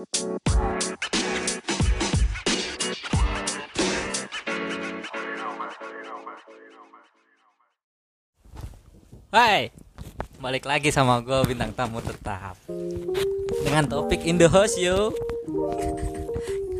Hai, 0.00 0.08
balik 10.40 10.64
lagi 10.64 10.88
sama 10.88 11.20
gue 11.20 11.44
bintang 11.44 11.76
tamu 11.76 12.00
tetap 12.00 12.56
dengan 13.60 13.84
topik 13.84 14.24
in 14.24 14.40
the 14.40 14.48
house 14.48 14.80
yo. 14.80 15.12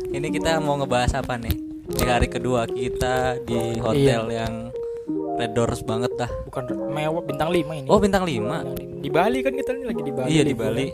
Ini 0.09 0.25
kita 0.33 0.57
mau 0.57 0.81
ngebahas 0.81 1.21
apa 1.21 1.37
nih? 1.37 1.53
Di 1.93 2.01
hari 2.09 2.25
kedua 2.25 2.65
kita 2.65 3.37
di 3.45 3.77
hotel 3.77 4.33
yang 4.33 4.73
red 5.37 5.53
doors 5.53 5.85
banget 5.85 6.09
dah. 6.17 6.31
bukan 6.49 6.73
mewah 6.89 7.21
bintang 7.21 7.53
5 7.53 7.85
ini 7.85 7.85
Oh 7.85 8.01
bintang 8.01 8.25
5 8.25 8.33
Bintang 8.33 8.65
lima. 8.65 8.97
di 8.97 9.09
Bali 9.13 9.45
kan 9.45 9.53
kita 9.53 9.77
lagi 9.77 10.01
di 10.01 10.09
Bali 10.09 10.29
Iya 10.33 10.41
di. 10.41 10.53
Bali. 10.57 10.87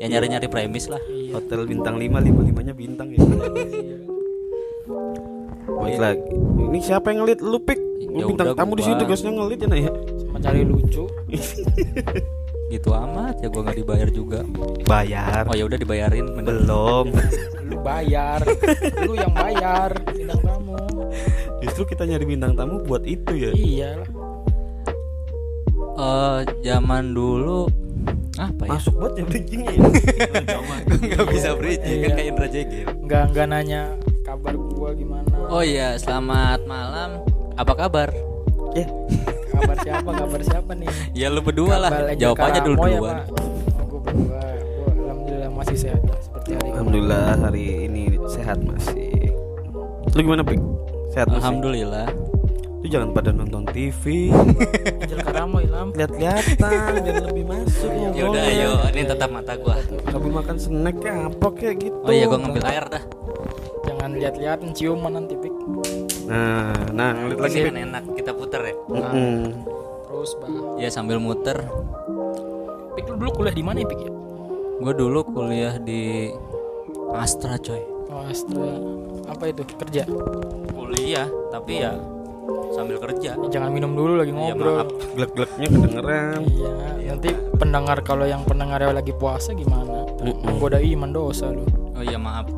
Ya 0.00 0.08
nyari-nyari 0.08 0.48
premis 0.48 0.88
lah. 0.88 0.96
iya 1.06 1.36
Hotel 1.36 1.68
bintang 1.68 2.00
5, 2.00 2.08
5 2.08 2.48
limanya 2.48 2.72
bintang 2.72 3.12
ya. 3.12 3.20
Baiklah, 5.70 6.16
ini 6.66 6.78
siapa 6.80 7.12
yang 7.12 7.22
ngelit 7.22 7.40
lu 7.40 7.60
pik? 7.60 7.76
Ya 8.00 8.24
Lu 8.24 8.32
bintang 8.32 8.52
udah, 8.52 8.56
tamu 8.56 8.74
di 8.74 8.82
gua. 8.82 8.86
sini 8.88 8.96
tugasnya 8.96 9.30
ngelit 9.30 9.58
ya 9.60 9.68
nak 9.68 9.78
ya. 9.78 9.90
sama 10.24 10.38
cari 10.40 10.60
lucu 10.64 11.04
Gitu 12.72 12.88
amat 12.88 13.34
ya 13.38 13.48
gue 13.50 13.60
nggak 13.60 13.76
dibayar 13.76 14.08
juga. 14.08 14.40
Bayar. 14.86 15.42
Oh 15.44 15.54
ya 15.54 15.66
udah 15.66 15.76
dibayarin 15.76 16.26
bener. 16.32 16.64
Belum. 16.64 17.06
lu 17.70 17.76
bayar 17.80 18.40
lu 19.06 19.14
yang 19.14 19.30
bayar 19.30 19.94
bintang 20.10 20.42
tamu 20.42 20.74
Justru 21.62 21.82
kita 21.86 22.02
nyari 22.02 22.24
bintang 22.26 22.56
tamu 22.56 22.82
buat 22.82 23.04
itu 23.04 23.30
ya. 23.36 23.50
iya 23.52 23.90
lah 23.94 24.08
Eh 25.94 26.40
zaman 26.64 27.12
dulu 27.12 27.68
apa 28.36 28.62
ya? 28.64 28.70
Masuk 28.72 28.94
buat 28.96 29.12
ya 29.14 29.24
bridgingnya 29.24 29.72
ya. 29.72 29.80
Gak 31.14 31.26
bisa 31.28 31.48
bridging 31.54 31.98
kan 32.00 32.10
kayak 32.14 32.28
Indra 32.28 32.46
Jegel. 32.46 32.86
nggak 33.00 33.24
nggak 33.32 33.46
nanya 33.48 33.82
kabar 34.22 34.54
gua 34.54 34.90
gimana 34.94 35.26
Oh 35.50 35.60
iya, 35.60 35.98
selamat 35.98 36.62
malam. 36.64 37.18
Apa 37.54 37.72
kabar? 37.74 38.08
Ya, 38.70 38.86
kabar 39.50 39.76
siapa 39.82 40.10
kabar 40.14 40.40
siapa 40.40 40.72
nih 40.78 40.86
Ya 41.10 41.26
lu 41.26 41.42
berdua 41.42 41.74
lah. 41.76 41.90
Jawab 42.14 42.38
aja 42.38 42.60
dulu 42.62 42.78
ya, 42.86 42.96
duluan. 42.96 43.16
Oh, 43.74 43.84
gua 43.84 44.00
berdua 44.00 44.38
gua 44.70 44.90
alhamdulillah 44.94 45.50
masih 45.50 45.76
sehat 45.76 46.00
seperti 46.22 46.50
hari. 46.54 46.68
Alhamdulillah 46.70 47.26
hari 47.36 47.64
ini 47.84 48.02
sehat 48.30 48.58
masih. 48.62 49.34
Lu 50.14 50.20
gimana 50.22 50.46
pik? 50.46 50.62
Sehat 51.10 51.26
masih? 51.26 51.42
Alhamdulillah. 51.42 52.06
Lu 52.80 52.88
jangan 52.88 53.12
pada 53.12 53.28
nonton 53.30 53.68
TV, 53.68 54.32
Karamo 55.20 55.60
lihat-lihatan 55.60 56.56
biar 56.96 57.20
lebih 57.22 57.44
masuk 57.44 57.86
Ya 57.86 57.96
ngobrolnya. 58.00 58.24
udah 58.26 58.44
ayo, 58.46 58.70
ini 58.90 59.02
tetap 59.04 59.28
mata 59.28 59.52
gua. 59.54 59.76
Sambil 60.06 60.32
makan 60.32 60.56
snack 60.56 60.96
kayak 60.96 61.28
apa 61.28 61.48
kayak 61.52 61.76
gitu. 61.78 62.00
Oh 62.00 62.08
iya, 62.10 62.24
gua 62.24 62.38
ngambil 62.38 62.64
air 62.66 62.84
dah. 62.88 63.04
jangan 63.80 64.12
lihat-lihat 64.12 64.58
ciuman 64.70 65.12
nanti 65.14 65.34
pik 65.34 65.52
Nah, 66.24 66.70
nah 66.90 67.10
ngeliat 67.12 67.40
lagi 67.42 67.58
kan 67.62 67.76
enak 67.76 68.04
kita 68.12 68.30
puter 68.30 68.60
ya. 68.62 68.74
Mm-mm. 68.86 69.40
terus 70.02 70.30
bah 70.36 70.48
Ya 70.76 70.88
sambil 70.88 71.16
muter. 71.16 71.64
pik 72.92 73.04
lu 73.06 73.16
dulu 73.18 73.30
kuliah 73.34 73.52
di 73.52 73.60
mana 73.60 73.76
ya 73.78 73.88
pik 73.88 74.00
ya 74.00 74.12
Gua 74.78 74.92
dulu 74.94 75.20
kuliah 75.26 75.76
di 75.76 76.28
Astra 77.10 77.56
coy. 77.56 77.82
oh 78.06 78.22
Astra 78.22 78.68
apa 79.26 79.44
itu 79.46 79.62
kerja 79.74 80.04
Kuliah, 80.70 81.28
tapi 81.50 81.72
ya 81.78 81.96
sambil 82.72 82.96
kerja. 82.98 83.36
Ya, 83.36 83.48
jangan 83.58 83.70
minum 83.70 83.92
dulu 83.94 84.18
lagi 84.18 84.32
Ya 84.32 84.36
ngobrol 84.54 84.74
maaf. 84.82 84.88
Glek-gleknya 85.16 85.66
kedengeran. 85.68 86.40
iya 86.50 87.10
nanti 87.10 87.30
pendengar 87.58 87.98
kalau 88.00 88.24
yang 88.24 88.42
pendengarnya 88.46 88.94
lagi 88.94 89.12
puasa 89.12 89.52
gimana 89.52 90.06
menggoda 90.22 90.78
iman 90.80 91.10
dosa 91.10 91.50
lu 91.52 91.66
Oh 91.92 92.02
iya 92.04 92.16
maaf. 92.16 92.48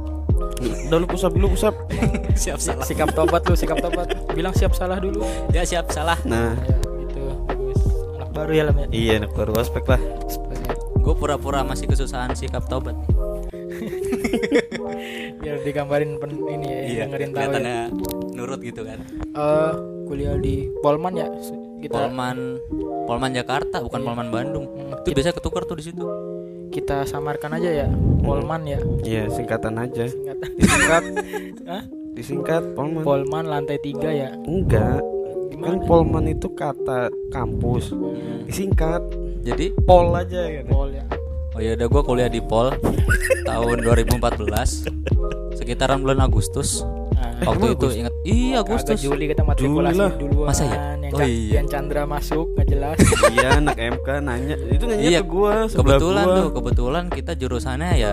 Udah 0.63 0.99
lu 1.03 1.07
usap 1.11 1.33
dulu 1.35 1.49
usap. 1.57 1.75
siap 2.43 2.59
salah. 2.63 2.85
sikap 2.87 3.11
tobat 3.17 3.43
lu 3.49 3.55
sikap 3.59 3.83
tobat 3.83 4.13
bilang 4.33 4.55
siap 4.55 4.71
salah 4.77 5.03
dulu 5.03 5.27
Ya 5.51 5.67
siap 5.67 5.91
salah. 5.91 6.19
Nah, 6.23 6.55
ya 6.63 6.77
gitu 7.03 7.23
bagus 7.49 7.81
anak 8.19 8.31
baru 8.31 8.51
ya 8.55 8.63
lam 8.71 8.77
ya 8.79 8.87
iya 8.95 9.13
anak 9.19 9.33
baru 9.35 9.59
aspek 9.59 9.83
lah. 9.89 10.01
Gue 11.03 11.15
pura-pura 11.19 11.67
masih 11.67 11.91
kesusahan 11.91 12.31
sikap 12.39 12.71
tobat. 12.71 12.95
biar 15.39 15.57
digambarin 15.61 16.17
pen, 16.17 16.31
ini 16.41 16.67
ya 16.67 16.81
Iya, 16.83 17.03
dengerin 17.07 17.31
tahu 17.31 17.53
ya 17.55 17.81
nurut 18.33 18.61
gitu 18.61 18.83
kan. 18.83 18.99
Eh, 19.33 19.73
kuliah 20.07 20.35
di 20.37 20.69
Polman 20.79 21.15
ya 21.15 21.27
kita 21.79 21.93
Polman 22.01 22.39
Polman 23.05 23.33
Jakarta 23.33 23.81
bukan 23.81 24.01
Polman 24.03 24.29
Bandung. 24.29 24.67
Hmm, 24.69 25.01
Itu 25.01 25.13
biasanya 25.13 25.37
ketukar 25.37 25.63
tuh 25.65 25.77
di 25.77 25.85
situ. 25.85 26.07
kita 26.73 27.05
samarkan 27.05 27.53
aja 27.53 27.85
ya 27.85 27.89
Polman 28.19 28.65
ya 28.65 28.81
Iya, 29.03 29.29
singkatan 29.29 29.77
aja. 29.77 30.09
Singkatan. 30.09 30.49
Disingkat, 30.57 31.03
Hah? 31.69 31.83
disingkat 32.13 32.63
Polman. 32.73 33.03
Polman 33.03 33.45
lantai 33.45 33.77
tiga 33.79 34.09
ya 34.09 34.33
Enggak. 34.39 35.05
Kan 35.61 35.77
gimana 35.77 35.85
Polman 35.85 36.25
itu 36.27 36.49
kata 36.49 37.13
kampus. 37.29 37.93
Hmm, 37.93 38.49
Disingkat 38.49 39.05
Jadi 39.43 39.75
Pol 39.83 40.15
aja 40.15 40.39
ya. 40.41 40.63
Pol 40.65 40.91
ya 40.91 41.05
Oh 41.53 41.61
ya 41.61 41.77
udah 41.77 41.87
gue 41.87 42.03
kuliah 42.03 42.29
di 42.29 42.41
Pol 42.41 42.73
tahun 43.43 43.77
2014 43.83 44.89
sekitaran 45.55 46.01
bulan 46.01 46.21
Agustus. 46.23 46.81
nah, 47.13 47.45
Waktu 47.45 47.65
itu 47.69 47.87
Agustus? 47.87 47.93
ingat 47.99 48.15
iya 48.25 48.57
Agustus 48.59 48.97
Agustus. 48.97 49.05
Juli 49.05 49.25
kita 49.29 49.43
matrikulasi 49.43 49.93
Juli 49.93 50.01
lah. 50.01 50.11
duluan 50.17 50.49
Masa 50.49 50.65
ya? 50.65 50.73
yang, 50.97 51.13
Oh 51.13 51.21
iya. 51.21 51.51
yang 51.55 51.67
Chandra 51.69 52.03
masuk 52.05 52.47
nggak 52.51 52.67
jelas 52.67 52.97
iya, 53.35 53.49
anak 53.55 53.77
MK 53.77 54.09
nanya. 54.23 54.57
Itu 54.67 54.85
nanya 54.87 55.03
Iya, 55.03 55.21
ke 55.21 55.29
gua, 55.29 55.53
sebelah 55.67 56.01
Kebetulan 56.01 56.25
gua. 56.25 56.35
tuh, 56.35 56.49
kebetulan 56.53 57.05
kita 57.11 57.33
jurusannya 57.35 57.91
ya 57.95 58.13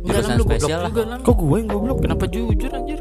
Enggak, 0.00 0.02
jurusan 0.02 0.36
spesial 0.42 0.78
lah. 0.80 0.88
juga, 0.90 1.02
Lam. 1.06 1.18
Kok 1.22 1.36
gua 1.36 1.56
yang 1.56 1.68
goblok? 1.70 1.98
kenapa 2.00 2.24
jujur 2.26 2.70
anjir 2.72 3.00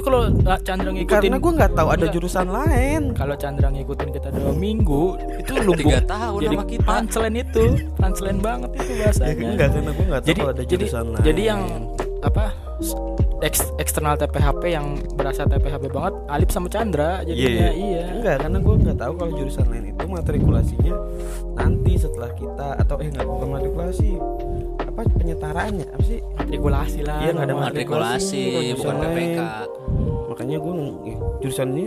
itu 0.00 0.06
kalau 0.06 0.20
Chandra 0.58 0.88
ngikutin 0.90 1.12
Karena 1.20 1.36
gua 1.36 1.52
nggak 1.54 1.72
tahu 1.72 1.88
ada 1.88 1.98
Enggak. 2.00 2.14
jurusan 2.16 2.46
lain. 2.48 3.02
kalau 3.12 3.34
Chandra 3.36 3.68
ngikutin 3.68 4.08
kita 4.10 4.28
dua 4.30 4.52
minggu 4.52 5.04
itu 5.36 5.52
lu 5.58 5.72
Tiga 5.76 6.00
tahun 6.02 6.40
jadi 6.40 6.56
sama 6.56 6.64
kita. 6.66 6.86
punchline 6.88 7.36
itu 7.38 7.64
punchline 7.94 8.40
banget 8.40 8.70
itu 8.74 8.92
bahasanya 8.96 9.28
Ya, 9.30 9.44
enggak 9.46 9.68
karena 9.70 9.90
gua 9.90 10.04
nggak 10.06 10.20
tahu 10.20 10.28
jadi 10.30 10.40
ada 10.42 10.52
jadi 10.56 10.68
jurusan 10.72 11.04
lain. 11.06 11.22
jadi 11.22 11.42
yang 11.46 11.62
apa 12.20 12.44
eks- 13.40 13.72
eksternal 13.76 14.14
TPHP 14.14 14.62
yang 14.68 14.86
berasa 15.14 15.44
TPHP 15.44 15.84
banget 15.88 16.14
Alip 16.26 16.48
sama 16.48 16.68
Chandra 16.68 17.20
jadinya 17.22 17.68
iya 17.70 18.04
Enggak, 18.10 18.36
karena 18.40 18.58
gue 18.58 18.74
nggak 18.78 18.98
tahu 18.98 19.12
kalau 19.14 19.32
jurusan 19.34 19.66
lain 19.66 19.84
itu 19.90 20.04
matrikulasinya 20.06 20.94
nanti 21.54 21.92
setelah 21.94 22.30
kita 22.34 22.68
atau 22.76 22.96
eh 22.96 23.08
nggak 23.08 23.24
bukan 23.26 23.48
matrikulasi 23.50 24.10
apa 24.90 25.00
penyetaraannya 25.08 25.86
apa 25.88 26.02
sih? 26.02 26.18
matrikulasi 26.34 27.00
lah 27.00 27.18
Iya, 27.20 27.30
nggak 27.32 27.46
ada. 27.46 27.54
Matrikulasi 27.56 28.42
Kalau 28.44 28.74
bukan 28.76 28.94
PPK. 29.00 29.38
lain. 29.38 29.68
Makanya 30.26 30.56
gue 30.56 30.72
jurusan 31.40 31.68
ini 31.70 31.84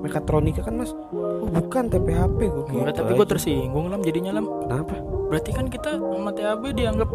mekatronika 0.00 0.60
kan 0.60 0.74
mas. 0.76 0.90
Oh 1.12 1.46
bukan 1.48 1.86
TPHP 1.86 2.38
gue 2.40 2.62
gitu. 2.64 2.76
Enggak, 2.76 2.94
tapi 2.96 3.12
gue 3.12 3.26
tersinggung 3.28 3.86
lam 3.86 4.00
jadinya 4.00 4.32
lam 4.32 4.46
Kenapa? 4.60 4.96
berarti 5.24 5.50
kan 5.50 5.64
kita 5.66 5.96
sama 5.96 6.28
TAB 6.30 6.62
dianggap 6.72 7.08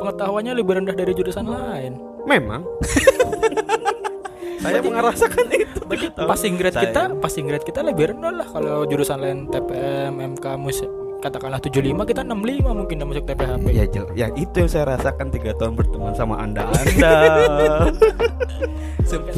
pengetahuannya 0.00 0.52
lebih 0.54 0.72
rendah 0.76 0.94
dari 0.94 1.12
jurusan 1.12 1.44
lain 1.44 1.92
Memang. 2.22 2.64
Saya 4.60 4.80
merasakan 4.80 5.44
itu. 5.50 5.80
passing 6.20 6.54
grade 6.54 6.72
Saya- 6.72 6.84
kita 6.86 7.02
passing 7.16 7.44
grade 7.44 7.64
kita 7.64 7.80
lebih 7.80 8.12
rendah 8.12 8.32
lah 8.34 8.46
kalau 8.46 8.84
jurusan 8.84 9.18
lain 9.18 9.38
TPM 9.46 10.20
MK 10.32 10.44
mus 10.56 10.80
katakanlah 11.20 11.60
75 11.60 11.76
kita 12.02 12.20
65 12.22 12.64
mungkin 12.72 12.94
udah 12.96 13.06
masuk 13.06 13.24
TPHP 13.24 13.66
Ya, 13.70 13.84
jel- 13.86 14.12
ya 14.14 14.26
itu 14.34 14.54
yang 14.56 14.66
saya 14.66 14.84
rasakan 14.88 15.28
tiga 15.28 15.52
tahun 15.54 15.72
berteman 15.74 16.12
sama 16.12 16.36
anda 16.36 16.64
anda. 16.74 17.12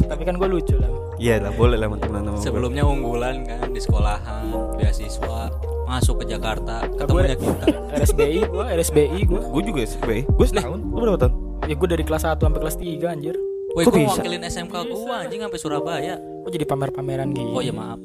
tapi 0.05 0.23
kan 0.23 0.35
gue 0.35 0.49
lucu 0.49 0.75
lah 0.75 0.89
Iya 1.15 1.39
lah 1.39 1.51
boleh 1.53 1.77
lah 1.77 1.87
teman 1.93 2.19
sama 2.21 2.35
gua. 2.35 2.41
Sebelumnya 2.41 2.83
unggulan 2.83 3.45
kan 3.45 3.69
di 3.69 3.79
sekolahan, 3.79 4.43
beasiswa, 4.75 5.55
masuk 5.85 6.19
ke 6.19 6.35
Jakarta, 6.35 6.83
ketemunya 6.89 7.37
kita. 7.37 7.65
RSBI 8.01 8.39
gue 8.43 8.65
RSBI 8.73 9.19
gue 9.23 9.39
Gue 9.39 9.61
juga 9.63 9.81
sih, 9.85 9.99
gue 10.01 10.45
setahun. 10.45 10.83
Lu 10.83 10.99
berapa 10.99 11.19
tahun? 11.21 11.33
ya 11.63 11.75
gue 11.75 11.87
dari 11.87 12.03
kelas 12.03 12.27
1 12.27 12.43
sampai 12.43 12.59
kelas 12.59 12.75
3 12.75 13.07
anjir 13.07 13.35
Woi, 13.73 13.83
Kok 13.83 13.91
gue 13.91 14.05
wakilin 14.05 14.41
SMK 14.43 14.73
gua 14.85 15.15
anjing 15.19 15.41
sampai 15.41 15.57
Surabaya. 15.57 16.15
kok 16.15 16.51
jadi 16.51 16.61
pamer-pameran 16.63 17.31
gitu 17.31 17.49
Oh 17.49 17.57
iya 17.57 17.71
maaf. 17.71 17.97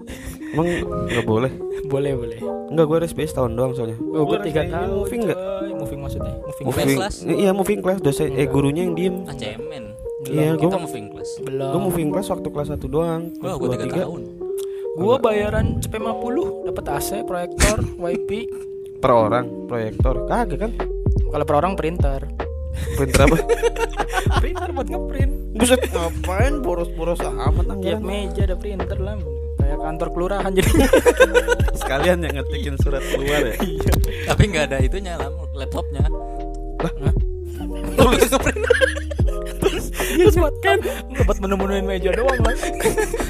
Emang 0.49 0.65
nggak 1.07 1.25
boleh? 1.25 1.53
boleh 1.85 2.13
boleh 2.15 2.39
Enggak, 2.69 2.85
gue 2.85 2.97
RSBI 3.03 3.27
setahun 3.27 3.53
doang 3.53 3.73
soalnya. 3.73 3.97
oh 3.99 4.25
gue 4.25 4.33
Gua 4.33 4.39
3 4.39 4.49
RSBI 4.49 4.69
tahun 4.71 4.89
Moving 4.95 5.21
enggak? 5.23 5.39
coy. 5.39 5.71
moving 5.75 6.01
maksudnya 6.01 6.35
moving, 6.41 6.65
Moving 6.67 6.89
class? 6.97 7.15
Iya, 7.23 7.51
moving 7.53 7.81
class. 7.81 7.99
Dosen 8.01 8.29
eh 8.33 8.47
gurunya 8.47 8.83
yang 8.83 8.95
diem. 8.95 9.15
Ah 9.23 9.35
cemen. 9.35 9.85
Iya, 10.25 10.51
Kita 10.55 10.67
gue 10.69 10.81
moving 10.81 11.07
class. 11.11 11.31
belum 11.39 11.69
gue 11.69 11.81
moving 11.83 12.09
class 12.11 12.27
waktu 12.29 12.49
kelas 12.49 12.69
1 12.71 12.87
doang. 12.87 13.23
Kelas 13.35 13.55
gua 13.55 13.67
dua, 13.67 13.77
3 13.77 13.85
tiga. 13.85 14.03
tahun. 14.03 14.23
gue 14.99 15.17
bayaran 15.21 15.67
CP 15.79 15.95
50 15.95 16.67
dapat 16.67 16.85
AC 16.89 17.09
proyektor 17.23 17.77
wifi 18.03 18.41
per 18.97 19.11
orang 19.13 19.47
proyektor. 19.65 20.25
Kagak 20.25 20.59
kan? 20.59 20.73
kalau 21.29 21.45
per 21.45 21.57
orang 21.57 21.75
printer 21.75 22.25
Printer 22.97 23.21
apa? 23.27 23.37
printer 24.43 24.69
buat 24.75 24.89
ngeprint 24.89 25.33
Buset, 25.59 25.81
ngapain 25.91 26.55
boros-boros 26.63 27.19
amat 27.19 27.67
tiap 27.83 28.01
meja 28.05 28.47
ada 28.47 28.55
printer 28.55 28.99
lah 29.01 29.19
kayak 29.59 29.79
kantor 29.83 30.09
kelurahan 30.15 30.53
jadi 30.55 30.71
Sekalian 31.81 32.19
yang 32.25 32.35
ngetikin 32.43 32.75
surat 32.81 33.01
keluar 33.01 33.43
ya. 33.43 33.57
Tapi 34.29 34.43
nggak 34.51 34.65
ada 34.73 34.77
itunya 34.83 35.15
lah 35.17 35.31
laptopnya. 35.57 36.05
Hah? 36.85 36.93
Lu 37.97 38.07
ngeprint. 38.13 38.61
serius 40.09 40.35
buat 40.39 40.55
kan 40.65 40.79
buat 41.27 41.39
menu-menuin 41.39 41.85
meja 41.85 42.11
doang 42.15 42.41
lah 42.43 42.55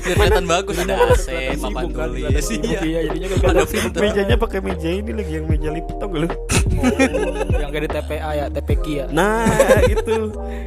Biar 0.05 0.17
kelihatan 0.17 0.45
bagus 0.49 0.77
ada 0.81 0.95
AC, 1.11 1.59
papan 1.59 1.85
Sibuk 1.85 1.93
kan, 1.97 2.09
tulis. 2.13 2.47
Iya. 2.49 2.81
iya 2.81 3.01
jadinya 3.11 3.27
gak 3.29 3.51
Ada. 3.53 3.99
Mejanya 3.99 4.37
pakai 4.41 4.59
meja 4.65 4.89
ini 4.89 5.13
lagi 5.13 5.33
yang 5.37 5.47
meja 5.49 5.69
lipat 5.69 5.97
tau 6.01 6.09
gak 6.09 6.21
lu? 6.25 6.29
Yang 7.51 7.71
kayak 7.71 7.85
di 7.85 7.91
TPA 7.91 8.31
ya 8.35 8.45
TPK 8.49 8.85
ya. 8.87 9.05
Nah 9.09 9.47
itu 9.85 10.15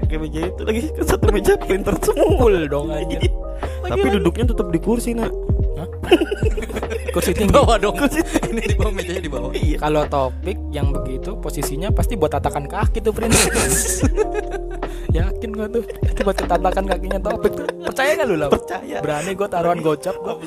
kayak 0.05 0.19
meja 0.19 0.39
itu 0.47 0.61
lagi 0.61 0.79
kan 0.91 1.05
satu 1.05 1.25
meja 1.29 1.53
printer 1.55 1.95
semua. 1.99 2.37
full 2.37 2.57
dong 2.67 2.89
aja 2.89 3.17
Tapi 3.83 4.07
duduknya 4.11 4.45
tetap 4.47 4.67
di 4.67 4.79
kursi 4.79 5.11
nak. 5.11 5.31
kursi 7.13 7.31
Di 7.33 7.43
tinggi. 7.43 7.51
bawah 7.51 7.75
dong. 7.77 7.95
Ini 8.47 8.61
di 8.63 8.75
bawah 8.75 8.93
mejanya 8.93 9.21
di 9.21 9.31
bawah. 9.31 9.51
Iya. 9.51 9.77
kalau 9.77 10.03
topik 10.05 10.57
yang 10.69 10.91
begitu 10.91 11.35
posisinya 11.35 11.89
pasti 11.89 12.15
buat 12.15 12.31
tatakan 12.31 12.65
kaki 12.65 13.01
tuh 13.01 13.11
Prince. 13.11 14.05
Yakin 15.17 15.49
gua 15.51 15.67
tuh? 15.67 15.83
Itu 16.01 16.23
buat 16.23 16.37
tatakan 16.37 16.87
kakinya 16.87 17.19
topik 17.19 17.51
tuh. 17.53 17.67
Percaya 17.83 18.15
gak 18.15 18.27
lu 18.27 18.35
lah 18.37 18.47
Percaya. 18.47 18.97
berani 19.03 19.31
gua 19.33 19.47
taruhan 19.47 19.79
gocap 19.79 20.15
gua 20.17 20.39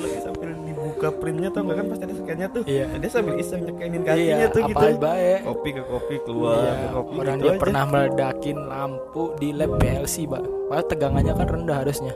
Dibuka 0.94 1.08
printnya 1.12 1.50
tau 1.50 1.62
gak 1.62 1.74
kan 1.74 1.86
pasti 1.88 2.04
ada 2.04 2.14
scan-nya 2.14 2.46
tuh. 2.48 2.62
Iya. 2.64 2.86
Dia 2.94 3.10
sambil 3.10 3.34
iseng 3.36 3.60
nyekenin 3.62 4.00
kakinya 4.00 4.36
iya 4.36 4.46
tuh 4.46 4.60
apa 4.62 4.70
gitu. 4.70 4.96
baik 4.96 5.38
Kopi 5.42 5.68
ke 5.70 5.82
kopi 5.84 6.14
keluar 6.22 6.54
Iya, 6.56 6.72
ke 6.72 6.86
kopi 6.88 7.12
orang 7.16 7.26
gitu 7.26 7.42
dia 7.42 7.50
aja. 7.50 7.60
pernah 7.60 7.82
meledakin 7.84 8.58
lampu 8.64 9.22
di 9.34 9.48
lab 9.50 9.70
PLC, 9.76 10.14
Pak. 10.24 10.42
Padahal 10.64 10.86
tegangannya 10.86 11.32
kan 11.32 11.46
rendah 11.48 11.76
harusnya. 11.80 12.14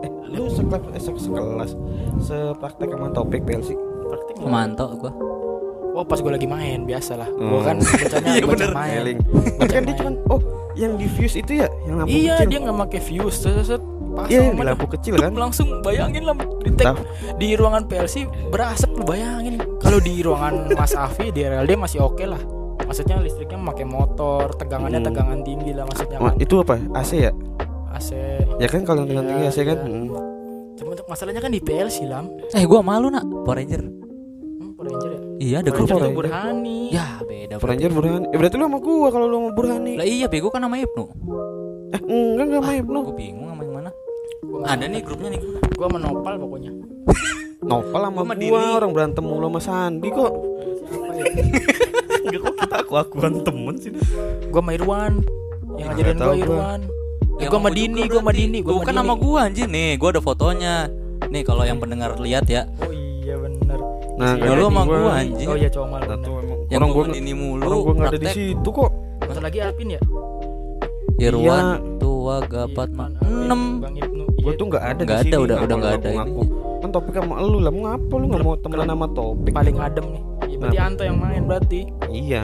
Eh, 0.00 0.10
lu 0.26 0.48
sekelas, 0.48 0.82
eh, 0.90 1.00
se- 1.00 1.20
sekelas 1.20 1.70
sepraktek 2.20 2.88
sama 2.88 3.08
topik 3.10 3.40
PLC. 3.42 3.72
Praktik 4.04 4.34
Mantap 4.40 4.90
gua. 4.96 5.12
Oh, 5.90 6.02
pas 6.02 6.16
gue 6.16 6.30
lagi 6.30 6.46
main, 6.46 6.82
biasa 6.82 7.14
lah. 7.14 7.26
Hmm. 7.28 7.48
Gua 7.48 7.60
kan 7.64 7.76
bacanya 7.78 8.30
Iya, 8.36 8.44
baca 8.44 8.66
main. 8.72 9.18
Tapi 9.56 9.68
kan 9.68 9.82
dia 9.82 9.94
cuman 9.94 10.14
oh 10.28 10.40
yang 10.72 10.94
diffuse 10.94 11.36
itu 11.36 11.58
ya 11.58 11.66
yang 11.84 11.98
lampu 11.98 12.10
Iya, 12.12 12.34
kecil. 12.38 12.48
dia 12.48 12.58
nggak 12.60 12.76
pakai 12.80 13.00
fuse, 13.02 13.34
set, 13.36 13.52
set, 13.56 13.66
set, 13.68 13.82
pasang 14.18 14.30
Iya 14.30 14.40
yang 14.42 14.56
di 14.56 14.64
lampu 14.64 14.86
kecil 14.88 15.14
kan. 15.16 15.32
Langsung 15.32 15.68
bayangin 15.80 16.22
lah 16.22 16.34
di 16.34 16.70
Tahu. 16.74 16.96
di 17.36 17.48
ruangan 17.54 17.82
PLC 17.84 18.14
berasap 18.48 18.90
lu 18.92 19.04
bayangin. 19.04 19.54
Kalau 19.78 19.98
di 19.98 20.18
ruangan 20.18 20.54
Mas 20.70 20.92
Afi 20.92 21.30
di 21.30 21.40
RLD 21.40 21.72
masih 21.74 22.02
oke 22.02 22.24
lah. 22.24 22.42
Maksudnya 22.80 23.16
listriknya 23.18 23.60
pakai 23.60 23.84
motor, 23.84 24.50
tegangannya 24.54 24.98
Hmm. 24.98 25.08
tegangan 25.08 25.38
tinggi 25.40 25.70
lah 25.70 25.84
maksudnya 25.84 26.18
Ma- 26.18 26.30
kan. 26.30 26.40
itu 26.40 26.54
apa? 26.56 26.74
AC 26.94 27.10
ya? 27.20 27.32
AC. 27.90 28.10
Ya 28.56 28.66
kan 28.66 28.82
kalau 28.82 29.02
dengan 29.02 29.22
Iya, 29.22 29.30
tinggi 29.30 29.44
AC 29.46 29.58
kan. 29.62 29.78
iya. 29.78 29.88
Hmm. 29.88 30.08
Cuma 30.74 30.88
untuk 30.92 31.06
masalahnya 31.06 31.38
kan 31.38 31.50
di 31.50 31.58
PLC 31.58 32.04
lam. 32.04 32.26
Eh, 32.48 32.64
gua 32.64 32.80
malu 32.80 33.08
nak. 33.08 33.26
Power 33.42 33.56
Ranger. 33.56 33.82
Hmm, 33.82 34.70
Power 34.72 34.86
Ranger 34.88 35.10
ya. 35.10 35.20
Iya, 35.38 35.56
ada 35.58 35.68
Power 35.68 35.76
grup. 35.76 35.88
Ranger 35.90 35.98
Ranger. 36.00 36.16
Burhani. 36.16 36.80
Ya, 36.88 37.06
beda. 37.20 37.54
Power 37.56 37.68
Ranger 37.68 37.90
Burhani. 37.90 38.26
Eh 38.26 38.36
berarti 38.36 38.54
lu 38.54 38.64
sama 38.64 38.78
gua 38.78 39.08
kalau 39.08 39.26
lu 39.26 39.36
sama 39.36 39.50
Burhani. 39.52 39.92
Lah 39.94 40.06
iya, 40.06 40.26
bego 40.26 40.48
kan 40.48 40.60
nama 40.60 40.76
Ibnu. 40.76 41.04
Eh 41.88 42.00
enggak 42.00 42.44
enggak 42.46 42.60
sama 42.62 42.72
Ibnu. 42.78 42.98
Gua 43.02 43.14
bingung 43.14 43.44
sama. 43.44 43.47
Gua 44.38 44.62
Ada 44.64 44.84
nih 44.86 45.00
grupnya 45.02 45.28
nih. 45.34 45.40
Gua 45.74 45.88
menopal 45.88 46.34
pokoknya. 46.38 46.72
Nopal 47.68 48.00
sama 48.06 48.20
Gua 48.22 48.34
gua 48.38 48.62
orang 48.78 48.90
berantem 48.94 49.24
mulu 49.24 49.46
sama 49.48 49.60
Sandi 49.60 50.08
kok. 50.08 50.32
Siapa 50.78 51.12
ya? 51.12 51.24
Enggak 52.18 52.40
kok 52.40 52.54
kita 52.56 52.76
aku 52.78 52.92
akuan 52.94 53.34
temen 53.42 53.74
sih. 53.76 53.90
Gua 54.48 54.60
sama 54.62 54.70
Irwan. 54.72 55.12
Yang 55.74 55.78
Ya, 55.78 55.84
ngajarin 55.88 56.16
gua 56.16 56.26
gua. 56.26 56.36
Irwan. 56.36 56.80
Yang 57.38 57.48
gua 57.48 57.58
sama 57.58 57.70
Dini, 57.70 58.00
gua 58.06 58.20
sama. 58.20 58.32
Dini, 58.32 58.58
gua 58.62 58.72
Bukan 58.78 58.94
sama 58.94 59.14
gua 59.14 59.38
anjir 59.44 59.66
nih. 59.66 59.90
Gua 59.96 60.08
ada 60.10 60.20
fotonya. 60.20 60.74
Nih 61.28 61.42
kalau 61.42 61.62
yang 61.62 61.78
pendengar 61.78 62.14
lihat 62.16 62.46
ya. 62.46 62.62
Oh 62.78 62.92
iya 62.94 63.34
bener. 63.36 63.78
Nah, 64.18 64.32
Dulu 64.34 64.48
ada 64.48 64.62
sama 64.64 64.82
gua 64.84 65.12
anjir. 65.14 65.46
Oh 65.46 65.56
iya 65.56 65.68
Nah, 65.68 65.98
bener. 65.98 66.18
tuh 66.18 66.32
emang 66.38 66.58
Yang 66.68 66.78
orang 66.78 66.88
gua 66.88 66.94
gua 66.94 67.04
sama 67.04 67.14
Dini 67.14 67.32
mulu. 67.34 67.62
orang 67.64 67.80
gua 67.80 67.92
enggak 67.92 68.10
ada 68.10 68.18
di 68.18 68.28
situ 68.30 68.68
kok. 68.70 68.90
Masa 69.18 69.40
lagi 69.42 69.58
Alvin 69.60 69.88
ya? 69.92 70.00
Irwan, 71.18 71.42
Iya. 71.42 71.98
Tua, 72.28 72.44
gapat, 72.44 72.88
mak. 72.92 73.08
Alvin, 73.18 73.40
enam. 73.42 73.60
Gua 74.38 74.52
Iya, 74.52 74.52
tuh 74.54 74.64
enggak 74.68 74.84
ada 74.84 75.02
Nggak 75.02 75.20
ada, 75.20 75.36
udah- 75.38 75.58
udah 75.58 75.76
nggak 75.76 75.94
ada 75.94 76.08
ngaku. 76.12 76.42
ininya. 76.44 76.78
Kan 76.78 76.90
topik 76.94 77.12
sama 77.12 77.34
lu 77.42 77.58
lah. 77.58 77.72
Mau 77.72 77.82
ngapa 77.82 78.14
lu 78.14 78.24
enggak 78.28 78.44
mau 78.44 78.56
temenan 78.56 78.86
sama 78.86 79.06
topik? 79.10 79.50
paling 79.50 79.76
adem 79.78 80.06
nih. 80.06 80.22
Iya, 80.38 80.56
berarti? 80.58 80.76
Anto 80.78 81.02
yang 81.02 81.18
main 81.18 81.42
berarti. 81.42 81.80
Iya. 82.08 82.42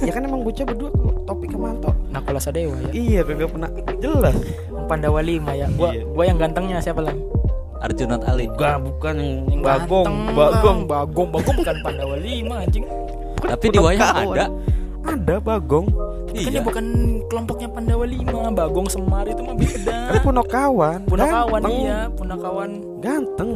ya 0.00 0.10
kan 0.10 0.22
emang 0.24 0.40
bocah 0.40 0.64
berdua 0.64 0.90
topik 1.24 1.48
sama 1.50 1.66
Anto. 1.68 1.90
Nakula 2.08 2.40
Sadewa 2.40 2.76
ya. 2.80 2.90
Iya, 2.94 3.20
kagak 3.22 3.50
pernah 3.50 3.70
jelas. 3.98 4.34
Pandawa 4.86 5.20
5 5.20 5.50
ya. 5.52 5.66
Gua 5.68 5.88
Iya. 5.90 6.02
gua 6.06 6.24
yang 6.24 6.38
gantengnya 6.38 6.78
siapa 6.78 7.02
lah? 7.02 7.14
Arjunat 7.82 8.22
Ali. 8.24 8.46
Enggak, 8.48 8.76
bukan 8.80 9.14
yang 9.18 9.60
bagong, 9.60 10.08
bagong. 10.32 10.78
Bagong, 10.88 11.28
bagong 11.28 11.56
bukan 11.58 11.76
Pandawa 11.82 12.16
5 12.16 12.54
anjing. 12.56 12.86
Tapi 13.36 13.66
di 13.68 13.78
wayang 13.78 14.00
kawan. 14.00 14.32
ada. 14.32 14.46
Ada 15.04 15.36
bagong. 15.38 15.86
Kan 16.24 16.34
Iya. 16.34 16.50
dia 16.50 16.62
bukan 16.64 16.86
kelompoknya 17.28 17.68
Pandawa 17.70 18.04
5, 18.04 18.50
Bagong 18.50 18.88
Semar 18.88 19.24
itu 19.24 19.38
mah 19.38 19.54
beda. 19.54 19.98
Kan 20.10 20.20
Punokawan. 20.20 20.98
Punakawan 21.06 21.62
Ganteng. 21.62 21.76
iya, 21.78 21.98
Punakawan 22.10 22.70
Ganteng. 22.98 23.50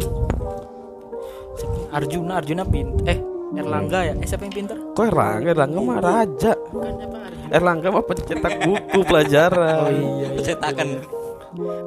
Arjuna, 1.90 2.32
Arjuna 2.38 2.62
pin. 2.62 2.86
Eh, 3.02 3.18
Erlangga 3.56 4.00
ya? 4.04 4.14
Eh 4.14 4.26
siapa 4.28 4.44
yang 4.44 4.54
pinter? 4.54 4.76
Kok 4.94 5.04
Erlangga? 5.04 5.48
Erlangga 5.50 5.78
mah 5.80 5.98
raja. 5.98 6.52
Erlangga 7.48 7.88
mah 7.90 8.04
pencetak 8.04 8.54
buku 8.62 9.00
pelajaran. 9.02 9.78
Oh 9.80 9.90
iya. 9.90 10.28
iya. 10.30 10.42
Cetakan. 10.44 10.88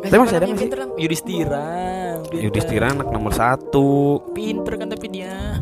Tapi 0.02 0.16
masih 0.18 0.36
ada 0.36 0.46
yang 0.50 0.58
masih? 0.58 0.70
Yudhistira. 0.98 1.70
Yudhistira 2.34 2.86
anak 2.92 3.08
nomor 3.08 3.32
satu. 3.32 4.20
Pinter 4.34 4.74
kan 4.76 4.90
tapi 4.90 5.08
dia 5.08 5.61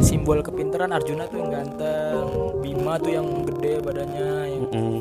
simbol 0.00 0.38
kepinteran 0.40 0.90
Arjuna 0.92 1.24
tuh 1.28 1.38
yang 1.40 1.50
ganteng, 1.52 2.28
Bima 2.62 2.94
tuh 3.00 3.10
yang 3.12 3.26
gede 3.46 3.80
badannya, 3.82 4.30
yang 4.50 4.62
Mm-mm. 4.72 4.96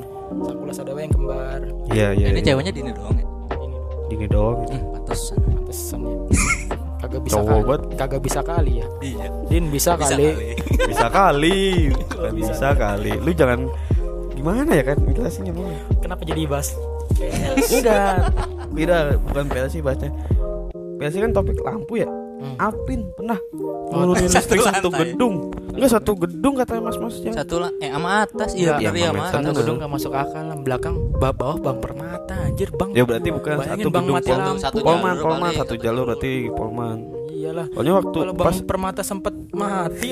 Sakula 0.48 0.74
Sadawa 0.74 1.00
yang 1.02 1.14
kembar. 1.14 1.62
Iya 1.92 2.08
iya. 2.14 2.26
Ini 2.32 2.40
iya. 2.42 2.46
ceweknya 2.52 2.72
Dini 2.76 2.92
doang 2.92 3.16
ya. 3.18 3.26
Ini 4.08 4.14
Gini 4.14 4.26
doang. 4.28 4.58
Hmm, 4.68 4.84
pantesan. 4.96 5.38
pantesan 5.44 6.00
ya. 6.04 6.16
Kagak 7.08 7.22
bisa 7.24 7.38
Cowok 7.38 7.62
kali. 7.62 7.96
Kagak 7.96 8.22
bisa 8.26 8.40
kali 8.42 8.72
ya. 8.82 8.88
Iya. 9.00 9.26
Din 9.48 9.66
bisa, 9.70 9.92
Bisa 9.96 10.16
kali. 10.16 10.26
kali. 10.26 10.50
Bisa 10.90 11.08
kali. 11.08 11.58
Bisa. 12.38 12.52
bisa 12.54 12.70
kali. 12.74 13.12
Lu 13.22 13.32
jangan 13.32 13.60
gimana 14.34 14.72
ya 14.74 14.84
kan 14.86 14.98
jelasinnya 15.14 15.54
mau. 15.54 15.70
Kenapa 16.02 16.22
jadi 16.26 16.46
bahas? 16.50 16.74
Enggak. 17.72 18.34
Tidak, 18.78 19.04
bukan 19.26 19.46
PLC 19.50 19.82
bahasnya. 19.82 20.12
PLC 21.02 21.16
kan 21.22 21.32
topik 21.34 21.58
lampu 21.62 22.02
ya. 22.02 22.10
Hmm. 22.38 22.54
Alpin 22.60 23.02
pernah 23.12 23.40
Oh, 23.88 24.06
nurunin 24.06 24.26
satu 24.26 24.54
listrik 24.54 24.62
satu 24.62 24.88
lantai. 24.88 25.00
gedung. 25.10 25.36
Enggak 25.70 25.92
satu 25.92 26.12
gedung 26.16 26.54
kata 26.56 26.78
mas-mas 26.78 27.18
yang 27.20 27.34
Satu 27.34 27.56
lah 27.58 27.72
eh 27.76 27.88
sama 27.88 28.10
atas 28.22 28.52
iya 28.54 28.78
Iya, 28.78 28.90
benar 28.90 28.94
ya 28.94 29.08
sama 29.08 29.18
sama 29.18 29.18
atas. 29.18 29.26
Satu 29.28 29.42
atas. 29.44 29.58
gedung 29.60 29.76
gak 29.78 29.92
masuk 29.92 30.12
akal 30.14 30.44
lah. 30.44 30.58
Belakang 30.60 30.96
ba- 31.14 31.34
bawah 31.34 31.58
Bang 31.60 31.78
Permata 31.80 32.36
anjir 32.40 32.70
Bang. 32.72 32.90
Ya 32.92 33.04
berarti 33.04 33.30
bukan 33.32 33.54
Bayangin 33.56 33.74
satu 33.76 33.90
Bang 33.90 34.04
gedung 34.04 34.16
mati 34.16 34.28
Pol- 34.28 34.38
lampu. 34.40 34.60
Satu 34.60 34.78
Polman, 34.80 35.02
jalur 35.12 35.24
Polman 35.24 35.50
satu 35.50 35.58
satu 35.58 35.74
jalur 35.74 35.82
jalur. 35.84 36.06
berarti 36.08 36.32
Polman. 36.52 36.98
Iyalah. 37.30 37.66
Soalnya 37.70 37.94
waktu 37.96 38.18
Kalau 38.20 38.34
Bang 38.34 38.48
pas 38.48 38.58
Permata 38.60 39.02
sempet 39.04 39.34
mati 39.52 40.10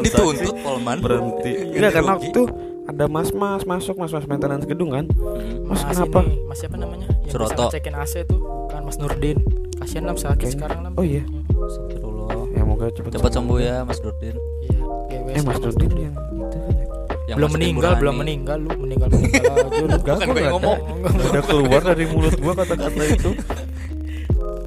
Dituntut 0.00 0.54
Polman. 0.58 0.96
berhenti. 0.98 1.52
Enggak 1.70 1.90
karena 1.92 2.12
waktu 2.14 2.42
ada 2.84 3.04
mas-mas 3.06 3.62
masuk 3.62 3.94
mas-mas 3.96 4.24
maintenance 4.24 4.64
gedung 4.64 4.90
kan. 4.90 5.06
Hmm. 5.08 5.64
Mas, 5.64 5.80
Mas 5.80 5.90
kenapa? 5.90 6.18
ini, 6.20 6.34
Mas 6.44 6.56
siapa 6.58 6.76
namanya? 6.76 7.08
Yang 7.22 7.32
Suroto. 7.32 7.64
ngecekin 7.64 7.94
AC 7.94 8.14
tuh 8.22 8.38
Bukan 8.38 8.80
Mas 8.82 8.96
Nurdin 8.96 9.38
Kasian 9.84 10.02
lah 10.02 10.16
sakit 10.16 10.48
sekarang 10.50 10.80
lah 10.80 10.90
Oh 10.94 11.04
iya. 11.04 11.20
Astagfirullah. 11.52 12.48
Ya 12.50 12.62
moga 12.64 12.88
cepat 12.88 13.10
Cepat 13.12 13.30
sembuh 13.30 13.58
ya 13.58 13.84
Mas 13.84 14.00
Nurdin. 14.00 14.36
Iya 14.64 14.80
Eh 15.30 15.42
Mas. 15.44 15.58
Nurdin 15.60 15.92
yang 15.92 16.14
itu 16.14 16.56
kan 16.56 16.72
ya. 16.72 16.84
Yang 17.24 17.36
Belum 17.36 17.50
meninggal. 17.52 17.92
Belum 17.94 18.16
meninggal 18.16 18.56
lu 18.58 18.70
Meninggal 18.74 19.08
meninggal 19.12 19.52
aja 19.60 19.82
lu 19.82 19.96
gue 19.98 20.08
yang 20.08 20.30
nggak 20.32 20.50
ngomong. 20.50 20.78
ada. 20.80 21.24
Udah 21.26 21.42
keluar 21.44 21.80
dari 21.84 22.04
mulut 22.06 22.34
gua 22.38 22.52
kata-kata 22.54 23.02
itu. 23.06 23.30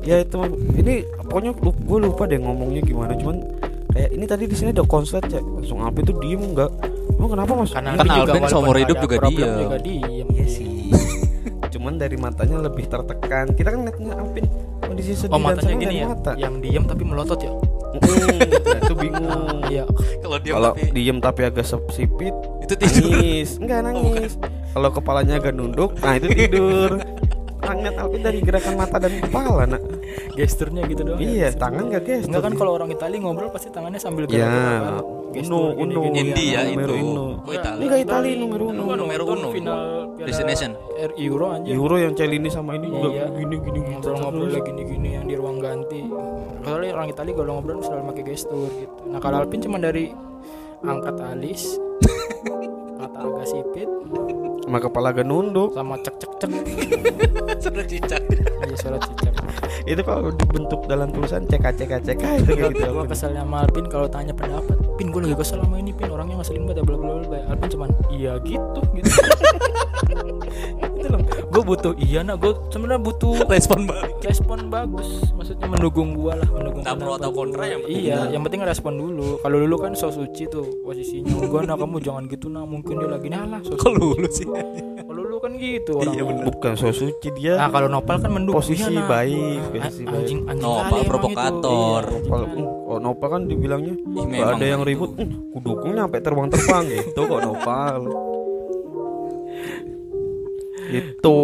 Ya 0.02 0.22
itu 0.22 0.38
ini 0.78 0.94
pokoknya 1.20 1.52
lu, 1.54 1.72
gua 1.84 1.98
lupa 2.00 2.24
deh 2.24 2.38
ngomongnya 2.38 2.80
gimana 2.80 3.12
cuman 3.14 3.44
kayak 3.92 4.10
ini 4.14 4.26
tadi 4.26 4.44
di 4.46 4.56
sini 4.56 4.70
ada 4.70 4.86
konslet 4.86 5.26
ya 5.28 5.42
langsung 5.42 5.82
apa 5.82 6.00
itu 6.00 6.14
diem 6.16 6.40
enggak 6.40 6.70
emang 7.12 7.30
kenapa 7.34 7.52
mas 7.52 7.74
Karena 7.74 7.98
Kan 7.98 8.06
walaupun 8.08 8.46
seumur 8.46 8.78
hidup 8.78 8.98
juga 9.02 9.16
diem. 9.26 9.56
juga 9.60 9.78
diem 9.82 10.28
Iya 10.32 10.46
sih. 10.48 10.94
Cuman 11.78 11.94
dari 12.02 12.18
matanya 12.18 12.58
lebih 12.66 12.90
tertekan. 12.90 13.54
Kita 13.54 13.70
kan 13.70 13.86
liatnya 13.86 14.18
Alvin 14.18 14.46
kondisi 14.82 15.14
sedih 15.14 15.38
Oh 15.38 15.42
dan 15.42 15.58
matanya 15.58 15.76
gini 15.78 15.96
ya 16.00 16.08
mata 16.10 16.32
Yang 16.34 16.54
diem 16.66 16.84
tapi 16.90 17.04
melotot 17.06 17.40
ya? 17.40 17.54
Mm, 17.98 18.82
itu 18.82 18.94
bingung. 18.98 19.58
Iya. 19.68 19.84
Kalau 20.24 20.38
dia 20.40 20.54
kalau 20.56 20.72
tapi 20.74 20.90
diem 20.96 21.18
tapi 21.20 21.42
agak 21.46 21.66
sipit 21.92 22.36
itu 22.64 22.74
tidur. 22.74 23.14
nangis. 23.14 23.50
Enggak 23.62 23.80
nangis. 23.86 24.32
kalau 24.78 24.90
kepalanya 24.94 25.42
agak 25.42 25.58
nunduk 25.58 25.98
nah 26.06 26.14
itu 26.22 26.30
tidur 26.30 27.02
tangan 27.58 27.94
Alvin 27.96 28.22
dari 28.22 28.40
gerakan 28.40 28.76
mata 28.76 28.98
dan 28.98 29.14
kepala 29.18 29.66
nak 29.66 29.82
Gesturnya 30.34 30.86
gitu 30.86 31.02
doang 31.04 31.18
ya. 31.18 31.26
iya 31.26 31.48
tangan 31.50 31.90
gak 31.90 32.04
guys 32.04 32.26
Enggak 32.26 32.44
kan 32.44 32.54
kalau 32.54 32.72
orang 32.74 32.90
Itali 32.90 33.18
ngobrol 33.18 33.50
pasti 33.50 33.68
tangannya 33.68 33.98
sambil 33.98 34.26
Ya, 34.26 34.46
gerak-gerak 34.46 34.82
kan. 34.82 35.04
Uno, 35.38 35.60
Uno. 35.76 36.02
India 36.12 36.60
itu. 36.66 36.94
uno. 36.96 37.26
Oh, 37.40 37.52
Itali. 37.52 37.82
Enggak 37.84 38.00
Itali 38.02 38.30
nomor 38.36 38.60
uno. 38.64 38.82
Nomor 38.96 39.20
uno. 39.28 39.48
Final 39.50 39.82
Destination. 40.18 40.72
Euro 41.16 41.46
anjir 41.52 41.74
Euro 41.74 41.96
yang 41.96 42.14
Celini 42.14 42.48
sama 42.48 42.74
ini 42.74 42.88
juga 42.88 43.10
Iya. 43.12 43.26
gini 43.32 43.56
gini 43.60 43.80
gitu. 43.80 43.90
ngobrol-ngobrol 43.92 44.50
lagi 44.50 44.64
gini-gini 44.66 45.10
yang 45.14 45.26
di 45.26 45.36
ruang 45.36 45.58
ganti 45.58 46.02
kalau 46.62 46.78
orang 46.80 47.08
Itali 47.08 47.32
kalau 47.32 47.52
ngobrol 47.56 47.80
selalu 47.80 48.04
pakai 48.08 48.24
gestur 48.28 48.70
gitu 48.72 49.02
nah 49.08 49.18
kalau 49.18 49.38
Alvin 49.40 49.62
cuma 49.62 49.78
dari 49.78 50.10
angkat 50.80 51.16
alis 51.24 51.78
mata 53.00 53.18
agak 53.20 53.46
sipit 53.46 53.90
sama 54.68 54.84
kepala 54.84 55.16
agak 55.16 55.24
nunduk 55.24 55.72
sama 55.72 55.96
cek 56.04 56.16
cek 56.20 56.32
cek 56.44 56.52
Sudah 57.64 57.86
cicak. 57.88 58.22
iya 58.68 58.76
suara 58.76 58.98
cicak 59.00 59.32
itu 59.88 60.02
kalau 60.04 60.30
dibentuk 60.30 60.84
dalam 60.86 61.08
tulisan 61.10 61.42
cek 61.42 61.64
cek 61.64 61.90
cek 62.04 62.18
itu 62.38 62.52
kayak 62.54 62.76
gitu. 62.76 62.92
Gue 62.92 63.08
keselnya 63.08 63.42
sama 63.42 63.64
Alpin 63.64 63.88
kalau 63.88 64.06
tanya 64.06 64.32
pendapat. 64.32 64.76
Pin 64.96 65.08
gue 65.08 65.22
lagi 65.24 65.36
kesel 65.36 65.58
sama 65.58 65.78
ini 65.78 65.92
Pin. 65.92 66.10
Orangnya 66.10 66.36
ngeselin 66.38 66.68
banget 66.68 66.84
bla 66.84 66.96
bla 66.96 67.14
bla. 67.22 67.40
Alpin 67.48 67.68
cuman 67.72 67.90
iya 68.10 68.36
gitu 68.42 68.82
gitu. 68.94 69.10
Loh. 71.08 71.24
Gue 71.48 71.64
butuh 71.64 71.96
iya 71.96 72.20
nah 72.20 72.36
gue 72.36 72.52
sebenarnya 72.68 73.00
butuh 73.00 73.48
Respon 73.48 73.88
balik. 73.88 74.20
respon 74.20 74.68
bagus. 74.68 75.08
Maksudnya 75.32 75.66
mendukung 75.66 76.12
gua 76.12 76.36
lah 76.36 76.50
mendukung 76.52 76.84
Tak 76.84 77.00
pro 77.00 77.16
atau 77.16 77.32
kontra 77.32 77.64
yang 77.64 77.80
penting. 77.80 78.04
iya 78.04 78.28
yang 78.28 78.44
penting 78.44 78.60
respon 78.62 78.94
dulu. 78.94 79.40
Kalau 79.40 79.58
dulu 79.58 79.76
kan 79.80 79.96
so 79.96 80.12
suci 80.12 80.44
tuh 80.46 80.68
posisinya. 80.84 81.32
Enggak 81.32 81.64
nah 81.64 81.80
kamu 81.80 82.04
jangan 82.04 82.28
gitu 82.28 82.52
nah 82.52 82.68
mungkin 82.68 83.00
dia 83.00 83.08
lagi 83.08 83.32
nah 83.32 83.48
lah 83.48 83.64
so 83.64 83.72
Kok 83.74 83.94
lulu 83.94 84.28
sih? 84.28 84.44
Dulu 85.38 85.46
kan 85.46 85.54
gitu 85.56 85.92
orang 85.94 86.14
Iya, 86.18 86.24
bener. 86.26 86.44
bukan 86.50 86.72
so 86.74 86.90
suci 86.90 87.30
dia 87.32 87.54
nah 87.56 87.70
kalau 87.70 87.86
nopal 87.88 88.18
kan 88.18 88.32
mendukung 88.32 88.58
Posisi 88.58 88.90
nah. 88.90 89.06
baik, 89.06 89.60
posisi 89.70 90.02
baik. 90.02 90.18
anjing 90.18 90.40
anjing 90.44 90.66
Nopal 90.66 91.00
provokator. 91.06 92.02
Iya, 92.04 92.22
kali. 92.26 92.62
oh, 92.66 92.98
Nopal 92.98 93.28
kan 93.30 93.42
dibilangnya 93.46 93.94
Ih, 93.94 94.02
"Nggak 94.02 94.26
memang 94.34 94.50
ada 94.52 94.66
yang 94.66 94.82
begitu. 94.82 94.98
ribut 94.98 95.12
"Hmm, 95.14 95.30
ku 95.48 95.58
dukungnya 95.62 96.02
sampai 96.04 96.20
terbang-terbang 96.20 96.84
gitu 96.96 97.22
kok 97.22 97.40
Nopal 97.40 97.98
itu 100.88 101.38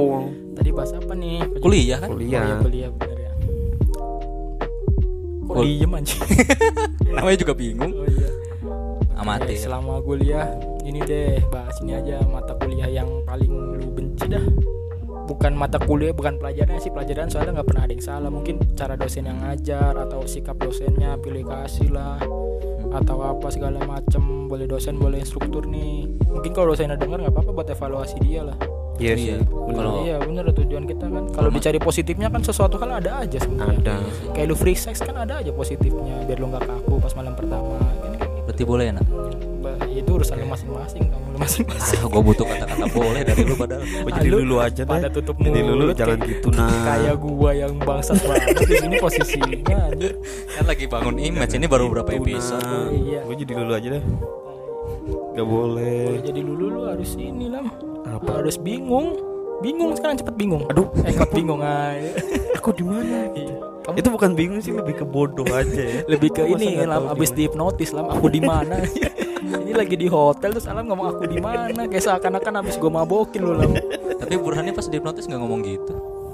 tadi 0.54 0.70
bahas 0.72 0.92
apa 0.94 1.14
nih 1.14 1.38
Kuliah 1.60 1.98
kan? 2.00 2.10
Oh, 2.10 2.16
kuliah 2.16 2.42
iya 2.42 2.56
kuliah 2.58 2.90
bener 2.90 3.18
ya 3.20 3.32
kok 5.44 5.54
Kul- 5.54 5.68
diem 5.70 5.92
anjing 5.94 6.22
Namanya 7.14 7.38
juga 7.38 7.54
bingung. 7.54 7.92
oh 7.94 8.08
iya 8.08 8.30
Amati. 9.14 9.54
Selama 9.56 10.02
kuliah 10.02 10.50
ini 10.84 11.00
deh 11.02 11.40
bahas 11.48 11.76
ini 11.80 11.96
aja 11.96 12.20
mata 12.24 12.54
kuliah 12.56 12.88
yang 12.88 13.08
paling 13.24 13.50
lu 13.50 13.88
benci 13.90 14.28
dah. 14.28 14.44
Bukan 15.24 15.56
mata 15.56 15.80
kuliah 15.80 16.12
bukan 16.12 16.36
pelajaran 16.36 16.78
sih 16.78 16.92
pelajaran 16.92 17.32
soalnya 17.32 17.56
nggak 17.56 17.68
pernah 17.72 17.84
ada 17.88 17.94
yang 17.96 18.04
salah. 18.04 18.30
Mungkin 18.30 18.60
cara 18.76 19.00
dosen 19.00 19.24
yang 19.24 19.40
ngajar 19.40 19.96
atau 19.96 20.28
sikap 20.28 20.60
dosennya 20.60 21.16
pilih 21.18 21.48
kasih 21.48 21.88
lah 21.90 22.20
atau 22.92 23.18
apa 23.24 23.48
segala 23.48 23.80
macem. 23.88 24.52
Boleh 24.52 24.68
dosen 24.68 25.00
boleh 25.00 25.24
instruktur 25.24 25.64
nih. 25.64 26.12
Mungkin 26.28 26.52
kalau 26.52 26.76
dosennya 26.76 27.00
dengar 27.00 27.24
nggak 27.24 27.34
apa-apa 27.34 27.52
buat 27.56 27.68
evaluasi 27.72 28.20
dia 28.20 28.44
lah. 28.44 28.58
Iya 29.02 29.16
Iya. 29.18 29.18
sih 29.18 29.34
bener. 29.42 29.74
Kalau- 29.80 30.04
iya 30.06 30.16
bener 30.22 30.44
tujuan 30.54 30.86
kita 30.86 31.06
kan. 31.10 31.24
Kalau 31.32 31.50
dicari 31.50 31.80
positifnya 31.82 32.28
kan 32.30 32.44
sesuatu 32.44 32.76
hal 32.78 33.00
ada 33.00 33.24
aja 33.24 33.40
sebenarnya. 33.40 33.80
Ada. 33.80 33.96
Kayak 34.36 34.48
lu 34.52 34.56
free 34.60 34.78
sex 34.78 35.00
kan 35.00 35.16
ada 35.16 35.40
aja 35.40 35.50
positifnya 35.50 36.22
biar 36.28 36.38
lu 36.38 36.52
nggak 36.52 36.68
kaku 36.68 37.00
pas 37.00 37.16
malam 37.16 37.34
pertama. 37.34 37.80
Kan 37.80 38.12
kayak 38.20 38.30
gitu. 38.30 38.44
Berarti 38.44 38.64
boleh 38.68 38.86
ya, 38.86 38.94
nak? 39.00 39.08
Itu 39.90 40.10
urusan 40.14 40.36
lu 40.36 40.48
masing-masing 40.48 41.04
kamu 41.06 41.26
lu 41.28 41.38
masing-masing 41.38 41.98
Ah, 41.98 42.08
gue 42.08 42.22
butuh 42.24 42.46
kata-kata 42.46 42.86
boleh 42.88 43.22
dari 43.22 43.42
lu 43.42 43.54
padahal. 43.54 43.82
Gua 43.82 44.12
jadi 44.18 44.28
Lu 44.28 44.38
lulu 44.40 44.56
aja 44.58 44.82
deh 44.82 44.90
pada 44.90 45.08
tutup 45.08 45.36
jadi 45.38 45.60
lulu 45.62 45.86
jangan 45.92 46.18
kayak- 46.18 46.30
gitu 46.32 46.48
nah 46.50 46.70
kayak 46.86 47.16
gua 47.18 47.50
yang 47.52 47.74
bangsat 47.78 48.18
banget 48.20 48.56
di 48.60 48.76
sini 48.78 48.96
posisinya 48.98 49.82
Kan 50.50 50.64
lagi 50.64 50.86
bangun 50.86 51.16
image 51.18 51.54
ini 51.54 51.66
baru 51.66 51.84
beberapa 51.88 52.12
episode. 52.14 52.60
nah, 52.60 52.90
Iya. 52.90 53.20
gue 53.24 53.36
jadi 53.38 53.54
lulu 53.56 53.72
aja 53.72 53.88
deh 53.92 54.04
Gak 55.34 55.48
boleh 55.48 56.02
Kalau 56.08 56.22
jadi 56.24 56.42
lulu 56.42 56.66
lu 56.70 56.82
harus 56.86 57.12
ini 57.16 57.48
lah 57.48 57.66
Apa? 58.06 58.30
harus 58.40 58.56
bingung 58.56 59.18
bingung 59.60 59.94
sekarang 59.94 60.16
cepet 60.16 60.36
bingung 60.36 60.64
Aduh. 60.68 60.92
eh 61.00 61.10
cepet 61.10 61.32
bingung 61.34 61.60
aja 61.60 62.12
Aku 62.58 62.70
di 62.72 62.84
mana? 62.84 63.28
Iya. 63.34 63.56
Kamu 63.82 63.96
Itu 63.98 64.10
bukan 64.10 64.32
bingung 64.34 64.60
sih 64.60 64.72
lebih 64.72 64.96
ke 64.96 65.06
bodoh 65.06 65.44
aja 65.46 65.68
ya. 65.82 66.00
lebih 66.06 66.32
ke 66.32 66.40
Masa 66.42 66.56
ini 66.58 66.80
lam 66.80 67.04
abis 67.10 67.32
dihipnotis 67.32 67.92
lam 67.92 68.08
aku 68.08 68.28
di 68.28 68.40
mana 68.40 68.80
ini 69.44 69.74
lagi 69.76 69.96
di 70.00 70.08
hotel 70.08 70.56
terus 70.56 70.68
alam 70.68 70.88
ngomong 70.88 71.08
aku 71.16 71.24
di 71.28 71.40
mana 71.44 71.86
kayak 71.88 72.04
seakan-akan 72.04 72.64
abis 72.64 72.80
gua 72.80 73.04
mabokin 73.04 73.44
lu 73.44 73.54
lam 73.56 73.76
Tapi 74.24 74.40
Burhani 74.40 74.72
pas 74.72 74.88
dihipnotis 74.88 75.28
nggak 75.28 75.42
ngomong 75.44 75.62
gitu. 75.68 75.94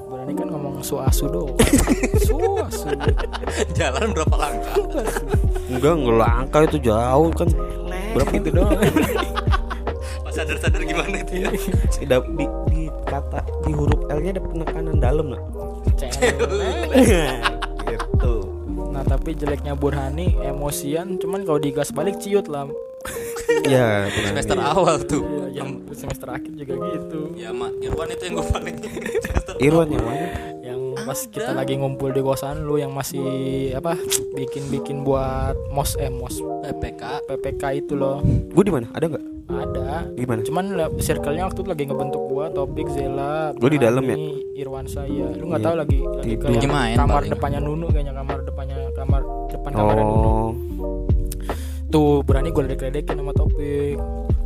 berani 0.09 0.33
kan 0.37 0.47
ngomong 0.49 0.73
suasu 0.85 1.25
doang 1.29 1.57
suasu 2.27 2.93
Jalan 3.73 4.13
berapa 4.13 4.35
langkah? 4.37 4.77
Enggak, 5.69 5.95
ngelangkah 6.01 6.61
itu 6.65 6.77
jauh 6.81 7.29
kan. 7.33 7.49
Berapa 8.13 8.29
gitu 8.37 8.49
doang 8.53 8.77
Pas 10.25 10.33
sadar-sadar 10.33 10.81
gimana 10.85 11.21
itu 11.25 11.33
ya? 11.45 11.49
Tidak 11.93 12.21
di, 12.37 12.45
di 12.69 12.81
kata 13.09 13.41
di 13.65 13.71
huruf 13.73 14.01
L-nya 14.09 14.37
ada 14.37 14.41
penekanan 14.45 14.97
dalam 15.01 15.25
nak. 15.33 15.41
gitu. 17.89 18.33
Nah 18.93 19.03
tapi 19.05 19.33
jeleknya 19.33 19.73
Burhani 19.73 20.37
emosian 20.41 21.17
cuman 21.17 21.41
kalau 21.45 21.59
digas 21.61 21.89
balik 21.89 22.21
ciut 22.21 22.45
lah 22.49 22.69
Ya, 23.65 24.05
benar. 24.05 24.29
Semester 24.29 24.57
awal 24.57 24.95
tuh. 25.01 25.23
Iya, 25.23 25.45
yang 25.55 25.69
semester 25.91 26.27
akhir 26.27 26.51
juga 26.53 26.73
gitu 26.93 27.33
Ya 27.33 27.49
mak 27.49 27.73
Irwan 27.79 28.07
itu 28.07 28.23
yang 28.23 28.35
gue 28.35 28.47
paling 28.47 28.75
Irwan 29.65 29.87
yang 29.89 30.03
mana? 30.03 30.25
Yang 30.61 30.79
pas 31.01 31.19
kita 31.25 31.51
lagi 31.51 31.73
ngumpul 31.75 32.09
di 32.09 32.21
kosan 32.21 32.61
lu 32.61 32.77
yang 32.77 32.91
masih 32.91 33.25
apa 33.73 33.97
bikin-bikin 34.33 35.01
buat 35.01 35.57
mos 35.69 35.97
eh 35.97 36.07
mos 36.07 36.37
PPK. 36.37 37.25
PPK 37.25 37.63
itu 37.79 37.93
loh 37.93 38.21
Gue 38.49 38.63
di 38.63 38.71
mana? 38.71 38.87
Ada 38.91 39.05
nggak? 39.07 39.25
ada 39.49 40.05
Gimana? 40.13 40.45
cuman 40.45 40.65
circle-nya 40.99 41.43
waktu 41.43 41.59
itu 41.59 41.67
lagi 41.67 41.83
ngebentuk 41.83 42.21
gua 42.23 42.53
topik 42.53 42.85
Zela 42.87 43.49
Gua 43.57 43.65
di 43.67 43.81
dalam 43.81 44.05
ya? 44.05 44.13
Irwan 44.55 44.85
saya 44.85 45.25
lu 45.33 45.49
nggak 45.49 45.57
Iya. 45.57 45.65
tahu 45.65 45.75
lagi 45.75 45.99
lagi 46.05 46.33
ke 46.37 46.47
kamar 46.93 47.21
depannya 47.25 47.57
Nunu 47.57 47.89
kayaknya 47.89 48.13
kamar 48.13 48.45
depannya 48.45 48.77
kamar 48.93 49.21
depan 49.49 49.71
kamarnya 49.73 50.05
Nunu 50.05 50.29
Oh, 50.29 50.38
tuh 51.89 52.21
berani 52.21 52.49
gue 52.49 52.63
ledek-ledekin 52.65 53.17
sama 53.17 53.33
topik 53.33 53.97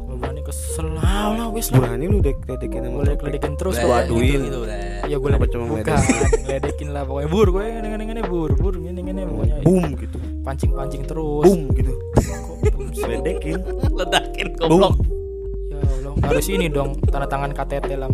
Gua 0.03 0.15
berani 0.19 0.41
kesel 0.41 0.87
lah 0.93 1.33
lah 1.33 1.47
wis 1.49 1.67
lah 1.69 1.83
Burhani 1.83 2.05
lu 2.07 2.17
dek 2.19 2.37
deketin 2.45 2.81
sama 2.83 2.87
gue 2.87 2.91
topik. 2.93 3.07
ledek-ledekin 3.07 3.53
terus 3.55 3.75
gua 3.77 3.95
aduin. 4.01 4.39
gitu, 4.41 4.45
gitu, 4.47 4.59
ya 5.03 5.15
gue 5.17 5.29
ledek 5.29 5.49
cuma 5.51 5.65
bukan 5.67 5.97
ledekin 6.47 6.89
lah 6.91 7.03
pokoknya 7.03 7.29
bur 7.29 7.47
gue 7.49 7.63
ini 7.67 7.87
ini 7.91 8.03
ini 8.07 8.21
bur 8.23 8.49
bur 8.55 8.73
ini 8.77 8.89
ini 9.01 9.21
pokoknya 9.25 9.55
Boom 9.63 9.85
gitu. 9.97 10.17
pancing-pancing 10.41 11.03
terus 11.03 11.43
Boom 11.45 11.61
gitu. 11.73 11.93
Ledekin. 12.93 13.57
Ledakin 13.89 14.47
goblok. 14.55 14.95
ya 15.67 15.81
Allah 15.81 16.13
harus 16.23 16.45
ini 16.47 16.69
dong 16.69 16.95
tanda 17.09 17.25
tangan 17.25 17.51
KTT 17.51 17.97
lam 17.97 18.13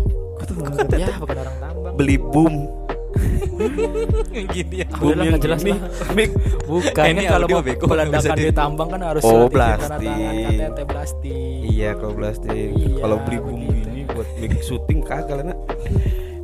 ya 0.95 1.13
bukan 1.19 1.35
orang 1.35 1.55
tambang 1.59 1.93
Beli 1.99 2.15
boom. 2.15 2.78
Gini 4.49 4.75
ya. 4.77 4.87
Udah 4.93 5.15
lah, 5.15 5.23
nggak 5.27 5.41
jelas 5.41 5.61
lah. 5.61 5.79
Mik. 6.11 6.29
bukan 6.63 7.03
Ini 7.05 7.21
kalau 7.25 7.45
mau 7.47 7.61
meledakan 7.61 8.13
bisa 8.13 8.31
di- 8.33 8.53
tambang 8.53 8.87
kan 8.87 9.01
harus 9.03 9.23
Oh, 9.23 9.45
plastik. 9.45 10.05
KTT 10.05 10.79
plastik 10.85 11.59
Iya, 11.65 11.91
kalau 11.93 12.13
plastik. 12.13 12.69
Iya, 12.71 12.87
Kalau 12.97 13.17
beli 13.21 13.37
boom 13.37 13.59
begitu. 13.61 13.75
gini 13.85 14.01
buat 14.07 14.27
big 14.37 14.53
shooting 14.59 14.99
kagak 15.01 15.35
lah 15.37 15.45
nak. 15.47 15.59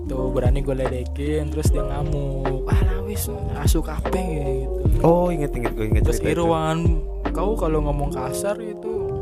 tuh 0.06 0.30
berani 0.30 0.62
gue 0.62 0.76
ledekin 0.76 1.50
terus 1.50 1.68
dia 1.68 1.82
ngamuk 1.82 2.62
ah 2.68 2.78
lah 2.80 3.02
wis 3.02 3.26
asu 3.58 3.82
kape 3.82 4.22
gitu 4.62 5.02
Oh, 5.02 5.28
inget 5.28 5.50
inget 5.52 5.74
gue 5.74 5.86
inget 5.88 6.04
terus. 6.04 6.22
Irwan 6.22 7.02
kau 7.28 7.54
kalau 7.54 7.82
ngomong 7.82 8.14
kasar 8.14 8.54
itu 8.56 8.75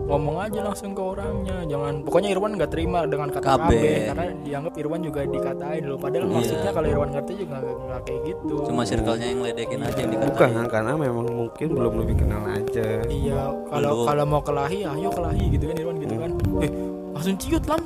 ngomong 0.03 0.35
aja 0.37 0.59
langsung 0.61 0.91
ke 0.91 1.01
orangnya 1.01 1.57
jangan 1.63 2.03
pokoknya 2.03 2.29
Irwan 2.29 2.51
nggak 2.53 2.69
terima 2.69 2.99
dengan 3.03 3.29
kata 3.29 3.45
KB. 3.45 3.61
KB 3.63 3.73
karena 4.05 4.25
dianggap 4.41 4.73
Irwan 4.75 5.01
juga 5.01 5.19
dikatain 5.23 5.81
dulu 5.81 5.97
padahal 5.97 6.23
Iya. 6.23 6.33
maksudnya 6.33 6.71
kalau 6.71 6.87
Irwan 6.87 7.09
ngerti 7.11 7.33
juga 7.35 7.55
nggak 7.59 8.01
kayak 8.03 8.21
gitu 8.25 8.55
Cuma 8.63 8.81
circle-nya 8.83 9.27
yang 9.27 9.41
ledekin 9.41 9.79
aja 9.81 9.97
yang 9.97 10.11
dikatain. 10.11 10.29
Bukan, 10.29 10.49
karena 10.67 10.91
memang 10.93 11.25
mungkin 11.25 11.67
belum 11.69 11.93
lebih 11.97 12.15
kenal 12.17 12.41
aja. 12.45 12.87
iya 13.05 13.41
kalau 13.65 14.03
kalau 14.03 14.23
mau 14.25 14.41
kelahi 14.41 14.79
ayo 14.83 15.09
kelahi 15.09 15.43
gitu 15.51 15.65
kan 15.65 15.75
Irwan 15.77 15.97
gitu 15.97 16.15
kan 16.15 16.31
eh 16.59 16.71
langsung 17.13 17.35
ciut 17.37 17.63
lam 17.69 17.81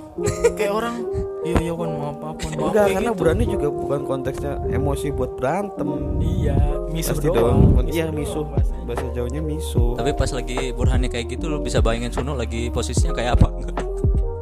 kayak 0.55 0.71
orang 0.71 0.95
iya 1.43 1.57
iya 1.61 1.73
kan 1.75 1.89
maaf 1.91 2.15
maaf 2.17 2.37
maaf 2.39 2.71
Enggak, 2.71 2.85
karena 2.91 3.11
gitu. 3.11 3.19
berani 3.19 3.43
juga 3.45 3.67
bukan 3.67 3.99
konteksnya 4.03 4.53
emosi 4.67 5.07
buat 5.11 5.31
berantem. 5.35 5.87
iya 6.19 6.57
misuh 6.87 7.15
Pasti 7.15 7.27
doang 7.27 7.75
dong. 7.75 7.87
Iya, 7.87 8.09
misuh. 8.09 8.43
bahasanya. 8.47 8.83
Bahasa 8.87 9.05
Jawanya 9.11 9.41
misuh. 9.43 9.93
Tapi 9.95 10.11
pas 10.15 10.31
lagi 10.31 10.57
Burhani 10.71 11.07
kayak 11.07 11.27
gitu 11.35 11.51
lu 11.51 11.59
bisa 11.59 11.83
bayangin 11.83 12.11
Suno 12.11 12.33
lagi 12.33 12.71
posisinya 12.71 13.11
kayak 13.11 13.35
apa? 13.39 13.47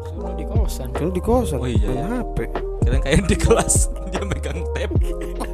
Suruh 0.06 0.34
di 0.38 0.46
kosan 0.46 0.88
Kan 0.94 1.10
di 1.10 1.22
kosan 1.22 1.58
Oh 1.58 1.68
iya, 1.68 1.89
main 1.89 1.98
iya. 1.98 2.22
HP. 2.22 2.38
Kira 2.86 2.98
kayak 3.01 3.22
di 3.25 3.36
kelas 3.36 3.75
dia 4.13 4.22
megang 4.24 4.62
tab. 4.74 4.92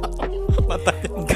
Matanya 0.68 1.08
enggak. 1.10 1.31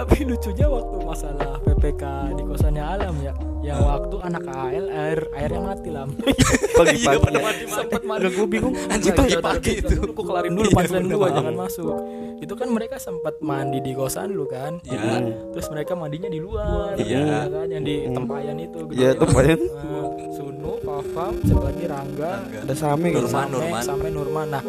Tapi 0.00 0.24
lucunya 0.24 0.64
waktu 0.64 0.96
masalah 1.04 1.60
PPK 1.60 2.02
di 2.32 2.42
kosannya 2.42 2.80
Alam 2.80 3.14
ya 3.20 3.32
yang 3.60 3.84
waktu 3.84 4.16
anak 4.24 4.48
AL 4.48 4.86
air 4.88 5.20
airnya 5.36 5.60
mati 5.60 5.92
lam 5.92 6.08
Pagi-pagi. 6.80 7.12
Iya, 7.12 7.20
pada 7.20 7.36
ya. 7.36 7.44
mati-mati. 7.44 7.76
sempat 7.76 8.02
mati 8.08 8.24
gue 8.32 8.46
bingung. 8.48 8.72
Itu 8.72 9.08
pagi-pagi 9.12 9.72
itu. 9.84 9.96
Aku 10.00 10.22
kelarin 10.24 10.50
dulu 10.56 10.64
Iya, 10.64 10.96
gua 11.12 11.20
maaf. 11.20 11.36
jangan 11.36 11.54
masuk. 11.60 11.96
Itu 12.40 12.54
kan 12.56 12.68
mereka 12.72 12.96
sempat 12.96 13.34
mandi 13.44 13.84
di 13.84 13.92
kosan 13.92 14.32
lu 14.32 14.48
kan. 14.48 14.80
Iya. 14.88 15.28
Terus 15.52 15.66
mereka 15.68 15.92
mandinya 15.92 16.32
di 16.32 16.40
luar. 16.40 16.96
Iya. 16.96 17.20
ya 17.20 17.40
kan 17.52 17.68
yang 17.68 17.84
di 17.84 18.08
tempayan 18.08 18.56
itu 18.56 18.78
gitu. 18.88 18.96
Iya, 18.96 19.10
tempayan. 19.12 19.60
Nah, 19.60 20.08
Sunu, 20.32 20.72
Pafam, 20.80 21.32
satu 21.44 21.60
lagi 21.60 21.84
Rangga. 21.84 22.32
Ada 22.64 22.72
Same 22.74 23.06
gitu. 23.12 23.28
Nurman, 23.28 23.28
sampai, 23.28 23.52
Nurman. 23.52 23.82
sampai 23.84 24.08
Nurman. 24.08 24.46
Nah, 24.56 24.62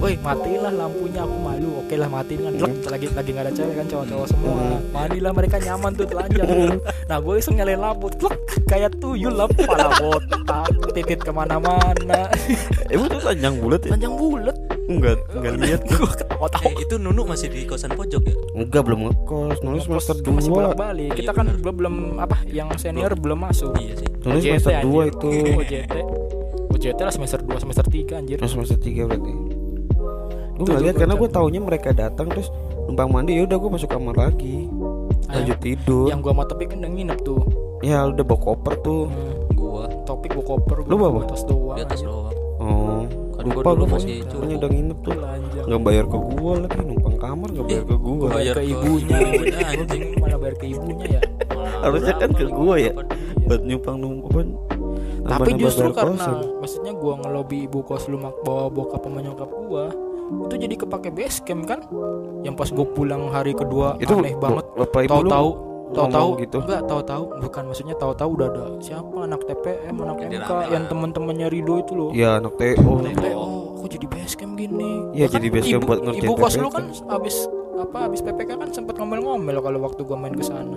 woi 0.00 0.14
matilah 0.16 0.72
lampunya 0.72 1.20
aku 1.20 1.36
malu. 1.36 1.70
Oke 1.84 1.94
lah 2.00 2.08
matiin 2.08 2.40
kan. 2.48 2.52
Lagi 2.88 3.06
lagi 3.12 3.28
nggak 3.28 3.44
ada 3.44 3.52
cewek 3.52 3.74
kan 3.76 3.86
cowok-cowok 3.92 4.26
semua. 4.32 4.77
Mandilah 4.88 5.32
mereka 5.32 5.56
nyaman 5.58 5.92
tuh 5.92 6.04
telanjang 6.04 6.78
nah 7.04 7.18
gue 7.18 7.34
iseng 7.34 7.54
nyalain 7.54 7.76
lampu 7.76 8.08
klek 8.12 8.36
kayak 8.64 8.92
tuyul 8.96 9.32
lah 9.32 9.48
pala 9.58 9.88
botak 9.94 10.66
titit 10.92 11.18
ke 11.18 11.30
mana-mana 11.30 12.28
Emang 12.92 13.08
tuh 13.08 13.20
panjang 13.20 13.54
bulat 13.56 13.80
ya? 13.80 13.88
telanjang 13.90 14.14
bulat 14.14 14.56
Enggak, 14.88 15.20
enggak 15.30 15.54
lihat. 15.58 15.80
gue 15.84 16.00
ketawa-tawa 16.00 16.64
Eh, 16.64 16.74
itu 16.80 16.94
Nunu 16.96 17.22
masih 17.22 17.48
di 17.48 17.62
kosan 17.62 17.92
pojok 17.92 18.22
ya? 18.22 18.34
Enggak 18.54 18.82
belum 18.82 19.00
ngekos, 19.04 19.60
nulis 19.60 19.84
semester 19.84 20.16
Kan 20.18 20.32
masih 20.32 20.48
2. 20.48 20.56
bolak-balik 20.56 21.10
kita 21.12 21.30
kan 21.30 21.46
belum 21.54 21.74
belum 21.76 21.94
apa 22.16 22.36
yang 22.46 22.72
senior 22.74 23.12
belum 23.12 23.36
masuk 23.42 23.76
Iya 23.76 23.94
sih. 23.96 24.08
OJT, 24.18 24.44
semester 24.56 24.72
2 24.72 24.80
anjir. 24.80 25.04
itu. 25.06 25.30
OJT 25.54 25.94
OJT 26.70 26.98
lah 27.00 27.12
semester 27.12 27.40
2 27.42 27.58
semester 27.58 27.84
3 27.84 28.16
anjir 28.16 28.36
semester 28.40 28.78
3 28.78 29.04
berarti. 29.04 29.32
Gue 30.54 30.64
nggak 30.64 30.82
lihat 30.82 30.96
karena 30.96 31.14
gue 31.14 31.28
taunya 31.28 31.60
mereka 31.60 31.88
datang 31.92 32.26
terus 32.28 32.48
numpang 32.88 33.10
mandi 33.12 33.36
ya 33.36 33.44
udah 33.44 33.56
gue 33.56 33.70
masuk 33.70 33.88
kamar 33.88 34.16
lagi. 34.16 34.64
Lanjut 35.28 35.58
tidur. 35.60 36.08
yang 36.08 36.24
gua 36.24 36.32
sama 36.32 36.44
topik 36.44 36.72
kan 36.72 36.80
udah 36.80 36.88
nginep 36.88 37.18
tuh 37.20 37.40
Ya 37.78 38.00
udah 38.02 38.24
bawa 38.24 38.40
koper 38.40 38.74
tuh. 38.80 39.06
hmm, 39.06 39.52
Gua 39.52 39.84
topik 40.02 40.32
gua 40.32 40.56
koper 40.56 40.76
Lu 40.82 40.96
gua 40.96 40.98
bawa 41.04 41.20
apa? 41.20 41.20
atas 41.28 41.42
doang 41.44 41.76
di 41.76 41.82
atas 41.84 42.00
doang. 42.00 42.32
Oh. 42.58 43.04
Kan 43.36 43.44
gua 43.44 43.60
Lupa 43.60 43.70
dulu 43.70 43.76
gue 43.78 43.88
masih 43.92 44.14
cukup. 44.24 44.56
udah 44.56 44.70
nginep 44.72 44.98
tuh. 45.04 45.18
Nggak 45.68 45.80
bayar 45.84 46.04
ke 46.08 46.16
gue 46.18 46.52
lagi 46.58 46.80
numpang 46.80 47.16
kamar 47.20 47.48
nggak 47.52 47.66
bayar 47.68 47.84
ke 47.84 47.96
gue. 48.00 48.14
Bayar 48.18 48.32
bayar 48.32 48.54
ke 48.56 48.58
ke 48.58 48.64
ibunya 48.66 49.18
anjing. 49.68 50.02
mana 50.16 50.36
bayar 50.40 50.56
ke 50.56 50.66
ibunya 50.66 51.06
ya 51.06 51.20
Harusnya 51.78 52.14
kan 52.16 52.30
ke 52.32 52.44
gue 52.48 52.74
ya. 52.80 52.92
Buat 53.44 53.62
nyumpang 53.62 53.96
numpang. 54.00 54.48
tapi 55.28 55.60
justru 55.60 55.92
karena 55.92 56.40
maksudnya 56.56 56.96
gua 56.96 57.20
ngelobi 57.20 57.68
ibu 57.68 57.84
kos 57.84 58.08
lu 58.08 58.16
mak 58.16 58.32
bawa 58.40 58.72
bokap 58.72 59.04
sama 59.04 59.20
nyokap 59.20 59.50
gua 59.68 59.92
itu 60.28 60.54
jadi 60.58 60.74
kepake 60.76 61.08
base 61.10 61.40
camp 61.40 61.64
kan 61.64 61.80
yang 62.40 62.52
pas 62.52 62.68
gua 62.68 62.86
pulang 62.86 63.28
hari 63.28 63.52
kedua 63.52 63.96
itu 63.96 64.12
aneh 64.12 64.34
banget 64.34 64.64
Bapak 64.74 65.00
ibu 65.02 65.12
lu 65.18 65.28
tahu-tahu 65.28 65.48
tahu-tahu 65.88 66.28
gitu. 66.38 66.58
enggak 66.60 66.82
tahu-tahu 66.84 67.22
bukan 67.40 67.62
maksudnya 67.64 67.96
tahu-tahu 67.96 68.30
udah 68.36 68.46
ada 68.46 68.64
siapa 68.78 69.16
anak 69.18 69.40
TPM 69.42 69.94
anak 69.98 70.16
Jadi 70.20 70.36
MK 70.36 70.50
yang 70.68 70.84
lah. 70.84 70.90
temen-temennya 70.92 71.46
Rido 71.48 71.74
itu 71.78 71.92
loh 71.92 72.10
Iya 72.12 72.30
anak 72.38 72.52
TO. 72.54 72.92
TPO 73.00 73.46
kok 73.78 73.88
jadi 73.88 74.06
base 74.06 74.34
camp 74.34 74.52
gini 74.54 74.92
Iya, 75.10 75.16
Ya 75.16 75.26
kan 75.26 75.34
jadi 75.34 75.48
base 75.48 75.68
camp 75.70 75.84
buat 75.86 76.00
ngerjain 76.02 76.24
ibu 76.24 76.34
kos 76.34 76.54
lu 76.54 76.68
kan 76.68 76.84
abis 76.92 77.36
apa 77.78 77.98
abis 78.04 78.20
PPK 78.20 78.50
kan 78.54 78.68
sempat 78.68 78.94
ngomel-ngomel 78.96 79.56
kalau 79.58 79.78
waktu 79.80 80.00
gua 80.02 80.18
main 80.18 80.34
ke 80.34 80.42
sana 80.42 80.76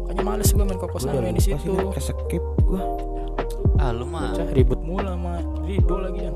makanya 0.00 0.22
males 0.24 0.48
gua 0.48 0.64
main 0.64 0.78
ke 0.78 0.86
kosan 0.86 1.12
main 1.12 1.34
di 1.34 1.42
situ. 1.42 1.70
Keskip 1.92 2.40
gue. 2.62 2.82
Ah, 3.76 3.90
lu 3.90 4.06
mah. 4.06 4.32
Ribut 4.50 4.80
mula 4.80 5.12
sama 5.12 5.42
Rido 5.60 5.98
lagi 5.98 6.24
kan 6.24 6.34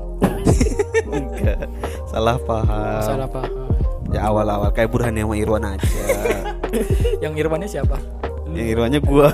Enggak. 1.07 1.59
Salah 2.05 2.37
paham. 2.39 3.01
salah 3.01 3.27
paham 3.27 3.69
Ya 4.11 4.27
awal-awal 4.27 4.71
kayak 4.71 4.91
Burhan 4.91 5.15
sama 5.15 5.35
Irwan 5.35 5.63
aja. 5.65 5.87
yang 7.23 7.31
Irwannya 7.33 7.67
siapa 7.67 7.95
Yang 8.51 8.67
Irwannya 8.69 8.99
gua. 9.07 9.31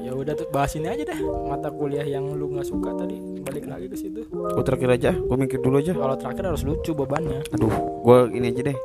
ya 0.00 0.12
udah 0.12 0.34
tuh 0.34 0.46
bahas 0.48 0.72
ini 0.74 0.88
aja 0.88 1.02
deh 1.04 1.18
mata 1.44 1.68
kuliah 1.68 2.04
yang 2.04 2.26
lu 2.32 2.48
nggak 2.48 2.66
suka 2.66 2.94
tadi 2.94 3.16
balik 3.40 3.66
lagi 3.66 3.86
ke 3.86 3.96
situ 3.96 4.20
Gua 4.30 4.62
terakhir 4.62 4.88
aja, 4.92 5.10
gua 5.14 5.36
mikir 5.36 5.58
dulu 5.58 5.78
aja. 5.78 5.92
kalau 5.92 6.16
terakhir 6.16 6.44
harus 6.46 6.62
lucu 6.62 6.92
bebannya 6.92 7.42
Aduh, 7.52 7.70
gua 8.02 8.26
ini 8.28 8.50
aja 8.50 8.62
deh. 8.66 8.78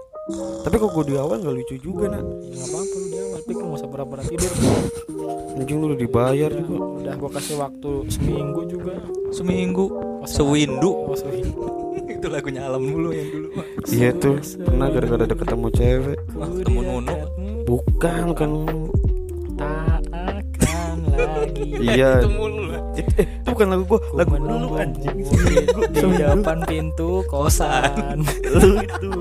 Tapi 0.64 0.76
kok 0.78 0.90
gua 0.90 1.04
di 1.04 1.16
awal 1.16 1.36
nggak 1.38 1.52
lucu 1.54 1.76
juga 1.78 2.08
nak. 2.08 2.24
ya 2.24 2.56
nggak 2.56 2.70
apa-apa 2.72 2.96
lu 2.96 3.08
di 3.12 3.18
awal 3.20 3.32
tapi 3.36 3.52
lu 3.52 3.60
nggak 3.60 3.76
usah 3.76 3.90
pura-pura 3.92 4.22
tidur 4.24 4.52
Anjing 5.54 5.78
lu 5.78 5.86
udah 5.92 6.00
dibayar 6.00 6.50
juga. 6.50 6.76
udah 6.98 7.14
gua 7.20 7.30
kasih 7.30 7.56
waktu 7.60 7.92
seminggu 8.08 8.62
juga 8.66 8.94
Seminggu. 9.30 9.86
Sewindu. 10.24 10.92
Oh, 11.10 11.18
seminggu. 11.18 11.66
itu 12.16 12.28
lagunya 12.30 12.64
alam 12.64 12.86
dulu 12.86 13.12
yang 13.12 13.28
dulu. 13.28 13.48
Iya 13.90 14.10
tuh, 14.16 14.40
pernah 14.40 14.88
gara-gara 14.88 15.26
deket 15.26 15.48
sama 15.50 15.70
cewek. 15.70 16.20
Ketemu 16.32 16.80
Nunu. 16.86 17.16
Bukan 17.66 18.24
kan. 18.32 18.52
tak 19.54 20.02
akan 20.14 20.98
lagi 21.12 21.68
Iya. 21.92 22.24
Itu. 22.24 22.30
Eh, 23.18 23.26
itu 23.26 23.50
bukan 23.52 23.68
lagu 23.70 23.84
gua, 23.90 24.00
lagu 24.14 24.32
lu 24.38 24.40
menunggu 24.40 24.76
anjing. 24.80 25.18
di 25.92 26.00
depan 26.16 26.62
pintu 26.64 27.26
kosan 27.28 28.22
lu 28.54 28.80
itu. 28.80 29.12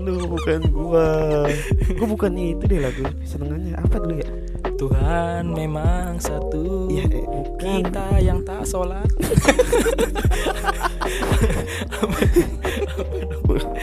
Lu 0.00 0.26
bukan 0.26 0.60
gua. 0.70 1.44
Gua 1.92 2.06
bukan 2.08 2.32
itu 2.34 2.64
deh 2.64 2.80
lagu 2.80 3.04
senengannya. 3.22 3.76
Apa 3.76 3.96
dulu 3.96 4.14
ya? 4.16 4.28
Tuhan 4.74 5.44
memang 5.50 6.16
satu 6.16 6.88
Iya, 6.88 7.04
eh, 7.06 7.20
bukan. 7.22 7.84
kita 7.84 8.06
yang 8.18 8.40
tak 8.40 8.64
sholat 8.64 9.04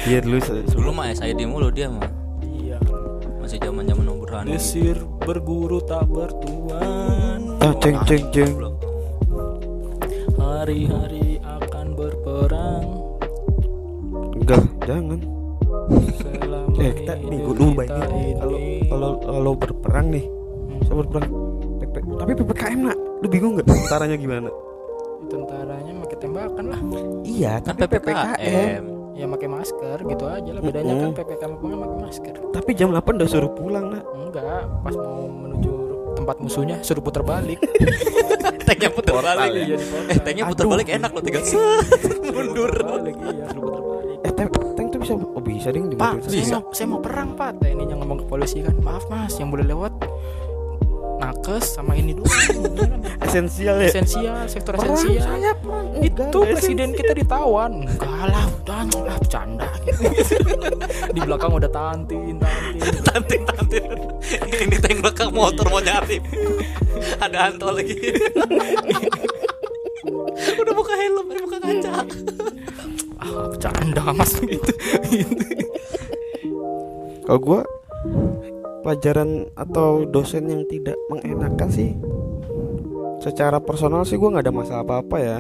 Iya 0.03 0.19
dulu 0.21 0.38
se- 0.39 0.65
Dulu 0.65 0.89
mah 0.91 1.12
SID 1.12 1.38
mulu 1.43 1.69
dia 1.69 1.86
mah. 1.88 2.08
iya 2.41 2.82
Masih 3.38 3.60
zaman-zaman 3.60 4.06
Om 4.06 4.17
Burhan. 4.19 4.43
desir 4.47 4.97
berguru 5.21 5.77
tak 5.82 6.08
bertuan 6.08 7.60
Ah, 7.60 7.73
ceng 7.77 7.99
ceng 8.06 8.25
ceng. 8.32 8.51
Belum. 8.56 8.73
hari-hari 10.36 11.38
akan 11.39 11.88
berperang 11.93 12.86
Enggak, 14.34 14.63
jangan. 14.84 15.19
Eh, 16.78 16.94
kita 16.96 17.13
nih 17.20 17.40
gua 17.40 17.54
dulu 17.54 17.72
ini. 17.76 18.26
kalau 18.36 18.58
kalau 18.86 19.10
kalau 19.20 19.52
berperang 19.56 20.08
nih, 20.10 20.26
saya 20.82 20.96
berperang. 20.96 21.30
PP, 21.80 21.96
tapi 22.16 22.32
PPKM 22.36 22.80
nak, 22.84 22.98
lu 23.18 23.28
bingung 23.28 23.52
nggak 23.54 23.68
tentaranya 23.68 24.16
gimana? 24.16 24.50
tentaranya 25.28 25.92
pakai 26.00 26.18
tembakan 26.18 26.66
lah 26.68 26.80
Iya, 27.22 27.60
Kan 27.60 27.76
tapi 27.76 27.90
PPKM. 27.92 28.82
ya 29.12 29.26
pakai 29.28 29.50
masker 29.50 29.98
gitu 30.06 30.24
aja 30.24 30.50
lah 30.50 30.62
bedanya 30.62 30.94
kan 30.96 31.10
PPK 31.12 31.42
sama 31.42 31.56
pengen 31.58 31.78
pakai 31.82 31.98
masker 32.00 32.34
Tapi 32.48 32.70
jam 32.72 32.90
8 32.92 33.18
udah 33.18 33.28
suruh 33.28 33.52
pulang 33.52 33.86
nak. 33.90 34.06
enggak 34.13 34.46
pas 34.80 34.96
mau 34.96 35.26
menuju 35.26 35.72
tempat 36.13 36.36
musuhnya 36.38 36.78
suruh 36.80 37.02
putar 37.02 37.24
balik 37.24 37.60
Tanknya 38.68 38.90
putar 38.90 39.16
balik. 39.18 39.63
Iya, 39.66 39.76
di 39.76 39.86
portal. 39.86 40.08
Eh, 40.08 40.20
tanknya 40.22 40.44
putar 40.46 40.62
Aduh. 40.62 40.72
balik 40.72 40.88
enak 40.92 41.10
loh 41.10 41.22
tinggal 41.22 41.44
mundur. 42.36 42.72
balik 42.78 43.16
iya 43.26 43.46
suruh 43.48 43.63
putar 43.66 43.84
balik 43.84 44.18
Eh, 44.20 44.32
tank, 44.32 44.48
tank 44.76 44.88
tuh 44.88 45.00
bisa, 45.02 45.13
bisa 45.58 45.74
ding 45.74 45.89
Pak, 45.89 46.30
saya 46.30 46.62
mau, 46.62 46.62
saya 46.70 46.88
mau 46.93 47.02
perang 47.02 47.34
pak 47.34 47.58
TNI 47.58 47.89
yang 47.89 48.00
ngomong 48.06 48.22
ke 48.22 48.26
polisi 48.30 48.62
kan 48.62 48.78
Maaf 48.78 49.10
mas, 49.10 49.34
yang 49.41 49.50
boleh 49.50 49.65
lewat 49.65 49.93
Nakes 51.17 51.82
sama 51.82 51.98
ini 51.98 52.13
dulu 52.13 52.30
Esensial 53.26 53.82
ya. 53.82 53.89
Esensial, 53.89 54.46
sektor 54.46 54.78
Perang, 54.78 54.93
esensial 54.93 55.26
saya 55.26 55.52
perang. 55.58 55.98
Enggak, 55.98 56.06
Itu 56.06 56.22
enggak 56.30 56.54
presiden 56.54 56.89
kita 56.93 57.13
ditawan 57.17 57.72
Enggak 57.89 58.24
lah, 58.30 58.46
udah 58.46 58.82
lah, 58.86 59.17
bercanda 59.17 59.70
Di 61.17 61.20
belakang 61.26 61.52
udah 61.58 61.72
tantin, 61.74 62.38
tantin 62.38 62.93
Tantin, 63.10 63.41
tantin. 63.50 63.89
Ini 64.46 64.78
tank 64.78 64.98
belakang 65.02 65.30
motor 65.34 65.65
mau 65.72 65.82
nyari. 65.82 66.20
Ada 67.17 67.50
antol 67.50 67.80
lagi. 67.80 67.96
Udah 70.60 70.74
buka 70.76 70.93
helm, 70.93 71.26
udah 71.26 71.41
buka 71.41 71.58
kaca. 71.58 71.93
Ah, 73.38 73.47
bercanda 73.47 74.04
mas 74.12 74.34
gitu 74.41 74.71
Kalau 77.21 77.39
gua 77.39 77.62
pelajaran 78.82 79.52
atau 79.54 80.08
dosen 80.08 80.47
yang 80.47 80.63
tidak 80.65 80.95
mengenakan 81.08 81.69
sih 81.69 81.91
secara 83.19 83.60
personal 83.60 84.02
sih 84.02 84.15
gua 84.15 84.34
nggak 84.34 84.45
ada 84.47 84.54
masalah 84.56 84.82
apa-apa 84.82 85.17
ya 85.19 85.39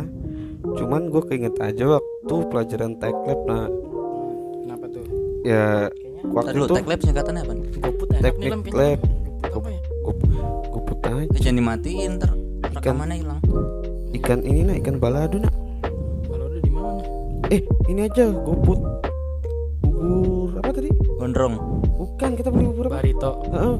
cuman 0.67 1.07
gue 1.07 1.23
keinget 1.25 1.55
aja 1.57 1.95
waktu 1.95 2.35
pelajaran 2.51 2.99
tech 2.99 3.15
lab 3.23 3.39
nah 3.47 3.65
Kenapa 4.61 4.85
tuh? 4.91 5.05
ya 5.41 5.87
Kayaknya 5.87 6.21
waktu 6.27 6.49
Tadi 6.51 6.57
lu 6.59 6.65
itu 6.65 6.75
tag 6.75 6.87
lab 6.87 6.99
singkatannya 6.99 7.41
apa? 7.41 7.53
goput 7.79 8.07
nih 8.11 8.19
teknik 8.19 8.49
kayaknya. 8.51 8.73
lab 8.75 8.99
Goput 9.47 9.63
apa 9.63 9.69
ya? 9.71 9.81
gue 10.67 11.31
aja 11.31 11.39
jangan 11.39 11.57
dimatiin 11.57 12.11
ntar 12.19 12.31
rekamannya 12.67 13.15
hilang. 13.23 13.39
ikan 14.13 14.39
ini 14.43 14.61
nah 14.65 14.75
ikan 14.75 14.95
balado 14.99 15.39
nak 15.39 15.53
eh 17.47 17.61
ini 17.87 18.01
aja 18.03 18.27
gue 18.27 18.57
put 18.61 18.79
bubur 19.83 20.51
apa 20.59 20.71
tadi? 20.73 20.89
Gondrong. 21.17 21.55
bukan 21.97 22.31
kita 22.33 22.49
beli 22.49 22.65
bubur 22.69 22.85
apa? 22.89 23.01
Barito. 23.01 23.31
Heeh. 23.49 23.75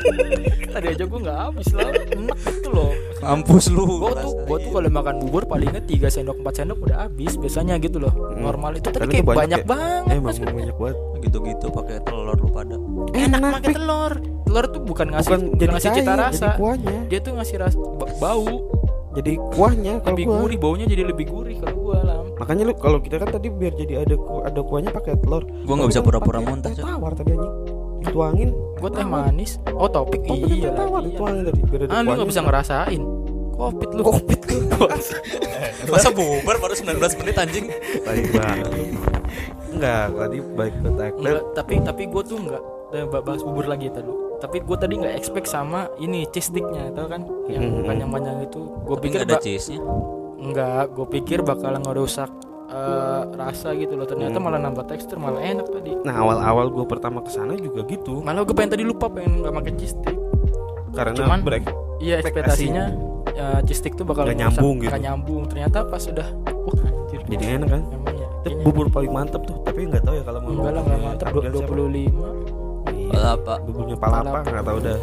Tadi 0.72 0.86
aja 0.86 1.02
gue 1.02 1.18
gak 1.18 1.38
habis 1.50 1.68
lah. 1.74 1.90
Enak 1.90 2.38
gitu 2.46 2.68
loh. 2.70 2.90
Mampus 3.20 3.64
lu. 3.68 3.84
Gue 3.84 4.12
tuh, 4.14 4.32
gua 4.46 4.56
tuh 4.62 4.70
kalau 4.70 4.90
makan 4.92 5.14
bubur 5.18 5.42
palingnya 5.44 5.82
3 5.82 6.08
sendok 6.08 6.38
4 6.40 6.56
sendok 6.62 6.78
udah 6.86 6.96
habis 7.04 7.34
biasanya 7.36 7.74
gitu 7.82 7.98
loh. 7.98 8.12
Normal 8.38 8.78
itu 8.78 8.88
tadi 8.88 9.02
Karena 9.02 9.12
kayak 9.12 9.26
banyak, 9.26 9.40
banyak 9.40 9.60
ya. 9.60 9.66
banget 9.66 10.14
emang 10.14 10.24
Mas. 10.30 10.38
banyak 10.38 10.76
banget. 10.78 10.96
Gitu-gitu 11.20 11.66
pakai 11.74 11.96
telur 12.06 12.38
lu 12.38 12.48
pada. 12.48 12.76
Enak 13.12 13.40
pakai 13.60 13.70
telur. 13.74 14.12
Telur 14.46 14.64
tuh 14.70 14.80
bukan 14.82 15.06
ngasih 15.10 15.28
bukan 15.30 15.40
bukan 15.42 15.58
jadi 15.58 15.70
ngasih 15.74 15.90
cair, 15.90 15.98
cita 16.00 16.12
rasa 16.16 16.48
Dia 17.10 17.18
tuh 17.20 17.32
ngasih 17.34 17.56
rasa. 17.60 17.76
Ba- 17.76 18.14
bau 18.20 18.46
jadi 19.10 19.32
kuahnya 19.54 19.92
kalau 20.06 20.14
Lebih 20.14 20.26
gua 20.26 20.36
gurih 20.42 20.58
Baunya 20.62 20.86
jadi 20.86 21.02
lebih 21.02 21.26
gurih 21.26 21.56
kalau 21.58 21.76
gua 21.82 21.98
lam. 22.06 22.24
Makanya 22.38 22.62
lu 22.70 22.74
kalau 22.78 22.98
kita 23.02 23.16
kan 23.18 23.28
tadi 23.34 23.48
biar 23.50 23.74
jadi 23.74 24.06
ada 24.06 24.14
ku, 24.14 24.40
ada 24.46 24.60
kuahnya 24.62 24.90
pakai 24.94 25.18
telur. 25.18 25.42
Gua 25.66 25.74
nggak 25.76 25.90
bisa 25.90 26.00
pura-pura 26.00 26.38
muntah, 26.38 26.70
teh 26.70 26.82
tawar 26.82 27.12
tadi 27.18 27.34
anjing. 27.34 27.52
Dituangin. 28.00 28.50
Gue 28.80 28.90
teh 28.96 29.04
manis. 29.04 29.60
Oh 29.76 29.90
topik. 29.90 30.24
Oh, 30.24 30.36
iya 30.36 30.72
tawar 30.72 31.04
lagi 31.04 31.12
dituangin 31.12 31.42
tadi 31.44 31.60
biar 31.68 31.80
ada 31.84 31.92
Ah 31.92 32.00
lu 32.00 32.06
kuahnya. 32.08 32.20
gak 32.22 32.30
bisa 32.32 32.40
ngerasain. 32.46 33.02
Kopit 33.60 33.90
lu. 33.92 34.02
Kopit 34.06 34.40
lu. 34.48 34.56
Masa 35.92 36.08
bubar 36.14 36.56
baru 36.56 36.74
19 36.78 36.96
menit 37.20 37.36
anjing. 37.36 37.66
Tai 38.06 38.20
banget. 38.32 38.66
Enggak, 39.70 40.06
tadi 40.16 40.38
baik 40.40 40.74
ke 40.80 41.30
tapi 41.52 41.72
tapi 41.84 42.02
gue 42.08 42.22
tuh 42.24 42.38
enggak 42.40 42.62
eh, 42.90 43.04
ba- 43.06 43.22
bahas 43.22 43.40
bubur 43.44 43.66
lagi 43.70 43.86
tadi 43.92 44.10
tapi 44.40 44.58
gue 44.58 44.76
tadi 44.76 44.94
nggak 44.96 45.14
expect 45.14 45.46
sama 45.46 45.80
ini 45.96 46.24
cheese 46.26 46.48
sticknya 46.48 46.88
tau 46.90 47.06
kan 47.06 47.20
yang 47.46 47.62
Mhm. 47.70 47.84
panjang-panjang 47.84 48.36
itu 48.42 48.60
gue 48.82 48.96
pikir 48.98 49.18
nggak 49.18 49.28
ada 49.28 49.36
cheese-nya. 49.38 49.80
enggak 50.38 50.84
gue 50.90 51.06
pikir 51.10 51.38
bakal 51.40 51.76
ngerusak 51.76 52.30
eh, 52.66 53.22
rasa 53.34 53.74
gitu 53.74 53.92
loh 53.92 54.06
ternyata 54.06 54.32
Hmm. 54.32 54.46
malah 54.46 54.60
nambah 54.60 54.86
tekstur 54.86 55.18
malah 55.18 55.38
enak 55.38 55.66
tadi 55.66 55.90
Nah 56.00 56.14
awal-awal 56.16 56.70
gue 56.70 56.84
pertama 56.84 57.18
ke 57.18 57.28
sana 57.28 57.52
juga 57.52 57.82
gitu 57.84 58.22
malah 58.22 58.40
gue 58.40 58.54
pengen 58.54 58.70
tadi 58.70 58.84
lupa 58.84 59.06
pengen 59.06 59.42
nggak 59.42 59.52
pakai 59.52 59.72
cheese 59.74 59.92
stick 59.92 60.16
Karena 60.90 61.14
Cuman- 61.14 61.42
break 61.42 61.66
iya 61.98 62.18
Ekspektasi. 62.18 62.70
ekspektasinya 62.70 62.84
ya, 63.32 63.46
cheese 63.60 63.78
stick 63.80 63.94
tuh 63.94 64.02
bakal 64.04 64.22
Nggak 64.22 64.36
ngerusak, 64.36 64.54
nyambung 64.54 64.76
gitu. 64.76 64.88
nggak 64.88 65.02
nyambung 65.02 65.42
ternyata 65.44 65.78
pas 65.84 65.98
sudah 66.00 66.28
wah 66.46 66.78
anjir 66.80 67.20
Jadi 67.26 67.44
enak 67.52 67.68
kan 67.68 67.82
ya 67.82 68.28
Itu 68.40 68.46
kayaknya- 68.46 68.64
bubur 68.64 68.86
paling 68.88 69.12
mantep 69.12 69.42
tuh 69.42 69.56
Tapi 69.60 69.78
nggak 69.84 70.02
tahu 70.02 70.14
ya 70.14 70.22
kalau 70.22 70.38
mau 70.40 70.50
enggak 70.52 70.72
lah 70.72 70.82
nggak 70.82 71.26
Abdel 71.26 71.50
dua 71.52 71.62
puluh 71.64 71.88
lima. 71.88 72.28
Palapa. 73.06 73.54
Buburnya 73.60 73.96
palapa 73.96 74.24
Palapa. 74.32 74.38
nggak 74.46 74.64
tahu 74.64 74.80
dah 74.82 75.00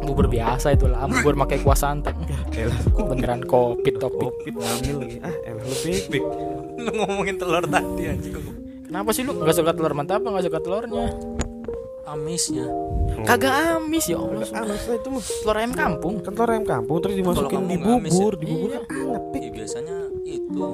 bubur 0.00 0.26
biasa 0.26 0.72
itu 0.72 0.84
lah 0.84 1.04
bubur 1.04 1.36
pakai 1.38 1.60
kuah 1.60 1.74
santan 1.74 2.16
Elah 2.56 2.76
beneran 2.96 3.44
kopi 3.44 3.92
topik 3.92 4.32
Kopit 4.32 4.54
ngambil 4.54 4.94
lagi 4.98 5.16
Ah 5.20 5.34
elah 5.44 5.60
lu 5.60 5.76
pipik 5.78 6.24
Lu 6.80 6.90
ngomongin 6.94 7.36
telur 7.36 7.64
tadi 7.64 8.02
anjing. 8.06 8.32
kenapa 8.82 9.12
sih 9.12 9.22
lu 9.22 9.36
nggak 9.36 9.54
suka 9.54 9.70
telur 9.70 9.92
mantap 9.92 10.18
apa 10.18 10.28
nggak 10.30 10.46
suka 10.46 10.58
telurnya 10.58 11.06
Amisnya. 12.02 12.66
kagak 13.22 13.54
amis 13.76 14.08
ya 14.08 14.18
allah 14.18 14.42
Ah 14.50 14.64
masa 14.64 14.96
itu 14.96 15.08
mah 15.08 15.22
telur 15.22 15.56
ayam 15.56 15.72
kampung 15.72 16.14
Kan 16.18 16.32
telur 16.32 16.50
ayam 16.50 16.64
kampung 16.64 16.96
Terus 16.98 17.14
dimasukin 17.14 17.60
di 17.62 17.76
amis 17.76 18.10
ya? 18.10 18.18
bubur 18.18 18.34
Di 18.34 18.46
bubur 18.48 18.68
Iya. 18.68 18.80
kan 18.80 18.96
anget 18.96 19.22
Ya, 19.36 19.50
biasanya 19.52 19.96
itu. 20.24 20.66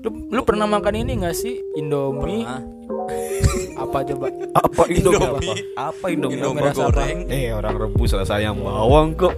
lu, 0.00 0.08
lu 0.28 0.40
pernah 0.42 0.66
makan 0.66 0.94
ini 0.96 1.12
nggak 1.18 1.36
sih 1.36 1.54
indomie 1.74 2.42
Pernah. 2.42 2.62
Apa 3.80 3.98
coba 4.04 4.26
Apa 4.52 4.82
Indomie? 4.86 5.50
Apa? 5.72 5.90
Apa 5.90 6.04
Indomie? 6.08 6.36
Indomie 6.36 6.62
apa? 6.62 6.76
goreng. 6.76 7.18
Eh 7.26 7.50
orang 7.50 7.74
rebus 7.78 8.12
rasa 8.12 8.36
ayam 8.36 8.58
bawang 8.58 9.14
kok. 9.14 9.32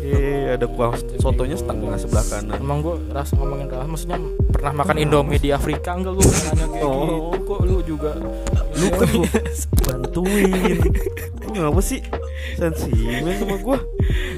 Eh 0.00 0.52
ada 0.52 0.66
kuah 0.66 0.92
sotonya 1.16 1.54
setengah 1.54 1.96
sebelah 1.96 2.24
kanan. 2.26 2.56
Emang 2.56 2.80
gua 2.80 3.00
rasa 3.08 3.32
ngomongin 3.34 3.66
rasa 3.66 3.86
maksudnya 3.86 4.18
pernah 4.48 4.72
makan 4.74 4.96
indomie 4.98 5.36
di 5.38 5.48
Afrika 5.48 5.92
enggak 5.92 6.12
gua 6.14 6.24
pernah 6.24 6.44
nanya 6.50 6.66
kayak 6.66 6.84
Oh. 6.84 7.00
gitu? 7.00 7.16
Kok 7.42 7.60
lu 7.62 7.76
juga? 7.82 8.10
Lu 8.74 8.86
kan 8.90 9.10
bantuin. 9.80 10.76
Lu 11.40 11.50
ngapa 11.54 11.80
sih? 11.80 12.00
Sensimen 12.54 13.32
sama 13.34 13.56
gua. 13.58 13.78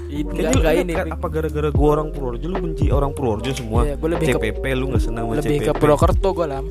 Itu 0.07 0.31
enggak 0.31 0.53
enggak 0.55 0.73
lu 0.73 0.81
ini 0.81 0.93
kan 0.95 1.07
apa 1.11 1.27
gara-gara 1.29 1.71
gua 1.71 1.89
orang 1.93 2.09
Purworejo 2.11 2.47
Lu 2.47 2.59
benci 2.61 2.87
orang 2.89 3.11
Purworejo 3.11 3.51
semua? 3.53 3.83
Iya, 3.83 3.95
gua 3.97 4.09
lebih 4.13 4.27
ke- 4.29 4.39
CPP 4.39 4.65
lu 4.73 4.85
gak 4.89 5.03
senang 5.03 5.25
sama 5.25 5.35
lebih 5.37 5.51
CPP 5.53 5.67
ke 5.67 5.73
Purwokerto 5.75 6.29
gua 6.31 6.47
lam. 6.49 6.67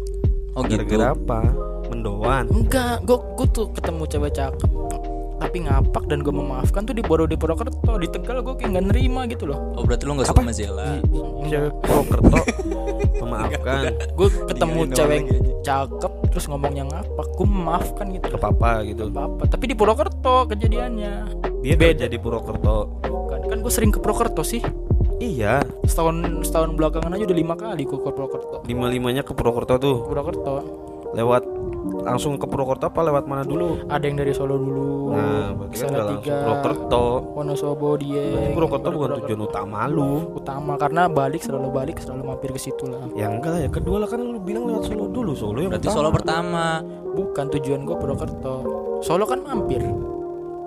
Oh 0.54 0.64
gitu. 0.64 0.80
Gara-gara 0.80 1.06
apa 1.12 1.40
Mendoan 2.06 2.46
enggak 2.54 3.02
gua 3.02 3.18
gua 3.34 3.48
tuh 3.50 3.74
ketemu 3.74 4.06
cewek 4.06 4.32
cakep 4.38 4.70
tapi 5.36 5.58
ngapak 5.65 6.06
dan 6.08 6.24
gue 6.24 6.32
memaafkan 6.32 6.88
tuh 6.88 6.96
di 6.96 7.04
baru 7.04 7.26
di 7.28 7.36
Purwokerto 7.36 7.98
di 8.00 8.08
Tegal 8.08 8.39
gue 8.39 8.56
kayak 8.56 8.72
nggak 8.72 8.86
nerima 8.88 9.28
gitu 9.28 9.52
loh. 9.52 9.60
Oh 9.76 9.84
berarti 9.84 10.08
lu 10.08 10.15
nggak 10.15 10.32
suka 10.32 10.41
sama 10.41 10.52
Zela. 10.56 11.00
Cewek 11.52 11.72
Purwokerto. 11.84 12.39
Memaafkan. 13.20 13.82
Gue 14.15 14.28
ketemu 14.32 14.80
cewek 14.96 15.22
cakep 15.65 16.13
terus 16.32 16.46
ngomongnya 16.48 16.88
ngapak 16.88 17.28
gue 17.36 17.48
memaafkan 17.48 18.06
gitu 18.15 18.26
Ke 18.32 18.39
papa 18.39 18.84
gitu. 18.88 19.12
Apa 19.12 19.22
apa 19.28 19.44
tapi 19.52 19.65
di 19.72 19.76
Purwokerto 19.76 20.48
kejadiannya. 20.56 21.13
Dia 21.62 21.76
Beda. 21.76 22.06
di 22.08 22.18
Purwokerto. 22.20 23.04
Bukan 23.04 23.39
kan 23.52 23.58
gue 23.60 23.72
sering 23.76 23.91
ke 23.91 24.00
Purwokerto 24.00 24.39
sih. 24.41 24.63
Iya. 25.20 25.68
Setahun 25.84 26.48
setahun 26.48 26.80
belakangan 26.80 27.12
aja 27.12 27.28
udah 27.28 27.38
lima 27.38 27.56
kali 27.60 27.84
gue 27.84 28.00
ke 28.00 28.08
Purwokerto. 28.08 28.63
Lima-limanya 28.65 29.22
ke 29.24 29.36
Purwokerto 29.36 29.80
tuh. 29.84 29.98
Purwokerto. 30.08 30.54
Lewat 31.15 31.44
Langsung 31.86 32.36
ke 32.36 32.45
Purwokerto 32.45 32.88
apa 32.88 33.02
lewat 33.02 33.26
mana 33.26 33.41
dulu? 33.41 33.82
Ada 33.86 34.04
yang 34.04 34.15
dari 34.15 34.32
Solo 34.32 34.56
dulu 34.56 35.12
Nah 35.12 35.54
berarti 35.54 35.76
kan 35.78 35.89
langsung 35.91 36.21
Purwokerto. 36.21 37.06
Wonosobo 37.32 37.89
dia 37.95 38.24
Berarti 38.26 38.50
Purwokerto 38.52 38.88
bukan 38.89 39.10
tujuan 39.19 39.41
utama 39.41 39.80
lu. 39.86 40.12
Utama 40.34 40.74
karena 40.76 41.06
balik 41.06 41.41
selalu 41.41 41.69
balik 41.69 41.98
selalu 41.98 42.21
mampir 42.26 42.50
ke 42.50 42.60
situ 42.60 42.86
lah. 42.86 43.06
Ya 43.13 43.28
enggak 43.28 43.58
ya 43.60 43.69
kedua 43.69 44.00
lah 44.00 44.08
kan 44.08 44.19
lu 44.19 44.38
bilang 44.38 44.65
lewat 44.65 44.86
Solo 44.86 45.06
dulu 45.08 45.32
Solo 45.34 45.60
yang 45.60 45.71
Berarti 45.71 45.86
utama. 45.86 45.98
Solo 45.98 46.10
pertama. 46.12 46.65
bukan 47.12 47.45
tujuan 47.50 47.80
gue 47.82 47.95
Purwokerto. 47.95 48.56
Solo 49.00 49.24
kan 49.24 49.39
mampir. 49.41 49.80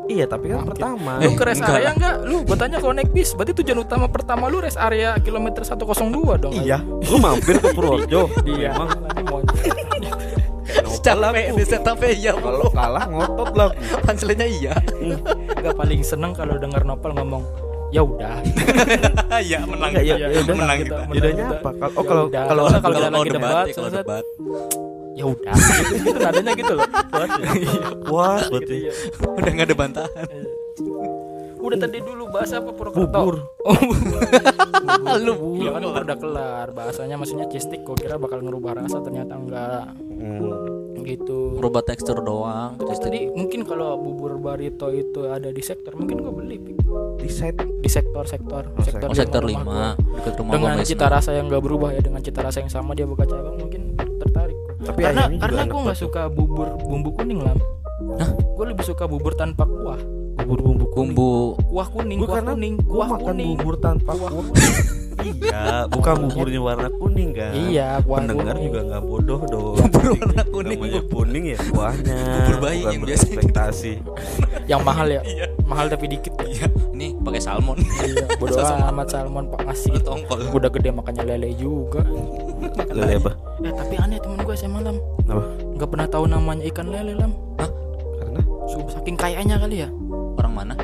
Iya 0.08 0.24
tapi 0.24 0.48
kan 0.48 0.64
Mampir. 0.64 0.80
pertama. 0.80 1.12
Lu 1.20 1.30
ke 1.30 1.44
rest 1.44 1.60
enggak 1.60 1.76
area 1.76 1.90
enggak? 1.92 2.16
Lu 2.24 2.36
gue 2.40 2.56
tanya 2.56 2.76
kalau 2.78 2.96
naik 2.96 3.12
bis 3.12 3.36
Berarti 3.36 3.52
tujuan 3.54 3.78
utama 3.78 4.08
pertama 4.08 4.48
lu 4.48 4.56
rest 4.56 4.80
area 4.80 5.12
kilometer 5.20 5.60
102 5.60 6.08
dong 6.40 6.52
Iya 6.56 6.80
Lu 6.80 7.20
mampir 7.20 7.60
ke 7.60 7.68
Purworejo 7.76 8.32
Iya. 8.40 8.72
Emang 8.72 9.44
Capek, 10.98 11.46
di 11.54 11.64
setupnya 11.64 12.10
iya. 12.10 12.32
Kalau 12.34 12.68
kalah 12.68 13.04
ngotot 13.06 13.50
lah 13.54 13.68
Panselnya 14.04 14.44
iya. 14.44 14.74
Gak 15.56 15.74
paling 15.74 16.00
seneng 16.02 16.32
kalau 16.32 16.56
denger 16.56 16.84
Nopal 16.84 17.12
ngomong 17.12 17.42
Ya 17.88 18.04
udah 18.04 18.44
Iya 19.40 19.64
menang. 19.64 19.96
Ya, 19.96 20.02
kita. 20.04 20.28
ya 20.28 20.40
udah. 20.44 20.54
menang 20.54 20.76
kita. 20.76 20.84
kita. 20.84 20.96
Menang 20.98 21.14
Bedanya 21.16 21.44
kita. 21.48 21.56
apa? 21.56 21.70
Kalau- 21.72 21.88
oh, 21.88 22.02
Ya 22.02 22.08
kalau- 22.08 22.28
kalau- 22.28 22.66
Kalau 22.84 22.98
lagi 23.00 23.30
debat, 23.30 23.48
debat, 23.48 23.66
kalau 23.72 23.90
debat. 23.90 24.24
ya 25.18 25.24
udah 25.26 25.50
gitu, 25.50 25.82
gitu 25.98 26.18
nadanya 26.22 26.52
gitu 26.54 26.72
loh 26.78 26.86
Puas 28.06 28.42
berarti 28.46 28.76
Iya. 28.86 28.92
Udah 29.18 29.50
nggak 29.50 29.66
ada 29.66 29.74
bantahan. 29.74 30.26
Udah 31.58 31.78
tadi 31.78 31.98
dulu 32.00 32.24
bahas 32.30 32.50
apa 32.54 32.70
Purwokerto? 32.72 33.10
Bubur. 33.10 33.36
Oh 33.66 33.76
Lu 35.26 35.58
ya 35.60 35.70
kan 35.74 35.82
udah 35.82 36.16
kelar. 36.18 36.66
Bahasanya 36.72 37.18
maksudnya 37.18 37.46
cistik 37.50 37.82
gue 37.84 37.96
kira 37.98 38.16
bakal 38.16 38.40
ngerubah 38.42 38.84
rasa 38.84 39.02
ternyata 39.02 39.34
enggak. 39.34 39.92
Hmm. 40.18 41.02
gitu. 41.06 41.56
Merubah 41.56 41.80
tekstur 41.86 42.20
doang. 42.20 42.76
Terus 42.76 43.00
tadi 43.00 43.32
mungkin 43.32 43.64
kalau 43.64 43.96
bubur 43.96 44.36
barito 44.36 44.92
itu 44.92 45.24
ada 45.24 45.48
di 45.48 45.62
sektor 45.64 45.96
mungkin 45.96 46.20
gue 46.20 46.32
beli. 46.32 46.56
Di 47.16 47.30
set? 47.32 47.56
Di 47.56 47.88
sektor-sektor. 47.88 48.68
Oh, 48.76 48.84
sektor 48.84 49.08
Oh 49.08 49.16
sektor 49.16 49.40
lima 49.46 49.64
rumah 49.64 49.96
5 49.96 50.16
dekat 50.20 50.32
gua. 50.36 50.40
rumah 50.44 50.52
dengan 50.58 50.84
cita 50.84 51.06
rasa 51.08 51.30
yang 51.32 51.46
gak 51.48 51.62
berubah 51.64 51.90
ya 51.96 52.00
dengan 52.04 52.20
cita 52.20 52.40
rasa 52.44 52.60
yang 52.60 52.72
sama 52.72 52.92
dia 52.92 53.08
buka 53.08 53.24
cabang 53.24 53.56
mungkin 53.56 53.96
tertarik. 53.96 54.58
Tapi 54.84 55.00
karena 55.00 55.24
karena 55.40 55.62
gue 55.64 55.80
nggak 55.90 55.98
suka 55.98 56.22
bubur 56.30 56.68
bumbu 56.78 57.10
kuning 57.12 57.42
lah 57.42 57.56
Hah? 58.18 58.30
gue 58.30 58.64
lebih 58.66 58.86
suka 58.86 59.10
bubur 59.10 59.34
tanpa 59.34 59.66
kuah 59.66 59.98
Bubur 60.38 60.58
bumbu 60.62 60.84
kuning. 60.88 61.14
Bumbu. 61.14 61.30
Kuah 61.68 61.88
kuning 61.88 62.18
Gua 62.18 62.26
kuah 62.26 62.36
karena 62.38 62.52
kuning 62.52 62.74
Gua 62.80 62.94
kuah 62.94 63.08
makan 63.10 63.26
kuning. 63.26 63.48
bubur 63.54 63.74
tanpa 63.76 64.10
kuah 64.14 64.32
Iya 65.18 65.90
Bukan 65.90 66.14
buburnya 66.24 66.60
warna 66.62 66.88
kuning 66.88 67.30
kan? 67.34 67.50
Iya 67.52 67.88
kuah 68.00 68.22
Pendengar 68.22 68.54
kuning. 68.54 68.64
juga 68.64 68.80
nggak 68.86 69.02
bodoh 69.04 69.40
dong. 69.44 69.74
Bubur 69.82 70.04
warna 70.14 70.42
kuning. 70.46 70.78
Namanya 70.78 71.02
kuning 71.04 71.44
ya 71.44 71.58
kuahnya 71.66 72.18
Bubur 72.38 72.56
bayi 72.60 72.78
bukan 72.78 72.92
yang 72.92 73.02
biasa 73.02 73.24
berekspektasi 73.26 73.92
yang 74.68 74.82
mahal 74.82 75.08
ya? 75.08 75.20
Iya. 75.22 75.46
mahal 75.64 75.88
tapi 75.88 76.06
dikit. 76.06 76.32
Ya 76.38 76.46
Iya, 76.48 76.66
ini 76.92 77.06
pakai 77.18 77.40
salmon. 77.40 77.76
iya 77.98 78.24
bodo 78.36 78.52
Sama- 78.58 78.88
amat 78.90 79.06
salmon 79.10 79.44
pak. 79.48 79.60
Ngasih. 79.64 79.90
Lu 79.90 80.00
tongkol. 80.00 80.38
udah 80.50 80.70
gede 80.70 80.90
makannya 80.90 81.24
lele 81.26 81.50
juga. 81.54 82.00
Lele 82.94 83.18
apa? 83.18 83.32
eh 83.58 83.74
tapi 83.74 83.94
aneh 83.96 84.18
temen 84.18 84.38
gue 84.38 84.54
SMA 84.54 84.80
lam. 84.80 84.96
Apa? 85.24 85.42
nggak 85.74 85.88
pernah 85.88 86.06
tahu 86.06 86.24
namanya 86.24 86.62
ikan 86.64 86.86
lele 86.86 87.12
lam. 87.12 87.32
Hah? 87.58 87.70
Karena? 88.16 88.40
Saking 88.88 89.16
kayaknya 89.16 89.56
kali 89.56 89.82
ya 89.82 89.88
mana? 90.58 90.74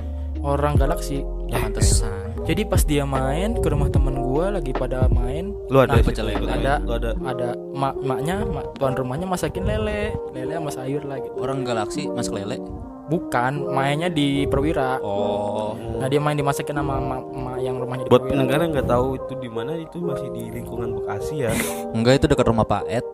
orang 0.41 0.77
galaksi 0.77 1.25
Ya 1.47 1.57
pantesan. 1.59 2.37
jadi 2.45 2.63
pas 2.65 2.83
dia 2.83 3.03
main 3.03 3.57
ke 3.57 3.65
rumah 3.65 3.89
temen 3.89 4.13
gue 4.15 4.47
lagi 4.51 4.73
pada 4.73 5.09
main 5.09 5.57
Lu 5.67 5.79
ada 5.79 5.95
Nah, 5.95 6.05
pecel 6.05 6.29
lu 6.29 6.45
lele. 6.45 6.53
Ada. 6.53 6.75
Lu 6.79 6.93
ada 6.93 7.11
ada 7.23 7.49
mak 7.73 7.95
maknya 7.99 8.45
mak, 8.45 8.77
tuan 8.77 8.93
rumahnya 8.93 9.25
masakin 9.25 9.65
lele 9.65 10.13
lele 10.31 10.53
sama 10.53 10.69
sayur 10.71 11.03
lah 11.03 11.17
gitu 11.19 11.33
Orang 11.39 11.63
galaksi 11.63 12.05
masuk 12.07 12.37
lele. 12.37 12.61
bukan 13.05 13.69
mainnya 13.71 14.09
di 14.09 14.45
perwira 14.45 14.97
Oh. 14.99 15.77
nah 15.95 16.09
dia 16.09 16.17
main 16.19 16.33
dimasakin 16.35 16.73
sama 16.75 16.97
emak 16.99 17.21
emak 17.31 17.57
yang 17.61 17.77
rumahnya 17.77 18.05
di 18.05 18.11
Buat 18.11 18.21
perwira 18.21 18.33
pendengar 18.35 18.59
yang 18.59 18.73
nggak 18.75 18.89
tahu 18.91 19.07
itu 19.15 19.33
di 19.39 19.49
mana 19.51 19.73
itu 19.77 19.97
masih 19.99 20.29
di 20.31 20.43
lingkungan 20.51 20.89
Bekasi 20.95 21.35
ya 21.39 21.53
Enggak 21.91 22.15
itu 22.19 22.27
dekat 22.27 22.47
rumah 22.47 22.65
Pak 22.65 22.85
Ed. 22.87 23.05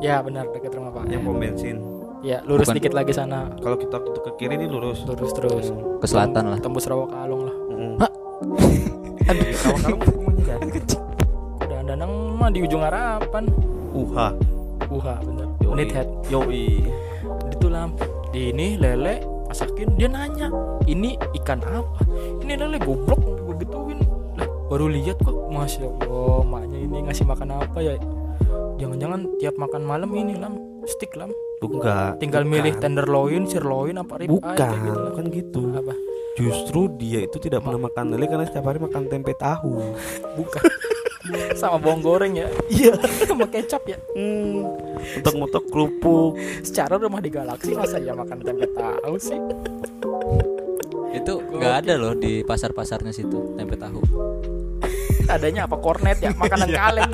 ya 0.00 0.18
benar 0.20 0.46
dekat 0.48 0.72
rumah 0.72 0.90
pak 0.90 1.06
Yang 1.06 1.22
pom 1.22 1.36
bensin 1.36 1.76
ya 2.20 2.44
lurus 2.44 2.68
Bukan. 2.68 2.76
dikit 2.80 2.92
lagi 2.92 3.12
sana. 3.16 3.48
Kalau 3.60 3.76
kita 3.80 3.96
ke 4.00 4.10
ke 4.20 4.30
kiri 4.36 4.54
ini 4.60 4.66
lurus. 4.68 5.04
Lurus 5.08 5.32
terus. 5.32 5.66
Ke 6.00 6.06
selatan 6.06 6.52
lah. 6.52 6.58
tembus 6.60 6.84
rawa 6.88 7.08
kalong 7.08 7.42
lah. 7.48 7.56
Mm. 7.72 7.94
Hah? 8.00 8.10
Aduh, 9.30 9.98
rumahnya 10.10 10.54
kan 10.58 10.68
udah 11.60 11.80
danang 11.86 12.12
mah 12.36 12.48
di 12.52 12.60
ujung 12.64 12.82
harapan. 12.84 13.44
Uha. 13.94 14.28
Uha 14.90 15.14
bener. 15.24 15.46
Yoi. 15.64 15.72
unit 15.72 15.90
head. 15.92 16.08
Yoi. 16.28 16.64
Itu 17.52 17.66
lam 17.72 17.96
di 18.30 18.52
ini 18.52 18.76
lele 18.76 19.24
masakin 19.50 19.98
dia 19.98 20.08
nanya 20.08 20.48
ini 20.86 21.16
ikan 21.42 21.60
apa? 21.64 22.04
Ini 22.44 22.52
lele 22.58 22.76
goblok. 22.80 23.20
Gue 23.20 23.54
gituin 23.64 23.98
lah 24.36 24.48
baru 24.68 24.92
lihat 24.92 25.18
kok. 25.24 25.36
Masya 25.50 25.82
allah 25.82 26.46
maknya 26.46 26.78
ini 26.78 26.98
ngasih 27.04 27.26
makan 27.26 27.48
apa 27.64 27.78
ya? 27.82 27.94
Jangan-jangan 28.80 29.20
tiap 29.36 29.54
makan 29.60 29.82
malam 29.84 30.10
ini 30.16 30.34
lam 30.40 30.69
stick 30.88 31.12
lam? 31.16 31.32
Enggak 31.60 32.16
tinggal 32.16 32.42
bukan. 32.44 32.52
milih 32.56 32.74
tenderloin 32.80 33.42
sirloin 33.44 33.96
apa 34.00 34.14
rib? 34.20 34.28
Bukan, 34.32 34.56
kayak 34.56 34.78
gitu. 34.80 35.00
Bukan 35.12 35.24
gitu. 35.28 35.60
Apa? 35.76 35.94
Justru 36.38 36.80
dia 36.96 37.20
itu 37.26 37.36
tidak 37.36 37.60
pernah 37.66 37.90
makan 37.90 38.16
lele 38.16 38.26
karena 38.30 38.44
setiap 38.48 38.64
hari 38.70 38.78
makan 38.80 39.02
tempe 39.12 39.32
tahu. 39.36 39.76
Bukan. 40.38 40.62
Sama 41.54 41.76
bawang 41.76 42.00
goreng 42.00 42.32
ya? 42.34 42.48
Iya. 42.72 42.96
Sama 43.28 43.44
kecap 43.46 43.82
ya? 43.84 43.98
Hmm, 44.16 44.64
mentok-mentok 45.20 45.64
kerupuk. 45.68 46.40
Secara 46.64 46.96
rumah 46.96 47.20
di 47.20 47.28
galaksi 47.28 47.76
masa 47.76 48.00
ya 48.00 48.16
makan 48.16 48.40
tempe 48.40 48.66
tahu 48.72 49.14
sih? 49.20 49.38
Itu 51.12 51.44
nggak 51.44 51.74
ada 51.84 51.92
loh 52.00 52.14
di 52.16 52.40
pasar-pasarnya 52.46 53.12
situ 53.12 53.52
tempe 53.58 53.76
tahu. 53.76 54.00
Adanya 55.30 55.68
apa 55.70 55.78
kornet 55.78 56.18
ya? 56.18 56.34
Makanan 56.34 56.70
kaleng 56.74 57.10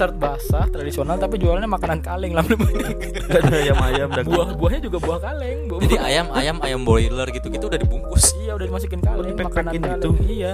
pasar 0.00 0.16
basah 0.16 0.64
tradisional 0.66 1.20
tapi 1.20 1.36
jualnya 1.36 1.68
makanan 1.68 2.00
kaleng 2.00 2.32
lama 2.32 2.48
Gak 2.48 3.36
ada 3.44 3.52
ayam-ayam 3.54 4.08
dan 4.08 4.24
buah 4.24 4.48
buahnya 4.56 4.80
juga 4.80 4.96
buah 4.96 5.20
kaleng 5.20 5.68
buah 5.68 5.80
jadi 5.84 5.96
ayam 6.00 6.26
ayam 6.32 6.56
ayam 6.60 6.80
boiler 6.80 7.28
gitu 7.28 7.52
gitu 7.52 7.68
udah 7.68 7.76
dibungkus. 7.76 8.32
Iya 8.34 8.56
udah 8.56 8.64
dimasukin 8.64 9.00
kaleng 9.00 9.28
dipack-packin 9.28 9.76
makanan 9.76 9.92
gitu. 9.94 10.08
kaleng 10.10 10.24
iya. 10.26 10.52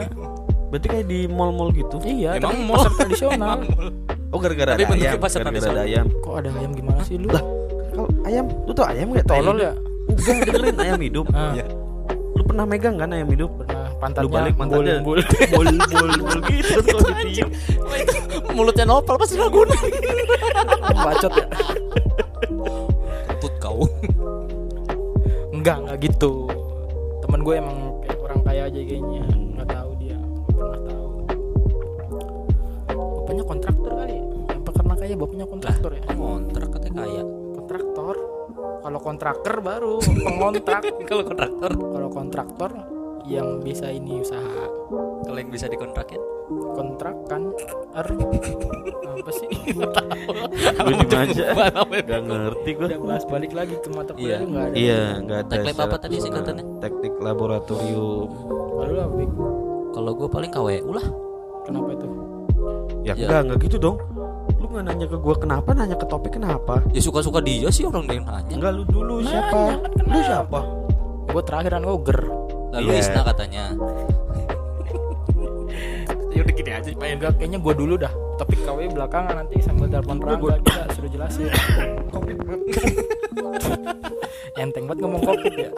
Berarti 0.66 0.87
kayak 0.90 1.06
di 1.06 1.20
mall-mall 1.30 1.70
gitu? 1.70 2.02
Iya 2.02 2.42
Emang 2.42 2.59
mall? 2.61 2.82
pasar 2.82 2.92
tradisional 2.98 3.59
oh 4.26 4.38
gara-gara 4.42 4.74
Tapi 4.74 4.82
ada 4.82 4.90
bentuknya 4.90 5.06
ayam 5.09 5.22
pasar 5.22 5.38
gara-gara 5.38 5.46
ada 5.46 5.62
tradisional. 5.62 5.87
ayam. 5.87 6.06
Kok 6.18 6.35
ada 6.35 6.48
ayam 6.52 6.70
gimana 6.74 7.00
sih 7.06 7.14
lu? 7.14 7.28
Lah 7.30 7.42
kalau 7.88 8.06
ayam 8.24 8.44
lu 8.50 8.72
tau 8.74 8.85
ayam 8.85 9.06
nggak? 9.09 9.24
Tai 9.24 9.38
tolol 9.38 9.56
ya? 9.56 9.72
enggak 10.09 10.42
dengerin 10.48 10.78
ayam 10.80 10.98
hidup. 11.00 11.26
Ah, 11.30 11.54
Iya. 11.54 11.64
lu 12.35 12.42
pernah 12.42 12.64
megang 12.66 12.96
kan 12.96 13.09
ayam 13.09 13.28
hidup? 13.28 13.50
Pernah 13.56 13.86
pantatnya. 13.98 14.28
Lu 14.28 14.30
balik 14.32 14.54
pantatnya 14.56 15.00
embul-embul. 15.00 15.18
bol 15.56 15.66
bol 15.88 16.11
bol 16.20 16.40
gitu 16.48 16.80
kalau 16.85 17.11
ditiup. 17.20 17.50
Mulutnya 18.52 18.85
nopal 18.88 19.16
pasti 19.20 19.37
laguna 19.37 19.74
bacot 21.06 21.32
ya. 21.32 21.46
Tut 23.40 23.54
kau. 23.61 23.85
Enggak 25.52 25.76
enggak 25.85 25.98
gitu. 26.09 26.48
Temen 27.24 27.40
gue 27.42 27.54
emang 27.56 27.78
kayak 28.04 28.18
orang 28.22 28.40
kaya 28.44 28.62
aja 28.68 28.80
kayaknya. 28.80 29.22
Nggak 29.28 29.68
tahu 29.72 29.90
dia 30.00 30.18
pernah 30.56 30.80
tahu. 30.85 31.06
Bapaknya 32.96 33.44
kontraktor 33.44 33.92
kali. 33.92 34.16
Apa 34.52 34.70
karena 34.72 34.94
kaya 34.96 35.14
bapaknya 35.16 35.46
kontraktor 35.48 35.90
ya. 35.92 36.02
kontrak 36.14 36.68
katanya 36.72 36.94
kaya. 37.04 37.22
Kontraktor. 37.61 38.16
Kalau 38.56 39.00
kontraktor 39.02 39.54
baru 39.61 39.94
pengontrak 40.26 40.82
kalau 41.04 41.22
kontraktor? 41.26 41.70
Kalau 41.74 42.09
kontraktor 42.09 42.95
yang 43.26 43.60
bisa 43.60 43.86
ini 43.88 44.20
usaha. 44.20 44.64
Kalau 45.22 45.36
yang 45.36 45.50
bisa 45.50 45.66
dikontrakin? 45.66 46.20
Kontrakan? 46.72 47.50
Er 47.92 48.06
apa 49.16 49.30
sih? 49.32 49.48
Gue 50.78 50.94
di 51.02 51.06
aja. 51.10 51.44
gak 51.82 52.22
ngerti 52.22 52.70
gue 52.72 52.86
udah 52.86 53.00
bahas 53.02 53.24
balik 53.26 53.50
lagi 53.50 53.74
ke 53.76 53.88
mata 53.90 54.12
kuliah 54.12 54.38
Iya. 54.38 54.46
nggak 54.46 54.64
ada. 54.64 54.74
Iya 54.76 55.00
nggak 55.18 55.38
ada 55.40 55.50
Teknik 55.50 55.76
apa 55.76 55.96
tadi 55.98 56.14
khusus. 56.14 56.24
singkatannya? 56.24 56.64
teknik 56.78 57.14
laboratorium. 57.18 58.28
Lalu 58.76 58.94
lah 58.94 59.08
Bik. 59.10 59.30
kalau 59.90 60.10
gue 60.14 60.28
paling 60.28 60.50
KWU 60.50 60.90
lah. 60.92 61.06
Kenapa 61.64 61.88
itu? 61.90 62.06
Ya 63.02 63.12
Ya. 63.12 63.26
enggak 63.26 63.40
enggak 63.42 63.58
gitu 63.64 63.76
dong. 63.80 63.96
Lu 64.56 64.66
nggak 64.68 64.84
nanya 64.84 65.06
ke 65.06 65.16
gua 65.16 65.34
kenapa 65.34 65.68
nanya 65.72 65.96
ke 65.96 66.06
topik 66.06 66.32
kenapa? 66.32 66.78
Ya 66.90 67.00
suka-suka 67.00 67.40
dia 67.40 67.66
sih 67.68 67.82
orang 67.82 68.06
yang 68.06 68.22
nanya. 68.24 68.54
Enggak 68.54 68.72
lu 68.72 68.84
dulu 68.84 69.14
Nanya, 69.18 69.30
siapa 69.42 69.58
kan 69.58 69.78
lu 70.06 70.20
siapa? 70.22 70.58
Gue 71.26 71.42
terakhiran 71.42 71.82
gue 71.82 71.96
ger 72.04 72.20
lalu 72.76 72.88
Iya. 72.92 73.00
Isna 73.00 73.20
katanya. 73.24 73.64
Ya 76.30 76.40
udah 76.44 76.54
gini 76.54 76.70
aja. 76.70 76.90
Eh, 76.92 77.12
enggak 77.16 77.32
kayaknya 77.40 77.58
gue 77.58 77.74
dulu 77.74 77.94
dah. 77.96 78.12
Topik 78.36 78.60
KW 78.62 78.92
belakangan 78.92 79.34
nanti 79.40 79.56
sambil 79.64 79.88
telepon 79.88 80.20
Rangga 80.20 80.60
kita 80.60 80.82
sudah 80.92 81.10
jelasin. 81.10 81.48
Enteng 84.56 84.84
banget 84.88 84.98
ngomong 85.04 85.22
covid 85.22 85.54
ya. 85.56 85.70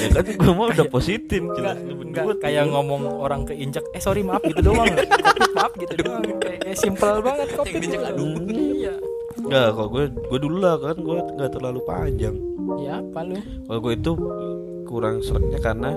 Ya 0.00 0.08
kan 0.16 0.24
gua 0.40 0.52
mau 0.56 0.66
udah 0.72 0.88
positif 0.88 1.44
enggak, 1.44 1.56
jelas 1.60 1.76
enggak 1.76 2.24
berdua 2.24 2.34
kayak 2.40 2.64
ngomong 2.72 3.02
orang 3.20 3.44
keinjak 3.44 3.84
eh 3.92 4.00
sorry 4.00 4.24
maaf 4.24 4.40
gitu 4.48 4.64
doang. 4.64 4.88
Covid 5.28 5.50
maaf 5.52 5.72
gitu 5.76 5.94
doang. 6.00 6.24
Kayak, 6.40 6.58
kayak 6.64 6.78
simple 6.80 7.20
banget 7.20 7.48
covid 7.52 7.80
Yang 7.84 8.04
aduh. 8.08 8.32
iya. 8.48 8.94
Enggak 9.36 9.68
kalau 9.76 9.88
gue 9.92 10.04
gue 10.08 10.38
dulu 10.40 10.56
lah 10.56 10.74
kan 10.80 10.96
gue 10.96 11.16
nggak 11.36 11.50
terlalu 11.52 11.80
panjang. 11.84 12.34
Ya 12.80 13.04
apa 13.04 13.20
lu? 13.28 13.36
Kalau 13.68 13.80
gue 13.84 13.92
itu 13.92 14.12
kurang 14.92 15.24
seretnya 15.24 15.56
karena 15.56 15.96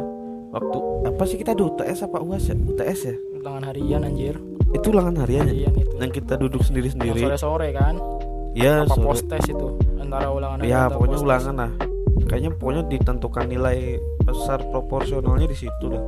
waktu 0.56 0.78
apa 1.12 1.24
sih 1.28 1.36
kita 1.36 1.52
ada 1.52 1.64
UTS 1.68 2.08
apa 2.08 2.24
UAS 2.24 2.48
ya? 2.48 2.56
UTS 2.56 3.00
ya? 3.12 3.16
Ulangan 3.44 3.64
harian 3.76 4.02
anjir. 4.08 4.40
Itu 4.72 4.96
ulangan 4.96 5.28
hariannya 5.28 5.52
harian 5.52 5.74
itu. 5.76 5.94
Yang 6.00 6.12
kita 6.24 6.34
duduk 6.40 6.64
sendiri 6.64 6.88
sendiri 6.96 7.20
sore 7.20 7.36
sore 7.36 7.70
kan? 7.76 8.00
Ya 8.56 8.88
apa 8.88 8.96
sore. 8.96 9.04
post 9.04 9.28
test 9.28 9.52
itu? 9.52 9.68
Antara 10.00 10.32
ulangan 10.32 10.64
harian 10.64 10.72
ya 10.72 10.82
pokoknya 10.88 11.20
ulangan 11.20 11.56
lah. 11.60 11.72
Kayaknya 12.26 12.52
pokoknya 12.56 12.84
ditentukan 12.88 13.46
nilai 13.52 14.00
besar 14.24 14.64
proporsionalnya 14.72 15.52
di 15.52 15.58
situ 15.60 15.86
dah 15.92 16.04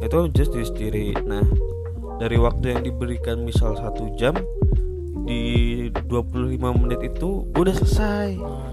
itu 0.00 0.18
just 0.32 0.52
di 0.56 0.64
sendiri. 0.64 1.06
Nah 1.28 1.44
dari 2.20 2.36
waktu 2.40 2.76
yang 2.76 2.80
diberikan 2.84 3.44
misal 3.44 3.76
satu 3.76 4.12
jam 4.16 4.36
di 5.24 5.88
25 6.08 6.80
menit 6.80 7.00
itu 7.04 7.44
gue 7.52 7.62
udah 7.62 7.76
selesai. 7.76 8.30
Hmm. 8.40 8.69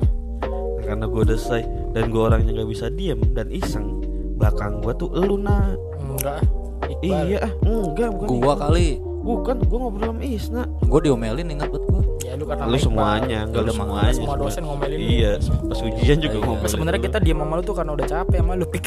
Karena 0.87 1.05
gue 1.05 1.21
udah 1.21 1.37
selesai 1.37 1.63
dan 1.91 2.03
gue 2.07 2.21
orangnya 2.21 2.51
nggak 2.53 2.69
bisa 2.69 2.87
diem 2.87 3.19
dan 3.31 3.51
iseng. 3.51 3.99
Belakang 4.35 4.79
gue 4.79 4.93
tuh 4.95 5.09
elu 5.11 5.35
nah 5.35 5.75
enggak 5.99 6.39
Iqbal. 6.87 7.25
iya 7.27 7.39
ah. 7.41 7.51
Enggak 7.61 8.09
bukan 8.13 8.27
gua 8.31 8.53
itu. 8.53 8.61
kali. 8.61 8.89
Bukan 9.17 9.57
gue 9.59 9.75
ngobrol 9.77 10.07
sama 10.07 10.23
Isna 10.23 10.61
gua 10.81 10.99
diomelin 11.01 11.47
ingat 11.51 11.67
buat 11.67 11.83
gua. 11.83 12.01
Ya 12.23 12.33
lu 12.33 12.45
karena 12.45 12.63
lu 12.63 12.71
Iqbal. 12.71 12.79
semuanya 12.79 13.39
enggak 13.43 13.61
lu 13.61 13.71
semuanya 13.73 14.13
semua 14.13 14.35
dosen 14.35 14.63
ngomelin 14.63 14.99
iya 14.99 15.31
pas 15.41 15.79
ujian 15.81 16.17
juga 16.17 16.37
Iya. 16.37 16.45
ngomelin 16.47 16.71
sebenarnya 16.71 17.01
kita 17.03 17.17
diam 17.19 17.37
sama 17.37 17.53
lu 17.53 17.61
tuh 17.61 17.75
karena 17.75 17.91
udah 17.91 18.07
capek 18.07 18.37
sama 18.39 18.53
lu 18.55 18.65
pik. 18.65 18.85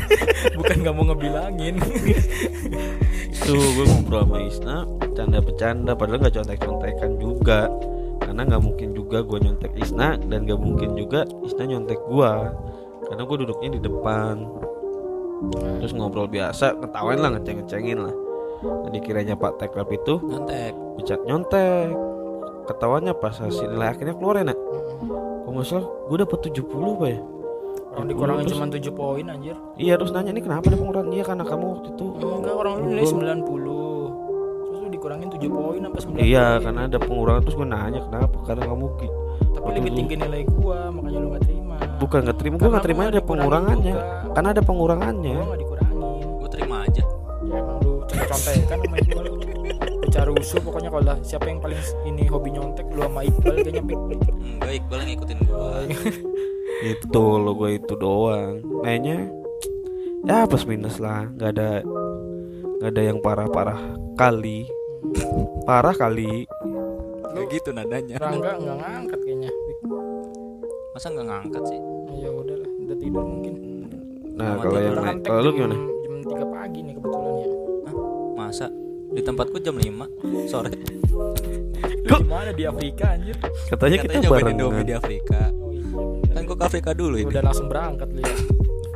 Bukan 0.58 0.76
nggak 0.82 0.94
mau 0.94 1.04
ngebilangin. 1.06 1.74
Tuh 3.36 3.62
gue 3.76 3.84
ngobrol 3.86 4.22
sama 4.24 4.38
Isna 4.42 4.76
bercanda-bercanda 4.98 5.92
padahal 5.92 6.18
nggak 6.18 6.34
contek-contekan 6.34 7.10
juga 7.16 7.70
karena 8.36 8.52
nggak 8.52 8.64
mungkin 8.68 8.88
juga 8.92 9.24
gue 9.24 9.38
nyontek 9.48 9.72
Isna 9.80 10.20
dan 10.28 10.44
nggak 10.44 10.60
mungkin 10.60 10.92
juga 10.92 11.24
Isna 11.40 11.72
nyontek 11.72 11.96
gue 12.04 12.32
karena 13.08 13.22
gue 13.24 13.36
duduknya 13.40 13.68
di 13.72 13.80
depan. 13.80 14.44
Terus 15.80 15.96
ngobrol 15.96 16.28
biasa 16.28 16.76
ketawain 16.76 17.16
lah 17.16 17.32
ngeceng-ngecengin 17.32 17.96
lah. 17.96 18.12
Nah, 18.60 18.92
dikiranya 18.92 19.40
Pak 19.40 19.56
Teklap 19.56 19.88
itu 19.88 20.20
nyontek. 20.20 20.76
bicara 21.00 21.24
nyontek. 21.24 21.96
Ketawanya 22.68 23.16
pas 23.16 23.40
hasil 23.40 23.72
nilai 23.72 23.96
akhirnya 23.96 24.12
keluar 24.20 24.36
ya 24.36 24.52
nak. 24.52 24.60
Kalau 24.60 25.56
nggak 25.56 25.64
salah 25.64 25.88
gue 25.88 26.16
dapet 26.20 26.38
70 26.52 27.00
pak 27.00 27.08
ya? 27.08 27.20
Orang 27.96 28.06
dikurangin 28.12 28.44
cuma 28.52 28.68
7 28.68 28.92
poin 28.92 29.24
anjir. 29.32 29.56
Iya 29.80 29.96
terus 29.96 30.12
nanya 30.12 30.36
ini 30.36 30.44
kenapa 30.44 30.68
ada 30.68 30.76
pengurangan 30.76 31.08
iya 31.08 31.24
karena 31.24 31.44
kamu 31.48 31.64
waktu 31.72 31.88
itu 31.88 32.04
enggak 32.20 32.52
orang 32.52 32.74
nilai 32.84 33.04
90 33.08 33.48
terus 33.48 33.64
lu 33.64 33.65
dikurangin 35.06 35.28
7 35.30 35.46
poin 35.46 35.80
apa 35.80 35.98
9 36.02 36.18
iya 36.18 36.46
poin. 36.50 36.62
karena 36.66 36.80
ada 36.90 36.98
pengurangan 36.98 37.40
terus 37.46 37.54
gue 37.54 37.68
nanya 37.68 38.00
kenapa? 38.02 38.36
Karena 38.42 38.64
kamu 38.66 38.86
ki- 38.98 39.14
tapi 39.54 39.68
lebih 39.78 39.92
tinggi 39.94 40.14
nilai 40.18 40.42
gua 40.50 40.78
makanya 40.90 41.18
lu 41.22 41.28
gak 41.30 41.44
terima. 41.46 41.76
Bukan 41.96 42.18
nggak 42.26 42.38
terima 42.38 42.54
gue 42.54 42.60
Karena 42.60 42.74
nggak 42.74 42.86
terima 42.86 43.02
ada 43.06 43.20
pengurangannya. 43.22 43.94
juga. 43.94 44.32
karena 44.34 44.48
ada 44.50 44.62
pengurangannya. 44.62 45.36
Gua 45.36 45.46
gak 45.46 45.60
dikurangin. 45.62 46.26
Gua 46.36 46.48
terima 46.50 46.76
aja. 46.82 47.02
Ya 47.46 47.54
emang 47.56 47.78
lu 47.78 47.92
contek-contekan 48.02 48.78
sama 48.82 48.96
Iqbal 48.98 49.24
bicara 50.02 50.28
rusuh 50.28 50.60
pokoknya 50.60 50.88
kalau 50.90 51.04
lah. 51.06 51.18
Siapa 51.22 51.46
yang 51.46 51.60
paling 51.62 51.78
ini 52.04 52.22
hobi 52.26 52.48
nyontek 52.50 52.86
lu 52.90 53.00
sama 53.00 53.20
Iqbal 53.22 53.54
kayaknya 53.62 53.82
pik. 53.86 53.98
Enggak 54.58 54.72
Iqbal 54.74 54.98
yang 54.98 55.08
ngikutin 55.14 55.38
gua. 55.46 55.66
Itu 56.92 57.24
lo 57.38 57.50
gue 57.54 57.70
itu 57.72 57.94
doang. 57.94 58.60
Kayaknya 58.82 59.16
ya 60.26 60.44
plus 60.44 60.66
minus 60.66 60.98
lah. 60.98 61.30
Nggak 61.30 61.50
ada 61.54 61.68
nggak 62.76 62.90
ada 62.92 63.02
yang 63.02 63.18
parah-parah 63.24 63.80
kali 64.14 64.68
parah 65.62 65.94
kali. 65.94 66.44
Kayak 67.26 67.48
gitu 67.52 67.68
nadanya. 67.70 68.16
Rangga 68.16 68.56
nggak 68.56 68.76
ngangkat 68.76 69.20
kayaknya. 69.20 69.50
Masa 70.92 71.06
nggak 71.12 71.26
ngangkat 71.26 71.62
sih? 71.66 71.80
Ya 72.16 72.30
udah 72.32 72.56
lah 72.56 72.70
udah 72.80 72.96
tidur 72.96 73.24
mungkin. 73.24 73.54
Nah 74.36 74.48
Sama 74.50 74.62
kalau 74.62 74.78
yang 74.78 74.96
ngantek 74.96 75.28
kalau 75.28 75.40
lu 75.40 75.48
jam- 75.48 75.56
gimana? 75.56 75.76
jam 76.02 76.14
3 76.22 76.46
pagi 76.48 76.78
nih 76.82 76.94
kebetulan 76.96 77.32
ya. 77.34 77.48
Masa? 78.34 78.66
Di 79.06 79.20
tempatku 79.20 79.56
jam 79.60 79.76
5 79.76 80.06
sore. 80.46 80.70
Lu 82.06 82.12
di 82.16 82.26
mana 82.26 82.50
di 82.52 82.64
Afrika 82.64 83.12
anjir? 83.12 83.36
Katanya 83.66 83.96
kita 83.98 84.12
katanya 84.14 84.28
barengan. 84.30 84.52
Indomie 84.54 84.84
di 84.84 84.94
Afrika. 84.94 85.40
Oh 85.50 85.72
iya 85.72 85.84
kan 86.30 86.42
gua 86.44 86.56
ke 86.56 86.64
Afrika 86.66 86.90
dulu 86.92 87.16
ini 87.16 87.26
udah 87.26 87.42
langsung 87.42 87.66
berangkat 87.66 88.08
lu 88.12 88.20
ya 88.20 88.36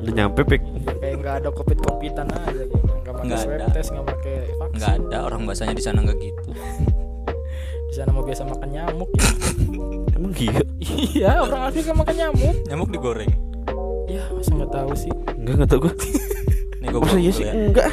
udah 0.01 0.13
nyampe 0.15 0.41
pik? 0.43 0.63
Kayak 0.99 1.15
nggak 1.21 1.35
ada 1.41 1.49
covid 1.51 1.79
covidan 1.79 2.27
aja 2.29 2.63
gitu. 2.63 2.77
Nggak 2.77 3.13
pakai 3.13 3.27
Nggak 3.27 3.41
swab 3.41 3.55
ada. 3.55 3.67
test 3.71 3.89
nggak 3.91 4.07
pakai 4.07 4.37
vaksin. 4.51 4.75
Nggak 4.77 4.93
ada. 4.99 5.19
Orang 5.23 5.41
bahasanya 5.45 5.75
di 5.75 5.85
sana 5.85 5.99
nggak 6.01 6.19
gitu. 6.19 6.51
Di 7.91 7.99
sana 7.99 8.15
mau 8.15 8.23
biasa 8.23 8.47
makan 8.47 8.69
nyamuk 8.71 9.11
ya. 9.19 9.29
Emang 10.15 10.33
iya? 10.39 10.63
Iya 10.79 11.33
orang 11.43 11.63
Afrika 11.67 11.91
makan 11.91 12.15
nyamuk. 12.15 12.55
Nyamuk 12.71 12.89
digoreng. 12.89 13.33
Ya 14.07 14.23
masa 14.31 14.51
nggak 14.55 14.71
tahu 14.71 14.91
sih. 14.95 15.11
Enggak 15.35 15.55
nggak 15.59 15.71
tau 15.71 15.81
gue 15.83 15.93
nih 16.81 16.89
gua 16.89 17.01
masa 17.03 17.19
iya 17.19 17.33
sih? 17.35 17.45
ya. 17.45 17.53
Enggak 17.53 17.91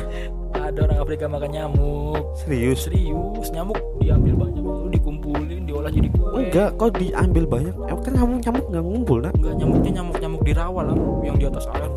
ada 0.53 0.79
orang 0.85 0.99
Afrika 1.01 1.25
makan 1.25 1.49
nyamuk. 1.49 2.21
Serius? 2.37 2.85
Serius 2.85 3.47
nyamuk 3.49 3.81
diambil 3.97 4.37
banyak. 4.37 4.61
Lu 4.61 4.87
dikumpulin 4.87 5.46
diolah 5.87 5.91
jadi 5.95 6.09
kue. 6.11 6.29
Enggak 6.43 6.69
kau 6.75 6.89
diambil 6.91 7.43
banyak? 7.47 7.75
Emang 7.87 8.03
kan 8.03 8.13
kamu 8.13 8.33
nyamuk 8.43 8.65
nggak 8.67 8.83
ngumpul 8.83 9.17
nak? 9.23 9.33
Enggak 9.39 9.55
nyamuknya 9.55 9.91
nyamuk 9.99 10.15
nyamuk 10.19 10.41
di 10.43 10.53
rawa 10.53 10.81
lah 10.83 10.95
yang 11.23 11.35
di 11.39 11.45
atas 11.47 11.65
air. 11.71 11.91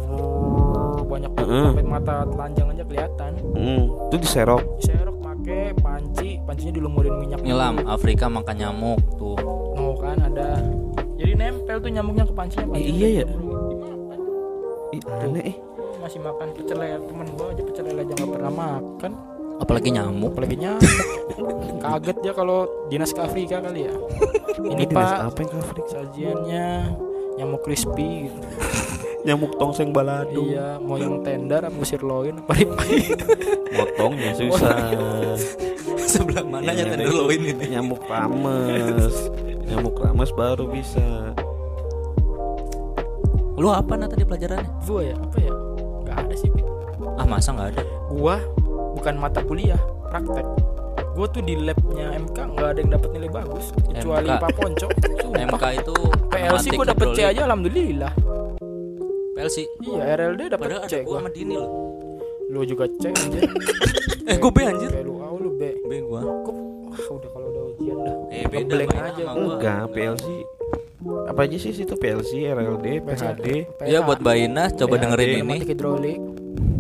Banyak 1.11 1.33
Heeh. 1.35 1.67
sampai 1.75 1.87
mata 1.87 2.15
telanjang 2.31 2.67
aja 2.71 2.85
kelihatan. 2.87 3.33
Hmm, 3.59 3.85
itu 4.11 4.17
diserok. 4.23 4.63
Diserok 4.79 5.17
pakai 5.19 5.75
panci. 5.83 6.29
Pancinya 6.47 6.73
dilumurin 6.75 7.15
minyak 7.19 7.41
nyelam 7.43 7.83
Afrika 7.87 8.31
makan 8.31 8.57
nyamuk 8.57 9.01
tuh. 9.19 9.39
No 9.75 9.99
kan 9.99 10.23
ada. 10.23 10.63
Jadi 11.19 11.33
nempel 11.37 11.77
tuh 11.83 11.91
nyamuknya 11.91 12.25
ke 12.25 12.35
pancinya 12.35 12.67
pancinya 12.71 12.95
iya 12.97 13.09
ya? 13.23 13.27
Ih, 14.91 15.03
aneh 15.07 15.45
eh. 15.55 15.57
Masih 16.01 16.19
makan 16.25 16.49
pecel 16.57 16.81
lele 16.81 16.99
temen 17.05 17.29
gua 17.37 17.53
aja 17.53 17.63
pecel 17.63 17.85
lele 17.93 18.01
aja 18.09 18.13
nggak 18.17 18.31
pernah 18.33 18.53
makan 18.57 19.13
apalagi 19.61 19.89
nyamuk. 19.93 20.33
Apalagi 20.35 20.57
nyamuk. 20.57 20.91
Kaget 21.81 22.19
ya 22.25 22.33
kalau 22.33 22.67
dinas 22.89 23.13
ke 23.13 23.21
Afrika 23.21 23.61
kali 23.61 23.87
ya. 23.87 23.95
Ini 24.61 24.85
dinas 24.89 24.97
pak 24.97 25.21
apa 25.31 25.39
yang 25.41 25.51
ke 25.51 25.59
Afrika? 25.61 25.89
sajiannya 25.91 26.69
nyamuk 27.41 27.61
crispy 27.65 28.29
gitu. 28.29 28.39
nyamuk 29.27 29.53
tongseng 29.61 29.93
balado. 29.93 30.41
Iya 30.41 30.81
mau 30.81 30.97
yang 30.97 31.21
tender 31.21 31.65
apa 31.65 31.81
sirloin 31.85 32.41
apa 32.41 32.53
ribeye 32.57 33.15
motongnya 33.77 34.33
susah. 34.37 34.77
Sebelah 36.11 36.43
mana 36.43 36.75
ya 36.75 36.89
ada 36.89 36.97
tenderloin 36.97 37.41
itu 37.41 37.55
ini. 37.55 37.67
nyamuk 37.77 38.03
rames. 38.09 39.15
Nyamuk 39.69 39.97
rames 40.01 40.31
baru 40.35 40.65
bisa. 40.67 41.37
Lu 43.61 43.69
apa 43.69 43.93
nah 43.95 44.09
tadi 44.09 44.25
pelajarannya? 44.25 44.69
Gua 44.89 45.01
ya 45.05 45.17
apa 45.21 45.37
ya? 45.37 45.53
Nggak 46.01 46.17
ada 46.27 46.35
sih 46.35 46.51
ah 47.21 47.27
masa 47.29 47.53
nggak 47.53 47.69
ada? 47.77 47.83
Gua 48.09 48.41
bukan 48.97 49.15
mata 49.19 49.41
kuliah 49.45 49.79
praktek. 50.11 50.47
Gua 51.11 51.27
tuh 51.27 51.43
di 51.43 51.59
labnya 51.59 52.17
MK 52.17 52.39
nggak 52.55 52.69
ada 52.71 52.79
yang 52.81 52.93
dapat 52.95 53.09
nilai 53.13 53.31
bagus 53.31 53.65
kecuali 53.75 54.31
MK. 54.31 54.41
Pak 54.41 54.51
Ponco. 54.57 54.89
Sumpah. 55.21 55.47
MK 55.47 55.65
itu 55.83 55.97
PLC 56.31 56.67
gua 56.75 56.87
dapet 56.87 57.09
C 57.13 57.19
aja 57.27 57.41
alhamdulillah. 57.51 58.13
PLC 59.35 59.57
iya 59.87 60.03
RLD 60.17 60.43
dapet 60.51 60.67
padahal 60.71 60.83
C 60.87 60.95
gua 61.03 61.17
sama 61.23 61.31
Dini 61.31 61.55
loh. 61.59 61.71
Lu 62.51 62.63
juga 62.67 62.85
C 62.99 63.11
anjir. 63.11 63.47
Eh 64.31 64.39
gua 64.39 64.53
B 64.55 64.59
anjir. 64.63 64.91
Lu 65.03 65.19
A 65.19 65.27
lu 65.35 65.51
B. 65.59 65.63
B 65.91 65.93
gua. 66.07 66.23
Kok 66.23 66.55
wah, 66.87 67.01
udah 67.19 67.31
kalau 67.35 67.47
udah 67.51 67.63
ujian 67.75 67.97
dah. 67.99 68.17
Eh 68.31 68.45
beda 68.47 68.63
Ngeblank 68.63 68.91
main 68.95 69.05
aja 69.11 69.23
sama 69.27 69.35
gua. 69.35 69.43
gua. 69.43 69.55
Enggak 69.59 69.83
PLC 69.91 70.27
apa 71.01 71.49
aja 71.49 71.57
sih 71.57 71.73
itu 71.73 71.97
PLC 71.97 72.45
RLD 72.53 72.87
PHD 73.09 73.47
Iya 73.89 74.05
buat 74.05 74.21
Mbak 74.21 74.37
Ina 74.37 74.65
coba 74.77 74.95
dengerin 75.01 75.29
ini. 75.33 75.41
Pneumatik 75.41 75.69
hidrolik 75.73 76.19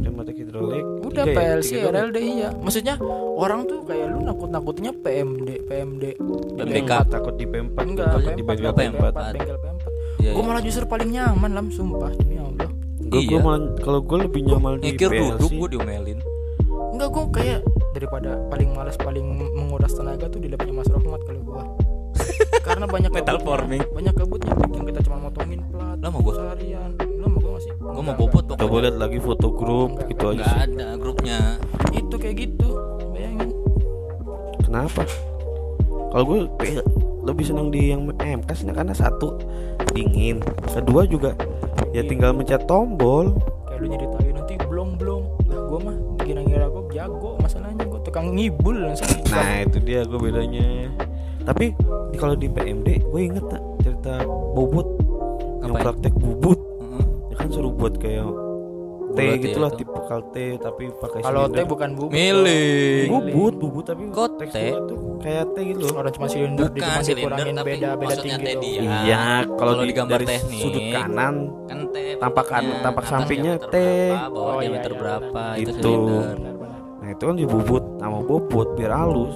pneumatik 0.04 0.36
hidrolik 0.36 0.84
udah 1.10 1.16
Tiga 1.20 1.32
ya? 1.32 1.36
PLC 1.36 1.70
Tiga 1.70 1.80
doang. 1.82 1.94
RLD 2.00 2.16
iya 2.20 2.48
maksudnya 2.54 2.94
orang 3.34 3.60
tuh 3.64 3.78
kayak 3.82 4.06
lu 4.08 4.18
nakut-nakutnya 4.22 4.90
PMD 4.94 5.48
PMD 5.64 6.04
di 6.04 6.22
PMDK. 6.56 6.88
P4. 6.88 7.10
takut 7.10 7.34
di 7.34 7.44
P4 7.44 7.76
enggak 7.80 8.06
takut 8.12 8.32
di 8.32 8.42
P4 8.42 8.48
bengkel 8.48 8.62
enggak 8.62 8.74
P4 8.74 8.94
P4 8.96 9.16
bengkel 9.32 9.56
P4 9.56 9.78
Iya, 10.20 10.30
gue 10.30 10.36
iya. 10.36 10.46
malah 10.46 10.60
justru 10.60 10.84
paling 10.84 11.08
nyaman 11.10 11.50
lam 11.50 11.66
sumpah 11.68 12.10
demi 12.14 12.36
Allah 12.36 12.68
Gue 13.02 13.20
Iya. 13.22 13.38
malah 13.38 13.60
kalau 13.78 14.00
gue 14.00 14.18
lebih 14.20 14.40
nyaman 14.44 14.72
di 14.76 14.92
Ngikir 14.92 15.08
PLC. 15.08 15.30
duduk 15.34 15.50
gua 15.56 15.68
diomelin 15.70 16.18
enggak 16.90 17.08
gue 17.08 17.24
kayak 17.32 17.60
daripada 17.90 18.30
paling 18.46 18.68
malas 18.70 18.96
paling 18.96 19.24
menguras 19.50 19.92
tenaga 19.92 20.26
tuh 20.26 20.38
di 20.38 20.46
labnya 20.46 20.72
Mas 20.72 20.86
Rahmat 20.86 21.20
kalau 21.22 21.40
gua 21.42 21.62
karena 22.60 22.84
banyak 22.84 23.10
Metal 23.10 23.34
kabutnya. 23.34 23.48
forming. 23.48 23.82
banyak 23.88 24.14
kabutnya 24.14 24.52
yang 24.68 24.84
kita 24.84 25.00
cuma 25.02 25.16
motongin 25.20 25.60
plat 25.66 25.96
Lah, 25.96 26.08
mau 26.08 26.20
gua? 26.20 26.34
seharian 26.36 26.90
lu 27.90 28.00
mau 28.00 28.14
bobot 28.14 28.44
Coba 28.46 28.58
pokoknya 28.58 28.82
lihat 28.86 28.96
lagi 28.96 29.18
foto 29.18 29.48
grup 29.50 29.90
gitu 30.06 30.24
aja 30.26 30.36
nggak 30.36 30.48
sih. 30.48 30.60
ada 30.70 30.88
grupnya 30.96 31.38
itu 31.90 32.14
kayak 32.14 32.36
gitu 32.38 32.68
bayangin 33.10 33.50
Kenapa? 34.60 35.02
Kalau 36.10 36.24
gue 36.26 36.40
lebih 37.20 37.44
senang 37.44 37.68
di 37.68 37.90
yang 37.90 38.06
MK 38.08 38.48
sih 38.54 38.66
karena 38.66 38.94
satu 38.94 39.34
dingin, 39.90 40.38
kedua 40.64 41.02
juga 41.04 41.34
ya 41.90 42.00
Iya. 42.00 42.02
tinggal 42.06 42.30
mencet 42.30 42.62
tombol. 42.64 43.34
kayak 43.66 43.78
lu 43.78 43.86
nyeritain 43.90 44.30
nanti 44.30 44.54
belum 44.62 44.94
belum 44.94 45.22
lah 45.50 45.58
gua 45.66 45.78
mah 45.82 45.96
kira-kira 46.22 46.70
gua 46.70 46.82
jago 46.88 47.34
masalahnya 47.42 47.82
gua 47.82 47.98
tukang 48.00 48.30
ngibul 48.30 48.78
langsung 48.78 49.10
Nah 49.26 49.66
itu 49.66 49.78
dia 49.82 50.06
gue 50.06 50.18
bedanya. 50.18 50.86
Tapi 51.42 51.74
kalau 52.14 52.34
di 52.34 52.46
PMD 52.46 53.02
gue 53.02 53.20
inget 53.20 53.42
tak 53.48 53.62
cerita 53.80 54.22
bobot 54.54 54.86
yang 55.62 55.74
praktek 55.74 56.14
bubut. 56.14 56.58
Suruh 57.50 57.72
buat 57.72 57.94
kayak 57.96 58.26
T 59.10 59.18
gitu 59.42 59.58
ya 59.58 59.58
lah 59.58 59.70
itu. 59.70 59.82
tipe 59.82 60.00
kal 60.00 60.22
T 60.24 60.36
tapi 60.56 60.84
pakai 60.92 61.18
kalau 61.20 61.44
T 61.46 61.58
bukan 61.64 61.88
bubut 61.92 62.14
Milih. 62.14 63.10
bubut 63.10 63.54
bubut 63.56 63.84
tapi 63.84 64.06
Kok 64.06 64.28
T? 64.28 64.46
teksturnya 64.46 64.78
tuh 64.86 64.98
kayak 65.18 65.44
T 65.50 65.56
gitu 65.66 65.78
loh. 65.82 65.94
orang 65.96 66.12
cuma 66.12 66.26
silinder 66.26 66.62
dia 66.62 66.78
bukan 66.78 66.86
cuma 66.86 67.02
silinder 67.02 67.18
dikurangin 67.18 67.54
tapi 67.56 67.70
beda 67.72 67.88
beda 67.92 68.14
tinggi 68.16 68.44
dia 68.56 68.80
Iya, 69.02 69.24
kalau 69.50 69.72
di 69.74 69.82
di 69.82 69.92
gambar 69.92 70.20
teknik, 70.22 70.60
sudut 70.60 70.84
kanan 70.88 71.34
kan 71.66 71.78
T 71.88 71.96
Tampak 72.16 72.44
kan- 72.46 72.62
bentuknya, 72.62 72.84
tampak 72.84 73.04
sampingnya 73.04 73.54
T. 73.58 73.74
bawah 73.74 74.30
Oh, 74.30 74.54
iya, 74.54 74.62
diameter 74.62 74.92
iya, 74.92 75.00
berapa 75.00 75.42
benar. 75.50 75.58
itu 75.58 75.70
Gitu. 75.72 75.94
Nah 77.00 77.08
itu 77.10 77.22
kan 77.24 77.36
dibubut 77.36 77.84
sama 77.96 78.18
bobot 78.20 78.68
biar 78.74 78.92
halus. 78.94 79.34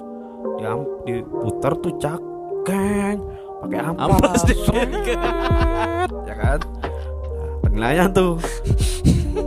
Diam 0.54 0.78
diputar 1.02 1.72
tuh 1.74 1.92
cak 1.96 2.20
kan 2.62 3.16
pakai 3.60 3.78
amplas. 3.82 4.06
Amplas 4.06 4.42
di- 4.48 4.62
ya 6.22 6.34
kan? 6.36 6.60
Nah, 7.74 7.90
penilaian 7.90 8.08
tuh. 8.14 8.38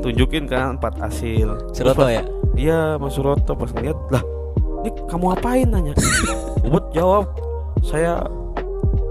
Tunjukin 0.04 0.52
kan 0.52 0.76
empat 0.76 1.00
hasil. 1.00 1.72
Suroto 1.72 2.12
ya 2.12 2.28
Iya, 2.60 3.00
Mas 3.00 3.16
Suroto 3.16 3.56
pas 3.56 3.72
ngeliat 3.72 3.96
lah, 4.12 4.24
ini 4.84 4.90
kamu 5.08 5.26
apain 5.32 5.68
nanya? 5.70 5.94
Bobot 6.60 6.92
jawab, 6.92 7.32
saya 7.86 8.20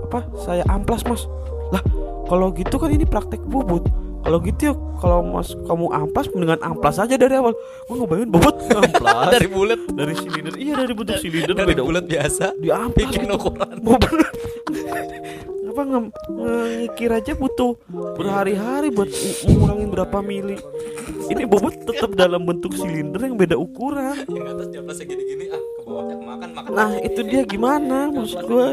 apa? 0.05 0.21
Saya 0.37 0.67
amplas 0.69 1.07
mas. 1.09 1.25
Lah, 1.73 1.81
kalau 2.29 2.53
gitu 2.53 2.77
kan 2.77 2.91
ini 2.93 3.09
praktek 3.09 3.41
bubut. 3.47 3.87
Kalau 4.27 4.43
gitu 4.43 4.61
ya, 4.69 4.75
kalau 4.99 5.23
mas 5.23 5.55
kamu 5.65 5.87
amplas 5.95 6.27
mendingan 6.35 6.61
amplas 6.61 6.99
aja 6.99 7.15
dari 7.15 7.39
awal. 7.39 7.55
Gua 7.87 7.95
ngebayangin 8.03 8.31
bobot 8.35 8.57
amplas 8.83 9.31
dari 9.31 9.49
bulat 9.49 9.81
dari 9.95 10.15
silinder. 10.19 10.55
Iya 10.59 10.75
dari 10.83 10.93
bentuk 10.93 11.17
silinder 11.23 11.55
dari 11.55 11.69
beda 11.73 11.83
bulat 11.87 12.05
biasa 12.05 12.45
di 12.59 12.69
amplas 12.69 13.09
bikin 13.09 13.31
gitu. 13.31 13.39
ukuran 13.39 13.79
Bobot. 13.81 14.11
Apa 15.77 15.85
nge- 15.85 16.13
ngekir 16.33 17.13
aja 17.13 17.37
butuh 17.37 17.77
berhari-hari 18.17 18.89
buat 18.89 19.13
ng- 19.13 19.45
ngurangin 19.45 19.93
berapa 19.93 20.25
mili. 20.25 20.57
Ini 21.29 21.45
bobot 21.45 21.85
tetap 21.85 22.17
dalam 22.17 22.49
bentuk 22.49 22.73
silinder 22.73 23.21
yang 23.21 23.37
beda 23.37 23.61
ukuran. 23.61 24.25
yang 24.25 24.57
atas 24.57 24.73
di 24.73 25.05
gini-gini 25.05 25.53
ah 25.53 25.61
ke 25.61 25.81
bawahnya 25.85 26.17
makan 26.17 26.49
makan 26.57 26.73
Nah 26.73 26.97
itu 26.97 27.21
dia 27.29 27.45
gimana? 27.45 28.09
Maksud 28.09 28.41
gua 28.49 28.73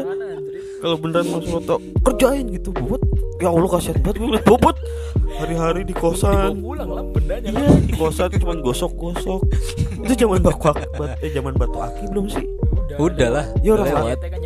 Kalau 0.80 0.96
beneran 0.96 1.28
Mas 1.28 1.44
Roto 1.44 1.76
kerjain 2.08 2.48
gitu 2.56 2.72
bobot. 2.72 3.04
Ya 3.36 3.52
Allah 3.52 3.68
kasihan 3.68 4.00
banget 4.00 4.16
gue 4.24 4.40
bobot. 4.48 4.76
Hari-hari 5.44 5.84
di 5.84 5.92
kosan. 5.92 6.64
Pulang 6.64 6.88
lah 6.88 7.04
bendanya. 7.04 7.52
Iya 7.52 7.84
di 7.84 7.92
kosan 8.00 8.32
cuman 8.32 8.64
gosok-gosok. 8.64 9.44
Itu 10.08 10.12
zaman 10.24 10.40
batu 10.40 10.72
aki 10.72 10.88
eh, 11.20 11.30
zaman 11.36 11.52
batu 11.52 11.84
aki 11.84 12.08
belum 12.08 12.32
sih 12.32 12.48
udah 12.98 13.28
lah 13.30 13.46
Ya 13.60 13.70
orang 13.74 13.86
udah 13.86 13.94
lain 13.94 14.06
lewat. 14.06 14.18
Kan 14.24 14.40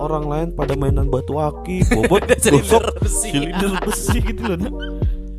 Orang 0.00 0.24
lain 0.32 0.48
pada 0.56 0.72
mainan 0.76 1.06
batu 1.12 1.36
aki 1.36 1.84
Bobot 1.92 2.24
gosok 2.24 2.84
besi. 3.00 3.28
Silinder 3.32 3.72
besi 3.84 4.18
gitu 4.20 4.42
loh 4.48 4.56
nak. 4.56 4.72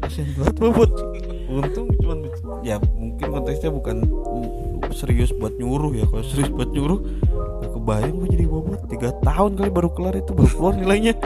Kasihan 0.06 0.30
banget 0.38 0.56
bobot. 0.58 0.91
Untung 1.52 1.88
cuman 2.00 2.17
Ya 2.62 2.78
mungkin 2.95 3.26
konteksnya 3.34 3.69
bukan 3.74 4.06
serius 4.91 5.32
buat 5.34 5.56
nyuruh 5.58 5.93
ya. 5.97 6.06
Kalau 6.06 6.26
serius 6.26 6.52
buat 6.54 6.69
nyuruh 6.69 7.00
Gak 7.62 7.71
kebayang 7.74 8.15
gue 8.21 8.28
jadi 8.38 8.45
bobot. 8.45 8.80
Tiga 8.89 9.10
tahun 9.26 9.52
kali 9.58 9.71
baru 9.74 9.89
kelar 9.93 10.15
itu 10.17 10.32
Baru 10.34 10.52
keluar 10.52 10.74
nilainya. 10.78 11.17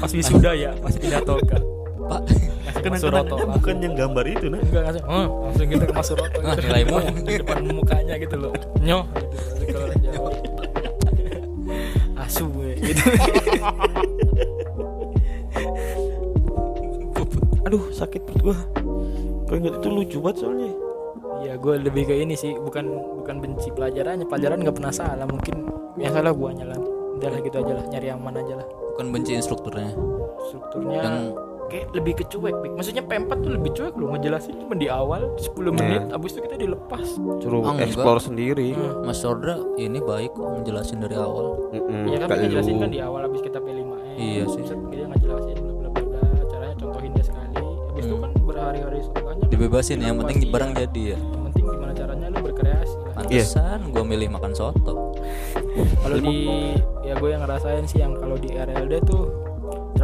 Pas 0.00 0.10
wisuda 0.12 0.52
ya 0.54 0.70
pas 0.78 0.94
pidato 0.94 1.34
kan 1.48 1.62
pak 2.04 2.22
Kenang-kenangannya 2.74 3.46
bukan 3.54 3.76
yang 3.78 3.94
gambar 3.94 4.24
itu 4.26 4.46
nah 4.50 4.58
enggak 4.58 4.82
langsung 4.90 5.04
oh, 5.06 5.26
langsung 5.46 5.66
gitu 5.70 5.84
ke 5.86 5.94
Mas 5.94 6.06
Suroto 6.06 6.38
Ah, 6.42 6.54
gitu. 6.54 6.66
nilaimu. 6.66 6.96
di 7.22 7.34
depan 7.38 7.58
mukanya 7.70 8.14
gitu 8.18 8.36
loh. 8.36 8.52
Nyoh 8.80 9.04
gitu 9.60 9.78
asu 12.14 12.44
gue. 12.48 12.70
Gitu. 12.80 13.04
Aduh 17.64 17.88
sakit 17.90 18.20
perut 18.28 18.42
gue 18.44 18.56
Kalau 19.44 19.56
ingat 19.56 19.74
itu 19.80 19.88
lucu 19.88 20.18
banget 20.20 20.36
soalnya. 20.40 20.70
Ya 21.44 21.54
gue 21.56 21.74
lebih 21.78 22.08
ke 22.08 22.14
ini 22.16 22.34
sih. 22.34 22.56
Bukan 22.56 22.84
bukan 23.20 23.36
benci 23.40 23.68
pelajarannya. 23.72 24.24
Pelajaran 24.24 24.58
nggak 24.64 24.76
pernah 24.76 24.92
salah. 24.92 25.26
Mungkin 25.28 25.68
yang 25.96 26.12
salah 26.12 26.32
guanya 26.32 26.64
lah. 26.72 26.78
Udah 27.14 27.28
lah 27.28 27.40
gitu 27.40 27.56
aja 27.60 27.72
lah. 27.76 27.84
Nyari 27.86 28.06
yang 28.08 28.20
mana 28.20 28.40
aja 28.40 28.54
lah. 28.60 28.66
Bukan 28.96 29.06
benci 29.12 29.36
instrukturnya. 29.36 29.92
Strukturnya 30.48 30.98
Yang- 31.00 31.53
kayak 31.66 31.86
lebih 31.92 32.12
ke 32.14 32.24
cuek 32.26 32.54
Pik. 32.54 32.72
maksudnya 32.74 33.02
P4 33.02 33.30
tuh 33.36 33.50
lebih 33.50 33.70
cuek 33.72 33.94
loh 33.94 34.08
ngejelasin 34.10 34.54
cuma 34.58 34.74
di 34.74 34.86
awal 34.86 35.32
10 35.36 35.50
menit 35.70 36.02
abis 36.08 36.30
itu 36.30 36.40
kita 36.42 36.56
dilepas 36.56 37.06
Suruh 37.38 37.60
Ah, 37.60 37.72
enggak. 37.72 37.86
explore 37.88 38.18
sendiri 38.18 38.68
Hmm. 38.70 39.02
Mas 39.02 39.18
Sordra 39.18 39.56
ini 39.76 39.98
baik 39.98 40.32
kok 40.32 40.48
ngejelasin 40.54 40.98
dari 40.98 41.16
awal 41.16 41.70
Mm-mm, 41.70 42.06
Iya 42.06 42.16
kan 42.18 42.26
kayak 42.28 42.40
ngejelasin 42.44 42.74
kan 42.76 42.88
di 42.88 42.98
awal 42.98 43.20
abis 43.24 43.40
kita 43.40 43.58
P5 43.58 43.78
e 43.78 44.14
Iya 44.14 44.44
sih. 44.46 44.62
Set, 44.62 44.78
dia 44.88 45.04
ngejelasin 45.06 45.56
bla 45.58 45.88
bla 45.88 46.02
bla 46.02 46.20
bla 46.22 46.44
caranya 46.46 46.74
contohin 46.76 47.10
dia 47.12 47.24
sekali 47.24 47.50
abis 47.56 47.74
itu 48.00 48.10
Hmm. 48.10 48.22
kan 48.22 48.30
berhari-hari 48.42 48.98
setelahnya 49.00 49.46
dibebasin 49.46 49.98
yang 49.98 50.16
penting 50.18 50.38
barang 50.48 50.72
ya. 50.72 50.78
jadi 50.82 51.02
ya 51.04 51.18
yang 51.18 51.42
penting 51.44 51.64
gimana 51.66 51.92
caranya 51.92 52.26
lu 52.28 52.38
berkreasi 52.42 52.94
pantesan 53.14 53.78
gua 53.88 54.04
milih 54.04 54.28
makan 54.30 54.52
soto 54.52 54.94
kalau 55.96 56.18
di 56.18 56.36
ya 57.02 57.14
gue 57.14 57.28
yang 57.28 57.42
ngerasain 57.42 57.84
sih 57.84 57.98
yang 57.98 58.14
kalau 58.14 58.34
di 58.34 58.50
RLD 58.50 58.94
tuh 59.02 59.30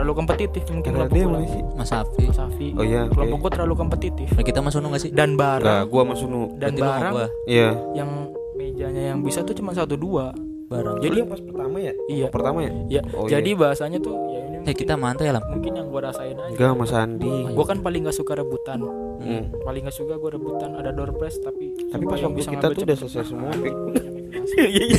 terlalu 0.00 0.12
kompetitif 0.16 0.62
mungkin 0.66 0.90
kelompok 0.90 1.12
dia 1.12 1.26
mana 1.26 1.44
sih? 1.44 1.62
Mas 1.74 1.88
Safi 1.88 2.24
Mas 2.24 2.34
Safi 2.34 2.68
Oh 2.72 2.80
iya, 2.82 3.00
oke. 3.02 3.12
kelompok 3.12 3.38
gue 3.38 3.50
terlalu 3.52 3.74
kompetitif 3.76 4.28
nah, 4.30 4.42
kita 4.42 4.58
mas 4.58 4.74
Unu 4.74 4.88
gak 4.88 5.02
sih 5.02 5.10
dan 5.10 5.30
Nah, 5.30 5.38
barang 5.38 5.84
gua 5.86 6.02
sama 6.02 6.14
Sunu. 6.14 6.42
dan 6.54 6.70
Berarti 6.70 6.80
barang 6.80 7.12
gua. 7.12 7.26
Iya. 7.44 7.68
yang 7.94 8.10
mejanya 8.54 9.02
yang 9.06 9.18
bisa 9.20 9.40
tuh 9.40 9.52
cuma 9.52 9.70
satu 9.70 9.94
dua 9.94 10.32
barang 10.66 10.96
Jadi 10.98 11.16
yang 11.18 11.28
pas 11.28 11.40
pertama 11.40 11.76
ya? 11.78 11.92
Iya. 12.06 12.24
Oh, 12.24 12.30
pertama 12.30 12.58
ya? 12.60 12.70
ya 12.88 13.02
Oh, 13.12 13.24
iya. 13.24 13.30
jadi 13.36 13.50
bahasanya 13.54 13.98
tuh 13.98 14.14
ya 14.30 14.40
ini 14.40 14.56
eh 14.62 14.74
kita 14.74 14.94
mantai 14.94 15.26
ya 15.26 15.32
lam 15.32 15.44
mungkin 15.46 15.72
yang 15.74 15.86
gua 15.86 16.00
rasain 16.06 16.32
aja 16.34 16.48
Enggak 16.50 16.72
Mas 16.74 16.92
Andi. 16.92 17.34
gue 17.46 17.64
kan 17.66 17.78
paling 17.80 18.00
gak 18.02 18.14
suka 18.14 18.32
rebutan 18.34 18.80
Hmm. 19.20 19.52
paling 19.60 19.84
gak 19.84 19.92
suka 19.92 20.16
gue 20.16 20.30
rebutan 20.30 20.72
ada 20.74 20.90
door 20.90 21.12
prize 21.12 21.36
tapi 21.38 21.76
Tapi 21.86 22.04
pas 22.04 22.16
waktu 22.18 22.36
bisa 22.36 22.48
kita 22.48 22.66
tuh 22.68 22.82
udah 22.82 22.96
selesai 22.96 23.24
semua, 23.26 23.52
Iya, 24.50 24.66
iya. 24.66 24.98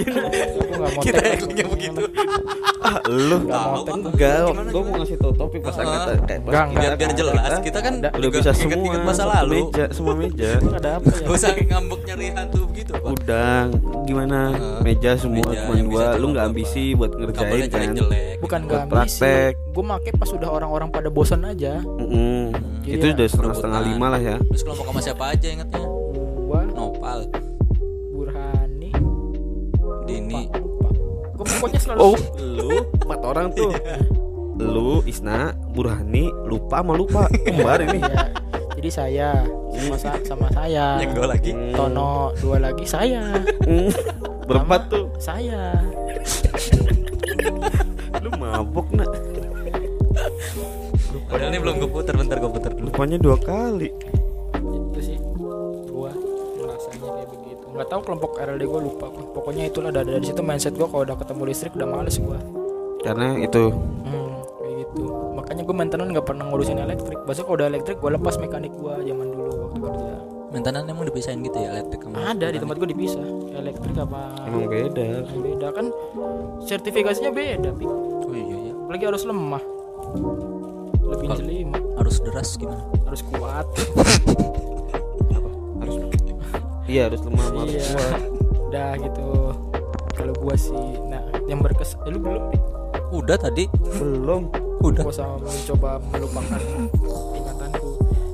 Nggak 0.00 0.90
mau 0.90 1.02
Kita 1.02 1.18
actingnya 1.20 1.64
begitu. 1.66 2.02
Ah, 2.80 2.96
lu. 3.06 3.36
Nggak 3.44 3.60
mau. 3.62 3.82
Enggak, 3.84 4.36
gue 4.48 4.80
mau 4.80 4.94
ngasih 4.96 5.16
tau 5.16 5.32
topik 5.34 5.60
pas 5.60 5.74
Ah. 5.74 5.82
angkatan 5.82 6.16
kayak 6.24 6.40
pas 6.40 6.52
kita- 6.52 6.70
biar 6.72 6.92
biar 6.96 7.12
jelas 7.12 7.54
kita. 7.60 7.78
kan 7.80 7.94
udah 8.00 8.30
bisa 8.30 8.50
semua 8.52 8.96
masa 9.02 9.24
lalu. 9.26 9.52
meja, 9.68 9.84
semua 9.90 10.14
meja. 10.14 10.50
Ada 10.78 10.90
apa 10.96 11.08
ya? 11.10 11.18
Gak 11.20 11.34
usah 11.34 11.50
ngambek 11.52 12.00
nyari 12.06 12.26
hantu 12.32 12.60
begitu 12.66 12.90
pak. 12.94 13.10
Udang 13.10 13.66
gimana? 14.02 14.38
Ah, 14.50 14.80
meja 14.80 15.10
semua 15.14 15.44
cuma 15.44 15.72
yang 15.74 15.88
dua. 15.88 16.06
lu 16.16 16.26
nggak 16.32 16.46
ambisi 16.46 16.84
buat 16.94 17.12
ngerjain 17.12 17.68
kan? 17.68 17.94
bukan 18.40 18.60
Buat 18.62 18.70
gak 18.70 18.82
ambisi 18.82 19.20
praktek. 19.20 19.52
gue 19.70 19.84
make 19.84 20.10
pas 20.16 20.30
udah 20.30 20.48
orang-orang 20.50 20.88
pada 20.88 21.08
bosan 21.08 21.44
aja. 21.44 21.84
Itu 22.82 23.04
udah 23.06 23.26
setengah 23.28 23.54
setengah 23.54 23.80
lima 23.84 24.06
lah 24.08 24.20
ya. 24.20 24.36
Terus 24.40 24.62
kelompok 24.64 24.86
sama 24.88 25.00
siapa 25.00 25.24
aja 25.28 25.46
ingetnya 25.46 25.80
gua. 26.40 26.60
Nopal 26.66 27.28
Dini. 30.10 30.42
Gue 31.38 31.46
pokoknya 31.46 31.78
selalu 31.78 32.00
oh. 32.02 32.16
lu. 32.42 32.70
Empat 33.06 33.20
orang 33.22 33.46
tuh. 33.54 33.70
Lu 34.60 35.00
Isna 35.06 35.54
Burhani 35.70 36.34
lupa 36.44 36.82
sama 36.82 36.92
lupa. 36.98 37.22
Kembar 37.46 37.80
ini. 37.86 38.02
Iya. 38.02 38.18
jadi 38.80 38.90
saya 38.90 39.28
sama, 39.76 39.96
sa- 40.00 40.24
sama 40.26 40.46
saya. 40.50 40.98
Yang 40.98 41.10
gue 41.14 41.26
lagi. 41.30 41.52
Hmm. 41.54 41.72
Tono 41.78 42.34
dua 42.42 42.56
lagi 42.58 42.84
saya. 42.84 43.38
Hmm. 43.62 43.88
berempat 44.50 44.90
tuh. 44.90 45.06
saya. 45.22 45.78
Lu 48.18 48.30
mabuk 48.34 48.90
nak. 48.90 49.08
Padahal 51.30 51.54
ini 51.54 51.58
belum 51.62 51.74
gue 51.78 51.90
puter 51.94 52.14
bentar 52.18 52.36
gue 52.42 52.50
puter 52.50 52.70
dulu. 52.74 52.90
Lupanya 52.90 53.16
dua 53.16 53.38
kali 53.38 53.88
nggak 57.80 57.96
tahu 57.96 58.00
kelompok 58.04 58.36
RLD 58.36 58.62
gua 58.68 58.80
lupa. 58.84 59.06
Pokoknya 59.08 59.72
itulah 59.72 59.88
dari, 59.88 60.12
dari 60.12 60.24
situ 60.28 60.44
mindset 60.44 60.76
gua 60.76 60.92
kalau 60.92 61.08
udah 61.08 61.16
ketemu 61.16 61.42
listrik 61.48 61.72
udah 61.72 61.88
males 61.88 62.20
gua. 62.20 62.36
Karena 63.00 63.40
itu. 63.40 63.72
Hmm, 64.04 64.44
kayak 64.60 64.74
gitu. 64.84 65.02
Makanya 65.32 65.62
gua 65.64 65.76
maintenance 65.80 66.10
nggak 66.12 66.26
pernah 66.28 66.44
ngurusin 66.52 66.76
elektrik. 66.76 67.18
Bahasa 67.24 67.40
kalau 67.48 67.56
udah 67.56 67.68
elektrik 67.72 67.96
gua 68.04 68.20
lepas 68.20 68.36
mekanik 68.36 68.72
gua 68.76 69.00
zaman 69.00 69.26
dulu 69.32 69.52
waktu 69.64 69.78
kerja. 69.80 70.12
Maintenance 70.50 70.86
emang 70.90 71.06
dipisahin 71.08 71.40
gitu 71.46 71.58
ya 71.62 71.68
elektrik 71.78 72.02
sama 72.02 72.26
ada 72.26 72.46
di 72.52 72.58
tempat 72.60 72.76
gua 72.76 72.88
dipisah. 72.92 73.26
Elektrik 73.56 73.96
apa? 73.96 74.20
Emang 74.44 74.68
beda. 74.68 75.04
Yang 75.24 75.40
beda. 75.40 75.66
Kan 75.72 75.86
sertifikasinya 76.68 77.32
beda 77.32 77.70
Pik. 77.72 77.88
oh 77.88 78.34
iya 78.36 78.56
iya. 78.68 78.72
Apalagi 78.76 79.04
harus 79.08 79.22
lemah. 79.24 79.64
Lebih 81.00 81.28
jelima 81.32 81.80
harus 81.96 82.20
deras 82.20 82.60
gimana? 82.60 82.84
Harus 83.08 83.22
kuat 83.24 83.66
iya 86.90 87.02
harus 87.06 87.20
lemah 87.22 87.42
sama 87.46 87.58
harus 87.62 87.74
iya. 87.78 87.86
Kuat 87.94 88.22
udah 88.70 88.90
gitu. 88.98 89.28
Kalau 90.10 90.34
gua 90.42 90.54
sih 90.58 90.84
nah 91.06 91.22
yang 91.46 91.62
berkesan 91.62 92.02
ya, 92.02 92.10
lu 92.10 92.18
belum 92.18 92.42
Pik? 92.50 92.62
udah 93.14 93.36
tadi. 93.38 93.64
Belum. 93.98 94.42
Udah. 94.82 95.02
Gua 95.06 95.14
sama 95.14 95.38
mencoba 95.38 95.90
melupakan 96.10 96.60
ingatanku. 97.38 97.90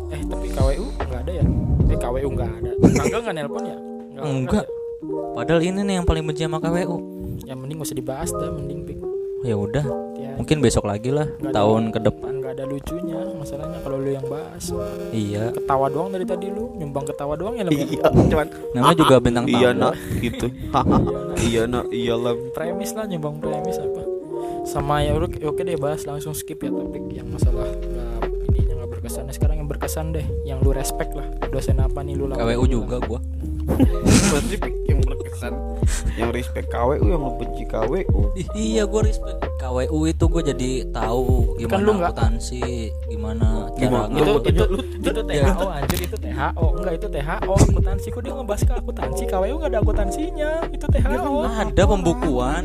Eh 0.08 0.20
tapi 0.24 0.46
KWU 0.56 0.84
nggak 0.96 1.20
ada 1.20 1.32
ya? 1.36 1.44
Eh 1.92 1.98
KWU 2.00 2.28
nggak 2.32 2.50
ada. 2.50 2.70
Kagak 2.96 3.20
nggak 3.28 3.34
nelpon 3.36 3.64
ya? 3.68 3.78
Enggak. 4.16 4.66
padahal 5.36 5.60
ini 5.60 5.84
nih 5.84 6.00
yang 6.00 6.08
paling 6.08 6.24
benci 6.24 6.48
sama 6.48 6.56
KWU 6.56 6.96
ya 7.44 7.52
mending 7.52 7.76
gak 7.78 7.92
usah 7.92 7.98
dibahas 8.00 8.30
dah 8.32 8.48
mending 8.48 8.80
pik. 8.88 8.98
Ya 9.44 9.54
udah. 9.54 9.84
Ya 10.16 10.32
mungkin 10.40 10.64
besok 10.64 10.88
lagi 10.88 11.12
lah 11.12 11.28
ada. 11.28 11.52
tahun 11.52 11.92
ke 11.92 12.00
depan 12.00 12.35
nggak 12.46 12.62
ada 12.62 12.64
lucunya. 12.70 13.18
Masalahnya 13.34 13.78
kalau 13.82 13.98
lu 13.98 14.10
yang 14.14 14.26
bahas 14.30 14.64
iya. 15.10 15.50
Ketawa 15.50 15.90
doang 15.90 16.14
dari 16.14 16.22
tadi 16.22 16.46
lu. 16.46 16.70
Nyumbang 16.78 17.10
ketawa 17.10 17.34
doang 17.34 17.58
ya 17.58 17.66
lebih 17.66 17.98
iya. 17.98 18.06
Cuman 18.06 18.46
namanya 18.70 18.94
juga 18.94 19.14
bintang 19.18 19.50
tamu 19.50 19.58
iya 19.58 19.70
nak 19.74 19.94
gitu. 20.22 20.46
Iya 21.46 21.62
nak. 21.66 21.90
Iya 21.90 22.14
lah 22.14 22.34
premis 22.54 22.94
lah 22.94 23.10
nyumbang 23.10 23.42
premis 23.42 23.82
apa. 23.82 24.02
Sama 24.62 25.02
ya 25.02 25.18
udah 25.18 25.30
oke 25.50 25.62
deh 25.66 25.74
bahas 25.74 26.06
langsung 26.06 26.34
skip 26.38 26.62
ya 26.62 26.70
topik 26.70 27.02
yang 27.10 27.26
masalah 27.26 27.66
nggak 27.66 28.54
ininya 28.54 28.74
nggak 28.82 28.90
berkesan. 28.98 29.26
Nah, 29.26 29.34
sekarang 29.34 29.56
yang 29.58 29.68
berkesan 29.68 30.14
deh 30.14 30.26
yang 30.46 30.62
lu 30.62 30.70
respect 30.70 31.10
lah 31.18 31.26
dosen 31.50 31.82
apa 31.82 32.06
nih 32.06 32.14
lu 32.14 32.30
lawan 32.30 32.46
KWU 32.46 32.66
juga 32.70 32.96
gua 33.02 33.20
yang 34.96 35.06
berkesan 35.06 35.52
yang 36.16 36.30
respect 36.30 36.68
KWU 36.68 37.04
yang 37.04 37.20
lu 37.20 37.32
benci 37.36 37.64
KWU 37.64 38.20
iya 38.52 38.82
gua 38.82 39.02
respect 39.02 39.36
KWU 39.56 39.98
itu 40.06 40.24
gua 40.26 40.42
jadi 40.42 40.70
tahu 40.88 41.54
gimana 41.56 41.70
Kan 41.70 41.80
lu 41.82 41.92
akuntansi 41.94 42.62
gimana 43.06 43.48
cara 43.68 43.78
Gimana? 43.78 44.14
itu 44.14 44.22
ngangkut. 44.24 44.44
itu 44.48 44.64
itu 45.04 45.22
THO 45.22 45.66
anjir 45.68 45.98
itu 46.02 46.16
THO 46.16 46.64
enggak 46.74 46.94
itu 46.94 47.06
THO 47.08 47.54
akuntansi. 47.54 48.06
Kok 48.08 48.20
dia 48.20 48.32
ngebahas 48.32 48.62
ke 48.62 48.72
akuntansi? 48.74 49.22
KWU 49.26 49.54
nggak 49.56 49.70
ada 49.70 49.78
akuntansinya. 49.78 50.50
Itu 50.68 50.86
THO 50.86 51.32
ada 51.42 51.82
pembukuan. 51.84 52.62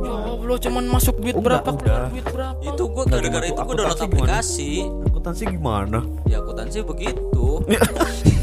Ya 0.00 0.12
Allah 0.16 0.56
cuman 0.58 0.84
masuk 0.88 1.14
duit 1.18 1.36
berapa 1.36 1.64
udah. 1.66 1.76
keluar 1.76 2.02
duit 2.08 2.26
berapa? 2.26 2.60
Itu 2.62 2.82
gua 2.86 3.04
Nggak 3.04 3.18
gara-gara 3.18 3.46
itu 3.46 3.54
gua 3.54 3.64
akuntansi 3.64 3.80
download 3.80 4.00
gimana? 4.00 4.10
aplikasi. 4.10 4.70
Akuntansi 5.06 5.42
gimana? 5.46 5.98
Ya 6.24 6.36
akuntansi 6.38 6.78
begitu 6.82 7.44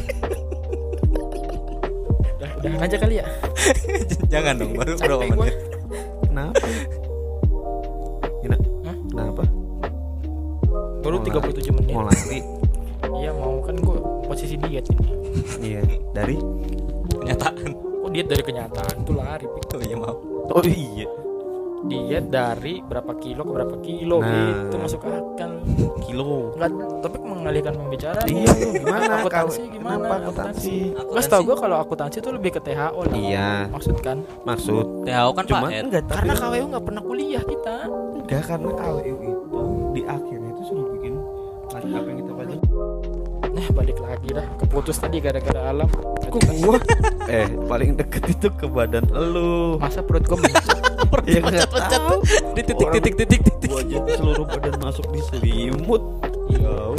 udah 2.67 2.75
udahan 2.75 2.87
aja 2.91 2.97
kali 2.99 3.15
ya. 3.23 3.25
Jangan 4.33 4.53
dong 4.59 4.71
baru 4.75 4.93
berapa 4.99 5.23
menit? 5.31 5.55
Kenapa? 6.27 6.67
Gina, 8.43 8.57
Hah? 8.83 8.95
kenapa? 9.07 9.43
Baru 11.01 11.15
Mau 11.23 11.27
37 11.47 11.77
menit. 11.79 11.93
Mau 11.95 12.03
lari? 12.05 12.39
Iya 13.07 13.31
mau 13.33 13.63
kan 13.63 13.77
gua 13.81 13.97
posisi 14.27 14.59
diet 14.59 14.83
ini 14.93 15.05
iya. 15.63 15.81
Dari? 16.11 16.37
Kenyataan. 17.23 17.71
Oh 18.03 18.09
diet 18.11 18.27
dari 18.27 18.43
kenyataan? 18.43 19.05
Tuh 19.07 19.15
lari 19.15 19.47
Pik. 19.47 19.73
oh 19.73 19.81
iya 19.81 19.95
maaf. 19.95 20.17
Oh 20.53 20.61
iya 20.65 21.07
diet 21.85 22.25
dari 22.33 22.81
berapa 22.81 23.13
kilo 23.21 23.41
ke 23.45 23.51
berapa 23.53 23.75
kilo 23.85 24.17
Nah. 24.17 24.65
gitu 24.65 24.75
masuk 24.81 25.01
akal. 25.05 25.51
Kilo. 26.01 26.55
Nggak 26.57 26.71
topik 27.05 27.21
mengalihkan 27.21 27.73
pembicaraan. 27.77 28.25
Iya 28.25 28.49
tuh 28.49 28.71
gimana? 28.73 29.13
akuntansi 29.21 29.61
gimana? 29.69 29.97
kenapa 30.01 30.15
akuntansi. 30.25 30.75
Gue 30.97 31.21
tau 31.27 31.41
gue 31.45 31.57
kalau 31.57 31.77
akuntansi 31.77 32.17
itu 32.23 32.29
lebih 32.33 32.51
ke 32.57 32.61
THO 32.63 33.01
lah. 33.05 33.13
Iya. 33.13 33.49
Maksud 33.69 33.95
kan? 34.01 34.17
Maksud. 34.47 35.05
THO 35.05 35.29
kan 35.37 35.45
Ed. 35.69 35.83
enggak 35.91 36.03
tapi 36.09 36.17
karena 36.25 36.33
KWU 36.33 36.65
nggak 36.73 36.85
pernah 36.85 37.03
kuliah 37.05 37.43
kita. 37.43 37.75
Enggak 38.25 38.43
karena 38.49 38.69
KWU 38.73 39.15
itu 39.21 39.61
di 39.93 40.01
nah 43.57 43.67
balik 43.73 43.97
lagi 43.97 44.29
dah. 44.37 44.45
Keputus 44.61 45.01
tadi 45.01 45.17
gara-gara 45.17 45.73
alam. 45.73 45.89
Kok 46.29 46.41
gua? 46.61 46.77
Eh 47.27 47.43
paling 47.67 47.99
deket 47.99 48.23
itu 48.31 48.47
ke 48.55 48.71
badan 48.71 49.03
elu 49.11 49.75
masa 49.83 49.99
perut 49.99 50.23
gue 50.23 50.39
ya 51.27 51.43
nggak? 51.43 51.67
Loncat-loncat. 51.67 51.91
tahu. 51.91 52.17
Di 52.55 52.61
titik 52.63 52.87
titik 52.87 53.13
titik 53.19 53.41
titik. 53.43 53.67
gua 53.67 53.83
aja 53.83 53.97
seluruh 54.15 54.45
badan 54.47 54.75
masuk 54.79 55.05
di 55.11 55.19
selimut. 55.27 56.03
Jauh 56.55 56.95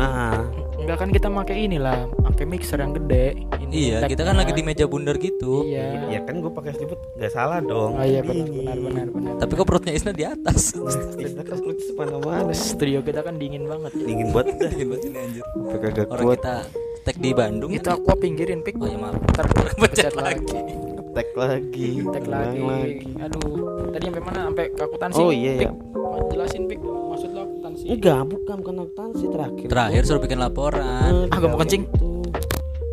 nah. 0.00 0.40
Enggak 0.80 0.96
kan 1.02 1.10
kita 1.12 1.28
pakai 1.28 1.68
inilah 1.68 2.08
pakai 2.36 2.44
mixer 2.46 2.76
yang 2.76 2.92
gede. 2.92 3.32
Ini 3.56 3.72
iya 3.72 3.98
kita 4.04 4.20
kan 4.22 4.36
lagi 4.36 4.52
di 4.52 4.60
meja 4.60 4.84
bundar 4.84 5.16
gitu. 5.16 5.64
Iya. 5.64 6.12
Ya 6.12 6.20
kan 6.20 6.44
gua 6.44 6.52
pakai 6.52 6.76
selimut 6.76 7.00
nggak 7.16 7.32
salah 7.32 7.64
dong. 7.64 7.96
Oh 7.96 8.04
iya 8.04 8.20
benar 8.20 8.44
benar 8.46 8.76
benar 8.76 9.06
benar. 9.08 9.32
Tapi 9.40 9.52
kok 9.56 9.64
perutnya 9.64 9.92
Isna 9.92 10.12
di 10.12 10.22
atas? 10.22 10.76
Kita 11.16 11.40
kan 11.40 11.56
perut 11.56 11.80
mana 11.96 12.16
mana 12.20 12.52
studio 12.52 13.00
kita 13.00 13.24
kan 13.24 13.40
dingin 13.40 13.64
banget. 13.64 13.96
Dingin 13.96 14.28
banget. 14.30 14.54
Dingin 14.68 14.86
banget 14.86 15.02
ini 15.02 15.18
anjir. 15.18 15.44
Orang 16.06 16.26
kuat. 16.28 16.36
kita 16.36 16.54
tag 17.02 17.16
di 17.16 17.30
Bandung 17.32 17.72
itu 17.72 17.88
ya? 17.88 17.96
aku 17.96 18.12
pinggirin 18.14 18.60
pik. 18.60 18.76
Oh 18.76 18.84
ya 18.84 18.98
maaf. 19.00 19.16
Ntar 19.16 19.44
Pencet 19.48 19.80
pencet 19.80 20.14
lagi. 20.14 20.60
tek 21.16 21.32
lagi. 21.32 21.88
Tek 22.04 22.22
ulang 22.28 22.52
lagi. 22.68 23.08
aduh 23.16 23.56
tadi 23.88 24.04
sampai 24.04 24.22
mana? 24.22 24.40
Sampai 24.46 24.64
ke 24.68 24.82
akuntansi 24.84 25.16
Oh, 25.16 25.32
iya, 25.32 25.52
Pik. 25.56 25.64
iya. 25.64 25.70
Jelasin 26.28 26.62
pik? 26.68 26.80
Maksud 26.84 27.30
lo 27.32 27.40
akuntansi? 27.42 27.84
Enggak 27.88 28.20
bukan 28.28 28.54
bukan 28.60 28.74
akuntansi 28.84 29.24
terakhir. 29.26 29.66
Terakhir 29.66 30.02
suruh 30.04 30.20
bikin 30.20 30.36
laporan. 30.36 31.24
Eh, 31.24 31.32
Ah, 31.32 31.38
gua 31.40 31.48
mau 31.48 31.58
kencing. 31.58 31.88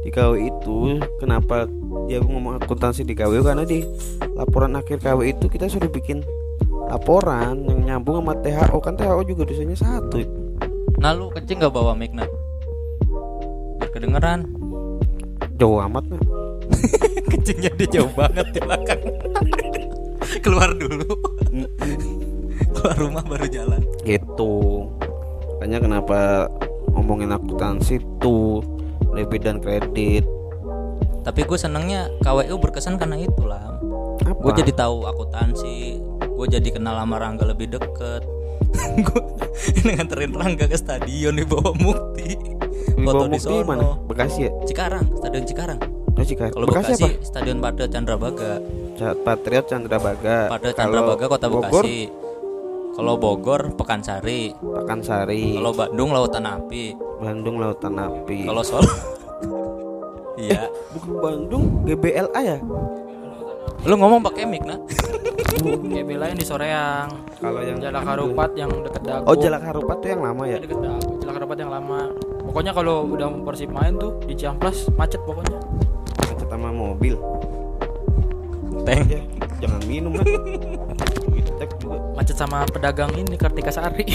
Di 0.04 0.12
KW 0.12 0.32
itu 0.52 1.00
kenapa 1.18 1.64
dia 2.12 2.20
ngomong 2.20 2.60
akuntansi 2.60 3.08
di 3.08 3.16
KW 3.16 3.40
karena 3.40 3.64
di 3.64 3.88
laporan 4.36 4.76
akhir 4.76 5.00
KW 5.00 5.32
itu 5.32 5.48
kita 5.48 5.72
suruh 5.72 5.88
bikin 5.88 6.20
laporan 6.92 7.64
yang 7.64 7.80
nyambung 7.88 8.20
sama 8.20 8.36
THO 8.44 8.78
kan 8.84 9.00
THO 9.00 9.24
juga 9.24 9.48
dosanya 9.48 9.80
satu. 9.80 10.20
Nah 11.00 11.16
lu 11.16 11.32
kencing 11.32 11.64
gak 11.64 11.72
bawa 11.72 11.96
mic 11.96 12.12
nah 12.12 12.28
biar 13.80 13.90
kedengeran. 13.96 14.44
Jauh 15.56 15.80
amat 15.88 16.04
nah. 16.12 16.22
kencingnya 17.32 17.72
dia 17.80 17.88
jauh 18.00 18.12
banget 18.12 18.46
di 18.52 18.60
belakang. 18.60 19.02
Keluar 20.44 20.76
dulu. 20.76 21.08
Keluar 22.76 22.96
rumah 23.00 23.24
baru 23.24 23.48
jalan. 23.48 23.82
Gitu. 24.04 24.54
Makanya 25.56 25.80
kenapa 25.80 26.52
ngomongin 26.92 27.32
akuntansi 27.32 28.04
tuh 28.20 28.73
debit 29.14 29.42
dan 29.42 29.58
kredit 29.58 30.26
tapi 31.24 31.42
gue 31.42 31.56
senengnya 31.56 32.12
KWU 32.20 32.60
berkesan 32.60 32.98
karena 32.98 33.16
itu 33.18 33.44
lah 33.44 33.80
Apa? 34.20 34.36
gue 34.36 34.52
jadi 34.60 34.72
tahu 34.76 35.06
akuntansi 35.06 36.02
gue 36.20 36.48
jadi 36.50 36.70
kenal 36.70 36.98
sama 36.98 37.16
Rangga 37.18 37.46
lebih 37.46 37.72
deket 37.72 38.22
gue 39.06 39.22
nganterin 39.88 40.34
Rangga 40.34 40.66
ke 40.66 40.76
stadion 40.76 41.34
di 41.34 41.46
bawah 41.46 41.72
Mukti 41.74 42.36
foto 43.00 43.26
di 43.26 43.38
sono 43.38 43.64
mana? 43.64 43.88
Bekasi 44.02 44.40
ya? 44.42 44.52
Cikarang 44.64 45.06
stadion 45.16 45.44
Cikarang 45.44 45.80
Oh, 46.14 46.22
Cikarang. 46.22 46.54
kalau 46.54 46.66
Bekasi, 46.70 46.94
Bekasi, 46.94 47.04
apa? 47.10 47.26
stadion 47.26 47.58
pada 47.58 47.84
Chandrabaga 47.86 48.62
Ca- 48.94 49.18
Patriot 49.18 49.66
Candrabaga. 49.66 50.46
pada 50.46 50.62
Kalau 50.62 50.78
Chandrabaga 50.78 51.26
kota 51.26 51.48
Bogor, 51.50 51.82
Bekasi 51.82 52.06
kalau 52.94 53.18
Bogor 53.18 53.74
Pekansari 53.74 54.54
Pakansari. 54.54 55.58
kalau 55.58 55.72
Bandung 55.74 56.10
Lautan 56.14 56.46
Api 56.46 56.94
Bandung 57.18 57.58
Lautan 57.58 57.98
Api. 57.98 58.46
kalau 58.46 58.62
Solo 58.62 58.86
iya 60.40 60.70
bukan 60.94 61.12
Bandung 61.20 61.64
GBLA 61.84 62.40
ya? 62.40 62.58
lu 63.84 63.96
ngomong 64.00 64.24
pakai 64.24 64.48
mic 64.48 64.64
nah 64.64 64.80
GB 65.64 66.16
lain 66.16 66.36
di 66.36 66.46
Soreang 66.48 67.12
Kalau 67.38 67.62
yang 67.62 67.78
Jalak 67.78 68.04
Harupat 68.04 68.56
yang 68.56 68.72
deket 68.82 69.04
Dago 69.04 69.28
Oh, 69.28 69.36
Jalak 69.36 69.62
Harupat 69.62 70.00
tuh 70.00 70.10
yang 70.10 70.22
lama 70.24 70.44
ya? 70.48 70.58
Deket 70.58 70.80
Dago 70.80 71.20
Jalak 71.20 71.36
Harupat 71.38 71.58
yang 71.60 71.72
lama 71.72 72.00
pokoknya 72.44 72.72
kalau 72.72 73.04
udah 73.06 73.28
Persib 73.44 73.70
main 73.70 73.94
tuh 73.96 74.16
di 74.24 74.34
Ciamplas 74.34 74.88
macet 74.96 75.20
pokoknya 75.24 75.60
Macet 76.24 76.48
sama 76.48 76.70
mobil. 76.72 77.16
Teng 78.84 79.04
Ya, 79.06 79.22
jangan 79.60 79.82
minum 79.86 80.12
kan. 80.16 80.26
Cek 81.56 81.70
juga. 81.78 81.98
macet 82.14 82.36
sama 82.36 82.58
pedagang 82.66 83.12
ini 83.14 83.36
Kartika 83.36 83.70
Sari 83.70 84.06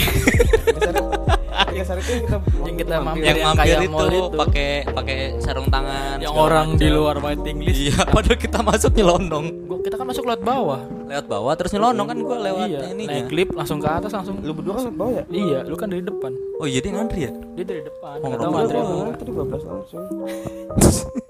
Ya 1.69 1.83
sari 1.83 2.01
itu 2.01 2.11
yang 2.11 2.25
kita 2.25 2.37
Yang 2.59 2.75
kita 2.81 2.95
mampir. 2.99 3.23
yang 3.23 3.37
yang 3.37 3.47
mampir 3.47 3.61
kayak 3.61 3.79
itu 3.79 3.91
mall 3.91 4.09
itu. 4.09 4.21
pakai 4.33 4.69
pakai 4.89 5.17
sarung 5.37 5.67
tangan 5.67 6.17
yang 6.17 6.33
orang 6.33 6.67
di 6.73 6.87
macam. 6.87 6.97
luar 6.97 7.15
waiting 7.21 7.57
list 7.61 7.77
iya 7.79 7.97
padahal 8.09 8.37
kita 8.37 8.59
masuk 8.59 8.91
nyelonong 8.91 9.45
Gua- 9.63 9.79
kita 9.79 9.95
kan 9.95 10.05
masuk 10.05 10.23
lewat 10.25 10.41
bawah 10.41 10.79
lewat 11.05 11.25
bawah 11.27 11.53
terus 11.53 11.71
nyelonong 11.71 12.05
kan 12.05 12.17
gua 12.19 12.37
lewat 12.41 12.67
iya 12.67 12.79
ininya 12.89 13.11
naik 13.13 13.29
lift 13.29 13.53
langsung 13.53 13.77
ke 13.77 13.87
atas 13.87 14.11
langsung 14.11 14.41
Lu 14.41 14.51
berdua 14.51 14.73
kan 14.73 14.83
lewat 14.83 14.97
bawah 14.97 15.13
ya? 15.13 15.23
iya 15.29 15.59
lu 15.61 15.75
kan 15.75 15.87
dari 15.87 16.01
depan 16.01 16.31
oh 16.57 16.65
iya 16.65 16.79
dia 16.79 16.91
ngantri 16.91 17.19
ya 17.21 17.31
dia 17.53 17.65
dari 17.67 17.81
depan 17.83 18.15
Oh, 18.17 18.27
nggak 18.27 18.39
tahu 18.39 18.49
ngerokok 18.49 18.65
antri 18.65 18.77
apa 18.79 19.13
tadi 19.13 19.31
12 19.31 19.69
langsung. 19.69 20.03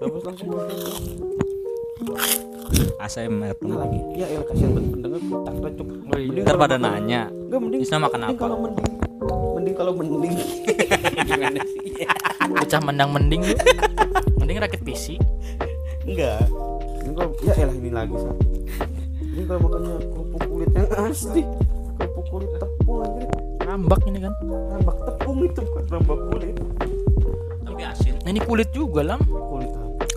12 0.00 0.24
langsung. 0.24 0.48
ASMR 3.00 3.52
Nah 3.60 3.76
lagi, 3.76 3.98
ya 4.16 4.26
elah 4.28 4.44
kasihan 4.48 4.72
banget 4.72 4.90
pendengar 4.94 5.20
tak 5.20 5.54
recuk. 5.60 5.88
Oh, 5.90 6.16
iya. 6.16 6.28
Mending 6.28 6.44
ntar 6.44 6.56
pada 6.56 6.76
nanya 6.76 7.22
Enggak 7.28 7.60
mending. 7.60 7.80
Isna 7.84 7.98
makan 8.00 8.20
apa? 8.24 8.36
Kalau 8.36 8.56
mending, 8.56 8.88
mending 9.56 9.74
kalau 9.76 9.92
mending. 9.92 10.34
Gimana 11.28 11.60
sih? 11.66 11.80
pecah 12.50 12.80
mendang 12.80 13.10
mending 13.12 13.42
mending 14.40 14.56
rakit 14.58 14.80
PC 14.80 15.20
Enggak. 16.08 16.40
Ini 17.04 17.12
kalau 17.12 17.30
ya 17.44 17.52
elah 17.58 17.76
ini 17.76 17.90
lagi 17.92 18.14
sah. 18.16 18.34
Ini 19.20 19.42
kalau 19.44 19.60
makannya 19.68 19.92
kerupuk 20.00 20.40
kulit 20.48 20.70
yang 20.72 20.88
asli, 21.04 21.42
kerupuk 21.96 22.24
kulit 22.28 22.50
tepung 22.56 22.98
anjir. 23.04 23.28
ngambak 23.60 24.00
ini 24.02 24.18
kan 24.18 24.32
Rambak 24.42 24.96
tepung 25.04 25.38
itu 25.44 25.60
bukan 25.62 25.84
rambak 25.86 26.18
kulit. 26.32 26.54
tapi 27.62 27.82
asin 27.86 28.14
Nah, 28.20 28.30
ini 28.32 28.40
kulit 28.42 28.68
juga 28.72 29.00
lam 29.06 29.20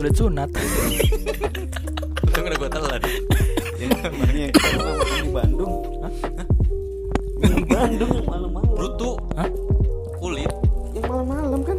Kulit 0.04 0.20
sunat 0.20 0.52
itu 0.52 1.24
udah 2.36 2.58
gua 2.60 2.68
telan 2.68 3.00
Yang 3.80 3.90
makan 4.04 4.20
di 4.20 5.32
Bandung. 5.32 5.74
Bandung 7.64 8.12
yang 8.12 8.28
malam-malam. 8.28 8.68
brutu 8.76 9.16
Hah? 9.40 9.48
kulit 10.20 10.52
Yang 10.92 11.06
malam-malam 11.08 11.60
kan? 11.64 11.78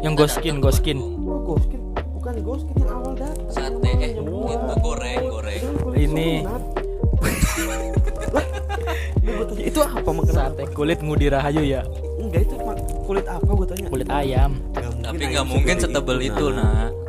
yang 0.00 0.16
goskin 0.16 0.64
goskin 0.64 1.04
Oh, 1.20 1.36
goskin. 1.44 1.76
Bukan 2.16 2.34
goskin 2.40 2.74
yang 2.80 2.96
awal 2.96 3.12
datang. 3.12 3.44
sate 3.52 3.90
eh 3.92 4.08
itu 4.08 4.24
goreng 4.80 5.20
goreng 5.28 5.60
Itu 5.92 6.00
Ini. 6.00 6.30
itu 9.60 9.80
apa 9.84 10.08
makanan? 10.08 10.32
sate 10.32 10.64
kulit 10.72 11.04
ngudi 11.04 11.28
rahayu 11.28 11.60
ya 11.60 11.84
Enggak 12.16 12.40
itu 12.40 12.56
kulit 13.04 13.28
apa 13.28 13.44
gua 13.44 13.66
tanya? 13.68 13.88
kulit 13.92 14.08
ayam 14.08 14.64
tapi 15.04 15.28
nggak 15.28 15.44
mungkin 15.44 15.76
setebel 15.76 16.24
itu 16.24 16.56
nah. 16.56 16.88
nah 16.88 17.05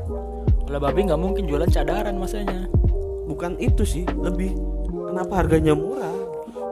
kalau 0.68 0.80
babi 0.82 1.00
nggak 1.04 1.18
mungkin 1.18 1.44
jualan 1.46 1.68
cadaran 1.68 2.16
masanya 2.16 2.68
Bukan 3.24 3.56
itu 3.58 3.84
sih, 3.84 4.04
lebih 4.16 4.56
kenapa 5.06 5.34
harganya 5.38 5.72
murah? 5.72 6.16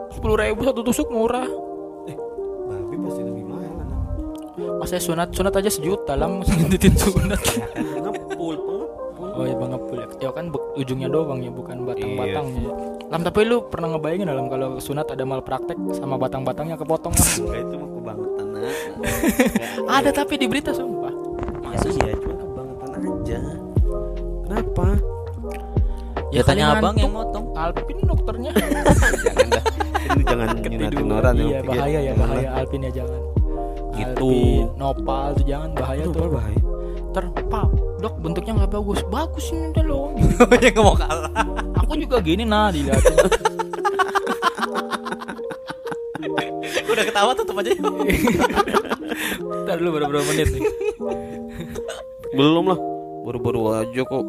sepuluh 0.08 0.36
ribu 0.38 0.60
satu 0.62 0.80
tusuk 0.80 1.08
murah 1.08 1.44
Eh, 2.06 2.16
babi 2.66 2.96
pasti 2.98 3.20
lebih 3.20 3.44
mahal 3.44 3.72
anak. 3.74 3.88
masa 4.78 4.96
sunat 4.96 5.28
sunat 5.30 5.52
aja 5.54 5.68
sejuta 5.68 6.12
lah 6.12 6.28
masa 6.34 6.52
ngintitin 6.54 6.94
sunat 6.94 7.40
Ya 7.76 8.00
kan 8.00 8.12
ngepul, 8.14 8.56
oh 9.16 9.44
ya 9.44 9.52
bang 9.54 9.70
ngepul 9.70 9.96
ya 9.96 10.06
ya 10.18 10.30
kan 10.30 10.44
ujungnya 10.74 11.08
doang 11.08 11.40
ya 11.40 11.50
bukan 11.50 11.84
batang-batangnya 11.84 12.62
Iya. 12.62 12.72
Lam 13.06 13.20
tapi 13.22 13.40
lu 13.44 13.62
pernah 13.62 13.88
ngebayangin 13.90 14.26
dalam 14.26 14.46
kalau 14.46 14.68
sunat 14.78 15.06
ada 15.06 15.22
malpraktek 15.22 15.76
sama 15.92 16.16
batang-batangnya 16.16 16.74
kepotong 16.74 17.12
Lam? 17.12 17.28
Enggak 17.38 17.60
itu 17.62 17.74
mah 17.76 17.90
kebangetan 17.92 18.46
ada 19.96 20.10
tapi 20.10 20.34
di 20.34 20.46
berita 20.46 20.72
sumpah 20.72 21.12
Masa 21.60 21.88
iya, 21.92 22.16
cuma 22.16 22.34
kebangetan 22.34 22.88
aja. 22.96 23.38
Kenapa? 24.56 24.88
ya 26.32 26.40
tanya 26.42 26.74
abang 26.74 26.96
ngantuk. 26.96 27.04
yang 27.04 27.12
motong 27.12 27.46
Alpin 27.54 27.98
dokternya 28.02 28.50
jangan 28.50 28.82
dah. 28.88 28.96
Ini 30.06 30.22
jangan 30.24 30.48
orang 31.12 31.34
iya 31.38 31.60
bahaya 31.60 31.98
ya 32.02 32.12
bahaya 32.16 32.48
lah. 32.48 32.58
Alpin 32.58 32.80
ya 32.82 32.92
jangan 32.94 33.20
Gitu. 33.92 34.28
Alpin, 34.28 34.64
nopal 34.76 35.26
tuh 35.32 35.44
jangan 35.44 35.70
bahaya 35.72 36.04
Aduh, 36.04 36.12
tuh 36.12 36.28
bahaya. 36.28 36.60
ter 37.12 37.24
pak 37.48 37.66
dok 37.96 38.14
bentuknya 38.20 38.52
nggak 38.54 38.70
bagus 38.70 39.00
bagus 39.06 39.44
ini 39.48 39.72
udah 39.72 39.84
loh 39.84 40.12
yang 40.60 40.72
nggak 40.72 40.84
mau 40.84 40.92
kalah 40.92 41.32
aku 41.74 41.92
juga 41.96 42.16
gini 42.20 42.44
nah 42.44 42.68
dilihatin 42.68 43.16
udah 46.86 47.04
ketawa 47.04 47.32
tutup 47.32 47.56
aja 47.56 47.72
Ntar 49.64 49.76
dulu 49.80 49.90
berapa 49.96 50.20
menit 50.28 50.48
nih 50.52 50.62
Belum 52.36 52.68
lah. 52.68 52.78
Baru-baru 53.26 53.60
aja 53.74 54.02
kok. 54.02 54.24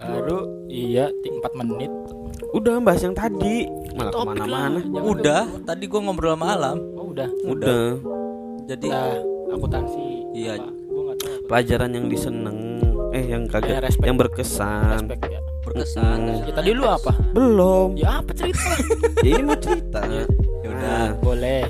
Baru 0.00 0.38
iya 0.66 1.10
ti- 1.12 1.28
4 1.30 1.52
menit 1.52 1.92
Udah 2.50 2.80
bahas 2.80 3.02
yang 3.02 3.12
tadi. 3.12 3.68
Malah 3.92 4.10
ke 4.10 4.22
mana-mana. 4.24 4.78
udah 4.96 5.42
tadi 5.62 5.84
gua 5.84 6.00
ngobrol 6.00 6.32
sama 6.32 6.46
alam 6.50 6.78
Oh 6.94 7.10
udah 7.10 7.28
Udah. 7.44 7.98
jadi 8.64 8.86
Nah 8.86 9.18
akuntansi 9.50 10.06
Iya. 10.32 10.56
Pelajaran 11.44 11.90
yang 11.90 12.06
diseneng. 12.06 12.78
Eh 13.10 13.26
yang 13.26 13.44
Eh, 13.44 13.50
kagak. 13.50 13.82
respect. 13.82 14.06
yang 14.06 14.16
berkesan. 14.16 15.02
Respect 15.04 15.26
ya 15.28 15.40
berkesan 15.60 16.18
Ya 16.40 16.52
tadi 16.54 16.70
lu 16.72 16.82
apa? 16.82 17.12
Belum. 17.30 17.92
Ya 17.92 18.22
apa 18.22 18.30
cerita? 18.32 18.70
ya 19.20 19.30
ini 19.32 19.44
mau 19.44 19.58
cerita. 19.58 20.00
ya 20.00 20.24
udah 20.64 20.80
Nah, 20.80 21.08
Boleh 21.18 21.66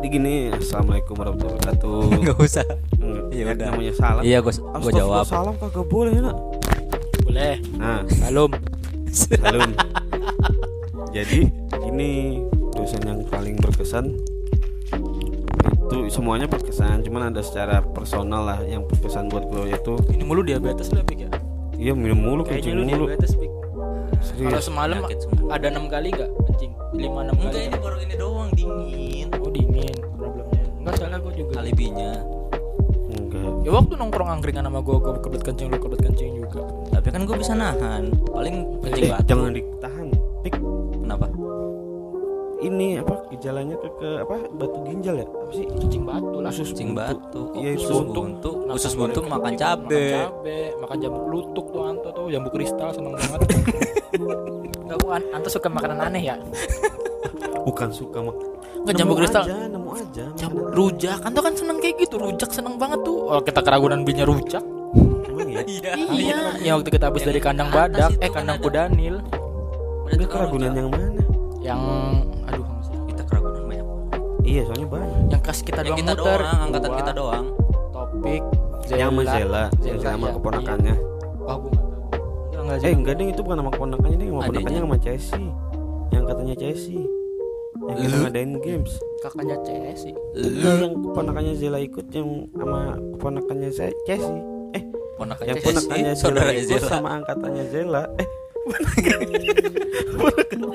jadi 0.00 0.08
gini, 0.10 0.34
assalamualaikum 0.48 1.12
warahmatullahi 1.12 1.60
wabarakatuh. 1.60 2.00
nggak 2.24 2.38
usah 2.40 2.64
Ya 3.30 3.42
kan 3.46 3.54
udah. 3.54 3.66
namanya 3.68 3.92
salam. 3.92 4.22
iya 4.22 4.38
gua 4.40 4.52
gua 4.80 4.90
jawab 4.90 5.24
Salam 5.24 5.54
kagak 5.54 5.86
boleh 5.86 6.14
nak. 6.16 6.36
Boleh 7.22 7.60
Nah, 7.76 8.00
Salam 8.08 8.50
Salam. 9.06 9.70
Jadi 11.16 11.52
ini 11.84 12.40
dosen 12.72 13.02
yang 13.02 13.20
paling 13.26 13.60
berkesan 13.60 14.16
itu 15.90 16.06
semuanya 16.08 16.46
berkesan, 16.46 17.02
cuman 17.02 17.28
ada 17.28 17.42
secara 17.42 17.82
personal 17.82 18.46
lah 18.46 18.62
yang 18.62 18.86
berkesan 18.86 19.26
buat 19.26 19.42
gue 19.44 19.68
yaitu 19.68 19.98
Ini 20.08 20.22
mulu 20.22 20.40
diabetes 20.40 20.88
lah 20.88 21.02
ya 21.04 21.28
iya 21.76 21.92
minum 21.92 22.14
mulu 22.16 22.40
Kayaknya 22.40 22.56
kencing 22.62 22.74
lu 22.74 22.82
mulu. 22.86 23.04
diabetes 23.04 23.32
Pik 23.34 23.50
Kalau 24.40 24.56
Serius. 24.56 24.66
semalam 24.66 24.98
ada 25.48 25.66
6 25.68 25.84
kali 25.86 26.08
gak 26.10 26.30
kencing? 26.48 26.72
5-6 26.90 27.04
enggak 27.30 27.36
kali. 27.44 27.60
ini 27.62 27.76
baru 27.76 27.96
ini 28.00 28.14
doang 28.16 28.48
dingin. 28.50 29.26
Oh 29.36 29.50
dingin 29.50 29.94
problemnya. 30.10 30.62
Enggak 30.74 30.94
salah 30.96 31.18
gue 31.18 31.32
juga 31.36 31.52
alibinya. 31.60 32.12
Enggak. 33.10 33.52
Ya 33.60 33.70
waktu 33.70 33.92
nongkrong 33.94 34.30
angkringan 34.30 34.64
sama 34.64 34.80
gue 34.80 34.96
Gue 34.96 35.12
kebelet 35.18 35.44
kencing 35.44 35.66
lu 35.68 35.76
kebelet 35.76 36.02
kencing 36.02 36.30
juga. 36.38 36.62
Tapi 36.90 37.08
kan 37.10 37.20
gua 37.22 37.36
bisa 37.36 37.52
nahan. 37.52 38.04
Paling 38.26 38.56
kencing 38.82 39.04
Eh, 39.04 39.10
batu. 39.10 39.28
jangan 39.28 39.52
ditahan. 39.52 40.06
Pik, 40.40 40.54
kenapa 40.96 41.24
ini 42.60 43.00
apa 43.00 43.24
gejalanya 43.32 43.76
ke, 43.76 43.88
ke 43.96 44.08
apa 44.20 44.36
batu 44.52 44.78
ginjal 44.84 45.16
ya? 45.16 45.26
Apa 45.26 45.52
sih? 45.52 45.64
Kencing 45.64 46.04
batu 46.04 46.36
lah. 46.40 46.50
Usus 46.52 46.68
kencing 46.72 46.92
batu 46.92 47.42
Iya, 47.56 47.70
usus 47.80 48.00
buntu. 48.04 48.50
Nafas 48.68 48.76
usus 48.84 48.92
buntu 48.94 49.18
makan 49.24 49.52
cabe 49.56 49.88
Makan 49.88 50.24
cabe. 50.28 50.58
Makan 50.80 50.96
jambu 51.00 51.18
kelutuk 51.26 51.66
tuh 51.72 51.82
Anto 51.88 52.08
tuh 52.12 52.26
Jambu 52.28 52.48
kristal 52.52 52.88
seneng 52.92 53.12
banget. 53.16 53.40
Enggak 54.84 54.98
gua 55.00 55.12
An- 55.16 55.30
Anto 55.34 55.48
suka 55.48 55.68
makanan 55.70 55.98
aneh 56.02 56.22
ya? 56.22 56.36
Bukan 57.68 57.88
suka 57.92 58.18
mak. 58.20 58.36
Enggak 58.84 58.94
jambu 58.96 59.14
kristal. 59.16 59.44
Aja, 59.44 59.56
nemu 59.68 59.90
aja. 59.92 60.24
Jambu 60.36 60.60
rujak. 60.72 61.18
Anto 61.24 61.40
kan 61.40 61.54
seneng 61.56 61.78
kayak 61.80 61.96
gitu 62.00 62.16
Rujak 62.16 62.50
seneng 62.52 62.76
banget 62.76 63.00
tuh. 63.04 63.28
Oh 63.28 63.40
kita 63.40 63.60
keragunan 63.60 64.04
belinya 64.04 64.24
rujak? 64.24 64.64
Emang 65.28 65.48
ya? 65.48 65.62
iya. 65.80 65.92
Iya. 65.96 66.38
Ya 66.60 66.72
waktu 66.76 66.90
kita 66.92 67.08
habis 67.08 67.24
dari 67.24 67.40
kandang 67.40 67.72
badak 67.72 68.16
Eh 68.20 68.28
kan 68.28 68.44
kandang 68.44 68.58
kudanil. 68.60 69.16
Enggak 70.10 70.28
keragunan 70.28 70.72
yang 70.74 70.90
mana? 70.90 71.19
Yang 71.60 71.80
Aduh 72.48 72.64
maksudnya 72.66 73.00
kita 73.06 73.22
keragunan 73.24 73.62
banyak 73.64 73.86
Iya, 74.40 74.62
soalnya 74.66 74.88
banyak. 74.88 75.20
Yang 75.30 75.42
kas 75.44 75.58
kita 75.60 75.80
yang 75.80 75.86
doang 75.86 75.98
kita 76.00 76.12
muter 76.16 76.40
doang 76.40 76.58
angkatan 76.64 76.90
kita 76.96 77.12
doang 77.12 77.46
Topik 77.90 78.42
Zela. 78.80 78.96
yang 78.98 79.10
sama 79.12 79.22
Zela 79.22 79.30
yang 79.30 79.44
Zela, 79.44 79.62
Zela 79.78 80.00
sama 80.08 80.26
iya. 80.26 80.34
keponakannya 80.34 80.94
Wah, 81.40 81.56
gue 81.56 81.70
nggak 81.70 81.84
tahu. 81.84 82.00
Enggak, 82.50 82.60
enggak, 82.60 82.76
eh 82.76 82.80
Zela. 82.80 82.96
enggak 82.96 83.14
deh 83.14 83.26
itu 83.28 83.40
bukan 83.40 83.56
sama 83.60 83.70
keponakannya 83.70 84.16
deh 84.16 84.26
sama 84.26 84.40
Adiknya. 84.40 84.50
keponakannya 84.50 84.80
sama 84.80 84.98
Chelsea 84.98 85.44
yang 86.10 86.24
katanya 86.26 86.54
Chelsea 86.56 86.98
yang 87.80 87.96
kita 87.96 88.16
ngadain 88.20 88.52
games 88.60 88.92
kakaknya 89.20 89.56
Chelsea. 89.64 90.12
Yang 90.36 90.92
keponakannya 91.00 91.54
Zela 91.54 91.78
ikut 91.78 92.06
yang 92.10 92.28
sama 92.50 92.80
keponakannya 93.14 93.70
Chelsea 93.70 94.36
eh 94.70 94.82
ponakan 95.16 95.44
yang 95.44 95.56
Chelsea, 95.58 95.68
keponakannya 95.68 96.12
Zela 96.12 96.22
saudara 96.22 96.50
ikut 96.50 96.66
Zela 96.66 96.88
sama 96.88 97.08
angkatannya 97.20 97.64
Zela 97.68 98.02
eh 98.16 98.28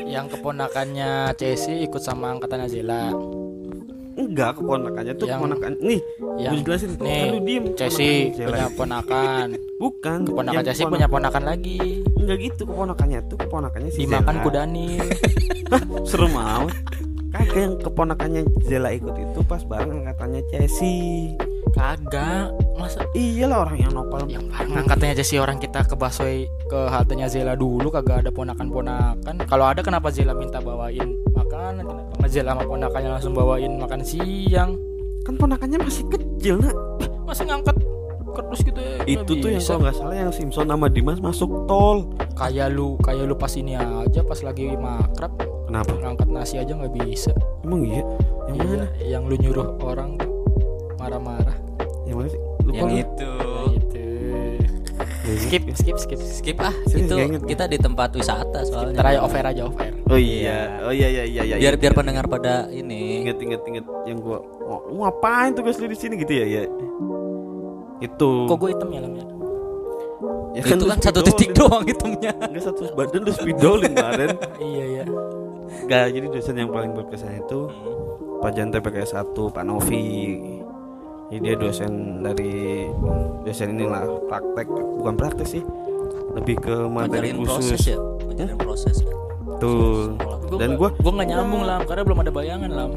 Yang 0.05 0.25
keponakannya 0.31 1.09
Chelsea 1.35 1.83
ikut 1.83 1.99
sama 1.99 2.33
angkatannya 2.33 2.67
Zela. 2.67 3.11
enggak 4.15 4.55
keponakannya 4.55 5.13
tuh 5.13 5.27
Yang- 5.27 5.35
keponakan 5.37 5.71
nih 5.77 5.99
Yang 6.39 6.53
gue 6.55 6.63
jelasin 6.63 6.91
nih, 6.95 7.23
lu 7.27 7.39
diem 7.43 7.65
Zela. 8.31 8.47
punya 8.47 8.67
ponakan. 8.71 9.47
bukan 9.75 10.17
Keponakan 10.23 10.55
keponak- 10.55 10.63
punya 10.87 11.07
ponakan 11.11 11.43
lagi. 11.43 11.77
enggak 12.15 12.37
gitu 12.41 12.61
keponakannya 12.63 13.19
tuh 13.27 13.37
keponakannya 13.37 13.91
si 13.91 13.99
Dimakan 14.01 14.33
Zela. 14.33 14.45
kudanil. 14.47 15.03
seru 16.09 16.27
mau 16.31 16.63
kagak 17.29 17.57
yang 17.59 17.75
keponakannya 17.77 18.41
Zela 18.63 18.89
ikut 18.89 19.13
itu 19.13 19.39
pas 19.43 19.61
bareng 19.61 19.99
angkatannya 20.01 20.41
Chelsea 20.47 21.35
Kagak. 21.75 22.55
Masa 22.75 23.03
iyalah 23.11 23.67
orang 23.67 23.77
yang 23.77 23.91
nopal 23.91 24.23
yang 24.25 24.47
bareng 24.47 24.79
angkatannya 24.79 25.13
Chelsea 25.13 25.35
orang 25.35 25.59
kita 25.59 25.83
ke 25.83 25.93
Basoi 25.93 26.47
ke 26.65 26.79
haltenya 26.87 27.27
Zela 27.27 27.53
dulu 27.53 27.91
kagak 27.91 28.23
ada 28.23 28.31
ponakan-ponakan. 28.31 29.43
Kalau 29.43 29.65
ada 29.67 29.83
kenapa 29.83 30.07
Zela 30.07 30.31
minta 30.31 30.57
bawain 30.57 31.19
makanan? 31.31 31.83
Kenapa 31.83 32.25
Zela 32.25 32.55
sama 32.55 32.63
ponakannya 32.63 33.09
langsung 33.11 33.35
bawain 33.35 33.75
makan 33.75 34.01
siang? 34.01 34.79
kan 35.21 35.33
ponakannya 35.35 35.81
masih 35.81 36.05
kecil 36.05 36.61
nak 36.61 36.77
Masih 37.25 37.49
ngangkat 37.49 37.73
kerdus 38.29 38.61
gitu 38.61 38.77
ya. 38.77 39.01
itu 39.09 39.31
tuh 39.33 39.49
yang 39.49 39.57
bisa. 39.57 39.73
kalau 39.73 39.81
nggak 39.81 39.95
salah 39.97 40.15
yang 40.21 40.29
Simpson 40.29 40.67
sama 40.69 40.85
Dimas 40.85 41.17
masuk 41.17 41.65
tol 41.65 42.13
kayak 42.37 42.69
lu 42.69 42.93
kayak 43.01 43.25
lu 43.25 43.33
pas 43.33 43.49
ini 43.55 43.73
aja 43.73 44.21
pas 44.21 44.37
lagi 44.43 44.69
makrab 44.77 45.33
kenapa 45.65 45.97
ngangkat 45.97 46.29
nasi 46.29 46.61
aja 46.61 46.77
nggak 46.77 46.93
bisa 46.93 47.33
emang 47.65 47.81
iya 47.81 48.03
yang 48.45 48.53
Iya, 48.53 48.65
mana 48.69 48.87
yang 49.01 49.23
lu 49.25 49.35
nyuruh 49.39 49.67
orang 49.81 50.13
marah-marah 50.95 51.57
yang 52.05 52.17
mana 52.21 52.29
sih? 52.29 52.41
Lupa 52.65 52.75
yang 52.77 52.89
gua. 52.89 53.01
itu. 53.01 53.31
Yang 55.25 55.39
skip 55.41 55.63
itu. 55.65 55.75
skip 55.77 55.97
skip. 55.97 56.19
Skip 56.21 56.57
ah 56.61 56.73
Serius, 56.85 57.09
itu 57.09 57.15
kita 57.49 57.65
di 57.65 57.77
tempat 57.81 58.09
wisata 58.13 58.61
soalnya. 58.63 59.01
Aja 59.01 59.19
offer 59.25 59.41
aja 59.41 59.61
offer 59.65 59.89
oh 60.09 60.19
iya. 60.19 60.85
Oh 60.85 60.93
iya 60.93 61.07
iya 61.09 61.23
iya 61.25 61.41
iya. 61.43 61.55
Biar 61.57 61.73
iya. 61.75 61.81
biar 61.81 61.93
pendengar 61.97 62.25
pada 62.29 62.69
ini. 62.69 63.25
Inget 63.25 63.41
inget 63.41 63.61
inget. 63.65 63.85
Yang 64.05 64.17
gua 64.21 64.37
oh, 64.69 64.81
ngapain 65.01 65.57
tugas 65.57 65.81
lu 65.81 65.89
di 65.89 65.97
sini 65.97 66.13
gitu 66.21 66.33
ya? 66.33 66.45
Ya. 66.45 66.61
Itu. 68.03 68.45
Kok 68.45 68.57
gue 68.59 68.69
hitam 68.75 68.89
ya 68.91 68.99
lamnya 69.01 69.25
ya? 70.55 70.61
Itu 70.63 70.73
lu 70.79 70.87
kan 70.87 70.99
satu 71.03 71.19
titik 71.19 71.51
doang 71.51 71.83
hitamnya 71.83 72.31
Enggak 72.47 72.63
satu 72.71 72.95
badan 72.95 73.27
lu 73.27 73.31
spidolin 73.35 73.91
kemarin. 73.91 74.35
Iya 74.63 74.83
iya. 74.87 75.03
Enggak, 75.85 76.05
jadi 76.13 76.25
dosen 76.31 76.55
yang 76.55 76.71
paling 76.71 76.95
berkesan 76.95 77.41
itu 77.41 77.67
Pak 78.39 78.51
Jan 78.55 78.69
TPKS 78.71 79.17
1, 79.17 79.33
Pak 79.51 79.63
Novi 79.65 80.05
Jadi 81.25 81.39
dia 81.41 81.55
dosen 81.55 81.91
dari 82.21 82.85
Dosen 83.41 83.67
inilah 83.71 84.01
praktek. 84.25 84.67
Bukan 84.69 85.13
praktek 85.15 85.47
sih 85.49 85.63
Lebih 86.33 86.55
ke 86.59 86.75
materi 86.85 87.31
ngajarin 87.31 87.37
proses 87.39 87.65
khusus 87.71 87.81
ya? 87.87 87.97
Ngajarin 88.23 88.57
proses 88.57 88.95
kan 88.99 89.17
Tuh 89.55 90.13
Dan 90.55 90.69
nggak- 90.71 90.77
gua 90.77 90.89
gua 90.95 91.11
nggak 91.13 91.29
nyambung 91.29 91.63
lam 91.63 91.81
karena 91.83 92.03
belum 92.03 92.19
ada 92.19 92.31
bayangan 92.31 92.69
lam. 92.69 92.91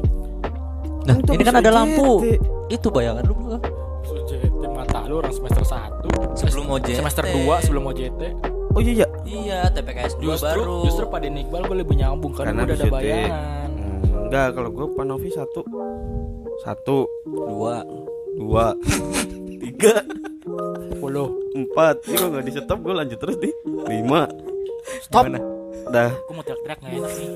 Nah 1.01 1.15
Kan 1.17 1.33
ini 1.33 1.43
kan 1.43 1.55
ada 1.55 1.71
lampu. 1.71 2.21
itu 2.67 2.87
bayangan 2.87 3.23
lu 3.23 3.33
OJT 4.09 4.31
mata 4.67 4.99
lu 5.05 5.17
orang 5.17 5.31
semester 5.31 5.63
1 5.63 6.35
Sebelum 6.35 6.65
OJT. 6.69 6.97
semester 6.97 7.23
2 7.25 7.55
sebelum 7.61 7.83
OJT 7.87 8.21
Oh 8.69 8.79
iya 8.79 8.93
iya. 8.95 9.07
Iya 9.23 9.59
TPKS 9.67 10.13
2 10.15 10.25
justru 10.27 10.61
baru. 10.61 10.75
justru 10.83 11.05
pada 11.07 11.25
Iqbal 11.25 11.61
gue 11.63 11.77
lebih 11.79 11.95
nyambung 11.95 12.31
karena, 12.31 12.51
Karena 12.51 12.61
udah 12.63 12.75
ada 12.75 12.87
bayangan. 12.87 13.69
Hmm, 13.71 14.23
Enggak, 14.25 14.47
kalau 14.53 14.69
gue 14.69 14.85
Pak 14.91 15.05
Novi 15.05 15.29
satu. 15.29 15.61
Satu. 16.59 16.97
Dua 17.25 17.81
Dua. 18.39 18.71
Tiga. 19.59 19.99
10 20.95 21.59
Empat. 21.59 21.95
Ini 22.07 22.15
kalau 22.15 22.31
nggak 22.31 22.45
di 22.47 22.51
stop 22.55 22.79
gue 22.79 22.93
lanjut 22.95 23.19
terus 23.19 23.37
nih. 23.43 23.53
Lima. 23.91 24.21
Stop. 25.03 25.27
Gimana? 25.27 25.39
Dah. 25.91 26.11
Gue 26.15 26.33
mau 26.33 26.43
teriak-teriak 26.47 26.79
nggak 26.79 26.93
enak 26.95 27.13
nih. 27.19 27.29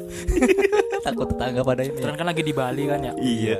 Takut 1.06 1.28
tetangga 1.36 1.62
pada 1.68 1.82
ini 1.84 1.92
Kebetulan 1.92 2.16
kan 2.16 2.28
lagi 2.32 2.42
di 2.48 2.54
Bali 2.56 2.84
kan 2.88 3.00
ya? 3.04 3.14
Iya. 3.20 3.58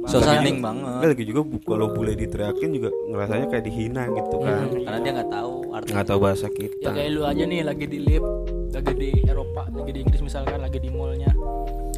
Juga- 0.00 0.40
banget. 0.40 1.12
Lagi 1.12 1.24
juga 1.28 1.40
kalau 1.68 1.86
bule 1.92 2.16
diteriakin 2.16 2.70
juga 2.72 2.88
ngerasanya 3.12 3.46
kayak 3.52 3.64
dihina 3.68 4.08
gitu 4.08 4.36
kan. 4.40 4.64
Hmm. 4.64 4.80
karena 4.88 4.98
dia 5.04 5.12
nggak 5.20 5.30
tahu 5.30 5.54
artinya. 5.76 5.92
Nggak 5.92 6.08
tahu 6.08 6.18
bahasa 6.24 6.46
ya 6.48 6.52
kita. 6.56 6.88
kayak 6.96 7.10
lu 7.12 7.22
aja 7.28 7.42
nih 7.44 7.60
lagi 7.60 7.84
di 7.84 7.98
lift 8.00 8.28
lagi 8.70 8.92
di 8.96 9.10
Eropa 9.28 9.62
lagi 9.76 9.90
di 9.92 10.00
Inggris 10.06 10.22
misalkan 10.24 10.56
lagi 10.62 10.78
di 10.80 10.88
mallnya 10.88 11.30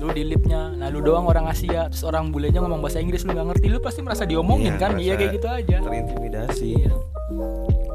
lu 0.02 0.10
di 0.10 0.26
liftnya 0.26 0.74
nah 0.74 0.90
lu 0.90 0.98
doang 0.98 1.24
orang 1.24 1.46
Asia. 1.46 1.86
Terus 1.86 2.02
orang 2.02 2.28
bulenya 2.28 2.58
ngomong 2.58 2.82
bahasa 2.82 2.98
Inggris 2.98 3.22
lu 3.22 3.32
nggak 3.32 3.54
ngerti. 3.54 3.66
Lu 3.68 3.78
pasti 3.78 4.00
merasa 4.00 4.26
diomongin 4.26 4.74
Iya, 4.74 4.82
kan 4.82 4.90
iya 4.98 5.14
kayak 5.14 5.30
gitu 5.32 5.46
aja. 5.46 5.76
Terintimidasi. 5.78 6.70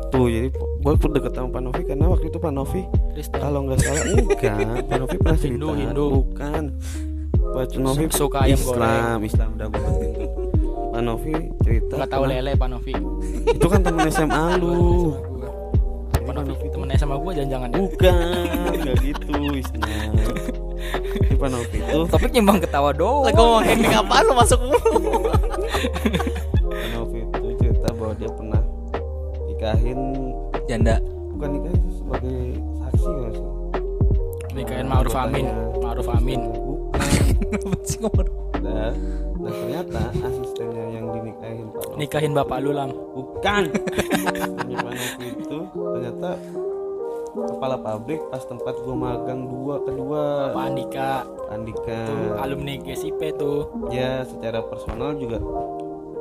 Tuh 0.08 0.26
jadi 0.26 0.48
gue 0.56 0.94
pun 0.96 1.12
deket 1.12 1.32
sama 1.32 1.52
Pak 1.52 1.62
Novi 1.62 1.82
karena 1.84 2.06
waktu 2.08 2.26
itu 2.28 2.40
Pak 2.40 2.52
Novi 2.52 2.82
kalau 3.30 3.60
nggak 3.68 3.78
salah 3.78 4.04
enggak. 4.08 4.56
Pak 4.88 4.98
Novi 4.98 5.16
pernah 5.18 5.38
cerita. 5.38 5.52
Hindu, 5.54 5.70
Hindu. 5.76 6.06
bukan. 6.24 6.64
Pak 7.48 7.66
Novi 7.76 8.04
Suka 8.10 8.40
ayam 8.44 8.56
Islam 8.56 9.18
Islam 9.22 9.50
udah 9.54 9.68
gue 9.68 9.82
penting. 9.82 10.14
Pak 10.88 11.02
Novi 11.04 11.34
cerita 11.62 11.94
nggak 11.94 12.10
tahu 12.10 12.24
pernah- 12.24 12.40
lele 12.40 12.52
Pak 12.56 12.70
Novi. 12.72 12.94
Itu 13.46 13.66
kan 13.68 13.80
temen 13.84 14.08
SMA 14.08 14.44
lu. 14.58 14.76
Pak 16.18 16.34
Novi 16.36 16.68
temennya 16.68 16.98
sama 17.00 17.16
gua 17.16 17.32
jangan-jangan 17.32 17.70
ya. 17.72 17.78
Bukan 17.80 18.16
nggak 18.78 18.96
gitu 19.00 19.32
Islam 19.54 20.12
Novi 21.48 21.78
itu? 21.80 22.00
Topik 22.12 22.32
nyimbang 22.36 22.60
ketawa 22.60 22.92
doang. 22.92 23.24
Lagi 23.26 23.40
ngomong 23.40 23.64
ending 23.64 23.94
apaan 23.96 24.24
lu 24.28 24.34
masuk 24.36 24.60
Novi 26.94 27.20
itu 27.24 27.48
cerita 27.64 27.90
bahwa 27.96 28.14
dia 28.20 28.30
pernah 28.32 28.62
nikahin 29.48 30.00
janda. 30.68 30.96
Bukan 31.38 31.50
nikahin 31.56 31.80
itu 31.80 31.92
sebagai 32.02 32.38
saksi 32.82 33.12
sih 33.32 33.58
nikahin 34.58 34.88
Ma'ruf 34.90 35.14
Amin. 35.14 35.46
Ma'ruf 35.80 36.10
Amin. 36.10 36.42
Bukan 37.62 37.82
sih 37.86 38.02
ngomong? 38.02 38.28
Nah, 38.58 38.90
nah 39.38 39.54
ternyata 39.54 40.02
asistennya 40.18 40.86
yang 40.98 41.06
dinikahin 41.14 41.70
Pak 41.70 41.94
nikahin 41.96 42.34
bapak 42.34 42.58
lu 42.66 42.74
lam. 42.74 42.90
Bukan. 42.90 43.64
Novi 44.68 45.26
itu? 45.30 45.58
Ternyata 45.72 46.30
kepala 47.38 47.78
pabrik 47.78 48.22
pas 48.34 48.42
tempat 48.42 48.74
gua 48.82 48.96
magang 48.98 49.46
dua 49.46 49.82
kedua. 49.86 50.24
Pak 50.58 50.64
Andika? 50.74 51.12
Andika. 51.54 52.00
Tuh 52.10 52.42
alumni 52.42 52.74
GSIP 52.82 53.22
tuh. 53.38 53.70
Ya 53.94 54.26
secara 54.26 54.66
personal 54.66 55.14
juga 55.16 55.38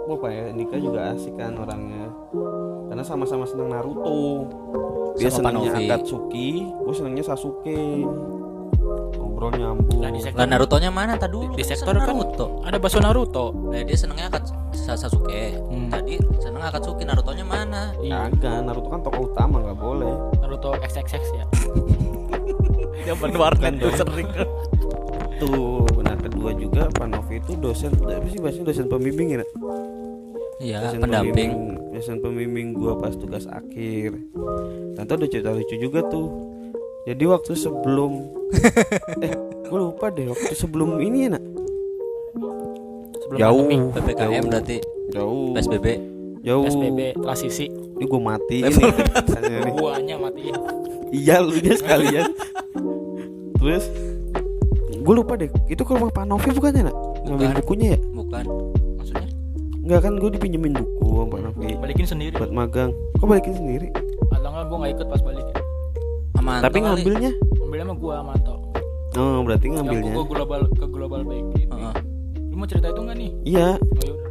apa 0.07 0.27
ya 0.31 0.55
Andika 0.55 0.77
juga 0.79 1.17
asik 1.17 1.35
kan 1.35 1.57
orangnya. 1.59 2.12
Karena 2.87 3.05
sama-sama 3.05 3.45
senang 3.49 3.73
Naruto. 3.73 4.47
Dia 5.17 5.33
Sama 5.33 5.49
Pak 5.49 5.53
senangnya 5.57 5.73
Novi. 5.73 5.87
Akatsuki 5.89 6.51
gue 6.69 6.95
senangnya 6.95 7.25
Sasuke 7.25 7.81
ngobrol 9.37 9.53
nyambung. 9.53 10.01
Nah, 10.01 10.09
di 10.09 10.20
sektor- 10.24 10.41
lah 10.41 10.49
Naruto-nya 10.49 10.89
mana 10.89 11.12
tadi? 11.14 11.37
Dulu 11.37 11.53
Di 11.53 11.61
Kan 11.61 11.68
sektor 11.68 11.93
kan- 11.93 12.09
Naruto. 12.09 12.47
ada 12.64 12.76
bakso 12.80 12.99
Naruto. 12.99 13.45
Nah, 13.68 13.84
dia 13.84 13.93
senengnya 13.95 14.32
Akats 14.32 14.49
Sasuke. 14.72 15.61
Hmm. 15.61 15.93
tadi 15.93 16.16
seneng 16.41 16.62
Akatsuki 16.64 17.05
Naruto-nya 17.05 17.45
mana? 17.45 17.93
Iya, 18.01 18.32
kagak 18.32 18.64
Naruto 18.64 18.89
kan 18.89 19.01
tokoh 19.05 19.28
utama 19.28 19.61
nggak 19.61 19.76
boleh. 19.76 20.14
Naruto 20.41 20.68
XXX 20.74 21.22
ya? 21.30 21.45
Yang 23.07 23.37
warnet 23.37 23.76
tuh 23.76 23.93
sering 23.93 24.28
tuh 25.37 25.84
nah 26.01 26.16
kedua 26.16 26.51
juga 26.51 26.89
Pak 26.91 27.07
Novi 27.07 27.39
itu 27.39 27.55
dosen 27.55 27.93
apa 28.01 28.24
sih 28.26 28.41
bahasanya 28.41 28.66
dosen 28.66 28.87
pembimbing 28.89 29.28
ya 29.30 29.45
iya 30.59 30.76
dosen 30.80 30.99
pendamping. 30.99 31.51
pembimbing- 31.53 31.93
dosen 31.93 32.16
pembimbing 32.18 32.66
gua 32.72 32.97
pas 32.97 33.12
tugas 33.12 33.45
akhir. 33.47 34.16
Tante 34.97 35.12
udah 35.14 35.28
cerita 35.28 35.53
lucu 35.53 35.76
juga 35.76 36.03
tuh 36.03 36.55
jadi 37.07 37.22
waktu 37.30 37.54
sebelum 37.54 38.18
eh 39.24 39.30
gue 39.62 39.78
lupa 39.78 40.11
deh 40.11 40.26
waktu 40.26 40.59
sebelum 40.59 40.98
ini 40.98 41.30
ya 41.30 41.38
nak? 41.38 41.44
Sebelum 43.22 43.38
jauh. 43.38 43.62
pandemi. 43.62 43.94
PPKM 43.94 44.26
jauh, 44.26 44.50
berarti. 44.50 44.76
Jauh. 45.14 45.46
PSBB 45.54 45.86
jauh. 46.42 46.64
PSBB 46.66 47.00
transisi 47.22 47.70
ini 47.70 48.04
gue 48.11 48.20
mati 48.20 48.59
ini 48.66 49.70
guanya 49.78 50.18
matiin. 50.18 50.54
Iya 51.14 51.46
lu 51.46 51.54
nya 51.62 51.78
sekalian. 51.78 52.26
Terus 53.54 53.86
gue 54.90 55.14
lupa 55.14 55.38
deh 55.38 55.46
itu 55.70 55.82
ke 55.86 55.92
rumah 55.94 56.11
Pak 56.11 56.26
Novi 56.26 56.50
bukannya 56.50 56.90
nak? 56.90 56.96
Ngambil 57.22 57.54
bukunya 57.62 57.86
ya? 57.94 57.98
Bukan. 58.02 58.44
Maksudnya? 58.98 59.30
Enggak 59.86 60.00
kan 60.11 60.12
gue 60.18 60.30
dipinjemin 60.34 60.74
buku 60.74 61.07
sama 61.07 61.26
Pak 61.30 61.40
Novi. 61.46 61.68
Balikin 61.78 62.07
sendiri. 62.11 62.34
Buat 62.34 62.50
magang. 62.50 62.90
Kok 63.22 63.26
balikin 63.30 63.54
sendiri? 63.54 63.94
Atau 64.34 64.50
enggak 64.50 64.66
gua 64.66 64.76
nggak 64.82 64.92
ikut 64.98 65.07
pas 65.07 65.22
balik 65.22 65.46
aman 66.47 66.62
tapi 66.62 66.78
ngambilnya? 66.78 67.30
Ambilnya 67.59 67.84
sama 67.84 67.97
gua 67.99 68.16
Manto. 68.22 68.55
Oh 69.16 69.42
berarti 69.42 69.64
yang 69.66 69.82
ngambilnya. 69.82 70.12
gua 70.14 70.24
global 70.24 70.61
ke 70.70 70.86
global 70.86 71.20
bakery. 71.22 71.62
Lu 72.47 72.55
mau 72.55 72.66
cerita 72.66 72.86
itu 72.88 73.01
enggak 73.03 73.18
nih? 73.18 73.30
Iya. 73.44 73.68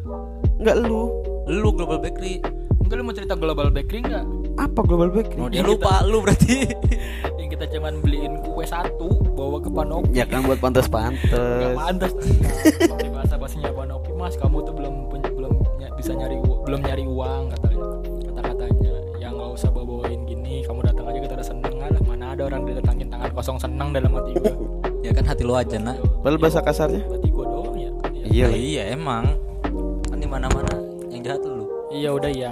Oh, 0.08 0.24
enggak 0.58 0.76
lu. 0.80 1.02
Lu 1.46 1.70
global 1.70 2.00
bakery. 2.00 2.40
Enggak 2.80 2.96
lu 2.96 3.04
mau 3.04 3.14
cerita 3.14 3.36
global 3.36 3.68
bakery 3.68 4.00
enggak? 4.00 4.24
Apa 4.56 4.80
global 4.82 5.12
bakery? 5.12 5.36
Oh, 5.38 5.52
dia 5.52 5.62
lupa 5.62 6.00
lu 6.02 6.24
berarti. 6.24 6.72
Yang 7.38 7.50
kita 7.52 7.66
cuman 7.70 8.00
beliin 8.00 8.40
kue 8.42 8.64
satu 8.64 9.20
bawa 9.36 9.60
ke 9.60 9.68
Panopi. 9.68 10.10
Ya 10.14 10.24
kan 10.24 10.42
buat 10.42 10.58
Gak 10.58 10.64
pantas-pantas. 10.64 11.76
pantas 11.76 12.12
Pakai 12.80 13.10
bahasa 13.12 13.36
bahasanya 13.36 13.70
Panopi 13.70 14.16
Mas. 14.16 14.40
Kamu 14.40 14.64
tuh 14.64 14.74
belum 14.74 15.12
punya 15.12 15.28
belum 15.28 15.54
ny- 15.76 15.94
bisa 15.94 16.16
nyari 16.16 16.40
belum 16.40 16.80
nyari 16.82 17.04
uang 17.04 17.44
kata 17.52 17.65
ada 22.46 22.54
orang 22.54 22.64
didatangin 22.64 23.08
tangan 23.08 23.30
kosong 23.32 23.58
seneng 23.58 23.90
dalam 23.90 24.12
hati 24.12 24.32
gua 24.36 24.54
ya 25.02 25.12
kan 25.12 25.24
hati 25.24 25.42
lu 25.42 25.54
aja, 25.54 25.78
Nak. 25.78 25.98
Padahal 26.20 26.38
bahasa 26.38 26.60
kasarnya. 26.60 27.02
hati 27.04 27.30
gua 27.30 27.46
doang 27.48 27.74
ya 27.76 27.90
Iya. 28.06 28.24
Iya. 28.24 28.46
Ya, 28.46 28.48
iya 28.54 28.84
emang. 28.92 29.26
Kan 30.06 30.18
di 30.18 30.26
mana-mana 30.26 30.74
yang 31.10 31.22
jahat 31.22 31.42
lu. 31.42 31.66
iya 31.88 32.10
udah 32.12 32.28
ya 32.36 32.52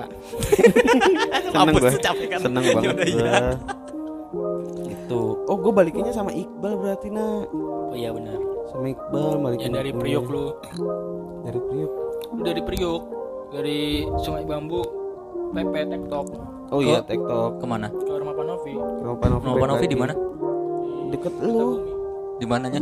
Seneng 1.43 1.67
Mampus, 1.69 1.81
gua. 1.83 1.91
capek 1.99 2.27
kan? 2.27 2.39
Seneng 2.39 2.63
Ya 2.65 2.73
banget 2.73 2.95
iya. 3.03 3.13
gua. 3.13 3.37
Itu. 4.83 5.21
Oh, 5.43 5.57
gue 5.59 5.69
balikinnya 5.71 6.09
sama 6.09 6.31
Iqbal 6.31 6.73
berarti 6.73 7.07
nak. 7.07 7.51
oh 7.53 7.93
iya 7.93 8.09
benar 8.09 8.39
Sama 8.67 8.89
Iqbal 8.89 9.37
balikin. 9.37 9.63
yang 9.63 9.73
dari. 9.75 9.91
Priok 9.91 10.25
lu 10.25 10.45
Dari 11.43 11.59
Priok. 11.59 11.91
lu 12.31 12.41
dari 12.41 12.61
Priok 12.63 13.03
dari 13.51 13.79
Sungai 14.17 14.41
Bambu 14.43 14.81
Pepe 15.53 15.79
Tektok 15.85 16.25
Oh 16.73 16.81
iya, 16.81 17.05
TikTok. 17.05 17.61
Ke 17.61 17.65
mana? 17.69 17.85
ke 17.85 18.13
rumah 18.17 18.33
Panovi 18.33 18.73
Kalau 18.73 19.15
Panovi, 19.21 19.45
Nomor 19.45 19.67
Novi 19.69 19.85
di 19.85 19.93
mana? 19.93 20.13
Deket 21.13 21.33
lu. 21.45 21.69
Di 22.41 22.45
mananya? 22.49 22.81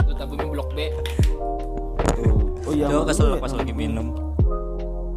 Duta 0.00 0.24
Bumi 0.24 0.46
Blok 0.48 0.72
B 0.72 0.88
Tuh. 2.16 2.32
Oh 2.64 2.72
iya. 2.72 2.88
Jauh 2.88 3.04
kesel 3.04 3.36
pas 3.36 3.52
lagi 3.52 3.76
minum. 3.76 4.16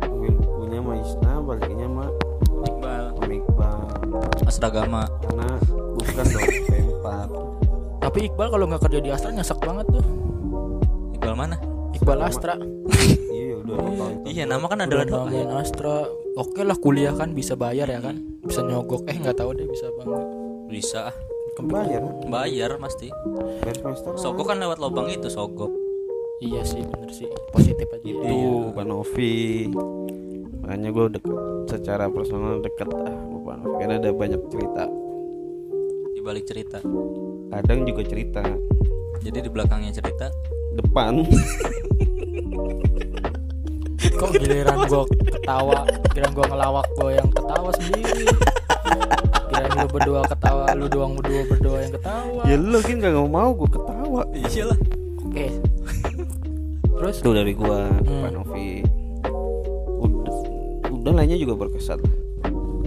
Bukunya 0.03 0.79
sama 0.83 0.93
Isna, 0.99 1.31
balikinnya 1.39 1.87
sama 1.87 2.05
Iqbal. 2.67 3.03
Iqbal. 3.23 3.79
Asragama. 4.43 5.03
Karena 5.23 5.47
bukan 5.95 6.25
dong 6.27 6.43
P4. 6.67 7.05
tapi 8.03 8.19
Iqbal 8.27 8.47
kalau 8.51 8.65
nggak 8.67 8.83
kerja 8.83 8.99
di 8.99 9.09
Astra 9.09 9.31
nyesek 9.31 9.63
banget 9.63 9.87
tuh 9.87 10.03
Iqbal 11.15 11.33
mana? 11.39 11.55
Iqbal 12.03 12.19
Astra 12.19 12.59
iya 13.31 13.55
udah. 13.57 13.79
Iya, 14.27 14.43
nama 14.43 14.67
kan 14.67 14.83
adalah 14.83 15.07
doa. 15.07 15.23
namain 15.23 15.47
Astra 15.55 16.03
oke 16.35 16.59
lah 16.59 16.75
kuliah 16.75 17.15
kan 17.15 17.31
bisa 17.31 17.55
bayar 17.55 17.87
ya 17.87 18.03
kan 18.03 18.19
bisa 18.43 18.59
nyogok 18.59 19.07
eh 19.07 19.15
nggak 19.15 19.39
tahu 19.39 19.55
deh 19.55 19.63
bisa 19.63 19.87
apa 19.87 20.01
enggak 20.03 20.25
Bisa. 20.67 21.01
ah. 21.07 21.15
Bayar. 21.55 22.01
Bayar 22.25 22.71
pasti. 22.75 23.07
Sogok 24.17 24.49
kan 24.49 24.57
lewat 24.57 24.81
lubang 24.81 25.05
itu, 25.07 25.29
sogok. 25.29 25.69
iya 26.41 26.59
sih 26.59 26.81
bener 26.81 27.07
sih 27.07 27.29
positif 27.53 27.85
aja 27.87 28.03
Itu 28.03 28.19
Iya. 28.19 28.73
Pak 28.73 28.83
Novi. 28.83 29.69
Makanya 30.59 30.89
gue 30.89 31.05
deket 31.13 31.37
secara 31.69 32.09
personal 32.09 32.57
deket 32.57 32.89
ah 32.89 33.05
sama 33.05 33.37
Pak 33.39 33.55
Novi 33.59 33.75
karena 33.79 33.95
ada 33.95 34.09
banyak 34.11 34.41
cerita. 34.49 34.83
Di 36.09 36.19
balik 36.19 36.43
cerita. 36.43 36.77
Kadang 37.47 37.85
juga 37.85 38.01
cerita 38.03 38.43
Jadi 39.21 39.39
di 39.39 39.47
belakangnya 39.47 39.93
cerita 39.93 40.27
depan. 40.73 41.21
kok 44.13 44.29
giliran 44.35 44.77
gua 44.85 45.03
ketawa 45.07 45.77
giliran 46.11 46.31
gua 46.31 46.45
ngelawak 46.47 46.87
gua 46.95 47.09
yang 47.11 47.29
ketawa 47.31 47.69
sendiri 47.75 48.25
giliran 49.49 49.71
lu 49.73 49.87
berdua 49.89 50.19
ketawa 50.27 50.63
lu 50.73 50.85
doang 50.87 51.13
berdua 51.15 51.41
berdua 51.47 51.77
yang 51.81 51.93
ketawa 51.93 52.41
ya 52.43 52.55
lu 52.55 52.77
kan 52.79 52.95
gak 52.99 53.15
mau 53.25 53.49
gue 53.53 53.69
ketawa. 53.69 54.21
Iyalah. 54.31 54.77
oke 55.23 55.47
terus 56.93 57.15
Itu 57.19 57.31
dari 57.31 57.51
gua 57.51 57.89
Hmm. 58.03 58.21
Pak 58.23 58.31
Novi. 58.31 58.67
Udah, 59.99 60.35
udah 60.87 61.11
lainnya 61.13 61.35
juga 61.35 61.53
berkesan. 61.57 61.99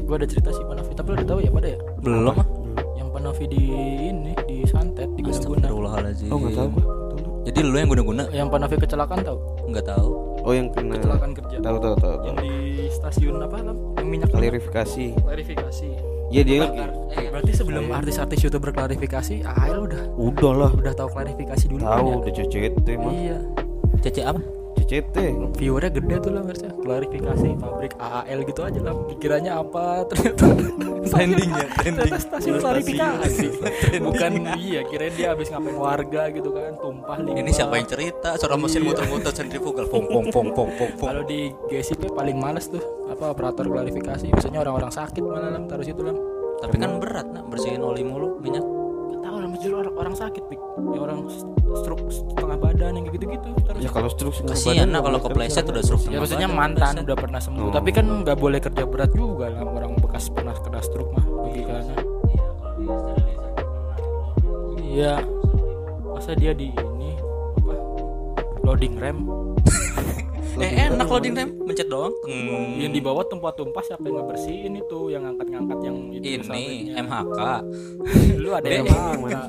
gua 0.07 0.17
ada 0.17 0.25
cerita 0.25 0.49
sih 0.51 0.63
Panovi 0.63 0.93
tapi 0.93 1.07
lu 1.11 1.15
udah 1.19 1.27
tahu 1.27 1.41
ya 1.43 1.51
pada 1.51 1.69
ya 1.69 1.79
Belum 1.99 2.31
ah. 2.31 2.47
yang 2.95 3.09
Panovi 3.11 3.45
di 3.45 3.63
ini 4.07 4.33
di 4.47 4.63
santet 4.65 5.11
di 5.13 5.21
guna-guna 5.21 5.67
Astagfirullahaladzim. 5.67 6.31
Oh 6.31 6.39
nggak 6.39 6.55
tahu 6.55 6.69
gua. 6.71 6.85
Jadi 7.47 7.59
lu 7.63 7.75
yang 7.75 7.87
guna-guna? 7.89 8.23
yang 8.31 8.49
Panovi 8.49 8.75
kecelakaan 8.77 9.23
tahu 9.23 9.39
Nggak 9.67 9.85
tahu. 9.87 10.11
Oh 10.41 10.51
yang 10.51 10.67
kena. 10.69 10.95
kecelakaan 10.95 11.31
kerja 11.33 11.57
Tahu 11.59 11.77
tahu 11.77 11.95
tahu. 11.97 12.15
tahu. 12.17 12.27
yang 12.27 12.37
di 12.39 12.53
stasiun 12.89 13.39
apa 13.39 13.57
lam 13.61 13.77
yang 13.95 14.07
minyak 14.09 14.29
Klarifikasi. 14.29 15.07
klarifikasi 15.17 15.89
Iya 16.27 16.43
dia 16.43 16.63
Eh, 17.13 17.31
berarti 17.31 17.53
sebelum 17.53 17.87
artis-artis 17.89 18.43
youtuber 18.43 18.71
klarifikasi 18.71 19.43
AL 19.43 19.79
udah 19.81 20.03
udah 20.13 20.53
lah. 20.53 20.71
udah 20.73 20.93
tahu 20.93 21.09
klarifikasi 21.09 21.65
dulu 21.67 21.81
Tahu 21.81 21.89
kan 21.89 22.03
ya? 22.05 22.17
udah 22.17 22.33
CCT 22.35 22.87
mah. 22.97 23.13
iya 23.13 23.39
Cece 23.97 24.23
apa? 24.23 24.41
CCT. 24.87 25.17
viewernya 25.59 25.91
gede 25.91 26.17
tuh 26.23 26.31
lah 26.31 26.43
harusnya 26.47 26.71
klarifikasi 26.79 27.49
pabrik 27.59 27.93
AAL 27.99 28.39
gitu 28.47 28.61
aja 28.63 28.81
lah 28.81 28.95
pikirannya 29.11 29.53
apa 29.53 29.85
ternyata 30.11 30.47
Trendingnya, 31.07 31.67
trending. 31.75 31.95
ternyata 32.03 32.19
stasiun 32.19 32.57
klarifikasi 32.59 33.47
bukan 33.99 34.33
iya 34.59 34.83
kirain 34.83 35.15
dia 35.15 35.35
habis 35.35 35.51
ngapain 35.51 35.75
warga 35.75 36.23
gitu 36.31 36.51
kan 36.51 36.75
tumpah 36.79 37.19
limbah 37.19 37.43
Ini 37.43 37.51
siapa 37.51 37.75
yang 37.79 37.87
cerita? 37.87 38.35
Suara 38.35 38.55
mesin 38.55 38.83
muter-muter 38.83 39.31
sentrifugal. 39.31 39.87
Pong 39.87 40.07
pong 40.07 40.27
pong 40.31 40.49
pong 40.51 40.71
pong 40.75 40.93
pong. 40.99 41.09
kalau 41.11 41.23
di 41.23 41.51
GSIP 41.67 42.11
paling 42.11 42.39
males 42.39 42.67
tuh 42.67 42.83
apa 43.07 43.31
operator 43.31 43.67
klarifikasi 43.67 44.31
biasanya 44.31 44.63
orang-orang 44.63 44.91
sakit 44.91 45.23
malah 45.23 45.51
lam 45.55 45.67
taruh 45.67 45.87
situ 45.87 46.03
lam 46.03 46.19
Tapi 46.57 46.75
kan 46.79 46.99
berat 46.99 47.27
nak 47.31 47.45
bersihin 47.53 47.83
oli 47.83 48.03
mulu 48.03 48.41
minyak. 48.41 48.76
Gak 49.57 49.65
tahu 49.65 49.73
lah 49.73 49.81
justru 49.81 49.81
orang, 49.81 49.95
orang 49.97 50.15
sakit 50.15 50.43
pik. 50.47 50.61
Ya 50.87 51.01
orang 51.01 51.19
stroke 51.77 52.05
setengah 52.07 52.57
badan 52.59 52.93
yang 52.95 53.05
gitu 53.09 53.25
gitu 53.27 53.49
terus 53.59 53.81
Ya 53.81 53.89
kalau 53.89 54.09
stroke 54.09 54.35
setengah 54.35 54.53
Kasihan 54.55 54.87
nggak 54.87 55.03
kalau 55.03 55.19
kepleset 55.19 55.65
udah 55.65 55.83
stroke 55.83 56.05
ya 56.05 56.19
maksudnya 56.19 56.47
badan, 56.47 56.59
mantan 56.59 56.85
kepleset. 56.93 57.07
udah 57.07 57.17
pernah 57.17 57.41
sembuh 57.41 57.63
Oh. 57.63 57.73
tapi 57.73 57.91
kan 57.91 58.05
nggak 58.07 58.37
boleh 58.37 58.61
kerja 58.61 58.85
berat 58.85 59.11
juga 59.11 59.47
lah. 59.49 59.61
Orang 59.65 59.93
bekas 59.99 60.29
pernah 60.29 60.55
kena 60.55 60.81
stroke 60.81 61.11
mah 61.11 61.25
logikanya 61.25 61.97
iya 64.87 65.15
masa 66.07 66.33
dia 66.33 66.53
di 66.53 66.71
ini 66.71 67.11
apa 67.57 67.75
loading 68.63 68.97
rem 68.97 69.25
Eh 70.57 70.73
enak 70.87 71.07
loading 71.07 71.35
rem, 71.35 71.51
mencet 71.61 71.87
doang. 71.87 72.13
Hmm. 72.23 72.77
yang 72.77 72.89
di 72.89 72.99
bawah 72.99 73.23
tumpah-tumpah 73.23 73.83
siapa 73.83 74.03
yang 74.03 74.17
ngebersihin 74.19 74.73
itu 74.75 74.99
yang 75.09 75.23
ngangkat-ngangkat 75.25 75.79
yang 75.83 75.97
itu 76.11 76.25
Ini 76.49 76.97
MHK. 76.97 77.41
lu 78.37 78.51
ada 78.51 78.65
yang 78.67 78.85
Eh, 78.85 79.17
mana 79.17 79.43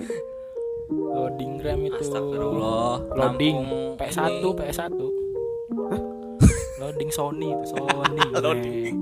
loading 0.89 1.53
rem 1.59 1.79
itu 1.85 1.99
Astagfirullah. 2.01 2.93
loading 3.11 3.57
Nampung 3.57 3.97
PS1 3.97 4.27
ini. 4.29 4.51
PS1 4.53 4.91
loading 6.77 7.09
Sony 7.09 7.47
itu 7.49 7.63
Sony 7.67 8.21
Loading. 8.37 8.93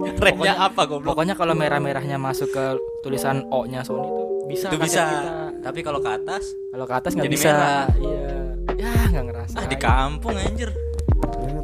apa 0.55 0.81
goblok? 0.85 1.13
pokoknya 1.13 1.35
kalau 1.35 1.53
merah-merahnya 1.53 2.15
masuk 2.17 2.49
ke 2.49 2.63
tulisan 3.01 3.45
O 3.49 3.65
nya 3.65 3.83
Sony 3.83 4.07
itu 4.07 4.23
bisa 4.47 4.67
Itu 4.69 4.77
bisa. 4.79 5.03
kita. 5.03 5.33
Tapi 5.59 5.79
kalau 5.81 5.97
ke 5.97 6.05
atas, 6.07 6.53
kalau 6.69 6.85
ke 6.85 6.93
atas 6.93 7.11
nggak 7.13 7.25
Jadi 7.25 7.35
bisa 7.35 7.49
merah. 7.49 7.85
iya 7.97 8.29
ya 8.75 8.91
nggak 9.09 9.25
ngerasa 9.25 9.55
ah 9.55 9.65
di 9.65 9.77
kampung 9.77 10.35
anjir. 10.35 10.69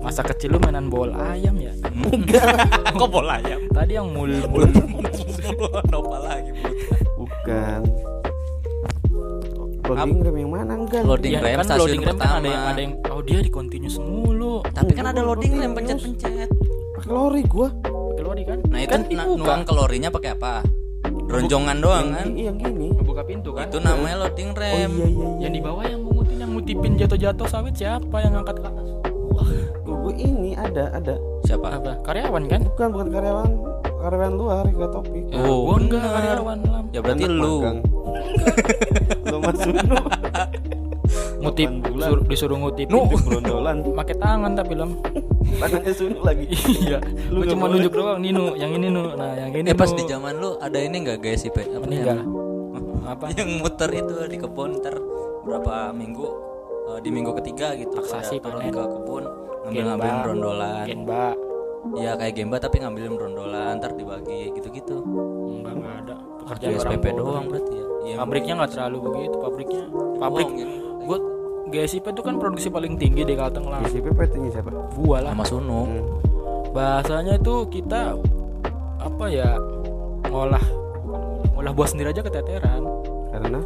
Masa 0.01 0.21
kecil 0.23 0.51
lu 0.51 0.59
mainan 0.59 0.87
bola 0.87 1.31
ayam 1.31 1.55
ya 1.55 1.71
Kok 2.91 3.07
bola 3.07 3.37
ayam? 3.37 3.61
tadi 3.69 3.93
yang 3.93 4.09
mul 4.09 4.29
mul 4.47 4.65
Nopal 5.91 6.21
lagi. 6.21 6.51
Bu. 7.13 7.21
Bukan. 7.21 7.81
Loading 9.83 10.19
rem 10.21 10.35
yang 10.37 10.51
mana 10.51 10.73
enggak? 10.75 11.01
Loading 11.03 11.31
Ya, 11.31 11.39
rem 11.39 11.57
kan 11.57 11.65
stasiun 11.67 11.81
loading 11.83 12.01
rem 12.01 12.15
kan 12.15 12.29
ada 12.33 12.47
yang 12.47 12.63
ada 12.65 12.79
yang 12.79 12.93
oh 13.07 13.19
dia 13.19 13.39
di 13.39 13.51
continuous 13.51 13.97
mulu 13.97 14.63
Tapi 14.65 14.91
kan 14.91 15.05
ada 15.05 15.21
loading 15.21 15.53
rem 15.55 15.71
pencet-pencet. 15.71 16.47
Pakai 16.95 17.11
lori 17.11 17.43
gua. 17.43 17.69
pakai 17.83 18.23
lori 18.23 18.43
kan 18.43 18.57
Nah 18.65 18.79
itu 18.79 18.89
kan 18.89 19.01
na- 19.09 19.27
nuang 19.29 19.61
kalorinya 19.61 20.09
pakai 20.09 20.31
apa? 20.33 20.63
Ronjongan 21.03 21.77
doang 21.77 22.07
kan? 22.11 22.27
Yang, 22.29 22.39
yang 22.41 22.57
gini. 22.57 22.87
ngebuka 22.93 23.21
pintu 23.23 23.49
kan 23.51 23.67
Itu 23.67 23.77
namanya 23.79 24.15
loading 24.21 24.49
Oh 24.49 24.57
rem. 24.57 24.91
iya 24.91 25.05
iya 25.05 25.07
iya. 25.09 25.27
yang 25.41 25.51
di 25.51 25.61
bawah 25.61 25.83
yang 25.83 26.01
mengutin 26.01 26.37
yang 26.37 26.51
ngutipin 26.51 26.93
jatuh-jatuh 26.95 27.47
sawit 27.47 27.75
siapa 27.75 28.15
yang 28.17 28.31
ngangkat 28.33 28.57
ke 28.57 28.67
atas 28.67 28.87
Ini 30.14 30.51
ada 30.53 30.91
ada. 30.91 31.16
Siapa? 31.41 31.68
apa 31.72 31.91
karyawan 32.01 32.43
kan 32.45 32.62
Bukan 32.66 32.88
bukan 32.91 33.07
karyawan 33.09 33.49
karyawan 33.97 34.34
luar 34.34 34.66
ke 34.66 34.86
topik. 34.88 35.24
ya, 35.28 35.38
Oh, 35.39 35.57
gua 35.64 35.76
enggak 35.78 36.03
karyawan 36.03 36.57
lam 36.64 36.86
Ya 36.89 36.99
berarti 36.99 37.24
Anak 37.24 37.38
lu. 37.38 37.55
lu 39.26 39.38
masuk 39.39 39.74
lu. 39.74 39.97
ngutip 41.41 41.70
bulan. 41.84 42.07
sur- 42.07 42.24
disuruh 42.24 42.57
ngutip 42.57 42.88
pintu 42.88 43.01
berondolan. 43.20 43.78
pakai 43.91 44.16
tangan 44.16 44.51
tapi 44.53 44.74
lam 44.74 44.91
Tangannya 45.51 45.91
sunu 45.91 46.20
lagi. 46.22 46.45
iya 46.82 46.97
lu 47.28 47.43
cuma 47.43 47.66
boleh. 47.66 47.82
nunjuk 47.82 47.93
doang 47.93 48.20
nih 48.20 48.32
nu 48.32 48.45
yang 48.55 48.72
ini 48.72 48.88
nu 48.88 49.03
nah 49.12 49.34
yang 49.36 49.51
ini 49.51 49.68
Eh 49.68 49.76
pas 49.76 49.89
di 49.89 50.03
zaman 50.03 50.38
lu 50.38 50.55
ada 50.57 50.78
ini 50.78 50.97
enggak 50.97 51.20
guys 51.20 51.43
IP? 51.43 51.57
Apa 51.57 51.84
namanya? 51.84 52.22
apa 53.03 53.26
yang 53.34 53.59
muter 53.59 53.89
itu 53.91 54.16
di 54.26 54.38
kebun 54.38 54.78
ntar 54.78 54.95
berapa 55.41 55.89
minggu 55.91 56.28
eh, 56.88 56.99
di 57.01 57.09
minggu 57.09 57.34
ketiga 57.36 57.74
gitu 57.74 57.91
Taksasi, 57.91 58.39
turun 58.39 58.62
ke 58.64 58.78
kebun 58.80 59.24
ngambil 59.64 59.74
Gemba. 59.78 59.89
ngambilin 59.91 60.20
rondolan. 60.26 60.86
Genba 60.86 61.26
ya 61.91 62.14
kayak 62.14 62.34
gemba 62.36 62.57
tapi 62.57 62.78
ngambilin 62.78 63.16
rondolan 63.16 63.74
ntar 63.76 63.91
dibagi 63.91 64.53
gitu 64.53 64.70
gitu 64.70 64.95
enggak 65.01 65.74
enggak 65.76 65.95
ada. 65.99 66.16
Pekerjaan 66.39 66.72
orang 66.72 66.93
SPP 66.93 67.05
doang 67.12 67.45
berarti 67.47 67.74
ya? 67.74 67.86
Iya, 68.01 68.16
pabriknya 68.18 68.53
nggak 68.55 68.72
terlalu 68.72 68.97
begitu 69.03 69.36
pabriknya 69.38 69.84
pabrik 70.18 70.47
bohongin. 70.47 70.70
gua 71.01 71.18
GSIP 71.72 72.05
itu 72.05 72.22
kan 72.22 72.36
produksi 72.36 72.68
paling 72.68 72.93
tinggi 72.95 73.24
di 73.24 73.34
Kalteng 73.34 73.66
lah. 73.66 73.80
GCP 73.82 74.12
PT-nya 74.12 74.49
siapa? 74.51 74.70
gua 74.91 75.18
lah. 75.22 75.32
Sama 75.32 75.45
Sunu 75.45 75.82
Hmm. 75.82 76.03
bahasanya 76.72 77.34
itu 77.36 77.55
kita 77.70 78.16
apa 78.97 79.26
ya 79.28 79.57
ngolah 80.24 80.62
ngolah 81.51 81.72
buah 81.72 81.88
sendiri 81.88 82.09
aja 82.09 82.22
keteteran. 82.22 82.82
Karena? 83.32 83.59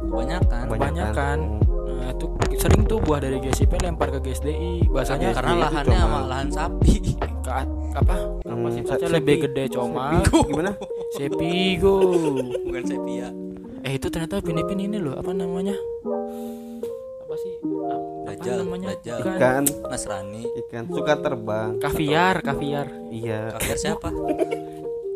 Kebanyakan. 0.00 0.64
Kebanyakan. 0.68 1.38
Hmm. 1.40 1.67
Nah 1.98 2.08
itu 2.08 2.26
sering 2.56 2.82
tuh 2.84 2.98
buah 2.98 3.20
dari 3.20 3.38
GSIP 3.38 3.74
lempar 3.76 4.08
ke 4.08 4.20
GSDI 4.20 4.86
bahasanya 4.88 5.30
karena 5.32 5.50
itu 5.50 5.60
lahannya 5.60 5.90
cuma- 5.92 6.04
sama 6.04 6.20
lahan 6.24 6.48
sapi. 6.48 6.94
Ke 7.40 7.52
apa? 7.94 8.14
Hmm, 8.14 8.44
kapasitasnya 8.44 9.08
se- 9.08 9.14
lebih 9.14 9.36
gede 9.42 9.64
coma. 9.70 10.20
Gimana? 10.44 10.70
Sepigo. 11.10 11.96
Bukan 12.62 12.82
sepia. 12.84 13.28
Eh 13.80 13.94
itu 13.94 14.06
ternyata 14.06 14.38
Filipin 14.38 14.78
ini 14.80 14.96
loh 14.96 15.14
apa 15.14 15.30
namanya? 15.30 15.72
Apa 17.18 17.34
sih? 17.36 17.54
Apa 17.56 17.88
Dajjal, 18.28 18.56
namanya? 18.60 18.86
Dajjal. 18.92 19.18
Bukan. 19.18 19.32
ikan. 19.34 19.62
Nasrani. 19.86 20.42
Ikan. 20.58 20.82
Suka 20.86 21.14
terbang. 21.16 21.70
Kaviar 21.78 22.36
kaviar. 22.38 22.86
Iya. 23.08 23.54
Kafir 23.54 23.76
siapa? 23.78 24.08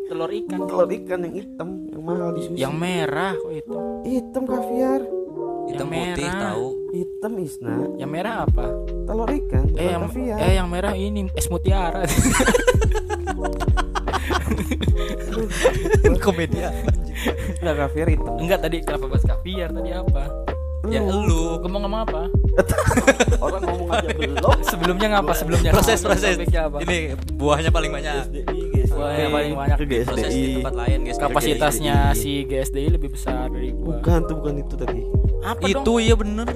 Telur 0.06 0.30
ikan. 0.30 0.58
Telur 0.62 0.88
ikan 0.90 1.18
yang 1.22 1.34
hitam 1.34 1.68
yang 1.88 2.02
mahal 2.02 2.30
di 2.32 2.40
sushi 2.42 2.58
yang 2.58 2.74
merah 2.74 3.32
kok 3.34 3.48
itu 3.50 3.74
hitam 4.02 4.42
kaviar 4.44 5.00
hitam 5.70 5.86
Yang 5.88 6.02
putih 6.02 6.26
merah. 6.26 6.42
tahu. 6.42 6.66
Hitam 6.92 7.32
isna. 7.38 7.74
Yang 7.96 8.10
merah 8.10 8.34
apa? 8.44 8.66
Telur 9.02 9.28
ikan 9.30 9.64
eh 9.76 9.88
yang 9.92 10.02
eh 10.38 10.52
yang 10.56 10.68
merah 10.70 10.94
ini 10.96 11.28
es 11.36 11.46
mutiara. 11.50 12.02
Komedia 16.22 16.70
Enggak 17.62 17.74
kaviar 17.86 18.08
hitam. 18.10 18.34
Enggak 18.38 18.58
tadi 18.62 18.76
kenapa 18.82 19.04
bahas 19.10 19.24
kaviar? 19.26 19.68
Tadi 19.70 19.90
apa? 19.94 20.22
Ya 20.90 20.98
elu 20.98 21.62
ngomong-ngomong 21.62 22.00
apa? 22.10 22.26
Orang 23.44 23.62
ngomong 23.62 23.88
aja 23.94 24.08
belum. 24.18 24.58
Sebelumnya 24.66 25.08
ngapa? 25.14 25.32
Sebelumnya 25.38 25.70
proses 25.70 26.02
proses. 26.02 26.34
apa? 26.42 26.82
ini 26.82 27.14
buahnya 27.38 27.70
paling 27.70 27.90
banyak. 27.94 28.12
GSDI 28.28 28.60
guys 28.74 28.90
Buah 28.90 29.14
yang 29.14 29.30
paling 29.32 29.54
banyak. 29.54 29.76
Ke 29.78 29.84
proses 30.02 30.30
di 30.34 30.42
GSDI 30.42 30.54
tempat 30.58 30.74
lain 30.74 30.98
guys. 31.06 31.18
Kapasitasnya 31.22 31.96
si 32.18 32.30
GSDI 32.50 32.88
lebih 32.98 33.14
besar 33.14 33.46
dari 33.46 33.70
gua. 33.70 34.02
Bukan 34.02 34.20
tuh 34.26 34.34
bukan 34.42 34.54
itu 34.58 34.74
tadi 34.74 35.02
apa 35.42 35.64
itu 35.64 35.82
dong? 35.82 35.98
iya 35.98 36.14
bener. 36.14 36.48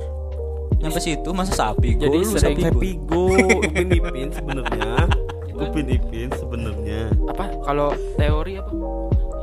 Nyampe 0.77 0.99
situ 0.99 1.31
masa 1.33 1.53
sapi 1.57 1.97
Jadi 1.97 2.17
Gua 2.21 2.37
sering- 2.37 2.61
sapi 2.61 2.89
Go 3.03 3.33
Upin 3.33 3.89
Ipin 3.91 4.29
sebenarnya. 4.31 4.93
Upin 5.51 5.87
Ipin 5.89 6.29
sebenarnya. 6.33 7.01
Apa? 7.27 7.45
Kalau 7.63 7.89
teori 8.15 8.53
apa? 8.57 8.71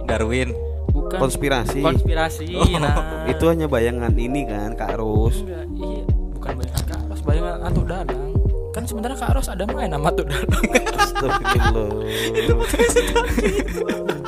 Darwin. 0.05 0.49
Bukan. 0.89 1.17
Konspirasi. 1.17 1.81
Konspirasi 1.81 2.53
Oh, 2.53 2.69
nah 2.77 2.93
itu 3.31 3.43
hanya 3.45 3.65
bayangan 3.65 4.13
ini 4.13 4.45
kan 4.45 4.73
Kak 4.73 4.95
Ros. 4.95 5.41
Enggak 5.41 5.65
iya. 5.73 6.01
Bukan 6.37 6.53
bayangan 6.55 6.83
Kak 6.85 7.01
Ros 7.03 7.19
bayangan 7.23 7.59
Atu 7.63 7.81
Dalang 7.83 8.31
kan 8.73 8.83
sebenarnya 8.85 9.15
Kak 9.15 9.31
Ros 9.33 9.47
ada 9.47 9.63
main 9.67 9.87
sama 9.87 10.09
Atu 10.09 10.23
Dalang 10.23 10.63
Astagfirullah 10.93 11.89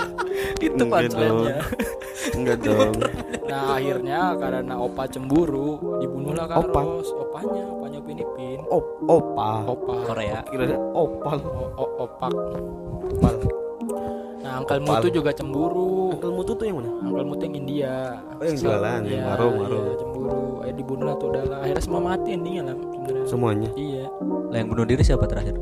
itu 0.58 0.84
punchline-nya. 0.84 1.58
Enggak 2.38 2.58
dong. 2.62 2.94
nah 3.46 3.78
akhirnya 3.78 4.34
karena 4.36 4.74
Opa 4.76 5.04
cemburu 5.06 5.78
dibunuhlah 6.00 6.46
Kak 6.48 6.58
Opa? 6.64 6.82
Opanya 7.06 7.64
opanya 7.70 8.00
Pinipin. 8.02 8.60
Op, 8.66 8.86
Opa? 9.06 9.52
Opa. 9.68 9.94
Korea. 10.06 10.40
Kira 10.46 10.64
ada 10.66 10.78
Opal 10.92 11.38
O- 11.44 11.72
o- 11.76 11.94
opak. 12.02 12.32
Opal. 13.12 13.34
Nah 14.42 14.54
Uncle 14.60 14.80
Opal. 14.80 14.90
Mutu 14.98 15.08
juga 15.12 15.30
cemburu. 15.30 16.16
Uncle 16.16 16.34
Mutu 16.34 16.52
tuh 16.54 16.66
yang 16.66 16.78
mana? 16.80 16.92
Uncle 17.04 17.26
Mutu 17.26 17.42
yang 17.46 17.56
India. 17.58 17.94
Oh, 18.36 18.44
yang 18.44 18.58
jualan, 18.58 19.00
yang 19.06 19.24
warung, 19.28 19.54
warung. 19.60 19.84
iya, 19.84 19.94
cemburu. 19.96 20.42
Eh 20.64 20.74
dibunuh 20.74 21.06
lah 21.06 21.16
tuh 21.16 21.28
udah 21.30 21.44
lah 21.46 21.58
akhirnya 21.62 21.84
semua 21.84 22.02
mati 22.04 22.30
endingnya 22.32 22.64
lah 22.66 22.76
sebenarnya. 22.76 23.26
Semuanya? 23.28 23.70
Iya. 23.76 24.06
Lah 24.50 24.58
yang 24.58 24.70
bunuh 24.70 24.86
diri 24.86 25.04
siapa 25.04 25.26
terakhir 25.26 25.54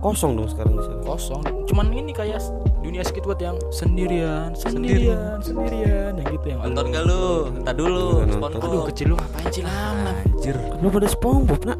Kosong 0.00 0.32
dong 0.32 0.48
sekarang 0.48 0.80
di 0.80 0.82
sana. 0.82 1.00
Kosong. 1.04 1.42
Cuman 1.68 1.86
ini 1.92 2.12
kayak 2.16 2.40
dunia 2.80 3.04
Squidward 3.04 3.36
yang 3.36 3.56
sendirian 3.68 4.56
sendirian. 4.56 5.36
sendirian 5.44 6.16
yang 6.16 6.28
gitu 6.32 6.46
yang 6.48 6.60
nonton 6.64 6.84
gak 6.88 7.04
lu? 7.04 7.52
Entar 7.52 7.74
dulu 7.76 8.24
nonton. 8.24 8.36
SpongeBob. 8.40 8.64
Aduh 8.64 8.82
kecil 8.88 9.06
lu 9.12 9.14
ngapain 9.20 9.46
sih? 9.52 9.62
Lama. 9.62 10.12
Anjir. 10.24 10.56
Belum 10.80 10.92
ada 10.96 11.08
SpongeBob 11.12 11.60
nak? 11.68 11.78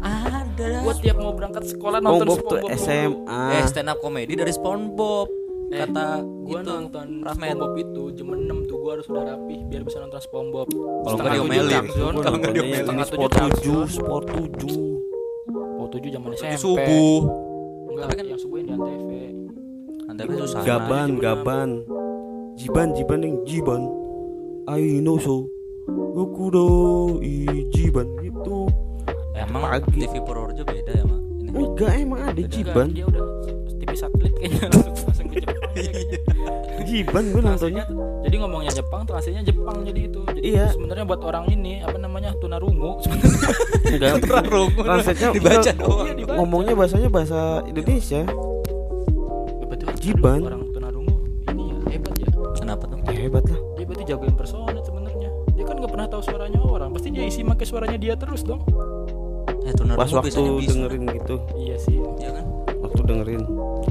Ada. 0.00 0.68
Gua 0.80 0.94
tiap 0.96 1.16
mau 1.20 1.32
berangkat 1.36 1.64
sekolah 1.68 1.98
nonton 2.00 2.26
SpongeBob 2.32 2.48
tuh. 2.48 2.60
SMA 2.80 3.40
eh 3.60 3.64
stand 3.68 3.92
up 3.92 4.00
komedi 4.00 4.32
dari 4.34 4.52
SpongeBob 4.56 5.28
Eh, 5.70 5.86
kata 5.86 6.18
gua 6.26 6.58
itu 6.66 6.70
nonton 6.72 7.06
Rahmat. 7.22 7.36
SpongeBob 7.46 7.72
itu 7.78 8.02
jam 8.18 8.26
6 8.34 8.66
tuh 8.66 8.76
gua 8.82 8.90
harus 8.98 9.06
udah 9.06 9.22
rapih 9.22 9.58
biar 9.68 9.82
bisa 9.84 10.00
nonton 10.00 10.18
SpongeBob. 10.18 10.66
Kalau 10.72 11.14
Setengah 11.14 11.30
nggak 11.30 11.36
tujuh 11.36 11.52
diomelin. 11.52 11.84
Kalau 11.84 12.10
nggak 12.10 12.24
nontonnya 12.26 12.52
diomelin. 12.56 13.04
Sport 13.04 13.32
tujuh 13.36 13.80
7 13.84 13.96
Sport 14.00 14.24
7 14.32 15.80
Oh 15.80 15.86
7 15.88 16.08
zaman 16.10 16.30
SMP 16.34 16.56
subuh 16.56 17.49
Enggak, 18.00 18.08
Tapi 18.08 18.16
kan- 18.16 18.30
yang 18.32 18.40
subuh 18.40 18.56
yang 18.56 18.66
di 18.66 18.72
Antv 18.72 19.12
Anda 20.08 20.22
susah. 20.40 20.62
Gaban 20.64 21.08
Gaban. 21.20 21.70
Jiban 22.56 22.88
Jiban 22.96 23.20
yang 23.20 23.36
Jiban. 23.44 23.82
I 24.66 25.04
know 25.04 25.20
so. 25.20 25.52
Gokudo 25.86 26.64
i 27.20 27.44
Jiban. 27.68 28.08
Gitu 28.18 28.68
emang 29.36 29.62
Pagi. 29.64 30.00
TV 30.00 30.14
Purworejo 30.20 30.64
beda 30.64 30.92
ya 30.92 31.04
mak? 31.04 31.20
Ini 31.40 31.48
Enggak 31.52 31.92
emang 31.94 32.20
ada 32.24 32.42
Jiban. 32.42 32.88
Dia 32.92 33.04
udah 33.04 33.22
TV 33.80 33.92
satelit 33.94 34.32
kayaknya. 34.36 34.68
Langsung, 34.70 34.94
langsung 35.02 35.26
ke 35.26 35.36
Jepang 35.40 35.70
aja 35.70 35.90
gitu. 35.90 36.16
Jiban 36.80 37.24
gue 37.30 37.40
nontonnya. 37.40 37.84
Jadi 38.20 38.34
ngomongnya 38.36 38.72
Jepang 38.72 39.00
tuh 39.04 39.14
aslinya 39.14 39.42
Jepang 39.42 39.76
jadi 39.82 40.00
itu. 40.06 40.20
Jadi 40.26 40.40
Iya. 40.42 40.66
sebenarnya 40.70 41.04
buat 41.06 41.20
orang 41.22 41.44
ini 41.48 41.80
apa 41.80 41.96
namanya 41.96 42.34
tunarungu. 42.36 42.98
Sebenarnya. 43.04 44.18
Enggak. 44.18 44.42
Translate-nya 44.74 45.28
dibaca 45.36 45.70
doang. 45.72 46.04
Iya, 46.04 46.12
dibaca. 46.14 46.36
Ngomongnya 46.36 46.74
bahasanya 46.74 47.08
bahasa 47.08 47.40
Indonesia. 47.64 48.22
Ya, 49.80 49.92
Jiban. 49.96 50.40
orang 50.44 50.64
tunarungu 50.72 51.14
ini 51.48 51.64
ya 51.68 51.76
hebat 51.92 52.14
ya. 52.16 52.28
Kenapa 52.56 52.84
tuh? 52.84 52.98
Ya, 53.08 53.20
Hebat 53.20 53.44
lah. 53.48 53.60
Dia 53.76 53.84
berarti 53.84 54.04
jago 54.06 54.24
impersonate 54.24 54.80
sebenarnya. 54.82 55.28
Dia 55.52 55.64
kan 55.64 55.76
nggak 55.76 55.92
pernah 55.92 56.06
tahu 56.08 56.22
suaranya 56.24 56.60
orang. 56.60 56.88
Pasti 56.92 57.08
dia 57.08 57.24
isi 57.24 57.40
pakai 57.40 57.66
suaranya 57.68 57.96
dia 57.96 58.14
terus 58.16 58.40
dong 58.42 58.60
tuh 59.74 59.84
Pas 59.94 60.10
waktu 60.10 60.40
dengerin 60.66 61.04
gitu. 61.16 61.34
Iya 61.56 61.76
sih. 61.80 61.96
Ya 62.18 62.30
kan? 62.34 62.44
Waktu 62.82 63.00
dengerin. 63.06 63.42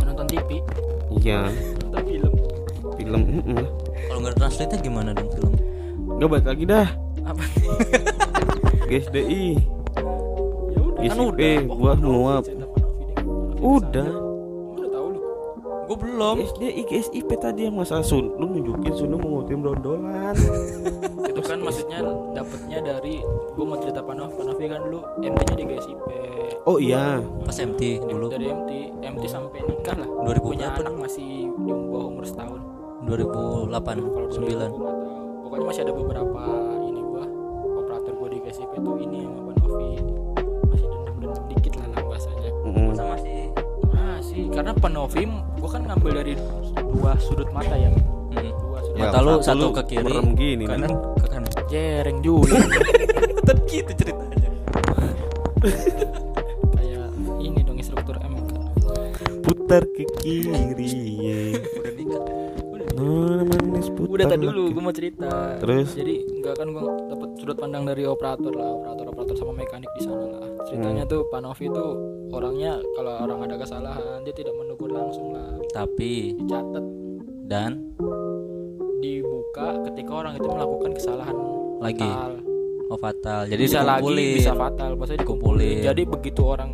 Nonton 0.04 0.26
TV 0.28 0.50
Iya. 1.20 1.40
Nonton 1.84 2.02
film. 2.08 2.32
Film 2.98 3.22
lah 3.56 3.70
kalau 4.20 4.36
nggak 4.36 4.36
translate 4.42 4.76
gimana 4.84 5.16
dong 5.16 5.32
film? 5.32 5.54
Enggak 6.20 6.28
balik 6.28 6.48
lagi 6.52 6.64
dah. 6.68 6.88
Apa? 7.24 7.44
GSDI 8.92 9.46
ya 10.76 10.80
udah. 10.84 11.08
Kan 11.08 11.18
Oh, 11.24 11.30
udah, 11.32 11.56
gua 11.72 11.92
Panovi, 11.96 12.04
nguap. 12.04 12.44
Udah. 13.64 14.10
lu 14.12 14.29
gue 15.90 15.98
belum. 15.98 16.36
GSDI 16.46 16.82
GSIP 16.86 17.30
tadi 17.42 17.66
yang 17.66 17.74
masalah 17.74 18.06
Sun. 18.06 18.38
Lu 18.38 18.46
nunjukin 18.46 18.94
Sun 18.94 19.10
mau 19.18 19.42
tim 19.42 19.66
rondolan. 19.66 20.38
Itu 21.34 21.42
kan 21.42 21.58
maksudnya 21.66 22.06
dapetnya 22.38 22.78
dari 22.86 23.26
gua 23.58 23.66
mau 23.66 23.78
cerita 23.82 24.06
Panovi 24.06 24.38
Panovi 24.38 24.66
kan 24.70 24.86
dulu 24.86 25.02
MT 25.18 25.40
nya 25.50 25.56
di 25.58 25.66
GSIP 25.66 26.00
Oh 26.70 26.78
iya. 26.78 27.18
Pas 27.42 27.58
MT 27.58 28.06
dulu. 28.06 28.30
Dari 28.30 28.54
MT 28.54 28.72
MT 29.02 29.24
sampai 29.26 29.66
nikah 29.66 29.98
lah. 29.98 30.10
2000 30.30 30.46
punya 30.46 30.68
anak 30.78 30.94
masih 30.94 31.50
di 31.50 31.72
bawah 31.74 32.06
umur 32.14 32.24
setahun. 32.24 32.62
2008 33.10 34.14
kalau 34.14 34.30
9 34.30 34.46
9 34.46 34.46
gua 34.46 34.86
nggak 34.86 34.98
tahu. 35.02 35.18
Pokoknya 35.42 35.66
masih 35.66 35.82
ada 35.90 35.94
beberapa 35.98 36.44
ini 36.86 37.02
gua 37.02 37.26
operator 37.82 38.14
gua 38.14 38.30
di 38.30 38.38
GSIP 38.46 38.70
itu 38.78 38.92
ini 39.10 39.20
sama 39.26 39.42
Panovi 39.58 39.90
masih 40.70 40.86
dendam-dendam 40.86 41.44
dikit 41.50 41.74
lah 41.82 41.88
lah 41.90 42.02
bahasanya. 42.06 42.52
Mm-mm. 42.62 42.86
masa 42.94 43.04
masih 43.18 43.49
masih 44.40 44.56
karena 44.56 44.72
Panovi 44.76 45.24
gua 45.60 45.70
kan 45.70 45.82
ngambil 45.84 46.12
dari 46.24 46.34
dua 46.80 47.12
sudut 47.20 47.50
mata 47.52 47.76
ya. 47.76 47.92
Dua 47.92 48.80
sudut 48.80 49.00
Ya, 49.00 49.12
mata 49.12 49.20
lu 49.24 49.34
satu 49.44 49.68
ke 49.76 49.84
kiri 49.96 50.04
merem 50.04 50.36
gini, 50.36 50.64
kanan 50.68 50.92
ke 51.20 51.28
kanan. 51.28 51.52
Jereng 51.68 52.20
juga. 52.24 52.56
Tadi 53.48 53.62
gitu 53.68 53.92
ceritanya. 53.96 54.50
Kayak 56.76 57.08
ini 57.44 57.60
dong 57.68 57.78
instruktur 57.80 58.16
MK 58.16 58.52
Putar 59.44 59.84
ke 59.92 60.08
kiri 60.24 60.92
ye. 61.20 61.40
udah 61.60 61.94
nikah 61.96 62.24
Nona 63.00 63.44
manis 63.44 63.88
putar 63.90 64.12
udah 64.12 64.26
tadi 64.28 64.44
lagi. 64.44 64.50
dulu 64.52 64.64
gue 64.70 64.84
mau 64.84 64.92
cerita 64.92 65.28
Terus? 65.58 65.90
jadi 65.96 66.16
enggak 66.28 66.54
kan 66.56 66.68
gue 66.70 66.84
dapat 67.08 67.30
sudut 67.40 67.58
pandang 67.58 67.84
dari 67.88 68.04
operator 68.04 68.52
lah 68.52 68.70
operator 68.76 69.06
operator 69.08 69.36
sama 69.36 69.54
mekanik 69.56 69.88
di 69.96 70.02
sana 70.04 70.26
lah 70.28 70.44
ceritanya 70.68 71.04
tuh 71.08 71.24
Panovi 71.28 71.66
tuh 71.70 71.92
orangnya 72.30 72.78
kalau 72.94 73.14
orang 73.24 73.40
ada 73.48 73.56
kesalahan 73.56 74.20
dia 74.22 74.36
tidak 74.36 74.54
menegur 74.54 74.92
langsung 74.92 75.32
lah 75.32 75.56
tapi 75.72 76.36
dicatat 76.36 76.84
dan 77.48 77.96
dibuka 79.00 79.80
ketika 79.90 80.12
orang 80.12 80.34
itu 80.36 80.46
melakukan 80.46 80.92
kesalahan 80.92 81.36
Lagi. 81.80 82.04
fatal. 82.04 82.34
oh 82.92 83.00
fatal 83.00 83.42
jadi 83.48 83.64
bisa 83.64 83.80
lagi 83.80 84.04
dikumpulin. 84.04 84.36
bisa 84.36 84.52
fatal 84.54 84.90
maksudnya 85.00 85.22
Dikumpulin. 85.24 85.60
dikumpulin 85.64 85.88
jadi 85.88 86.02
begitu 86.04 86.42
orang 86.44 86.70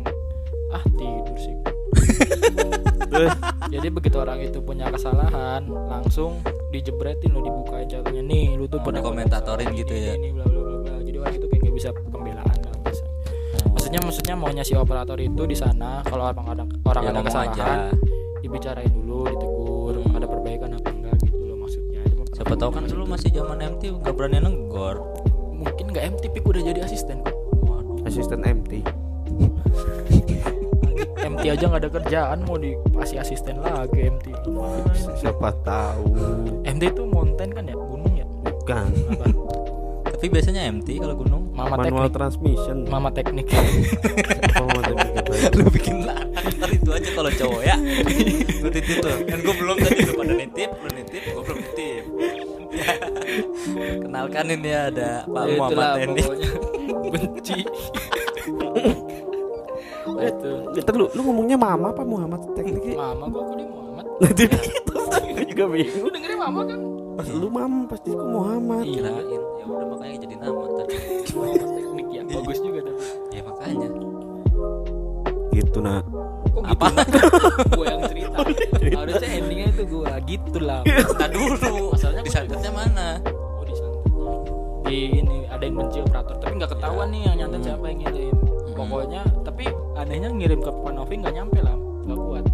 jadi 3.68 3.88
begitu 3.88 4.16
orang 4.16 4.38
itu 4.40 4.58
punya 4.58 4.86
kesalahan 4.86 5.64
langsung 5.66 6.38
dijebretin 6.68 7.30
lo 7.30 7.40
dibukain 7.40 7.86
jatuhnya. 7.86 8.20
Nih 8.20 8.54
lu 8.54 8.64
tuh 8.64 8.78
Oh, 8.78 8.84
pernah 8.84 9.00
dikomentatorin 9.00 9.66
bersalah 9.66 9.78
gitu 9.78 9.92
ini, 9.92 10.02
ya. 10.02 10.14
ini, 10.14 10.28
bla 10.30 10.44
bla 10.44 10.60
bla 10.60 10.76
bla. 10.80 10.94
Jadi 11.00 11.16
orang 11.16 11.34
itu 11.34 11.46
kayak 11.46 11.60
nggak 11.62 11.74
bisa 11.74 11.88
pembelaan 12.06 12.56
lah 12.60 12.74
bisa 12.84 13.04
maunya 13.66 14.00
maksudnya 14.02 14.34
maunya 14.34 14.60
si 14.60 14.74
operator 14.74 15.16
itu 15.16 15.42
di 15.42 15.54
sana 15.54 16.02
kalau 16.02 16.26
orang 16.26 16.46
ada 16.50 16.64
orang 16.84 17.02
Ya, 17.02 17.10
ada 17.10 17.20
kesalahan 17.22 17.52
aja. 17.54 17.68
dibicarain 18.38 18.90
dulu 18.90 19.18
ditegur 19.26 19.94
ada 20.12 20.26
perbaikan 20.26 20.70
apa 20.74 20.88
enggak 20.90 21.14
gitu 21.22 21.42
loh 21.44 21.56
maksudnya. 21.56 22.02
Cuma 22.04 22.22
siapa 22.28 22.54
tahu 22.54 22.70
kan 22.72 22.84
dulu 22.84 23.04
masih 23.06 23.30
zaman 23.30 23.58
MT 23.58 23.82
nggak 23.94 24.12
berani 24.12 24.38
nenggor. 24.38 24.96
Mungkin 25.56 25.84
nggak 25.88 26.04
MT 26.12 26.22
Pik 26.30 26.44
udah 26.44 26.62
jadi 26.62 26.80
asisten 26.82 27.22
kok. 27.22 27.32
Waduh 27.62 28.02
asisten 28.04 28.42
MT 28.42 28.82
MT 31.36 31.52
aja 31.52 31.64
nggak 31.68 31.82
ada 31.84 31.90
kerjaan 31.92 32.38
mau 32.48 32.56
dikasih 32.56 33.20
asisten 33.20 33.60
lagi 33.60 34.08
MT 34.08 34.26
siapa 35.14 35.52
tahu. 35.60 36.08
MT 36.64 36.82
itu 36.86 37.02
mountain 37.04 37.52
kan 37.52 37.64
ya? 37.64 37.76
Gunung 37.76 38.12
ya? 38.12 38.24
Bukan. 38.42 38.88
Apa? 39.12 39.26
Tapi 40.16 40.26
biasanya 40.32 40.64
MT 40.72 40.96
kalau 40.96 41.14
gunung. 41.20 41.42
Mama 41.52 41.76
manual 41.76 42.08
teknik. 42.08 42.16
transmission. 42.16 42.76
Mama 42.88 43.08
teknik. 43.12 43.46
Apa 43.52 44.64
mau 44.64 44.80
teknik 44.80 45.12
itu? 45.12 45.32
lu 45.56 45.68
bikin 45.68 45.96
lah. 46.04 46.16
Ntar 46.56 46.70
itu 46.72 46.88
aja 46.88 47.10
kalau 47.12 47.30
cowok 47.30 47.62
ya. 47.62 47.76
Lu 48.64 48.68
titip 48.72 48.96
tuh. 49.04 49.16
Kan 49.28 49.38
gue 49.44 49.54
belum 49.56 49.76
tadi. 49.76 50.00
Lu 50.08 50.12
pada 50.16 50.34
nitip 50.34 50.70
lu 50.72 50.88
nitip 50.88 51.22
gue 51.22 51.42
belum 51.44 51.58
nitip. 51.60 52.04
Kenalkan 54.04 54.46
ini 54.48 54.70
ada 54.72 55.24
Pak 55.28 55.44
Ya, 55.44 55.52
Muhammad 55.54 55.96
pokoknya. 56.12 56.50
benci 57.06 57.58
itu 60.24 60.50
Ntar 60.80 60.94
lu, 60.96 61.06
lu 61.12 61.20
ngomongnya 61.26 61.56
mama 61.58 61.92
apa 61.92 62.02
Muhammad? 62.02 62.40
Teknik 62.56 62.96
mama 62.96 63.24
gua 63.32 63.42
kok 63.44 63.54
dia 63.58 63.68
Muhammad? 63.68 64.04
Nanti 64.16 64.42
itu 64.48 64.58
gue 65.36 65.44
juga 65.52 65.64
bingung. 65.68 66.02
Lu 66.04 66.08
dengerin 66.08 66.38
mama 66.40 66.60
kan? 66.64 66.80
Pas 67.16 67.28
lu 67.32 67.48
mama 67.52 67.78
pasti 67.88 68.08
ku 68.12 68.26
Muhammad. 68.26 68.84
Kirain. 68.84 69.24
Ya 69.60 69.64
udah 69.68 69.86
makanya 69.92 70.16
jadi 70.24 70.34
nama 70.40 70.62
tadi. 70.80 70.96
Teknik 71.26 72.06
ya 72.12 72.22
bagus 72.24 72.58
juga 72.64 72.80
dah 72.86 72.96
ya 73.32 73.42
makanya. 73.44 73.88
Gitu 75.56 75.78
nah 75.80 76.00
kok 76.56 76.64
gitu 76.64 76.84
apa? 76.84 76.86
Gua 77.76 77.84
yang 77.84 78.02
cerita. 78.08 78.38
Harusnya 78.96 79.28
endingnya 79.28 79.66
itu 79.72 79.84
gua. 79.88 80.14
Gitu 80.24 80.58
lah 80.60 80.80
Nah 81.16 81.28
dulu. 81.28 81.92
Masalahnya 81.92 82.22
di 82.24 82.30
gua 82.32 82.36
santetnya 82.36 82.72
mana? 82.72 83.08
di 83.20 83.45
di 84.86 84.98
ini 85.20 85.36
ada 85.50 85.62
yang 85.66 85.76
benci 85.76 85.98
operator. 86.00 86.34
Tapi 86.38 86.52
nggak 86.56 86.70
ketahuan 86.78 87.08
nih 87.10 87.20
yang 87.26 87.36
nyantet 87.44 87.60
siapa 87.66 87.84
yang 87.90 87.98
ngirim 88.06 88.36
pokoknya 88.76 89.22
tapi 89.40 89.64
anehnya 89.96 90.28
ngirim 90.28 90.60
ke 90.60 90.70
Panovi 90.70 91.14
nggak 91.16 91.34
nyampe 91.34 91.58
lah 91.64 91.76
nggak 92.06 92.18
kuat. 92.20 92.44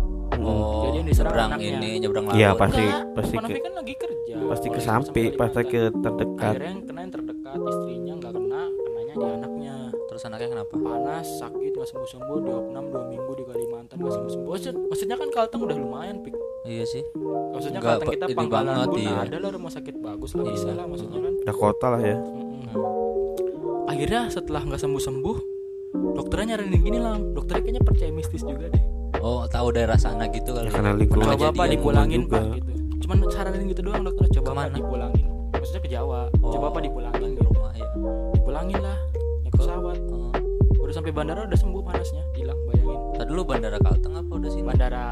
Oh 0.42 0.88
Jadi 0.88 0.96
yang 0.96 1.06
diserang 1.06 1.32
nyebrang 1.34 1.50
anaknya. 1.54 1.70
ini 1.76 1.90
nyebrang 2.02 2.24
laut. 2.26 2.38
Iya 2.38 2.50
pasti 2.56 2.82
Enggak, 2.82 3.02
pasti 3.14 3.34
Panovi 3.36 3.52
ke 3.52 3.62
kan 3.62 3.72
lagi 3.78 3.94
kerja. 3.98 4.34
pasti 4.48 4.66
ke 4.66 4.80
sampai 4.80 5.24
sampai 5.28 5.38
pasti 5.38 5.62
ke 5.66 5.80
dekat. 5.82 6.02
terdekat. 6.02 6.54
Akhirnya 6.56 6.70
yang 6.72 6.82
kena 6.86 7.00
yang 7.02 7.12
terdekat 7.12 7.58
istrinya 7.68 8.12
nggak 8.16 8.32
kena 8.32 8.60
kenanya 8.72 9.14
di 9.14 9.26
anaknya 9.26 9.51
terus 10.12 10.22
anaknya 10.22 10.48
kenapa? 10.50 10.76
Panas 10.76 11.24
sakit 11.38 11.72
nggak 11.72 11.88
sembuh 11.88 12.04
sembuh 12.06 12.36
dua 12.38 12.58
enam 12.62 12.84
dua 12.86 13.02
minggu 13.06 13.32
di 13.32 13.44
Kalimantan 13.44 13.96
nggak 13.96 14.12
sembuh 14.12 14.30
sembuh 14.30 14.50
Maksud- 14.52 14.80
maksudnya 14.86 15.16
kan 15.16 15.28
Kalteng 15.30 15.60
udah 15.62 15.76
lumayan 15.78 16.16
pik. 16.20 16.36
Iya 16.62 16.84
sih. 16.84 17.00
Maksudnya 17.50 17.80
Nggak 17.80 17.96
Kalteng 17.96 18.12
kita 18.12 18.26
pangkalan 18.30 18.66
banget, 18.68 18.86
pun 18.86 18.98
iya. 19.00 19.14
ada 19.18 19.36
lah 19.38 19.50
rumah 19.50 19.72
sakit 19.72 19.94
bagus 19.98 20.30
lah 20.32 20.44
bisa 20.44 20.68
Iya. 20.68 20.74
lah 20.74 20.84
maksudnya 20.86 21.18
kan. 21.18 21.34
Dakota 21.42 21.86
lah 21.88 22.02
ya. 22.02 22.16
Mm-mm. 22.18 22.60
akhirnya 23.84 24.20
setelah 24.28 24.62
nggak 24.62 24.78
sembuh 24.78 25.02
sembuh 25.02 25.36
dokternya 26.14 26.46
nyaranin 26.54 26.76
gini 26.78 26.98
lah 26.98 27.16
dokternya 27.18 27.62
kayaknya 27.62 27.82
percaya 27.82 28.10
mistis 28.10 28.42
juga 28.42 28.68
deh. 28.68 28.82
Oh 29.18 29.44
tahu 29.46 29.68
daerah 29.70 29.96
sana 29.96 30.28
gitu 30.28 30.52
kali 30.52 30.68
Ya, 30.68 30.72
karena 30.72 30.92
lingkungan 30.94 31.24
Pernah 31.26 31.36
coba 31.38 31.48
apa 31.50 31.64
dipulangin 31.66 32.20
juga. 32.22 32.36
pak 32.38 32.44
gitu. 32.54 32.70
Cuman 33.00 33.16
saranin 33.28 33.64
gitu 33.66 33.80
doang 33.82 34.02
dokter. 34.02 34.24
Coba 34.34 34.44
apa 34.46 34.52
Ke 34.52 34.60
mana? 34.62 34.76
dipulangin? 34.76 35.24
Maksudnya 35.52 35.80
ke 35.80 35.90
Jawa. 35.90 36.20
Oh, 36.38 36.50
coba 36.50 36.66
apa 36.68 36.78
dipulangin 36.80 37.20
ke 37.22 37.32
gitu. 37.32 37.42
rumah 37.46 37.72
ya 37.72 37.86
dipulangin 38.32 38.78
lah 38.78 38.96
pesawat. 39.62 39.98
Oh. 40.10 40.34
udah 40.82 40.94
sampai 40.98 41.12
bandara 41.14 41.46
udah 41.46 41.58
sembuh 41.58 41.82
panasnya. 41.86 42.22
Hilang 42.34 42.58
bayangin. 42.66 42.98
Tadi 43.14 43.28
dulu 43.30 43.42
bandara 43.46 43.78
Kalteng 43.78 44.14
apa 44.18 44.32
udah 44.34 44.50
sini? 44.50 44.64
Bandara 44.66 45.04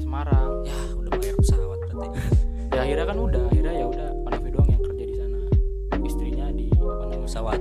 Semarang. 0.00 0.50
Ya 0.64 0.76
udah 0.96 1.10
bayar 1.20 1.34
pesawat 1.36 1.78
berarti. 1.84 2.08
Ya 2.72 2.80
akhirnya 2.80 3.04
kan 3.04 3.16
udah. 3.20 3.42
Akhirnya 3.52 3.74
ya 3.76 3.86
udah 3.92 4.08
Panovi 4.24 4.48
doang 4.48 4.68
yang 4.72 4.82
kerja 4.88 5.04
di 5.04 5.14
sana. 5.20 5.38
Istrinya 6.00 6.46
di 6.56 6.66
apa 6.72 6.92
namanya? 7.04 7.18
Pesawat. 7.28 7.60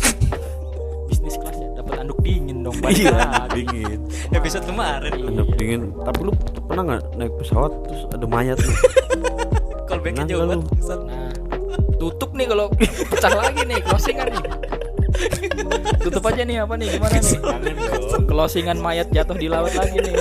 Bisnis 1.12 1.36
kelas 1.36 1.58
ya. 1.60 1.68
Dapat 1.76 1.94
anduk 2.00 2.18
dingin 2.24 2.64
dong 2.64 2.76
Iya 2.80 3.20
dingin. 3.54 4.00
Episode 4.32 4.64
kemarin. 4.64 5.12
Iya. 5.12 5.28
Anduk 5.28 5.48
dingin. 5.60 5.82
Tapi 6.00 6.20
lu 6.24 6.32
pernah 6.64 6.82
nggak 6.88 7.02
naik 7.20 7.34
pesawat 7.36 7.72
terus 7.84 8.02
ada 8.08 8.24
mayat 8.24 8.56
lu? 8.56 8.72
Pernah 10.00 10.24
jauh 10.24 10.48
banget 10.48 10.64
nah 11.04 11.28
tutup 12.00 12.32
nih 12.32 12.48
kalau 12.48 12.72
pecah 12.72 13.32
lagi 13.36 13.62
nih 13.68 13.78
closingan 13.84 14.32
nih 14.32 14.69
tutup 16.00 16.24
aja 16.26 16.42
nih 16.42 16.56
apa 16.64 16.74
nih? 16.76 16.88
Gimana 16.96 17.18
nih? 17.20 17.38
Closingan 18.26 18.78
mayat 18.80 19.08
jatuh 19.12 19.36
di 19.36 19.46
laut 19.46 19.72
lagi 19.74 19.98
nih. 20.00 20.14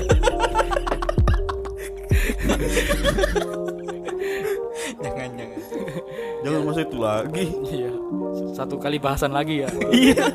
Jangan 5.00 5.30
jangan. 5.38 5.60
Jangan 6.39 6.62
masa 6.64 6.82
itu 6.84 6.97
lagi. 6.97 7.45
Iya. 7.68 7.91
Satu 8.56 8.76
kali 8.80 8.97
bahasan 9.00 9.32
lagi 9.32 9.64
ya. 9.64 9.70
Iya. 9.91 10.26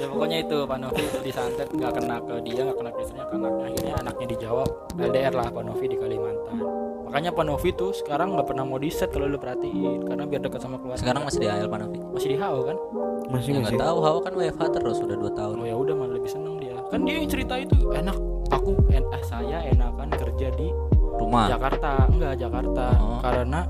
Ya 0.00 0.08
pokoknya 0.08 0.40
itu 0.40 0.56
Pak 0.64 0.78
Novi 0.80 1.04
disantet 1.20 1.68
nggak 1.76 1.92
kena 1.92 2.16
ke 2.24 2.34
dia 2.40 2.64
nggak 2.64 2.78
kena 2.80 2.88
ke 2.88 3.00
istrinya 3.04 3.28
anaknya 3.36 3.64
akhirnya 3.68 3.94
anaknya 4.00 4.26
dijawab 4.32 4.68
LDR 4.96 5.34
lah 5.36 5.46
Pak 5.52 5.60
Novi 5.60 5.86
di 5.92 5.96
Kalimantan 6.00 6.56
makanya 7.10 7.34
Pak 7.34 7.42
Novi 7.42 7.74
tuh 7.74 7.90
sekarang 7.90 8.38
nggak 8.38 8.46
pernah 8.46 8.62
mau 8.62 8.78
di 8.78 8.86
set 8.86 9.10
kalau 9.10 9.26
lu 9.26 9.34
perhatiin 9.34 10.06
karena 10.06 10.30
biar 10.30 10.46
dekat 10.46 10.62
sama 10.62 10.78
keluarga. 10.78 11.02
Sekarang 11.02 11.26
masih 11.26 11.42
di 11.42 11.48
AL 11.50 11.66
Panavi 11.66 11.98
masih 12.14 12.28
di 12.30 12.36
HO 12.38 12.58
kan? 12.62 12.76
Masih 13.34 13.50
ya 13.50 13.58
nggak 13.66 13.82
tahu 13.82 13.96
Hawa 13.98 14.20
kan 14.22 14.32
WFH 14.38 14.62
terus 14.78 14.96
udah 15.02 15.16
2 15.18 15.34
tahun. 15.34 15.54
Oh 15.58 15.66
ya 15.66 15.74
udah 15.74 15.94
malah 15.98 16.14
lebih 16.14 16.30
seneng 16.30 16.54
dia. 16.62 16.78
Kan 16.86 17.02
dia 17.02 17.18
cerita 17.26 17.58
itu 17.58 17.90
enak. 17.90 18.14
Aku 18.54 18.78
en 18.94 19.02
eh, 19.10 19.22
saya 19.26 19.58
enakan 19.74 20.08
kerja 20.14 20.54
di 20.54 20.70
rumah. 21.18 21.50
Jakarta. 21.50 22.06
Enggak 22.06 22.38
Jakarta. 22.38 22.86
Oh. 23.02 23.18
karena 23.18 23.60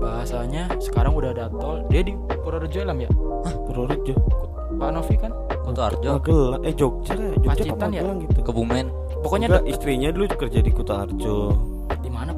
bahasanya 0.00 0.62
sekarang 0.80 1.12
udah 1.12 1.30
ada 1.36 1.52
tol. 1.52 1.84
Dia 1.92 2.00
di 2.00 2.16
Purworejo 2.40 2.78
Elam 2.80 3.04
ya? 3.04 3.10
Purworejo. 3.68 4.16
Pak 4.80 4.90
Novi 4.96 5.14
kan? 5.20 5.32
Kutu 5.68 5.80
Arjo. 5.84 6.10
Magelang 6.16 6.62
Eh 6.64 6.72
Jogja 6.72 7.12
ya 7.12 7.28
Jogja 7.36 7.50
Pacitan 7.52 7.90
ya? 7.92 8.02
Gitu? 8.16 8.40
Kebumen. 8.40 8.86
Pokoknya 9.20 9.46
Enggak, 9.52 9.64
istrinya 9.68 10.08
dulu 10.08 10.24
kerja 10.32 10.60
di 10.64 10.70
Kuta 10.72 10.94
Arjo. 11.04 11.36
Di 11.98 12.10
mana 12.12 12.30
ya 12.32 12.37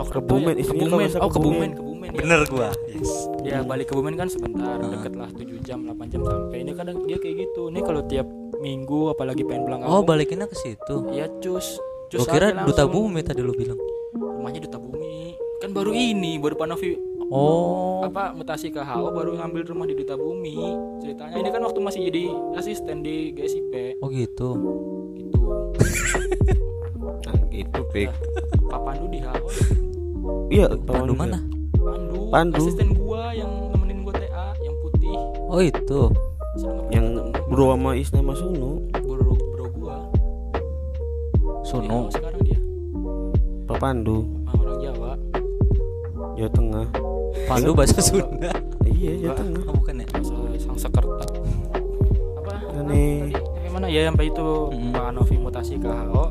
Purwokerto 0.00 0.24
Kebumen, 0.24 0.54
ya? 0.56 0.62
istrinya 0.64 0.86
Kebumen. 0.88 1.10
oh 1.20 1.30
Kebumen. 1.30 1.70
Kebumen. 1.76 2.08
Ya. 2.10 2.20
bener 2.24 2.40
gua. 2.48 2.68
Yes. 2.88 3.12
Dia 3.44 3.58
balik 3.62 3.86
Kebumen 3.92 4.14
kan 4.16 4.28
sebentar. 4.32 4.76
Ah. 4.80 4.88
deket 4.88 5.14
lah 5.14 5.30
7 5.36 5.60
jam 5.66 5.78
8 5.84 6.12
jam 6.12 6.20
sampai. 6.24 6.56
Ini 6.64 6.72
kadang 6.72 6.96
dia 7.04 7.18
kayak 7.20 7.36
gitu. 7.48 7.62
Nih 7.68 7.82
kalau 7.84 8.02
tiap 8.08 8.26
minggu 8.60 9.12
apalagi 9.12 9.44
pengen 9.44 9.64
pulang 9.68 9.82
oh 9.84 10.00
balikinnya 10.00 10.48
ke 10.48 10.56
situ. 10.56 10.96
Ya 11.12 11.28
cus. 11.40 11.76
Cus 12.10 12.24
gua 12.24 12.32
kira 12.32 12.48
duta 12.64 12.84
bumi 12.88 13.20
tadi 13.20 13.40
lu 13.44 13.52
bilang. 13.52 13.78
Rumahnya 14.16 14.64
duta 14.64 14.80
bumi. 14.80 15.36
Kan 15.60 15.76
baru 15.76 15.92
ini 15.92 16.40
baru 16.40 16.56
Pak 16.56 16.66
Novi 16.72 16.96
oh. 17.28 18.00
Apa 18.00 18.32
mutasi 18.32 18.72
ke 18.72 18.80
HO 18.80 19.12
baru 19.12 19.36
ngambil 19.36 19.68
rumah 19.68 19.84
di 19.84 19.92
duta 19.92 20.16
bumi 20.16 20.56
ceritanya. 21.04 21.36
Ini 21.36 21.48
kan 21.52 21.60
waktu 21.62 21.80
masih 21.84 22.00
jadi 22.08 22.24
asisten 22.56 23.04
di 23.04 23.36
GSIP 23.36 24.00
oh 24.00 24.08
gitu. 24.08 24.48
Gitu. 25.14 25.38
Nah 27.28 27.36
gitu 27.54 27.80
Pik. 27.92 28.08
Pak 28.72 28.80
Pandu 28.82 29.06
di 29.12 29.20
HO 29.20 29.38
Iya 30.50 30.66
Pandu 30.82 31.14
mana? 31.14 31.38
Pandu, 31.78 32.28
Pandu. 32.28 32.58
asisten 32.58 32.94
gua 32.98 33.30
yang 33.30 33.50
nemenin 33.70 34.02
gua 34.02 34.14
TA 34.18 34.54
yang 34.60 34.74
putih. 34.82 35.14
Oh 35.46 35.62
itu. 35.62 36.00
Yang 36.90 37.06
bro 37.46 37.74
sama 37.74 37.90
Isna 37.94 38.18
sama 38.20 38.34
Sunu. 38.34 38.70
Bro 38.98 39.34
bro 39.38 39.66
gua. 39.78 39.96
HO 41.70 42.10
sekarang 42.10 42.42
dia. 42.42 42.58
Pak 43.70 43.78
Pandu? 43.78 44.26
Sama 44.50 44.60
orang 44.66 44.78
Jawa. 44.82 45.12
Jawa 46.34 46.50
Tengah. 46.50 46.86
Pandu 47.46 47.70
bahasa 47.74 47.98
Sunda. 48.02 48.50
Iya 48.82 49.12
Jawa 49.22 49.34
Tengah. 49.38 49.62
Oh, 49.70 49.74
bukan 49.78 50.02
ya? 50.02 50.06
Sang 50.58 50.76
sekerta 50.76 51.24
apa? 51.24 52.54
Ini- 52.80 53.30
mana 53.80 53.88
ya 53.88 54.06
sampai 54.06 54.28
itu 54.28 54.48
Mm. 54.70 54.92
Pak 54.92 55.08
Novi 55.10 55.34
mutasi 55.34 55.74
ke 55.74 55.88
HO 55.88 56.24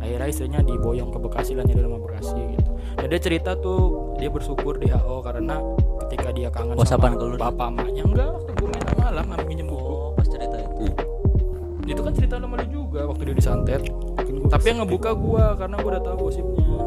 akhirnya 0.00 0.26
istrinya 0.26 0.60
diboyong 0.60 1.10
ke 1.10 1.18
Bekasi 1.18 1.52
lah 1.52 1.62
nyari 1.62 1.80
rumah 1.80 2.00
Bekasi 2.02 2.32
gitu. 2.50 2.70
Dan 2.94 3.06
dia 3.06 3.20
cerita 3.20 3.50
tuh 3.54 3.80
dia 4.16 4.28
bersyukur 4.28 4.76
di 4.76 4.88
HO 4.88 5.20
karena 5.20 5.60
ketika 6.00 6.28
dia 6.30 6.48
kangen 6.48 6.74
Whatsappan 6.74 7.12
sama 7.14 7.36
bapak 7.38 7.68
emaknya 7.70 8.02
enggak 8.02 8.28
waktu 8.30 8.50
gue 8.54 8.66
main 8.66 8.84
malam 8.94 9.24
ngambil 9.26 9.46
minjem 9.46 9.66
buku. 9.66 9.84
Oh 9.84 10.10
pas 10.12 10.26
cerita 10.26 10.56
itu. 10.56 10.84
Itu 11.84 12.00
kan 12.00 12.12
cerita 12.12 12.34
sama 12.38 12.56
lu 12.56 12.66
juga 12.66 13.00
waktu 13.04 13.22
dia 13.22 13.36
disantet. 13.36 13.82
Gua- 13.84 14.48
tapi 14.50 14.64
yang 14.66 14.78
ngebuka 14.80 15.10
gua 15.12 15.44
karena 15.54 15.76
gua 15.76 15.90
udah 15.90 16.02
tahu 16.02 16.16
gosipnya. 16.22 16.78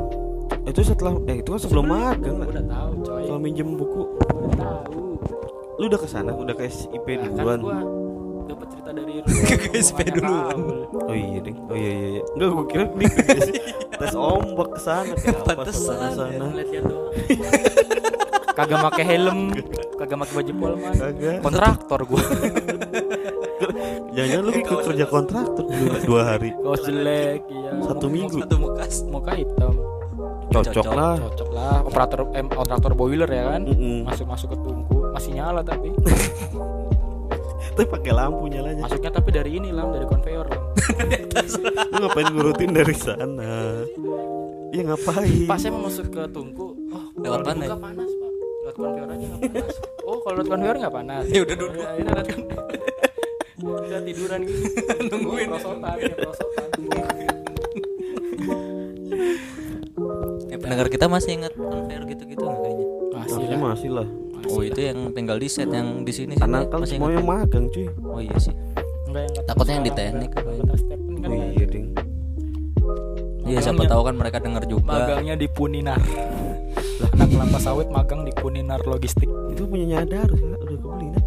Itu 0.65 0.81
setelah 0.83 1.13
Eh 1.23 1.37
itu 1.37 1.49
kan 1.51 1.59
sebelum 1.59 1.85
magang 1.85 2.35
gua 2.35 2.47
udah 2.47 2.65
tahu 2.65 2.91
coy. 3.03 3.21
Kalau 3.23 3.39
minjem 3.39 3.69
buku. 3.71 4.01
Gua 4.09 4.37
udah 4.39 4.53
tahu. 4.55 5.01
Lu 5.77 5.85
udah 5.85 5.99
ke 5.99 6.07
sana 6.07 6.33
Udah 6.33 6.53
ke 6.53 6.65
SIP 6.65 7.05
Nah, 7.05 7.21
kan 7.21 7.29
duluan? 7.31 7.59
gua 7.61 7.77
dapat 8.47 8.67
cerita 8.69 8.89
dari 8.89 9.13
Ke 9.43 9.55
SP 9.75 9.99
rumahnya 9.99 10.13
duluan. 10.13 10.47
Raul. 10.49 10.77
Oh 11.03 11.13
iya 11.13 11.39
ding 11.39 11.57
Oh 11.61 11.75
iya 11.75 11.91
iya 11.91 12.07
iya 12.09 12.21
Enggak 12.31 12.47
gue 12.49 12.65
kira 12.67 12.83
di 12.89 13.05
tes, 13.93 14.13
ombak 14.31 14.69
Kayak 14.77 15.15
apa 15.35 15.51
Pantesan, 15.53 15.83
sana 15.83 16.05
ya. 16.05 16.11
sana 16.13 16.45
Lihat-lihat 16.49 16.83
doang. 16.83 17.11
kagak 18.49 18.79
pakai 18.83 19.03
helm 19.05 19.39
kagak 19.93 20.17
pakai 20.17 20.33
baju 20.35 20.53
polman 20.55 20.93
Kagak 20.93 21.37
kontraktor 21.39 21.99
gua 22.03 22.23
Jangan-jangan 24.09 24.43
lu 24.43 24.51
ikut 24.55 24.79
kerja 24.83 25.05
kontraktor 25.05 25.63
dulu 25.63 25.93
dua 26.03 26.21
hari 26.27 26.49
kaos 26.55 26.81
jelek 26.81 27.41
iya 27.47 27.71
Satu 27.79 28.05
Muka- 28.05 28.09
minggu. 28.09 28.37
Satu 28.39 28.55
mukas. 28.57 28.93
muka 29.05 29.31
hitam 29.33 29.73
Cocok 30.47 30.73
Cocok. 30.73 30.93
lah 30.95 31.15
cocok 31.19 31.49
lah 31.51 31.75
operator 31.83 32.19
eh, 32.31 32.43
kontraktor 32.47 32.91
boiler 32.93 33.27
ya 33.27 33.43
kan 33.51 33.61
Mm-mm. 33.63 33.97
masuk 34.03 34.25
masuk 34.25 34.47
ke 34.49 34.57
tungku 34.57 34.97
masih 35.11 35.31
nyala 35.33 35.61
tapi 35.61 35.91
Tapi 37.77 37.85
pakai 37.87 38.09
lampu 38.09 38.49
nyalanya. 38.49 38.81
Masuknya 38.81 39.11
tapi 39.13 39.29
dari 39.29 39.51
ini 39.53 39.69
lam 39.69 39.93
dari 39.93 40.01
konveyor 40.03 40.49
lam. 40.49 40.61
Lu 41.93 41.97
ngapain 42.01 42.27
ngurutin 42.27 42.73
dari 42.73 42.95
sana? 42.97 43.77
Iya 44.73 44.81
ngapain? 44.83 45.45
Pas 45.45 45.61
saya 45.61 45.71
mau 45.71 45.85
masuk 45.85 46.09
ke 46.09 46.25
tungku 46.27 46.73
oh 46.89 47.03
Lewat 47.15 47.45
mana 47.45 47.77
panas 47.77 48.09
pak. 48.09 48.31
Lewat 48.65 48.75
konveyor 48.75 49.07
aja 49.07 49.25
nggak 49.27 49.41
panas. 49.45 49.75
Oh 50.01 50.17
kalau 50.19 50.35
lewat 50.41 50.49
konveyor 50.49 50.75
nggak 50.75 50.95
panas. 50.95 51.23
Ya 51.33 51.39
udah 51.39 51.55
duduk. 51.55 51.77
ya, 51.77 51.89
ini 51.93 52.09
lewat 52.09 52.27
konveyor. 52.27 52.65
udah 53.57 54.01
tiduran 54.01 54.39
gitu. 54.41 54.59
Nungguin. 55.13 55.47
Prosotan 55.47 55.95
ya 55.97 56.13
prosotan 56.17 56.67
Eh, 60.47 60.57
pendengar 60.57 60.87
kita 60.87 61.05
masih 61.05 61.37
ingat 61.37 61.53
konveyor 61.53 62.03
gitu-gitu 62.05 62.41
nggak 62.41 62.57
kayaknya? 62.57 62.85
masih 63.13 63.37
Masih 63.37 63.49
lah. 63.49 63.59
masih 63.59 63.89
lah 63.91 64.07
Oh 64.49 64.61
itu 64.61 64.79
yang 64.81 65.11
tinggal 65.11 65.35
di 65.35 65.45
set 65.45 65.67
yang 65.67 66.01
di 66.01 66.11
sini 66.11 66.33
Karena 66.33 66.63
kan 66.63 66.81
semuanya 66.81 67.19
ingat. 67.19 67.27
magang 67.45 67.65
cuy. 67.67 67.87
Oh 68.01 68.17
iya 68.17 68.37
sih. 68.37 68.53
Enggak 69.05 69.23
yang 69.25 69.33
Takutnya 69.45 69.73
yang 69.73 69.85
di 69.85 69.93
teknik 69.93 70.31
apa 70.33 70.49
kan 70.49 70.67
Oh 71.23 71.33
iya 71.33 71.45
ada. 71.47 71.65
ding. 71.67 71.87
Iya 73.43 73.59
siapa 73.61 73.83
tahu 73.83 74.01
kan 74.03 74.15
mereka 74.15 74.37
dengar 74.37 74.63
juga. 74.63 74.83
magangnya 74.89 75.35
di 75.35 75.47
Puninar. 75.47 75.99
Anak 77.13 77.27
kelapa 77.27 77.57
sawit 77.57 77.87
magang 77.87 78.21
di 78.21 78.31
Puninar 78.31 78.83
logistik. 78.83 79.29
Itu 79.47 79.65
punyanya 79.65 80.01
Adaro 80.01 80.33
ya 80.33 80.55
udah 80.57 80.77
kebeli 80.77 81.07
kan 81.11 81.23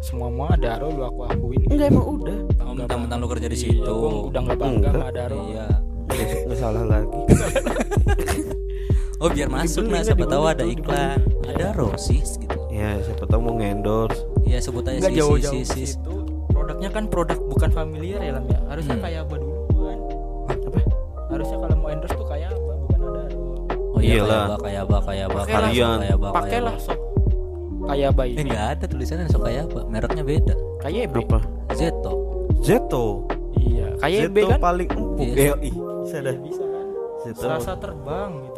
semua 0.00 0.26
mau 0.26 0.48
ada 0.48 0.80
lu 0.80 1.04
aku 1.04 1.20
akuin. 1.22 1.60
Enggak 1.68 1.92
emang 1.92 2.06
udah. 2.16 2.38
Oh, 2.58 2.72
mentang-mentang 2.72 3.20
lu 3.20 3.28
kerja 3.28 3.46
di 3.46 3.54
Iya, 3.54 3.64
situ. 3.68 3.94
udah 4.26 4.40
nggak 4.40 4.56
bangga 4.56 4.76
Enggak. 4.80 4.92
sama 4.96 5.06
Adaro 5.06 5.38
Iya. 5.46 5.66
Nggak 6.10 6.58
salah 6.58 6.84
lagi 6.88 7.20
Oh 9.20 9.28
biar 9.28 9.46
masuk 9.46 9.84
Dibeli 9.84 9.92
nah 9.92 10.02
siapa 10.02 10.24
tahu 10.24 10.44
ada 10.46 10.64
iklan. 10.64 11.20
Ada 11.44 11.66
Rosis 11.72 12.36
gitu. 12.36 12.56
Ya 12.70 12.96
siapa 12.98 13.24
tahu 13.24 13.40
mau 13.42 13.54
ngendorse 13.54 14.16
Iya 14.42 14.58
sebut 14.58 14.82
aja 14.82 14.96
nggak 14.98 15.06
si 15.06 15.14
si 15.14 15.20
jauh-jauh 15.20 15.52
si 15.52 15.60
ke 15.60 15.68
si. 15.68 15.82
situ 15.90 16.14
produknya 16.50 16.88
kan 16.88 17.04
produk 17.06 17.38
bukan 17.42 17.70
familiar 17.70 18.18
ya 18.18 18.32
lam 18.32 18.44
ya 18.44 18.58
harusnya 18.66 18.94
Hmm. 18.94 19.02
kayak 19.02 19.20
apa 19.22 19.34
duluan 19.36 19.98
apa 20.46 20.80
harusnya 21.28 21.56
kalau 21.58 21.76
mau 21.76 21.88
endorse 21.88 22.14
tuh 22.14 22.26
kayak 22.26 22.48
apa 22.50 22.72
bukan 22.78 22.98
Adaro 22.98 23.38
Oh 23.90 24.00
iya 24.00 24.14
Iyalah. 24.16 24.26
kayak 24.26 24.48
apa 24.48 24.56
kayak 24.58 24.80
apa 24.80 24.98
kayak 25.04 25.24
apa 25.24 25.38
Pakailah, 25.38 25.60
kalian. 25.62 25.98
kayak 25.98 26.14
apa 26.14 26.28
pakailah 26.32 26.74
sok 26.78 26.98
kayak 27.82 28.06
apa 28.08 28.22
Eh 28.22 28.30
ini 28.30 28.42
nggak 28.46 28.66
ada 28.70 28.84
tulisannya 28.86 29.26
sok 29.26 29.42
kayak 29.42 29.62
apa. 29.66 29.80
Mereknya 29.84 30.24
beda. 30.24 30.54
kayak 30.80 31.02
Apa 31.12 31.38
Zeto. 31.70 32.12
Zeto 32.58 33.06
iya 33.54 33.88
kayak 33.98 34.20
B 34.26 34.36
Zeto 34.38 34.48
kan 34.48 34.60
paling 34.60 34.88
empuk 34.90 35.26
Iya. 35.28 35.54
Eh, 35.54 35.72
bisa 36.00 36.16
dah 36.18 36.36
bisa 36.36 36.62
kan 36.64 36.86
Zeto 37.20 37.40
Selasa 37.42 37.72
terbang 37.76 38.30
gitu 38.40 38.49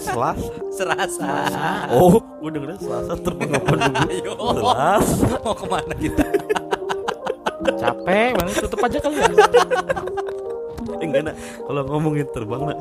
Selasa 0.00 0.50
Serasa. 0.70 1.28
Oh 1.90 2.18
gue 2.38 2.50
dengernya 2.50 2.78
Selasa 2.78 3.12
terbang 3.16 3.50
apa 3.52 3.72
dulu 3.72 3.96
Ayo. 4.10 4.32
Selasa 4.54 5.26
Mau 5.38 5.54
ke 5.54 5.66
mana 5.66 5.94
kita? 5.94 6.24
capek 7.70 8.34
banget 8.34 8.54
tutup 8.58 8.80
aja 8.82 8.98
kali 8.98 9.16
ya 9.16 9.28
Eh, 10.92 11.06
enggak 11.06 11.22
nak 11.22 11.34
kalau 11.62 11.82
ngomongin 11.86 12.26
terbang 12.28 12.62
nak 12.66 12.78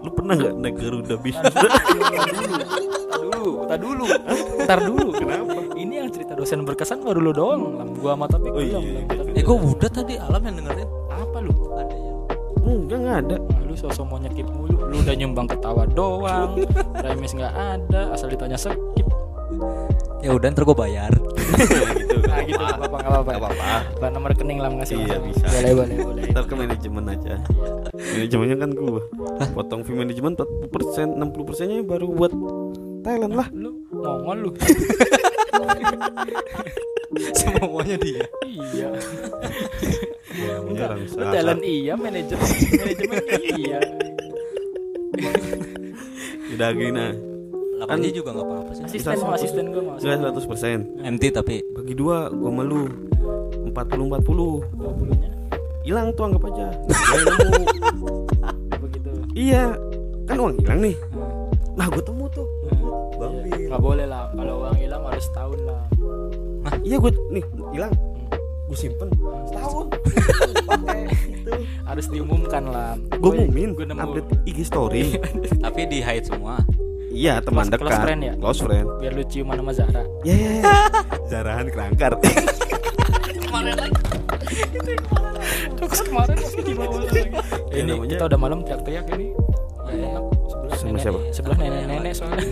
lu 0.00 0.10
pernah 0.10 0.32
nggak 0.32 0.54
naik 0.56 0.76
Garuda 0.76 1.14
bisnis 1.14 1.52
dulu, 3.12 3.52
tar 3.66 3.78
dulu, 3.78 4.04
tar 4.64 4.78
dulu. 4.80 5.08
Kenapa? 5.12 5.60
Ini 5.74 5.94
yang 5.98 6.08
cerita 6.08 6.32
dosen 6.32 6.64
berkesan 6.64 7.00
baru 7.00 7.20
lu 7.20 7.30
doang. 7.30 7.60
Lam 7.74 7.92
gua 7.94 8.12
sama 8.12 8.24
Topik 8.26 8.48
Oh, 8.50 8.58
iya, 8.58 8.76
iya, 8.76 9.00
iya. 9.00 9.02
Tapi 9.06 9.30
Eh 9.30 9.42
gue 9.42 9.56
udah 9.56 9.90
tadi 9.90 10.14
alam 10.16 10.40
yang 10.40 10.56
dengerin. 10.56 10.88
apa 11.10 11.38
lu? 11.38 11.52
Ada 11.70 11.94
ya. 11.94 12.09
Enggak 12.74 12.98
nggak 13.00 13.18
ada 13.26 13.36
Nah, 13.40 13.60
lu 13.66 13.74
sosok 13.74 14.04
mau 14.06 14.18
nyekip 14.18 14.46
mulu. 14.50 14.76
Lu 14.90 14.96
udah 15.02 15.14
nyumbang 15.14 15.46
ketawa 15.46 15.84
doang. 15.86 16.58
Remes 17.04 17.32
nggak 17.34 17.54
ada, 17.54 18.14
asal 18.14 18.30
ditanya 18.30 18.58
skip. 18.58 19.06
Ya 20.20 20.36
udah 20.36 20.52
ntar 20.52 20.62
gue 20.68 20.76
bayar. 20.76 21.12
gitu 21.96 22.16
Nah, 22.30 22.40
gitu 22.46 22.60
nggak 22.60 22.78
apa-apa, 22.78 22.96
nggak 23.00 23.12
apa-apa. 23.12 23.32
Apa-apa. 23.36 23.64
Lah, 23.98 24.10
nomor 24.12 24.28
rekening 24.32 24.58
lam 24.60 24.78
ngasih. 24.78 24.96
Iya, 25.00 25.18
langsung. 25.18 25.26
bisa. 25.32 25.46
Boleh, 25.50 25.72
boleh, 25.74 25.96
boleh. 26.04 26.22
ntar 26.34 26.44
ke 26.46 26.54
manajemen 26.54 27.04
aja 27.10 27.34
manajemennya 27.90 28.56
kan 28.62 28.70
gua 28.70 29.02
potong 29.50 29.82
fee 29.82 29.98
manajemen 29.98 30.38
40% 30.38 31.18
60 31.18 31.48
persennya 31.48 31.82
baru 31.82 32.06
buat 32.14 32.32
Thailand 33.02 33.34
lah 33.34 33.48
Lu 33.50 33.82
mongol 33.90 34.38
lu. 34.46 34.50
Semuanya 37.36 37.96
dia. 37.98 38.22
iya. 38.46 38.88
Orang 40.40 41.00
Lu 41.04 41.24
talent 41.26 41.62
iya, 41.62 41.94
manajemen 41.94 42.48
manajemen 42.70 43.22
iya. 43.56 43.78
udah 46.50 46.70
gini 46.72 47.06
Kan- 47.80 48.04
J 48.04 48.12
juga 48.12 48.36
nggak 48.36 48.44
apa-apa 48.44 48.72
sih. 48.76 48.84
Asisten 48.84 49.16
mau 49.18 49.32
asisten 49.32 49.64
gua 49.72 49.82
mau. 49.82 49.96
Enggak 49.96 50.36
100 50.36 50.44
persen 50.46 50.78
MT 51.00 51.22
tapi 51.32 51.64
bagi 51.66 51.94
dua 51.96 52.28
gua 52.28 52.50
malu 52.52 52.84
40 53.64 53.72
40 53.72 54.20
20-nya 54.20 55.30
hilang 55.80 56.12
tuh 56.12 56.28
anggap 56.28 56.44
aja 56.44 56.68
begitu. 58.84 59.10
iya 59.32 59.72
kan 60.24 60.36
uang 60.36 60.60
hilang 60.60 60.80
nih 60.82 60.96
Nah, 61.72 61.88
gua 61.88 62.02
temu 62.04 62.19
tuh 62.19 62.19
Bang 63.20 63.34
iya. 63.36 63.52
Bil. 63.52 63.68
nggak 63.68 63.82
boleh 63.82 64.06
lah 64.06 64.22
kalau 64.32 64.54
uang 64.64 64.76
hilang 64.76 65.02
harus 65.04 65.24
setahun 65.26 65.60
lah. 65.62 65.82
Iya 66.80 66.96
gua 66.96 67.10
nih 67.28 67.44
hilang. 67.70 67.92
Gua 68.66 68.76
simpen. 68.76 69.08
Setahun. 69.46 69.86
Itu. 71.30 71.52
Harus 71.84 72.06
diumumkan 72.08 72.62
lah. 72.64 72.96
Gua 73.18 73.32
mumin 73.36 73.74
gue 73.74 73.84
nemu. 73.84 74.00
update 74.00 74.28
IG 74.46 74.58
story. 74.64 75.02
Tapi 75.64 75.80
di 75.84 76.00
hide 76.00 76.24
semua. 76.24 76.56
iya 77.10 77.42
teman 77.42 77.66
Close- 77.66 77.74
dekat. 77.74 77.84
close 77.84 78.00
friend 78.00 78.20
ya? 78.22 78.34
close 78.38 78.60
friend. 78.62 78.86
Biar 78.96 79.12
lu 79.12 79.24
ciuman 79.24 79.58
sama 79.58 79.72
Zara 79.74 80.02
ya 80.22 80.30
ya 80.32 80.50
ya. 80.56 80.74
jarahan 81.28 81.66
kerangkar. 81.66 82.12
Kemarin 83.42 83.74
lagi. 83.76 83.98
terus 85.74 86.00
kemarin 86.00 86.36
di 86.38 86.72
bawah 86.72 87.02
lagi. 87.02 87.22
Ini 87.68 87.82
namanya- 87.84 88.10
kita 88.14 88.24
udah 88.24 88.38
malam 88.38 88.58
teriak-teriak 88.62 89.06
ini. 89.12 89.26
Sebelah 89.90 90.78
Sama 90.78 90.86
nenek 90.88 91.02
siapa? 91.02 91.18
sebelah 91.34 91.56
nenek-nenek 91.58 92.12
soalnya 92.14 92.46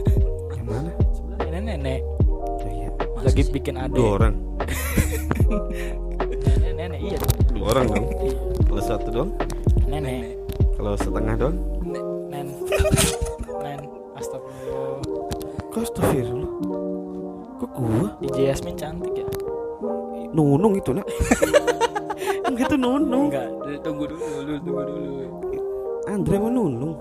mana? 0.68 0.90
Sebelah 1.16 1.38
nenek-nenek 1.48 2.00
Oh, 2.28 2.68
iya. 2.68 2.90
lagi 3.18 3.42
bikin 3.48 3.74
ade 3.80 3.96
dua 3.96 4.08
orang. 4.20 4.34
Nenek-nenek 6.44 7.00
iya. 7.00 7.20
Dua 7.50 7.66
orang 7.72 7.86
dong. 7.88 8.06
Kalau 8.68 8.82
satu 8.84 9.08
dong 9.08 9.30
nenek. 9.88 10.36
Kalau 10.76 10.94
setengah 10.94 11.34
dong 11.34 11.56
nen. 12.28 12.46
Nen. 13.64 13.80
Astagfirullah. 14.14 15.02
Kok 15.72 15.80
astagfirullah. 15.82 16.50
Kok 17.58 17.70
gua? 17.74 18.08
DJ 18.22 18.38
Yasmin 18.54 18.74
cantik 18.78 19.14
ya? 19.18 19.26
Nunung 20.30 20.76
itu 20.76 20.90
nak. 20.94 21.06
Enggak 22.48 22.70
itu 22.70 22.76
nunung. 22.76 23.28
Enggak 23.32 23.48
tunggu 23.82 24.04
dulu 24.06 24.54
tunggu 24.62 24.82
dulu. 24.84 25.26
Andre 26.08 26.36
mah 26.40 26.52
nunung 26.52 26.94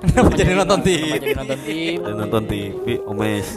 Kenapa 0.00 0.30
jadi 0.32 0.52
nonton 0.54 0.80
TV? 0.80 1.02
jadi 1.14 1.34
nonton 1.34 1.58
TV 1.58 1.68
dan 1.98 2.14
nonton 2.16 2.42
TV 2.44 2.84
Omes 3.04 3.48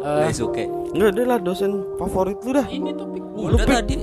Eh, 0.00 0.18
Daisuke. 0.24 0.64
enggak 0.90 1.10
dia 1.12 1.24
lah 1.26 1.38
dosen 1.38 1.70
favorit 1.94 2.40
lu 2.40 2.50
dah 2.52 2.66
ini 2.66 2.90
topik 2.90 3.20
Udah 3.32 3.64
tadi. 3.64 4.00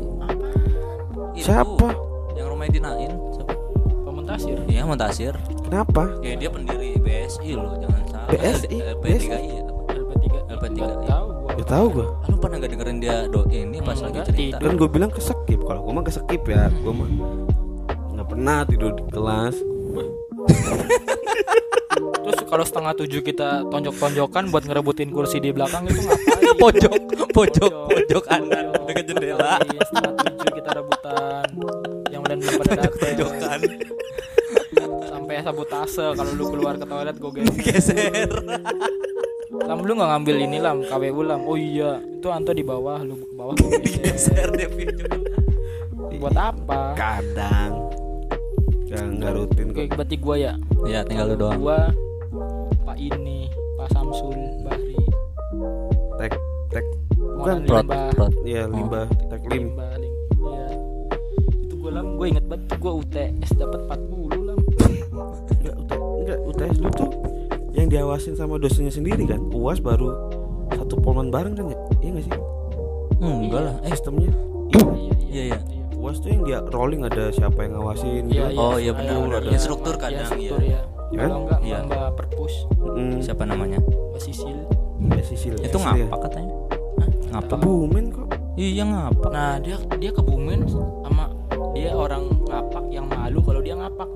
Itu, 1.34 1.44
Siapa? 1.44 1.90
Yang 2.34 2.48
rumah 2.48 2.66
dinain. 2.68 3.12
Siapa? 3.32 3.54
pementasir 4.04 4.58
Iya 4.64 4.82
Montasir. 4.84 5.34
kenapa 5.60 6.04
Ya 6.20 6.34
dia 6.36 6.50
pendiri 6.50 6.96
BSI 6.98 7.50
loh, 7.54 7.76
jangan 7.78 8.02
salah. 8.08 8.30
BSI? 8.30 8.78
LP3 8.78 9.26
iya. 9.42 9.62
LP3 9.90 10.26
LP3, 10.50 10.78
Nggak 10.78 10.98
iya. 11.00 11.08
tahu 11.08 11.26
gua 11.26 11.52
ya 11.52 11.66
tahu 11.66 11.86
gua 11.90 12.08
Ah, 12.14 12.28
Lu 12.28 12.38
pernah 12.38 12.58
gak 12.58 12.72
dengerin 12.72 12.98
dia 13.00 13.16
do 13.26 13.42
ini 13.48 13.78
pas 13.80 13.98
lagi 13.98 14.20
cerita? 14.24 14.58
kan 14.60 14.74
gua 14.76 14.88
bilang 14.88 15.10
kesekip 15.10 15.60
kalau 15.62 15.82
gua 15.82 15.94
mah 15.96 16.06
kesekip 16.06 16.42
ya 16.46 16.70
gua 16.78 16.94
mah 16.96 17.10
nggak 18.12 18.28
pernah 18.28 18.58
tidur 18.64 18.92
di 18.94 19.04
kelas 19.08 19.56
Terus 22.28 22.40
kalau 22.44 22.64
setengah 22.68 22.92
tujuh 22.92 23.22
kita 23.24 23.64
tonjok-tonjokan 23.72 24.52
buat 24.52 24.64
ngerebutin 24.68 25.16
kursi 25.16 25.40
di 25.40 25.56
belakang 25.56 25.88
itu 25.88 26.04
ngapain? 26.04 26.44
pojok, 26.64 26.94
pojok, 27.32 27.72
pojok 27.88 28.24
kanan 28.28 28.68
Pojok. 28.76 28.84
dekat 28.92 29.04
jendela. 29.08 29.54
Iya, 29.64 29.82
setengah 29.88 30.12
tujuh 30.20 30.52
kita 30.60 30.70
rebutan. 30.76 31.48
Yang 32.12 32.22
lain 32.28 32.38
belum 32.44 32.54
pada 32.60 32.74
datang. 32.76 32.94
Pojokan 33.00 33.60
Sampai 35.08 35.34
sabotase 35.40 36.06
kalau 36.20 36.32
lu 36.36 36.46
keluar 36.52 36.76
ke 36.76 36.86
toilet 36.88 37.16
gue 37.16 37.32
geser. 37.64 38.30
Lam 39.48 39.80
lu 39.88 39.92
nggak 39.96 40.10
ngambil 40.12 40.36
ini 40.44 40.58
lam 40.60 40.84
KWU 40.84 41.22
lam. 41.24 41.42
Oh 41.48 41.56
iya, 41.56 42.00
itu 42.04 42.28
Anto 42.28 42.52
di 42.52 42.64
bawah, 42.64 43.00
lu 43.08 43.16
ke 43.24 43.26
bawah 43.36 43.56
geser. 43.56 43.80
Geser 44.04 44.48
dia 44.52 44.68
video. 44.68 45.08
Buat 46.18 46.34
apa? 46.34 46.98
kadang 46.98 47.94
yang 48.98 49.10
nggak 49.16 49.32
rutin 49.34 49.66
Oke, 49.70 49.82
kok 49.84 49.96
berarti 49.96 50.16
gua 50.18 50.36
ya. 50.36 50.54
Ya 50.84 51.00
tinggal 51.04 51.26
lu 51.28 51.36
doang. 51.38 51.60
Gua 51.60 51.80
Pak 52.84 52.98
ini, 52.98 53.46
Pak 53.76 53.88
Samsul, 53.90 54.34
Bahri. 54.62 54.96
tek 56.18 56.34
tek 56.70 56.86
pengelolaan 57.16 57.62
prot 57.64 57.84
limbah 57.84 58.04
prot 58.12 58.34
Iya, 58.42 58.62
Oh. 58.64 58.74
limbah 58.74 59.06
taklim. 59.28 59.62
limbah 59.70 59.92
lim- 59.96 60.18
iya 60.40 60.66
itu 61.60 61.74
gue 61.76 61.92
lam 61.92 62.08
gue 62.16 62.28
inget 62.28 62.46
banget 62.46 62.68
gue 62.74 62.92
UTS 62.96 63.52
dapat 63.56 63.80
40 63.86 64.42
lam 64.44 64.60
Enggak, 65.52 65.76
UT, 65.76 65.92
enggak 65.94 66.38
UTS 66.44 66.76
dulu 66.76 66.92
tuh 66.96 67.10
yang 67.72 67.88
diawasin 67.88 68.34
sama 68.34 68.58
dosennya 68.58 68.90
sendiri 68.90 69.24
kan. 69.24 69.38
UAS 69.50 69.78
baru 69.78 70.10
satu 70.72 70.98
polman 70.98 71.30
bareng 71.30 71.54
kan 71.54 71.66
ya? 71.68 71.78
Iya 72.00 72.10
nggak 72.12 72.26
sih? 72.26 72.34
Hmm, 73.18 73.38
enggak 73.44 73.62
lah 73.64 73.76
eh 73.80 73.92
Sistemnya. 73.92 74.32
Iya. 74.68 75.14
iya 75.28 75.44
iya 75.48 75.60
UAS 76.08 76.18
tuh 76.18 76.30
yang 76.30 76.42
dia 76.42 76.60
rolling 76.66 77.04
ada 77.04 77.24
siapa 77.30 77.60
yang 77.60 77.76
ngawasin 77.76 78.24
gitu. 78.26 78.48
Oh, 78.56 78.76
iya, 78.76 78.92
ada- 78.92 78.98
betul. 78.98 79.22
ada- 79.22 79.38
Ada 79.38 79.44
iya, 79.44 79.54
instruktur 79.54 79.94
iya, 79.94 80.02
kadang, 80.02 80.22
instruktur, 80.24 80.60
iya. 80.62 80.72
ya. 80.72 80.82
Ya 81.08 81.18
kan? 81.18 81.28
Kalau 81.30 81.40
enggak 81.42 81.60
Iya. 81.62 81.78
mbak 81.84 82.10
perpus 82.16 82.54
Mm. 82.78 83.20
siapa 83.22 83.44
namanya 83.44 83.80
mbak 83.80 84.20
Sisil 84.20 84.60
Ya, 85.08 85.22
Sisil. 85.22 85.54
itu 85.56 85.68
Sisil 85.70 85.88
ya. 85.94 86.04
ngapak 86.04 86.20
katanya 86.26 86.54
Hah? 86.98 87.10
ngapak 87.30 87.58
Kebumen 87.58 88.06
kok. 88.10 88.28
iya 88.56 88.84
ngapak 88.84 89.30
nah 89.30 89.56
dia 89.58 89.76
dia 89.94 90.12
kebumen 90.12 90.60
sama 90.68 91.32
dia 91.72 91.92
orang 91.94 92.28
ngapak 92.44 92.84
yang 92.90 93.06
malu 93.06 93.40
kalau 93.40 93.62
dia 93.62 93.78
ngapak 93.78 94.10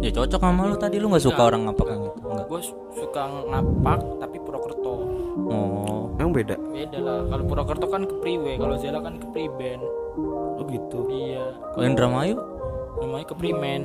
ya 0.00 0.10
cocok 0.10 0.40
sama 0.42 0.62
lu 0.66 0.76
tadi 0.76 0.96
lu 0.98 1.06
nggak 1.08 1.22
suka 1.22 1.32
Enggak. 1.32 1.48
orang 1.48 1.60
ngapak 1.64 1.86
gitu 1.86 2.08
enggak 2.26 2.46
gue 2.46 2.60
suka 2.92 3.22
ngapak 3.46 4.00
beda. 6.84 6.96
lah. 6.98 7.20
Kalau 7.28 7.44
Purwokerto 7.46 7.86
kan 7.86 8.02
ke 8.02 8.14
Priwe 8.18 8.52
kalau 8.56 8.76
Zela 8.76 8.98
kan 8.98 9.14
ke 9.16 9.26
Priben 9.28 9.80
Oh 10.52 10.64
gitu. 10.66 10.98
iya. 11.08 11.56
Kalau 11.72 11.84
Indramayu 11.84 12.36
namanya 12.98 13.26
ke 13.26 13.34
Primen 13.34 13.80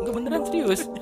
enggak 0.00 0.12
beneran 0.12 0.42
serius. 0.44 0.86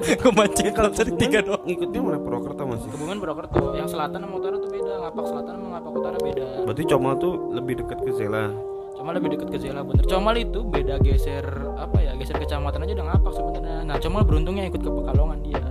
Gue 0.00 0.32
mancing 0.32 0.72
Kalau 0.72 0.88
Kebumen 0.88 1.14
tiga 1.14 1.38
doang. 1.40 1.60
Ngikutnya 1.62 2.00
mana 2.00 2.18
Purwokerto 2.18 2.62
masih? 2.64 2.88
Kebumen 2.88 3.16
Purwokerto. 3.18 3.74
Yang 3.74 3.88
selatan 3.92 4.18
sama 4.20 4.34
utara 4.34 4.56
tuh 4.56 4.70
beda. 4.70 4.92
Ngapak 4.98 5.24
selatan 5.26 5.52
sama 5.52 5.66
ngapak 5.70 5.92
utara 5.92 6.16
beda. 6.18 6.46
Berarti 6.64 6.82
Comal 6.86 7.14
tuh 7.16 7.32
lebih 7.52 7.74
dekat 7.78 7.98
ke 8.00 8.10
Zela. 8.12 8.44
Comal 8.90 9.12
lebih 9.16 9.28
dekat 9.32 9.48
ke 9.48 9.58
Zela 9.58 9.80
bener. 9.80 10.02
Comal 10.04 10.34
itu 10.36 10.60
beda 10.62 10.94
geser 11.00 11.44
apa 11.76 11.96
ya 12.00 12.12
geser 12.16 12.36
kecamatan 12.36 12.80
aja 12.82 12.92
udah 12.96 13.06
ngapak 13.12 13.32
sebenarnya. 13.32 13.76
Nah 13.84 13.96
Comal 13.98 14.22
beruntungnya 14.24 14.64
ikut 14.66 14.80
ke 14.80 14.90
Pekalongan 14.90 15.38
dia. 15.40 15.62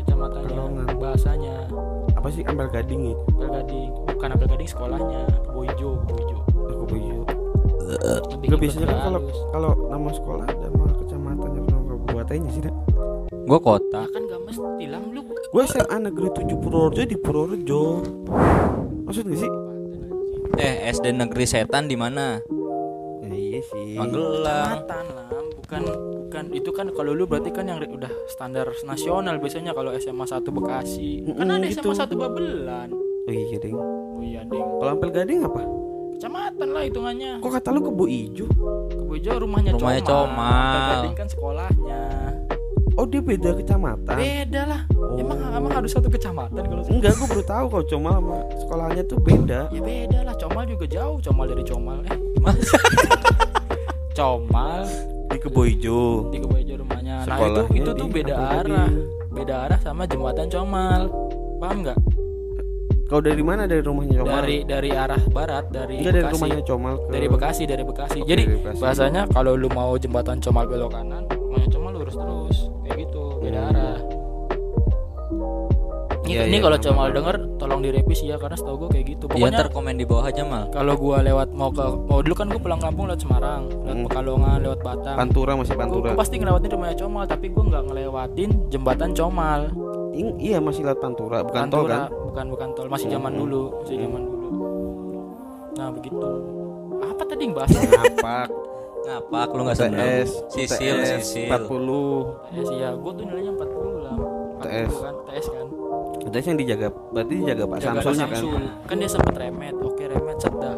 Kecamatannya 0.00 0.46
Pekalongan. 0.48 0.84
bahasanya 0.94 1.56
Apa 2.14 2.28
sih 2.30 2.42
Ampel 2.46 2.68
Gading 2.70 3.00
ya? 3.10 3.14
Apel 3.14 3.48
Gading 3.50 3.90
bukan 4.10 4.28
Apel 4.34 4.46
Gading 4.50 4.68
sekolahnya 4.70 5.20
baju. 5.50 5.90
Lebih 6.84 7.02
Enggak 7.84 8.20
ikut 8.44 8.58
biasanya 8.58 8.86
kan 8.88 8.96
ke 8.96 9.04
kalau 9.04 9.20
kalau 9.52 9.70
nama 9.92 10.08
sekolah 10.10 10.44
ada 10.48 10.66
nama 10.72 10.92
kecamatannya 11.04 11.60
nama 11.68 11.84
kabupatennya 11.84 12.50
sih 12.50 12.62
dah. 12.64 12.74
gue 13.44 13.58
kota 13.60 14.08
Ya 14.08 14.10
kan 14.10 14.22
gak 14.24 14.40
mesti 14.48 14.84
lam 14.88 15.04
lu 15.12 15.20
Gue 15.52 15.62
SMA 15.68 15.96
Negeri 16.00 16.28
7 16.32 16.48
Purworejo 16.64 17.02
di 17.04 17.16
Purworejo. 17.20 17.82
Maksud 19.04 19.24
gak 19.28 19.40
sih? 19.40 19.52
eh 20.54 20.86
SD 20.86 21.12
negeri 21.12 21.44
setan 21.44 21.90
di 21.90 21.98
mana 21.98 22.38
Ya, 23.20 23.34
iya 23.34 23.60
sih. 23.60 23.98
Magelang 24.00 24.86
kecamatan 24.86 25.04
bukan 25.64 25.82
bukan 26.20 26.44
itu 26.52 26.70
kan 26.70 26.86
kalau 26.90 27.10
lu 27.10 27.24
berarti 27.24 27.48
kan 27.48 27.64
yang 27.64 27.80
udah 27.80 28.12
standar 28.26 28.68
nasional 28.82 29.36
biasanya 29.36 29.72
kalau 29.72 29.90
SMA 29.94 30.22
1 30.22 30.44
Bekasi 30.44 31.24
kan 31.26 31.40
Mm-mm, 31.40 31.56
ada 31.56 31.66
gitu. 31.66 31.88
SMA 31.88 32.04
1 32.04 32.14
Babelan 32.14 32.88
Oh 33.24 33.32
iya 33.32 33.56
ding. 33.56 33.72
oh 33.72 34.20
iya 34.20 34.44
ding 34.44 34.60
Kalau 34.60 34.90
Ampel 34.92 35.08
Gading 35.10 35.40
apa? 35.40 35.62
kecamatan 36.14 36.68
lah 36.68 36.82
hitungannya 36.82 37.32
Kok 37.38 37.50
kata 37.50 37.68
lu 37.70 37.80
kebo 37.82 38.04
ijo? 38.04 38.46
Kebojo 38.88 39.30
rumahnya, 39.40 39.70
Rumahnya 39.72 40.02
Comal. 40.02 40.28
Comal. 40.28 40.52
Apel 40.68 40.82
Gading 40.92 41.14
kan 41.14 41.26
sekolahnya 41.26 42.02
Oh 42.94 43.04
dia 43.04 43.18
beda 43.18 43.50
kecamatan. 43.54 44.14
beda 44.14 44.62
lah 44.64 44.80
emang 45.14 45.38
emang 45.40 45.72
harus 45.72 45.90
satu 45.90 46.06
kecamatan 46.06 46.62
kalau 46.62 46.82
Enggak, 46.84 47.16
gue 47.16 47.26
baru 47.26 47.42
tahu 47.42 47.64
kalau 47.68 47.84
Comal 47.88 48.12
sama 48.14 48.38
sekolahnya 48.56 49.02
tuh 49.04 49.18
beda. 49.18 49.60
ya 49.68 49.80
beda 49.80 50.18
lah 50.22 50.34
Comal 50.36 50.64
juga 50.64 50.84
jauh 50.84 51.16
Comal 51.18 51.46
dari 51.48 51.64
Comal 51.64 51.98
eh 52.04 52.18
Comal 54.14 54.84
Di 55.26 55.38
Kebo 55.38 55.62
Ijo. 55.64 56.00
di 56.28 56.38
Kebojo 56.38 56.74
rumahnya. 56.78 57.14
Nah 57.22 57.36
itu 57.38 57.44
Sekolahnya 57.64 57.78
itu 57.78 57.90
tuh 57.92 58.06
beda 58.08 58.34
arah. 58.36 58.90
Beda 59.28 59.54
arah 59.64 59.78
sama 59.78 60.02
jembatan 60.04 60.46
Comal. 60.46 61.02
Paham 61.58 61.78
nggak? 61.82 61.98
Kau 63.04 63.20
dari 63.20 63.40
mana? 63.40 63.64
Dari 63.64 63.80
rumahnya 63.80 64.16
Comal? 64.18 64.34
dari 64.38 64.56
dari 64.62 64.90
arah 64.90 65.20
barat 65.28 65.64
dari 65.68 66.00
Enggak 66.00 66.12
dari 66.12 66.22
Bekasi. 66.22 66.34
rumahnya 66.34 66.60
Comal 66.62 66.94
ke 66.96 67.08
dari 67.10 67.26
Bekasi 67.26 67.62
dari 67.64 67.82
Bekasi. 67.82 68.18
Oke, 68.18 68.28
jadi 68.28 68.42
dari 68.42 68.56
Bekasi. 68.58 68.80
bahasanya 68.80 69.22
kalau 69.28 69.52
lu 69.54 69.68
mau 69.68 69.92
jembatan 69.94 70.38
Comal 70.38 70.64
belok 70.64 70.90
kanan 70.90 71.22
rumahnya 71.28 71.68
Comal 71.68 71.90
lurus 71.94 72.14
terus. 72.14 72.58
Kayak 72.82 72.96
gitu 73.02 73.22
beda 73.38 73.60
Hmm. 73.60 73.70
arah 73.70 73.96
ini, 76.24 76.30
Iya, 76.30 76.42
ini 76.42 76.50
iya, 76.50 76.62
kalau 76.62 76.74
paham, 76.74 76.86
Comal 76.86 77.02
paham. 77.02 77.14
denger 77.14 77.36
tolong 77.56 77.80
direvisi 77.80 78.24
ya 78.24 78.36
karena 78.36 78.56
setahu 78.56 78.76
gue 78.78 78.88
kayak 78.90 79.06
gitu 79.10 79.24
ya 79.26 79.30
pokoknya 79.30 79.52
ntar 79.54 79.68
komen 79.70 79.94
di 79.94 80.04
bawah 80.04 80.24
aja 80.24 80.42
mal 80.42 80.64
kalau 80.68 80.94
gua 80.94 81.16
lewat 81.20 81.48
mau 81.50 81.68
ke 81.68 81.84
mau 81.84 82.18
dulu 82.18 82.34
kan 82.34 82.46
gua 82.46 82.60
pulang 82.60 82.78
kampung 82.78 83.04
lewat 83.06 83.20
Semarang 83.20 83.62
lewat 83.68 83.92
Hmm. 83.94 84.06
Pekalongan 84.06 84.58
lewat 84.60 84.80
Batang 84.80 85.16
Pantura 85.16 85.52
masih 85.54 85.74
Pantura. 85.74 86.06
gua 86.06 86.16
pasti 86.16 86.34
ngelewatin 86.34 86.70
rumahnya 86.70 86.96
Comal 86.98 87.24
tapi 87.24 87.46
gua 87.48 87.62
nggak 87.66 87.82
ngelewatin 87.86 88.50
jembatan 88.68 89.10
Comal 89.12 89.60
Ing- 90.12 90.38
iya 90.38 90.58
masih 90.58 90.82
lewat 90.82 90.98
Pantura, 90.98 91.38
bukan 91.40 91.66
tol 91.66 91.84
Pantura, 91.84 91.98
kan? 92.00 92.10
bukan 92.24 92.46
bukan 92.48 92.68
tol 92.72 92.86
masih 92.88 93.08
zaman 93.10 93.30
Hmm. 93.30 93.40
dulu 93.40 93.62
masih 93.78 93.96
zaman 94.00 94.22
dulu 94.22 94.48
nah 95.74 95.88
begitu 95.90 96.28
apa 97.04 97.22
tadi 97.24 97.42
yang 97.42 97.52
bahas 97.52 97.70
Ngapak, 97.70 98.46
ngapak 99.04 99.48
lu 99.50 99.60
nggak 99.62 99.76
seneng 99.76 100.00
TS, 100.00 100.30
sisil 100.48 100.96
sisil 101.04 101.50
40. 101.50 102.40
TS 102.48 102.68
ya 102.72 102.90
gua 102.94 103.12
tuh 103.12 103.24
nilainya 103.24 103.52
40 103.52 104.00
lah 104.00 104.14
40 104.56 104.64
TS. 104.64 104.92
kan 104.96 105.14
TS 105.26 105.46
kan 105.50 105.66
TS 106.26 106.46
yang 106.46 106.58
dijaga, 106.58 106.86
berarti 107.10 107.34
dijaga 107.36 107.64
Pak 107.66 107.78
Jaga 107.78 108.00
Samsulnya 108.00 108.26
kan? 108.26 108.42
Kan 108.84 108.96
dia 108.96 109.08
sempat 109.08 109.34
remet 109.34 109.74
oke 109.74 110.02
remet 110.02 110.36
set 110.36 110.54
dah 110.54 110.76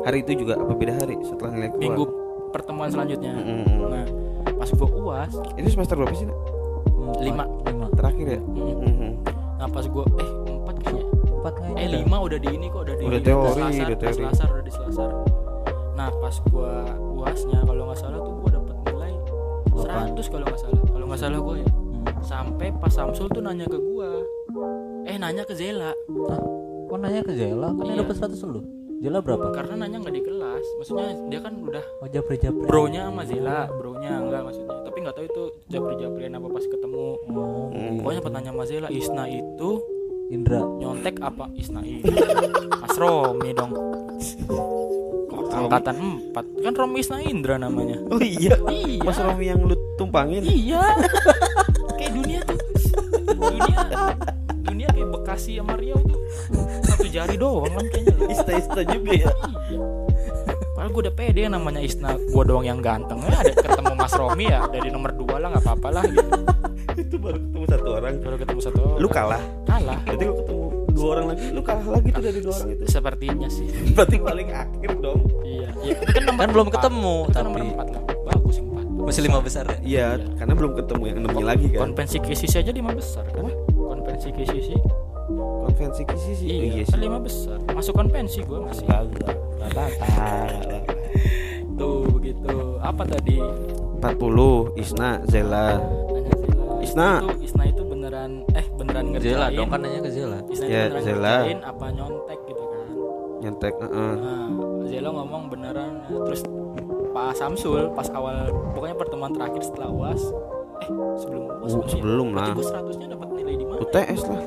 Hari 0.00 0.18
itu 0.20 0.32
juga 0.38 0.54
apa 0.56 0.72
beda 0.72 0.94
hari 0.96 1.16
setelah 1.20 1.50
nilai 1.52 1.68
keluar? 1.68 1.82
minggu 1.82 2.04
pertemuan 2.50 2.88
selanjutnya 2.88 3.32
Mm-mm. 3.32 3.64
nah 3.86 4.04
pas 4.54 4.70
gua 4.70 4.88
uas 4.90 5.32
Itu 5.54 5.68
semester 5.70 5.94
berapa 5.94 6.12
sih? 6.12 6.26
Nak? 6.26 6.38
lima 7.20 7.44
lima 7.62 7.86
Terakhir 7.92 8.26
ya? 8.28 8.40
mm, 8.40 8.74
Mhm. 8.80 9.10
nah 9.54 9.66
pas 9.66 9.84
gua 9.84 10.04
eh 10.14 10.28
empat 10.50 10.76
kayaknya 10.78 11.04
empat 11.30 11.52
kayaknya 11.54 11.78
eh 11.78 11.88
lima 11.96 12.16
udah 12.18 12.38
di 12.38 12.48
ini 12.50 12.66
kok 12.66 12.80
udah 12.80 12.94
di 12.94 13.04
Udah 13.04 13.20
teori, 13.20 13.48
Selasar, 13.50 13.84
udah 13.84 13.98
teori. 13.98 14.16
Selasar, 14.16 14.46
udah 14.50 14.62
di 14.62 14.72
Selasar 14.72 15.10
nah 15.92 16.08
pas 16.14 16.36
gua 16.46 16.72
uasnya 17.14 17.58
kalau 17.60 17.82
nggak 17.84 17.98
salah 17.98 18.18
tuh 18.18 18.34
gua 18.34 18.50
dapet 18.50 18.76
nilai 18.86 19.12
100 19.70 20.16
kalau 20.26 20.44
nggak 20.44 20.60
salah 20.60 20.80
kalau 20.86 21.04
nggak 21.06 21.20
salah 21.20 21.40
gua 21.40 21.56
ya 21.56 21.68
Hmm. 22.00 22.16
sampai 22.22 22.72
pas 22.72 22.88
Samsul 22.88 23.28
tuh 23.28 23.38
nanya 23.38 23.66
ke 23.66 23.76
gua 23.76 24.08
eh 25.10 25.18
nanya 25.18 25.42
ke 25.42 25.52
Zela. 25.52 25.90
Hah? 25.90 26.40
kok 26.86 26.98
nanya 26.98 27.22
ke 27.22 27.32
Zela? 27.32 27.68
Kan 27.68 27.84
Iya. 27.84 27.98
dapat 28.00 28.14
seratus 28.16 28.40
lu. 28.44 28.60
Zela 29.00 29.18
berapa? 29.18 29.46
Karena 29.50 29.74
nanya 29.76 29.96
nggak 29.98 30.12
di 30.12 30.22
kelas. 30.22 30.64
Maksudnya 30.76 31.08
dia 31.26 31.40
kan 31.40 31.54
udah 31.56 31.84
oh 31.98 32.08
japri 32.08 32.36
japri. 32.36 32.62
bronya 32.62 33.08
sama 33.08 33.22
Zela. 33.24 33.58
Bronya 33.72 34.12
enggak 34.18 34.40
maksudnya. 34.44 34.74
Tapi 34.80 34.96
nggak 35.00 35.14
tahu 35.14 35.24
itu 35.26 35.42
japri-japrian 35.68 36.32
apa 36.32 36.48
pas 36.48 36.64
ketemu. 36.64 37.06
Oh. 37.26 37.66
Hmm. 37.70 37.96
pokoknya 37.98 38.20
pertanyaan 38.20 38.54
sama 38.54 38.64
Zela 38.64 38.88
Isna 38.88 39.24
itu 39.26 39.70
Indra. 40.30 40.60
nyontek 40.62 41.16
apa? 41.18 41.50
Isna 41.54 41.80
itu. 41.82 42.06
Mas 42.76 42.94
Romi 42.94 43.50
dong. 43.50 43.72
Angkatan 45.50 45.96
4 46.30 46.62
kan 46.62 46.72
Romi 46.72 47.00
Isna 47.00 47.18
Indra 47.20 47.56
namanya. 47.56 47.98
Oh 48.06 48.20
iya. 48.20 48.54
iya. 48.68 49.00
Mas 49.00 49.16
Romi 49.16 49.48
yang 49.48 49.62
lu 49.62 49.74
tumpangin. 49.96 50.42
iya. 50.44 50.82
Kayak 51.96 52.12
dunia 52.14 52.40
tuh. 52.44 52.58
Dunia 53.30 53.78
dunia 54.70 54.88
kayak 54.94 55.08
Bekasi 55.10 55.52
sama 55.58 55.74
Riau 55.74 55.98
tuh 56.00 56.20
satu 56.86 57.06
jari 57.06 57.34
doang 57.34 57.70
kan 57.70 57.86
kayaknya 57.90 58.14
Ista-ista 58.30 58.80
juga 58.86 59.12
ya. 59.12 59.32
iya 59.68 59.82
Padahal 60.70 60.90
gue 60.96 61.02
udah 61.10 61.14
pede 61.14 61.42
namanya 61.44 61.80
Isna 61.82 62.16
Gue 62.16 62.44
doang 62.46 62.64
yang 62.64 62.80
ganteng 62.80 63.20
ya 63.26 63.36
ada 63.36 63.52
ketemu 63.52 63.92
Mas 63.92 64.14
Romi 64.16 64.48
ya 64.48 64.64
Dari 64.64 64.88
nomor 64.88 65.12
2 65.12 65.28
lah 65.36 65.48
gak 65.52 65.64
apa-apa 65.66 65.88
lah 65.92 66.04
gitu 66.08 66.30
itu 66.90 67.16
baru 67.16 67.38
ketemu 67.38 67.64
satu 67.70 67.88
orang. 67.96 68.14
Baru 68.20 68.36
ketemu 68.36 68.60
satu 68.60 68.80
Lu 68.98 69.08
kalah. 69.08 69.42
Kalah 69.64 69.98
Berarti 70.04 70.24
lu 70.26 70.34
ketemu 70.36 70.58
dua 70.90 71.08
orang 71.16 71.26
lagi, 71.32 71.44
lu 71.54 71.62
kalah 71.62 71.86
lagi 71.86 72.08
tuh 72.10 72.22
dari 72.22 72.40
dua 72.42 72.54
orang 72.60 72.70
itu. 72.74 72.84
Sepertinya 72.84 73.48
sih 73.48 73.66
Berarti 73.94 74.16
paling 74.20 74.48
akhir 74.50 74.90
dong. 75.00 75.20
Iya 75.46 75.68
ya, 75.80 75.94
itu 75.96 76.02
kan, 76.04 76.22
nomor 76.28 76.40
Kan 76.44 76.50
belum 76.50 76.66
empat. 76.68 76.76
ketemu, 76.82 77.14
Itu 77.16 77.30
kan 77.32 77.42
nomor 77.46 77.60
tapi. 77.60 77.70
4 77.70 77.94
lah 77.94 78.02
Bagus 78.26 78.56
4 78.60 79.06
masih 79.06 79.22
lima 79.24 79.38
besar 79.40 79.64
ya 79.64 79.78
Iya, 79.80 80.06
karena 80.36 80.52
belum 80.52 80.72
ketemu 80.76 81.02
yang 81.08 81.16
enamnya 81.24 81.46
lagi 81.46 81.66
kan. 81.72 81.78
Konvensi 81.88 82.16
KCC 82.20 82.54
aja 82.60 82.72
5 82.74 83.00
besar 83.00 83.24
kan 83.30 83.44
Konvensi 84.20 84.36
KCC 84.36 84.68
Konvensi 85.64 86.02
kisi 86.04 86.32
sih. 86.36 86.48
Iya, 86.52 86.60
iya 86.60 86.84
kan 86.84 86.92
sih. 86.92 87.08
5 87.08 87.24
besar 87.24 87.56
Masuk 87.72 87.92
konvensi 87.96 88.38
gue 88.44 88.60
masih 88.60 88.84
Kagak. 88.84 89.32
Gak 89.32 89.70
apa-apa. 89.72 90.28
Tuh 91.80 92.04
begitu 92.20 92.54
Apa 92.84 93.08
tadi 93.08 93.40
40 93.40 94.76
Isna 94.76 95.24
Zela 95.24 95.80
Zela 96.12 96.68
Isna. 96.84 97.08
itu, 97.24 97.48
Isna 97.48 97.64
itu 97.64 97.80
beneran 97.80 98.44
Eh 98.52 98.66
beneran 98.76 99.04
ngerjain 99.08 99.40
Zela 99.40 99.46
dong 99.56 99.68
kan 99.72 99.80
nanya 99.80 100.00
ke 100.04 100.10
Zela 100.12 100.38
Isna 100.52 100.66
Ya, 100.68 100.82
beneran 100.92 101.00
Zela. 101.00 101.34
ngerjain 101.40 101.60
apa 101.64 101.84
nyontek 101.88 102.38
gitu 102.44 102.64
kan 102.68 102.86
nyentek 103.40 103.74
heeh. 103.80 104.12
Nah, 104.20 104.48
Zelo 104.84 105.10
ngomong 105.16 105.42
beneran 105.48 105.92
terus 106.28 106.44
Pak 107.16 107.40
Samsul 107.40 107.88
pas 107.96 108.12
awal 108.12 108.52
pokoknya 108.76 109.00
pertemuan 109.00 109.32
terakhir 109.32 109.64
setelah 109.64 109.88
UAS 109.88 110.20
eh 110.80 110.88
sebelum 111.16 111.42
UAS 111.46 111.70
Uh, 111.70 111.86
sebelum 111.86 112.28
lah. 112.32 112.50
Gue 112.52 112.64
100 112.64 112.96
nya 112.96 113.06
dapat 113.08 113.28
nilai 113.32 113.54
di 113.54 113.64
mana? 113.64 113.78
UTS 113.80 114.20
lah 114.26 114.42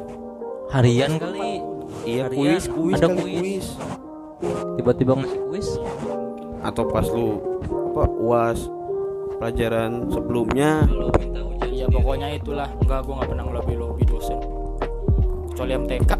harian 0.69 1.11
kali 1.15 1.51
Iya 2.03 2.23
harian. 2.25 2.35
kuis, 2.35 2.63
kuis 2.67 2.95
ada 2.97 3.07
kali 3.07 3.21
kuis. 3.21 3.37
kuis. 3.37 3.67
Tiba-tiba 4.75 5.11
ngasih 5.15 5.39
kuis. 5.45 5.67
Atau 6.59 6.83
pas 6.87 7.05
lu 7.07 7.27
apa 7.93 8.03
uas 8.17 8.59
pelajaran 9.35 10.09
sebelumnya 10.09 10.87
Lu 10.87 11.07
minta 11.13 11.41
ujian. 11.43 11.69
Iya 11.69 11.85
pokoknya 11.87 12.27
itulah 12.33 12.69
enggak 12.79 12.99
gue 13.03 13.13
nggak 13.13 13.29
pernah 13.29 13.43
ngelobi 13.45 13.73
lobi 13.75 14.03
dosen 14.03 14.39
kecuali 15.47 15.71
MTK 15.77 16.11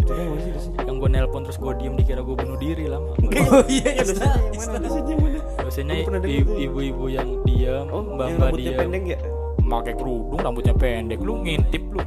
itu 0.00 0.12
kan 0.12 0.26
masih 0.30 0.52
gue 1.00 1.08
nelpon 1.08 1.40
terus 1.42 1.56
gue 1.56 1.72
diem 1.74 1.94
dikira 1.94 2.20
gue 2.20 2.34
bunuh 2.34 2.54
diri 2.54 2.84
lama 2.84 3.16
Oh 3.16 3.64
iya, 3.66 3.90
iya, 3.90 4.02
Dosennya 4.02 4.28
yang 4.36 4.52
mana? 4.52 4.76
Dosennya 4.78 5.08
yang 5.08 5.20
mana? 5.22 6.18
dosennya 6.20 6.36
ibu-ibu 6.60 7.04
yang 7.08 7.28
diam 7.42 7.84
Oh, 7.88 8.02
mbak 8.06 8.26
yang 8.26 8.36
mbak 8.36 8.46
rambutnya 8.46 8.64
diam 8.66 8.80
pendek 8.82 9.04
ya? 9.06 9.18
pakai 9.62 9.94
kerudung 9.94 10.40
rambutnya 10.40 10.74
pendek 10.74 11.18
lu 11.18 11.32
ngintip 11.40 11.84
lu 11.88 12.02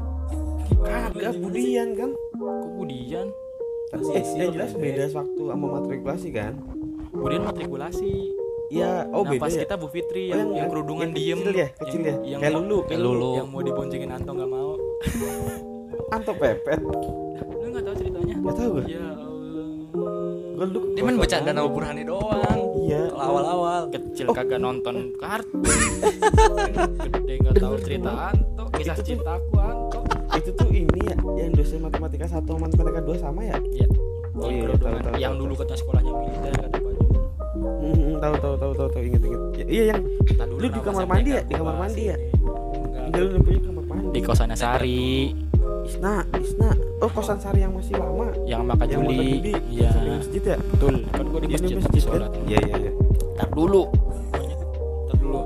Kagak 0.75 1.33
budian 1.35 1.87
kan? 1.93 2.09
kok 2.13 2.67
budian 2.71 3.27
Eh, 3.93 4.25
yang 4.35 4.49
jelas 4.51 4.73
beda 4.73 5.03
waktu 5.11 5.41
sama 5.43 5.65
matrikulasi 5.71 6.29
kan? 6.29 6.53
budian 7.11 7.43
matrikulasi 7.43 8.13
Iya, 8.69 9.05
oh 9.07 9.21
nah, 9.21 9.29
beda 9.29 9.41
pas 9.43 9.53
ya. 9.53 9.61
kita 9.61 9.75
Bu 9.75 9.85
Fitri 9.87 10.23
Oh, 10.25 10.29
yang, 10.29 10.39
yang- 10.39 10.53
yang 10.55 10.67
kerudungan 10.67 11.07
yang 11.07 11.13
diem 11.13 11.37
kecil 11.39 11.53
ya, 11.55 11.67
kecil 11.77 12.01
ya? 12.01 12.15
yang, 12.25 12.39
Kayak 12.41 12.51
yang, 12.51 12.63
lulu, 12.63 12.77
kayak 12.83 13.01
lulu. 13.01 13.31
yang 13.37 13.47
mau 13.47 13.61
diboncengin 13.61 14.09
Anto 14.09 14.31
nggak 14.31 14.49
mau 14.49 14.71
Anto 16.09 16.31
pepet. 16.33 16.79
Gak 18.43 18.55
tahu 18.55 18.69
gue. 18.75 18.85
ya 18.91 19.05
Allah 19.15 19.65
Gue 20.53 20.65
dulu 20.67 20.85
Dia 20.93 21.03
main 21.03 21.17
bercanda 21.17 21.51
sama 21.51 21.69
Burhani 21.69 22.03
doang. 22.03 22.59
Iya. 22.83 23.01
Kalau 23.09 23.23
awal-awal. 23.23 23.81
kecil 23.89 24.27
kagak 24.29 24.59
nonton 24.59 24.95
kartun 25.15 25.63
gede 25.63 27.33
nggak 27.39 27.55
tahu 27.55 27.75
cerita 27.79 28.11
Anto 28.29 28.63
kisah 28.73 28.95
Itu 28.95 29.03
cintaku 29.05 29.55
Anto 29.57 29.99
Itu 30.33 30.49
tuh 30.53 30.67
ini 30.69 31.01
ya, 31.03 31.15
yang 31.37 31.51
dosen 31.53 31.79
matematika 31.79 32.25
satu 32.27 32.53
sama 32.53 32.67
matematika 32.67 32.99
dua 33.01 33.17
sama 33.17 33.41
ya? 33.43 33.57
ya 33.71 33.87
Oh 34.33 34.49
iya, 34.49 34.65
kerudungan. 34.65 34.97
tahu, 34.97 35.05
tahu, 35.05 35.15
yang 35.15 35.33
tahu, 35.33 35.41
dulu 35.45 35.53
kata 35.55 35.73
sekolahnya 35.77 36.11
militer 36.11 36.53
kata 36.57 36.77
baju 36.77 37.03
Hmm, 37.53 38.11
tahu 38.17 38.35
tahu 38.35 38.55
tahu 38.57 38.71
tahu 38.73 38.87
tahu 38.89 39.03
inget 39.05 39.21
inget. 39.21 39.41
Ya, 39.53 39.65
iya 39.69 39.83
yang 39.93 40.01
dulu 40.49 40.57
Lu 40.57 40.67
di 40.67 40.79
kamar 40.81 41.05
mandi 41.05 41.29
ya? 41.29 41.41
Di 41.43 41.53
kamar 41.53 41.75
mandi 41.77 42.01
ya? 42.03 42.15
ini? 42.17 42.27
Enggak. 42.73 43.05
dia 43.13 43.21
lu 43.21 43.39
punya 43.39 43.59
kamar 43.61 43.83
mandi. 43.85 44.07
di 44.09 44.19
kosannya 44.21 44.57
Sari 44.57 45.05
Isna, 45.83 46.13
Isna. 46.33 46.69
Oh 46.97 47.09
kosan 47.09 47.37
sari 47.37 47.59
yang 47.59 47.71
masih 47.71 47.95
lama. 47.95 48.31
yang 48.43 48.63
Maka 48.63 48.83
Yang 48.85 49.03
Juli 49.03 49.51
iya 49.69 49.91
masjid 50.13 50.43
ya? 50.45 50.57
betul 50.57 50.95
kan 51.07 51.23
gue 51.25 51.39
di 51.39 51.45
Iya, 51.45 51.55
masjid, 51.57 51.75
masjid 51.77 51.91
kan? 51.93 52.07
sholat 52.09 52.31
Iya 52.43 52.59
iya 52.61 52.75
iya. 52.79 52.91
Ntar 53.33 53.49
dulu 53.49 53.81
pokoknya 54.31 54.55
Ntar 55.03 55.17
dulu 55.17 55.41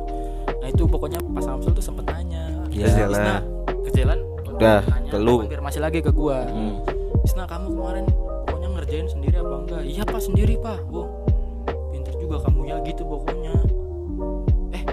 Nah 0.55 0.67
itu 0.67 0.83
pokoknya 0.85 1.19
pas 1.27 1.43
Samsul 1.43 1.71
tuh 1.71 1.83
sempet 1.83 2.05
nanya 2.07 2.43
Iya. 2.69 2.85
Kesialan. 2.85 3.11
Isna 3.11 3.35
Kecilan 3.83 4.19
Udah, 4.47 4.79
nanya, 4.83 5.09
ke 5.09 5.17
lu. 5.17 5.35
Konfirmasi 5.41 5.79
lagi 5.79 5.99
ke 5.99 6.11
gua 6.11 6.45
Hmm. 6.45 6.73
Isna 7.23 7.43
kamu 7.43 7.67
kemarin 7.71 8.05
pokoknya 8.43 8.67
ngerjain 8.71 9.07
sendiri 9.07 9.35
apa 9.35 9.55
enggak 9.59 9.81
Iya 9.83 10.03
pak 10.03 10.21
sendiri 10.21 10.53
pak 10.57 10.79
Wow 10.87 11.05
Pinter 11.89 12.13
juga 12.15 12.37
kamu 12.41 12.59
ya 12.63 12.77
gitu 12.83 13.01
pokoknya 13.03 13.53
Eh 14.71 14.83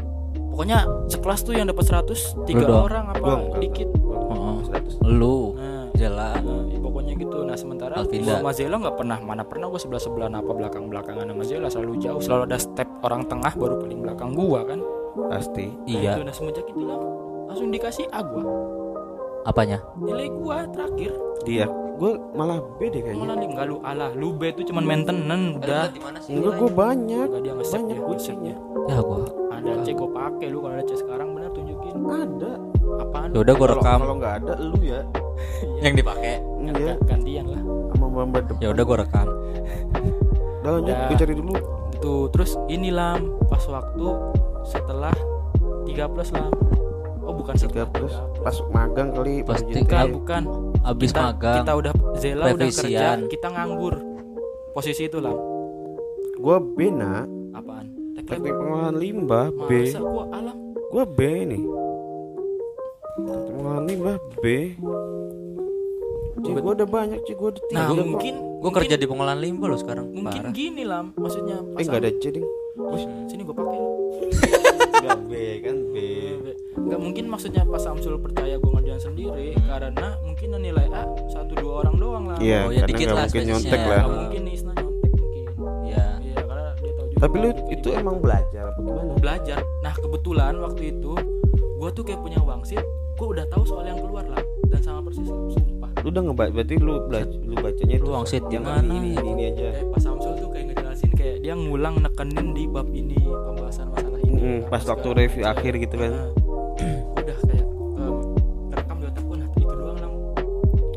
Pokoknya 0.49 0.79
sekelas 1.07 1.41
tuh 1.43 1.53
yang 1.53 1.67
dapat 1.67 1.85
100 1.85 2.33
Tiga 2.45 2.67
orang 2.81 3.05
apa 3.09 3.21
enggak. 3.21 3.61
dikit 3.61 3.89
Heeh. 4.35 4.57
Seratus. 4.67 4.95
Lu 5.03 5.39
Nah 5.55 5.87
jalan. 5.95 6.41
Nah, 6.43 6.63
ya 6.67 6.79
pokoknya 6.83 7.13
gitu. 7.15 7.39
Nah 7.47 7.55
sementara 7.55 7.93
Alvinda. 7.97 8.27
gua 8.27 8.37
sama 8.43 8.53
Zela 8.53 8.77
nggak 8.83 8.97
pernah 8.99 9.19
mana 9.23 9.43
pernah 9.47 9.67
gua 9.71 9.79
sebelah 9.79 10.03
sebelahan 10.03 10.35
apa 10.35 10.51
belakang 10.51 10.91
belakangan 10.91 11.27
sama 11.31 11.45
Zela 11.47 11.69
selalu 11.71 11.93
jauh 12.03 12.19
selalu 12.21 12.43
ada 12.51 12.59
step 12.59 12.89
orang 13.01 13.23
tengah 13.25 13.53
baru 13.55 13.75
paling 13.79 14.01
belakang 14.03 14.31
gua 14.35 14.61
kan. 14.67 14.83
Pasti. 15.31 15.71
Nah, 15.71 15.87
Iya. 15.87 16.13
itu, 16.19 16.23
nah 16.27 16.35
semenjak 16.35 16.67
itu 16.67 16.83
lah 16.83 16.99
langsung 17.47 17.71
dikasih 17.71 18.11
A 18.11 18.19
gua 18.21 18.43
Apanya? 19.45 19.79
nilai 19.95 20.27
gua 20.33 20.67
terakhir 20.67 21.15
Dia. 21.47 21.71
Gue 21.95 22.19
malah 22.35 22.59
B 22.59 22.91
deh 22.91 23.07
kayaknya. 23.07 23.23
malah 23.23 23.37
enggak 23.39 23.67
lu 23.71 23.77
alah 23.87 24.11
lu 24.19 24.35
B 24.35 24.51
itu 24.51 24.67
cuman 24.67 24.83
maintenance 24.83 25.63
udah 25.63 25.87
Enggak 26.27 26.53
gue 26.59 26.71
banyak. 26.75 27.27
Enggak 27.31 27.43
dia 27.47 27.53
nge-save 27.55 27.83
Banyak 27.87 27.95
dia, 27.95 28.03
gue 28.03 28.17
Ya 28.91 28.97
gua. 28.99 29.23
ada 29.55 29.71
C 29.79 29.89
gua 29.95 30.11
pakai 30.11 30.47
lu 30.51 30.59
kalau 30.59 30.75
ada 30.75 30.83
C 30.83 30.93
sekarang 30.99 31.29
bener 31.39 31.44
Ada. 31.95 32.53
apaan 32.97 33.29
Ya 33.31 33.39
udah 33.41 33.55
gua 33.55 33.69
rekam 33.71 33.99
Kalau 33.99 34.17
nggak 34.17 34.35
ada 34.41 34.55
lu 34.59 34.79
ya. 34.79 35.01
yang 35.85 35.95
dipakai. 35.95 36.39
Iya. 36.65 36.95
gantian 37.03 37.47
lah 37.47 37.63
Sama 37.93 38.25
mbak 38.25 38.43
depan. 38.47 38.61
Ya 38.61 38.69
udah 38.71 38.85
gua 38.85 38.97
rekam. 38.99 39.27
Udah 40.61 40.71
lanjut. 40.73 40.95
Gue 41.07 41.17
cari 41.19 41.35
dulu. 41.35 41.55
itu 41.95 42.15
terus 42.29 42.53
ini 42.69 42.91
lam 42.91 43.17
pas 43.49 43.65
waktu 43.65 44.07
setelah 44.63 45.15
3 45.85 45.89
plus 46.07 46.29
lam 46.31 46.53
oh 47.19 47.33
bukan 47.33 47.55
Tiga 47.55 47.65
setelah 47.85 47.89
plus. 47.89 48.13
3 48.13 48.45
Pas 48.45 48.57
magang 48.71 49.09
kali. 49.11 49.41
pas 49.41 49.57
Pasti 49.57 49.73
jadi- 49.73 50.13
bukan 50.13 50.43
Kan 50.45 50.45
Abis 50.85 51.11
kita, 51.11 51.23
magang. 51.27 51.57
kita 51.59 51.73
udah 51.75 51.93
Zela 52.15 52.45
udah 52.51 52.69
kerja 52.69 53.07
kita 53.25 53.47
nganggur 53.49 53.95
posisi 54.71 55.07
itu 55.07 55.17
lam 55.17 55.33
Gue 56.37 56.57
B 56.77 56.91
nak. 56.91 57.25
apaan 57.55 57.87
Teknik 58.19 58.53
pengolahan 58.53 58.95
limbah 58.95 59.49
B. 59.65 59.71
masa 59.83 59.99
gua 59.99 60.25
alam 60.31 60.57
Gue 60.87 61.05
B 61.07 61.19
nih. 61.47 61.63
Limbah 63.85 64.17
B. 64.37 64.75
Cik 66.37 66.55
gue 66.55 66.73
udah 66.75 66.85
banyak 66.87 67.21
cik 67.23 67.37
gue 67.37 67.49
udah 67.51 67.63
tiga 67.65 67.79
nah 67.79 67.89
mungkin 67.95 68.35
Gua 68.59 68.73
kerja 68.73 68.97
di 68.97 69.05
pengolahan 69.05 69.37
limbah 69.39 69.65
lo 69.67 69.77
sekarang. 69.77 70.09
mungkin 70.11 70.41
Parah. 70.43 70.53
gini 70.53 70.83
lam 70.83 71.13
maksudnya 71.15 71.61
Eh 71.75 71.85
nggak 71.85 72.01
ada 72.01 72.11
C 72.15 72.25
ding. 72.31 72.47
sini 73.27 73.43
gua 73.43 73.55
pakai 73.55 73.79
Gak 74.99 75.19
B 75.23 75.33
kan 75.61 75.77
B. 75.87 75.97
nggak 76.75 76.97
mungkin 76.99 77.25
maksudnya 77.27 77.63
pas 77.63 77.77
Samsul 77.79 78.17
percaya 78.19 78.57
gua 78.57 78.71
ngerjain 78.75 79.01
sendiri 79.03 79.53
karena 79.63 80.17
mungkin 80.19 80.49
nilai 80.59 80.89
A 80.91 81.05
satu 81.29 81.53
dua 81.55 81.85
orang 81.85 81.97
doang 81.99 82.25
lah 82.27 82.39
Iya, 82.39 82.61
Oh, 82.63 82.71
ya 82.71 82.81
karena 82.83 82.89
dikit 82.89 83.05
nggak 83.05 83.15
lah 83.15 83.23
mungkin 83.23 83.29
spesiesnya. 83.39 83.53
nyontek 83.63 83.83
lah. 83.83 84.01
Nggak 84.01 84.17
mungkin 84.19 84.41
nih 84.43 84.53
Isna 84.55 84.73
nyontek 84.75 85.13
mungkin 85.15 85.45
Ya. 85.87 86.07
iya 86.21 86.37
karena 86.43 86.65
dia 86.75 86.93
tahu 86.95 87.07
juga 87.07 87.21
Tapi 87.21 87.35
lu 87.35 87.45
gua 87.45 87.53
itu 87.53 87.65
gitu. 87.71 87.89
emang 87.95 88.17
belajar 88.19 88.63
apa 88.67 88.81
gimana? 88.81 89.13
belajar 89.15 89.59
nah 89.81 89.95
kebetulan 89.95 90.55
waktu 90.59 90.83
itu 90.91 91.13
gue 91.75 91.89
tuh 91.91 92.03
kayak 92.03 92.21
punya 92.23 92.41
wangsit 92.41 92.81
gue 93.25 93.41
udah 93.41 93.47
tahu 93.49 93.65
soal 93.65 93.89
yang 93.89 93.97
keluar 93.97 94.25
lah 94.29 94.45
dan 94.69 94.81
sama 94.85 95.01
persis 95.01 95.25
lah 95.25 95.41
sumpah 95.49 95.89
Lu 96.05 96.13
udah 96.13 96.23
ngebaca 96.23 96.51
berarti 96.53 96.75
lu 96.77 96.95
belajar 97.09 97.41
lu 97.41 97.55
bacanya 97.57 97.95
itu 97.97 98.09
wangsit 98.13 98.45
yang 98.53 98.65
gimana? 98.69 98.85
ini 98.85 99.09
ini, 99.17 99.25
ini 99.25 99.43
aja. 99.49 99.67
kayak 99.73 99.89
pas 99.89 100.03
Samsul 100.05 100.33
tuh 100.37 100.49
kayak 100.53 100.65
ngejelasin 100.69 101.11
kayak 101.17 101.37
dia 101.41 101.55
ngulang 101.57 101.95
nekenin 101.99 102.49
di 102.53 102.65
bab 102.69 102.89
ini 102.93 103.17
pembahasan 103.17 103.89
masalah 103.89 104.21
ini 104.21 104.37
Hmm, 104.37 104.61
pas 104.69 104.85
waktu 104.85 105.09
review 105.17 105.45
akhir 105.47 105.73
gitu 105.81 105.97
kan. 105.97 106.13
Nah, 106.13 106.29
udah 107.17 107.37
kayak 107.41 107.65
em, 107.97 108.17
rekam 108.69 108.97
di 109.01 109.07
otakku 109.09 109.33
nah 109.33 109.49
itu 109.49 109.65
doang 109.65 109.97
lah 109.97 110.13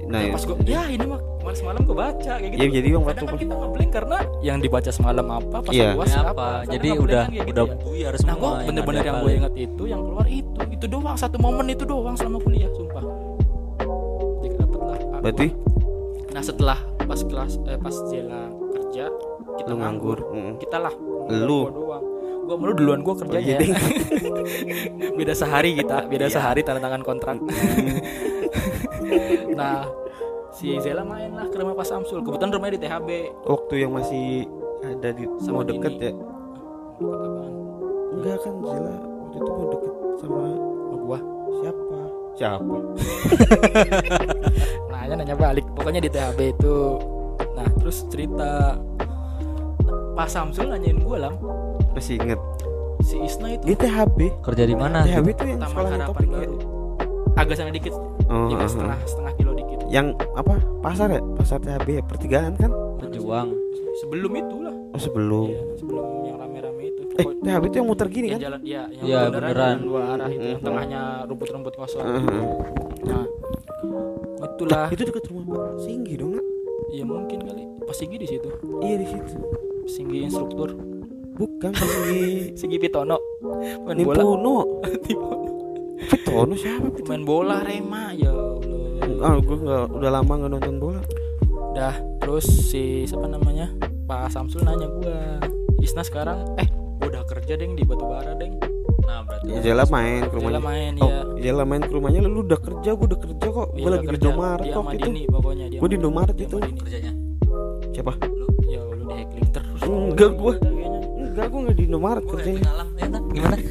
Nah, 0.08 0.22
pas 0.36 0.44
gue 0.44 0.56
ya 0.68 0.82
ini 0.86 1.06
mah 1.08 1.22
semalam 1.58 1.82
gue 1.82 1.98
baca 1.98 2.32
kayak 2.34 2.50
gitu 2.50 2.60
Ya, 2.60 2.68
jadi 2.72 2.88
yang 2.92 3.04
waktu 3.04 3.24
kan 3.24 3.36
kita 3.36 3.54
ngeblank 3.54 3.92
karena 3.92 4.18
yang 4.40 4.58
dibaca 4.58 4.90
semalam 4.90 5.26
apa 5.28 5.58
pas 5.60 5.74
luas 5.74 6.08
Ini 6.08 6.16
apa, 6.16 6.30
apa? 6.30 6.46
Kadang 6.62 6.72
Jadi 6.72 6.88
udah 6.96 7.24
kan 7.24 7.34
gitu 7.34 7.50
udah 7.50 7.66
ya. 7.66 7.76
buyar 7.80 8.12
Nah 8.12 8.20
semua. 8.20 8.38
gue 8.38 8.52
bener-bener 8.68 9.04
yang 9.04 9.18
gue 9.18 9.28
ada 9.28 9.40
inget 9.40 9.54
itu 9.58 9.84
yang 9.86 10.02
keluar 10.02 10.28
itu 10.28 10.60
itu 10.70 10.86
doang 10.88 11.16
satu 11.16 11.38
momen 11.38 11.66
itu 11.68 11.84
doang 11.84 12.14
selama 12.14 12.38
kuliah 12.40 12.70
sumpah. 12.72 13.04
Jadi 14.38 14.56
dapet 14.56 14.80
lah. 14.80 15.00
A 15.02 15.18
berarti. 15.20 15.48
Nah 16.30 16.42
setelah 16.42 16.78
pas 17.02 17.20
kelas 17.20 17.54
eh, 17.66 17.78
pas 17.78 17.96
Zela 18.06 18.44
kerja 18.72 19.06
kita 19.58 19.68
lu 19.68 19.76
nganggur. 19.76 20.18
nganggur. 20.22 20.38
Mm. 20.38 20.54
Kita 20.60 20.78
lah. 20.78 20.94
Lu. 21.28 21.60
Gua 21.60 21.72
doang. 21.74 22.04
Gua 22.44 22.56
malu 22.56 22.74
duluan 22.74 23.02
gua 23.02 23.16
kerjanya. 23.18 23.44
iya, 23.44 23.58
ding. 23.60 23.74
beda 25.20 25.34
sehari 25.34 25.76
kita, 25.76 26.06
beda 26.06 26.28
Iya. 26.28 26.34
sehari 26.34 26.62
tanda 26.62 26.80
tangan 26.80 27.02
kontrak. 27.02 27.36
nah 29.54 29.84
si 30.58 30.74
Zela 30.80 31.04
main 31.04 31.30
lah 31.32 31.46
ke 31.46 31.56
rumah 31.56 31.74
Pak 31.74 31.86
Samsul. 31.86 32.20
Kebetulan 32.22 32.50
rumahnya 32.52 32.74
di 32.74 32.82
THB. 32.82 33.10
Waktu 33.46 33.74
yang 33.78 33.92
masih 33.94 34.50
ada 34.82 35.10
di 35.12 35.24
Sama 35.38 35.54
mau 35.54 35.64
deket 35.64 35.92
Dini. 35.94 36.04
ya. 36.04 36.12
Enggak 38.12 38.38
kan 38.42 38.54
Zila 38.58 38.94
waktu 38.98 39.38
itu 39.38 39.46
mau 39.48 39.68
deket 39.70 39.94
sama 40.18 40.42
Sama 40.42 40.96
gua. 40.98 41.20
siapa? 41.56 41.98
Siapa? 42.34 42.76
nanya 44.92 45.14
nanya 45.16 45.36
balik 45.36 45.66
pokoknya 45.74 46.02
di 46.02 46.10
THB 46.10 46.40
itu 46.52 46.76
nah 47.54 47.66
terus 47.76 48.06
cerita 48.08 48.78
Pak 50.14 50.28
Samsul 50.28 50.68
nanyain 50.68 50.98
gue 50.98 51.18
lam 51.18 51.34
Masih 51.94 52.18
inget 52.18 52.38
si 53.00 53.18
Isna 53.18 53.54
itu 53.54 53.64
Di 53.64 53.76
THB. 53.76 54.20
Kerja 54.42 54.64
di 54.64 54.74
mana? 54.74 55.02
THB 55.02 55.28
itu 55.32 55.44
yang 55.48 55.62
sekolahnya 55.64 55.98
Harapan 56.00 56.10
topik 56.12 56.28
ya. 56.28 56.38
Baru 56.40 56.56
agak 57.38 57.56
sana 57.56 57.70
dikit 57.70 57.94
Oh, 58.28 58.50
ya, 58.50 58.58
ah. 58.58 58.68
setengah 58.68 58.98
setengah 59.04 59.34
kilo 59.36 59.52
dikit 59.54 59.80
yang 59.88 60.08
apa? 60.34 60.60
Pasar 60.82 61.08
ya? 61.10 61.22
Pasar 61.34 61.58
THB 61.58 61.88
ya? 61.94 62.04
Pertigaan 62.04 62.54
kan? 62.54 62.72
Pejuang. 63.00 63.56
sebelum 63.98 64.30
itu 64.36 64.58
lah 64.60 64.76
Oh, 64.90 65.00
sebelum. 65.00 65.48
Iya, 65.48 65.62
sebelum 65.76 66.06
yang 66.24 66.38
rame-rame 66.38 66.84
itu 66.88 67.02
Eh, 67.10 67.24
Pokok- 67.24 67.40
THB 67.40 67.64
itu 67.64 67.76
yang 67.78 67.88
muter 67.88 68.08
gini 68.08 68.28
yang 68.28 68.34
kan? 68.34 68.42
jalan 68.44 68.60
ya 68.62 68.82
yang 68.92 69.04
Iya, 69.04 69.20
beneran, 69.32 69.76
dua 69.80 70.02
arah 70.12 70.28
itu 70.28 70.44
yang 70.44 70.60
Mhm. 70.60 70.66
tengahnya 70.66 71.02
rumput-rumput 71.26 71.74
kosong 71.76 72.02
ah. 72.02 72.22
nah 73.04 73.26
Lah, 74.38 74.46
itulah 74.48 74.86
itu 74.90 75.02
dekat 75.04 75.24
rumah 75.28 75.44
Pak 75.48 75.66
Singgi 75.80 76.14
dong, 76.16 76.34
Nak. 76.34 76.46
ya 76.90 77.04
mungkin 77.04 77.40
kali 77.40 77.64
pas 77.80 77.96
Singgi 77.96 78.18
di 78.18 78.28
situ 78.28 78.50
Iya 78.80 78.96
di 78.98 79.08
situ. 79.08 79.34
Singgi 79.88 80.18
instruktur 80.26 80.70
Bukan 81.34 81.72
Singgi. 81.72 82.26
Singgi 82.60 82.78
Pitono 82.78 83.18
main 83.84 83.98
bola. 84.00 84.22
Pitono 86.00 86.54
siapa? 86.54 86.94
main 87.04 87.24
bola 87.24 87.60
Rema 87.60 88.14
ya 88.14 88.30
Allah 88.30 88.56
Ah, 89.20 89.34
gue 89.36 89.58
nggak 89.58 89.84
udah 89.92 90.12
lama 90.12 90.34
nggak 90.36 90.52
nonton 90.52 90.76
bola. 90.78 91.02
dah 91.72 91.94
terus 92.20 92.46
si 92.46 92.84
siapa 93.04 93.26
namanya 93.26 93.70
Pak 94.04 94.30
Samsul 94.30 94.62
nanya 94.62 94.88
gua 94.88 95.42
Isna 95.78 96.02
sekarang 96.02 96.42
eh 96.56 96.70
udah 97.00 97.22
kerja 97.24 97.54
deng 97.56 97.74
di 97.74 97.84
Batubara 97.84 98.34
deng 98.34 98.58
nah 99.00 99.22
berarti 99.22 99.48
Ya 99.48 99.60
Jela 99.64 99.86
main 99.88 100.22
ke 100.24 100.36
Jela 100.36 100.58
rumahnya. 100.58 100.62
main 100.62 100.92
Oh, 100.98 101.08
ya 101.08 101.22
Jela 101.40 101.64
main 101.64 101.82
ke 101.82 101.92
rumahnya 101.92 102.20
lu 102.22 102.42
udah 102.42 102.60
kerja, 102.60 102.90
gua 102.92 103.06
udah 103.08 103.20
kerja 103.20 103.48
kok. 103.48 103.68
Iya, 103.72 103.80
Gua 103.80 103.90
lagi 103.90 104.02
di 104.02 104.08
kerja. 104.08 104.20
Indomaret 104.20 104.60
dia 104.60 104.74
kok 104.74 104.84
gitu. 104.88 105.06
Dini 105.08 105.22
pokoknya 105.28 105.66
dia 105.68 105.80
Gua 105.80 105.88
di 105.88 105.96
Indomaret 105.96 106.36
dia 106.36 106.46
itu. 106.46 106.58
kerjanya 106.60 107.12
Siapa? 107.92 108.12
lu 108.22 108.46
ya 108.66 108.80
lu 108.84 109.04
di 109.04 109.16
heckling 109.16 109.50
terus 109.52 109.80
Enggak, 109.80 110.32
kayaknya. 110.34 111.00
Enggak, 111.24 111.48
gua 111.48 111.60
enggak 111.60 111.76
di 111.76 111.84
Indomaret 111.84 112.24
Gua 112.24 112.32
kerjanya. 112.36 112.62
ya 112.62 113.08
Tan? 113.08 113.24
gimana 113.30 113.56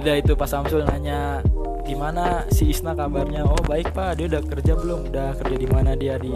Udah 0.00 0.14
itu 0.16 0.32
Pak 0.32 0.48
Samsul 0.48 0.80
nanya 0.82 1.44
gimana 1.84 2.48
si 2.48 2.72
Isna 2.72 2.96
kabarnya? 2.96 3.44
Oh 3.44 3.60
baik 3.60 3.92
pak. 3.92 4.16
Dia 4.16 4.32
udah 4.32 4.42
kerja 4.42 4.72
belum? 4.72 5.12
Udah 5.12 5.36
kerja 5.36 5.56
di 5.56 5.68
mana 5.68 5.92
dia? 5.92 6.16
Di 6.16 6.32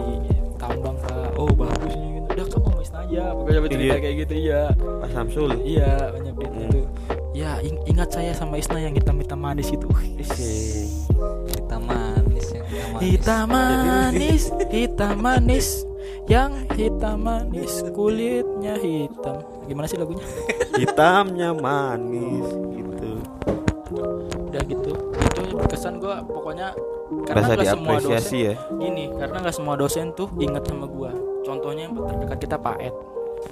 tambang 0.55 0.93
pak. 1.01 1.33
Oh 1.33 1.49
bagus 1.49 1.89
nih. 1.91 2.21
Gitu 2.21 2.29
udah 2.35 2.45
kamu 2.45 2.61
sama 2.61 2.79
Isna 2.79 2.99
aja. 3.01 3.23
Pokoknya 3.33 3.59
cerita 3.65 3.81
Iya. 3.81 3.97
kayak 3.97 4.15
gitu 4.21 4.33
iya. 4.35 4.61
Pak 4.75 5.09
Samsul. 5.09 5.49
iya 5.65 5.89
banyak 6.13 6.33
duitnya 6.35 6.65
Hmm. 6.65 6.73
tuh 6.73 6.85
ya 7.35 7.51
ing- 7.59 7.83
ingat 7.85 8.09
saya 8.11 8.31
sama 8.31 8.55
Isna 8.55 8.77
yang 8.79 8.93
hitam 8.93 9.17
hitam 9.17 9.39
manis 9.39 9.67
itu. 9.67 9.87
Hitam 11.49 11.81
manis 11.83 12.47
yang 12.53 12.65
hitam 12.69 12.91
manis. 12.93 13.01
Hitam 13.01 13.45
manis 13.49 14.43
hitam 14.69 15.15
manis. 15.17 15.67
Yang 16.25 16.51
hitam 16.73 17.17
manis 17.21 17.73
kulitnya 17.93 18.77
hitam. 18.77 19.41
Gimana 19.65 19.85
sih 19.85 19.97
lagunya? 19.97 20.25
Hitamnya 20.75 21.49
manis 21.53 22.45
berkesan 25.85 26.01
gua 26.01 26.15
pokoknya 26.25 26.67
karena 27.29 27.45
nggak 27.53 27.69
semua 27.77 27.95
dosen 28.01 28.33
ya. 28.33 28.53
gini 28.81 29.03
karena 29.13 29.37
nggak 29.45 29.55
semua 29.55 29.75
dosen 29.77 30.05
tuh 30.17 30.27
inget 30.41 30.63
sama 30.65 30.85
gua. 30.89 31.13
Contohnya 31.45 31.85
yang 31.85 31.93
terdekat 31.93 32.37
kita 32.41 32.57
Pak 32.57 32.77
Ed. 32.81 32.95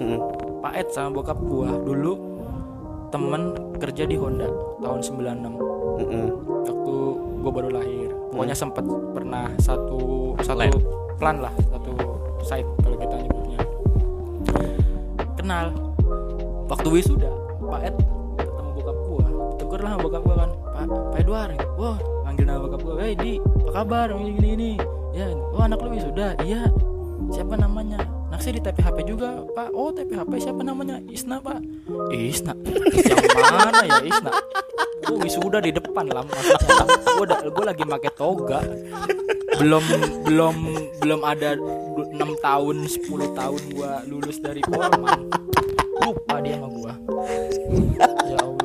Mm. 0.02 0.18
Pak 0.58 0.72
Ed 0.74 0.88
sama 0.90 1.14
bokap 1.14 1.38
gua. 1.46 1.70
Dulu 1.78 2.12
temen 3.14 3.54
kerja 3.78 4.02
di 4.10 4.18
Honda 4.18 4.50
tahun 4.82 4.98
96 4.98 6.02
Mm-mm. 6.02 6.26
waktu 6.66 6.94
gua 7.38 7.52
baru 7.54 7.70
lahir. 7.70 8.10
Pokoknya 8.34 8.56
sempet 8.58 8.82
pernah 9.14 9.46
satu 9.62 10.34
satu 10.42 10.58
Plan. 10.58 10.74
plan 11.14 11.36
lah 11.38 11.54
satu 11.70 11.94
site 12.42 12.66
kalau 12.82 12.96
kita 12.98 13.14
nyebutnya. 13.22 13.60
Kenal. 15.38 15.66
Waktu 16.66 16.88
wisuda 16.90 17.30
Pak 17.70 17.80
Ed 17.86 17.94
ketemu 18.42 18.70
bokap 18.82 18.98
gua. 19.06 19.26
Tegur 19.62 19.80
lah 19.86 19.94
bokap 20.02 20.22
gua 20.26 20.36
kan 20.42 20.50
Pak 20.50 20.84
Pak 20.90 21.18
Edward. 21.22 21.54
Wah 21.78 22.13
manggil 22.34 22.50
nama 22.50 22.66
bokap 22.66 22.80
gua 22.82 22.94
hey 22.98 23.14
di 23.14 23.32
apa 23.38 23.70
kabar? 23.70 24.06
Gini 24.18 24.30
gini 24.34 24.48
gini 24.58 24.70
ya 25.14 25.30
oh 25.30 25.62
anak 25.62 25.78
lu 25.78 25.94
wisuda 25.94 26.34
iya. 26.42 26.66
Siapa 27.30 27.54
namanya? 27.54 28.02
Naksir 28.28 28.58
di 28.58 28.60
TPHP 28.60 29.06
juga 29.06 29.46
pak. 29.54 29.70
Oh 29.70 29.94
TPHP 29.94 30.42
siapa 30.42 30.66
namanya? 30.66 30.98
Isna 31.06 31.38
pak. 31.38 31.62
Isna. 32.10 32.52
Yang 32.58 33.54
mana 33.54 33.80
ya 33.86 33.98
Isna? 34.02 34.30
Gue 35.06 35.16
wisuda 35.22 35.62
di 35.62 35.70
depan 35.70 36.10
lah 36.10 36.26
gue 36.26 37.26
gue 37.54 37.64
lagi 37.64 37.86
pakai 37.86 38.12
toga. 38.18 38.60
Belum 39.62 39.84
belum 40.26 40.56
belum 40.98 41.20
ada 41.22 41.54
6 41.54 42.18
tahun 42.42 42.76
10 42.90 43.38
tahun 43.38 43.62
gue 43.70 43.92
lulus 44.10 44.42
dari 44.42 44.60
Polman 44.66 45.30
lupa 46.02 46.42
dia 46.42 46.58
sama 46.58 46.68
gue 46.68 46.92
ya 48.26 48.38
Allah. 48.42 48.54
ya 48.58 48.63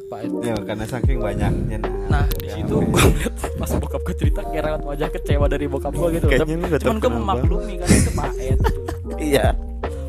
Pak 0.00 0.18
Ed 0.20 0.32
Ya 0.40 0.54
karena 0.56 0.84
saking 0.84 1.18
banyaknya. 1.18 1.78
Nah 2.06 2.24
di 2.32 2.48
situ 2.48 2.74
gue 2.76 3.02
ngeliat 3.02 3.34
pas 3.56 3.70
bokap 3.74 4.00
gue 4.02 4.14
cerita 4.16 4.40
kayak 4.44 4.62
raut 4.64 4.82
wajah 4.84 5.08
kecewa 5.08 5.46
dari 5.46 5.66
bokap 5.66 5.90
gue 5.90 6.08
gitu. 6.14 6.26
Kayaknya 6.26 6.78
Cuman 6.78 6.96
gue 6.96 7.10
memaklumi 7.10 7.74
karena 7.76 7.96
itu 7.96 8.10
Pak 8.12 8.30
Ed. 8.36 8.58
gitu. 8.60 8.70
Iya. 9.18 9.46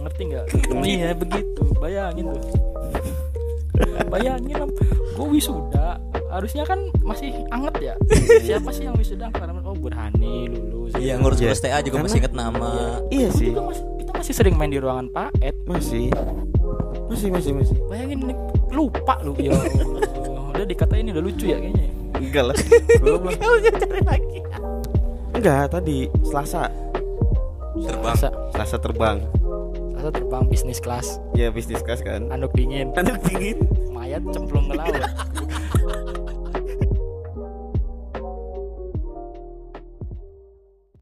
Ngerti 0.03 0.21
nggak? 0.27 0.45
Iya 0.81 1.09
begitu. 1.13 1.61
Bayangin 1.75 2.25
tuh. 2.29 2.43
Bayangin 4.07 4.57
gue 5.11 5.27
wisuda 5.29 5.97
harusnya 6.27 6.63
kan 6.63 6.79
masih 7.01 7.31
anget 7.49 7.75
ya. 7.81 7.95
Siapa 8.39 8.69
sih 8.69 8.85
yang 8.85 8.95
wisuda? 8.95 9.27
Karena 9.29 9.59
oh 9.61 9.73
Burhani 9.73 10.47
lulus. 10.47 10.95
iya 10.95 11.15
ngurus 11.15 11.39
Iya. 11.39 11.51
ngurus 11.51 11.59
TA 11.59 11.79
juga 11.79 11.87
Karena- 11.91 12.03
masih 12.05 12.17
inget 12.19 12.33
nama 12.33 12.69
Iya 13.09 13.29
sih. 13.31 13.51
juga 13.51 13.63
masih, 13.67 13.83
kita 13.97 14.11
masih 14.15 14.33
sering 14.33 14.55
main 14.55 14.71
di 14.71 14.79
ruangan 14.79 15.07
Pak 15.09 15.29
Ed. 15.39 15.55
Masih. 15.65 16.07
Masih 17.07 17.27
masih 17.27 17.51
masih. 17.51 17.77
Bayangin 17.85 18.19
nih, 18.23 18.37
lupa 18.69 19.19
lu 19.21 19.35
ya. 19.35 19.51
Udah 20.51 20.63
dikatain 20.63 21.07
udah 21.07 21.19
lucu 21.21 21.45
ya 21.45 21.57
kayaknya. 21.57 21.83
ya. 21.83 21.91
Enggak 22.15 22.43
lah. 22.47 22.55
Belum 22.99 23.21
lah. 23.25 23.33
Enggak, 25.33 25.63
tadi 25.69 25.97
Selasa. 26.21 26.69
terbang 27.73 28.15
Selasa 28.51 28.77
terbang. 28.77 29.17
masa 29.91 30.09
terbang 30.11 30.43
bisnis 30.45 30.77
kelas 30.77 31.21
Ya 31.31 31.49
bisnis 31.49 31.79
kelas 31.79 32.01
kan. 32.01 32.25
anduk 32.27 32.51
dingin 32.51 32.89
Anak 32.95 33.21
dingin. 33.23 33.61
mayat 33.89 34.21
cemplung 34.29 34.65
ke 34.65 34.75
laut 34.75 34.97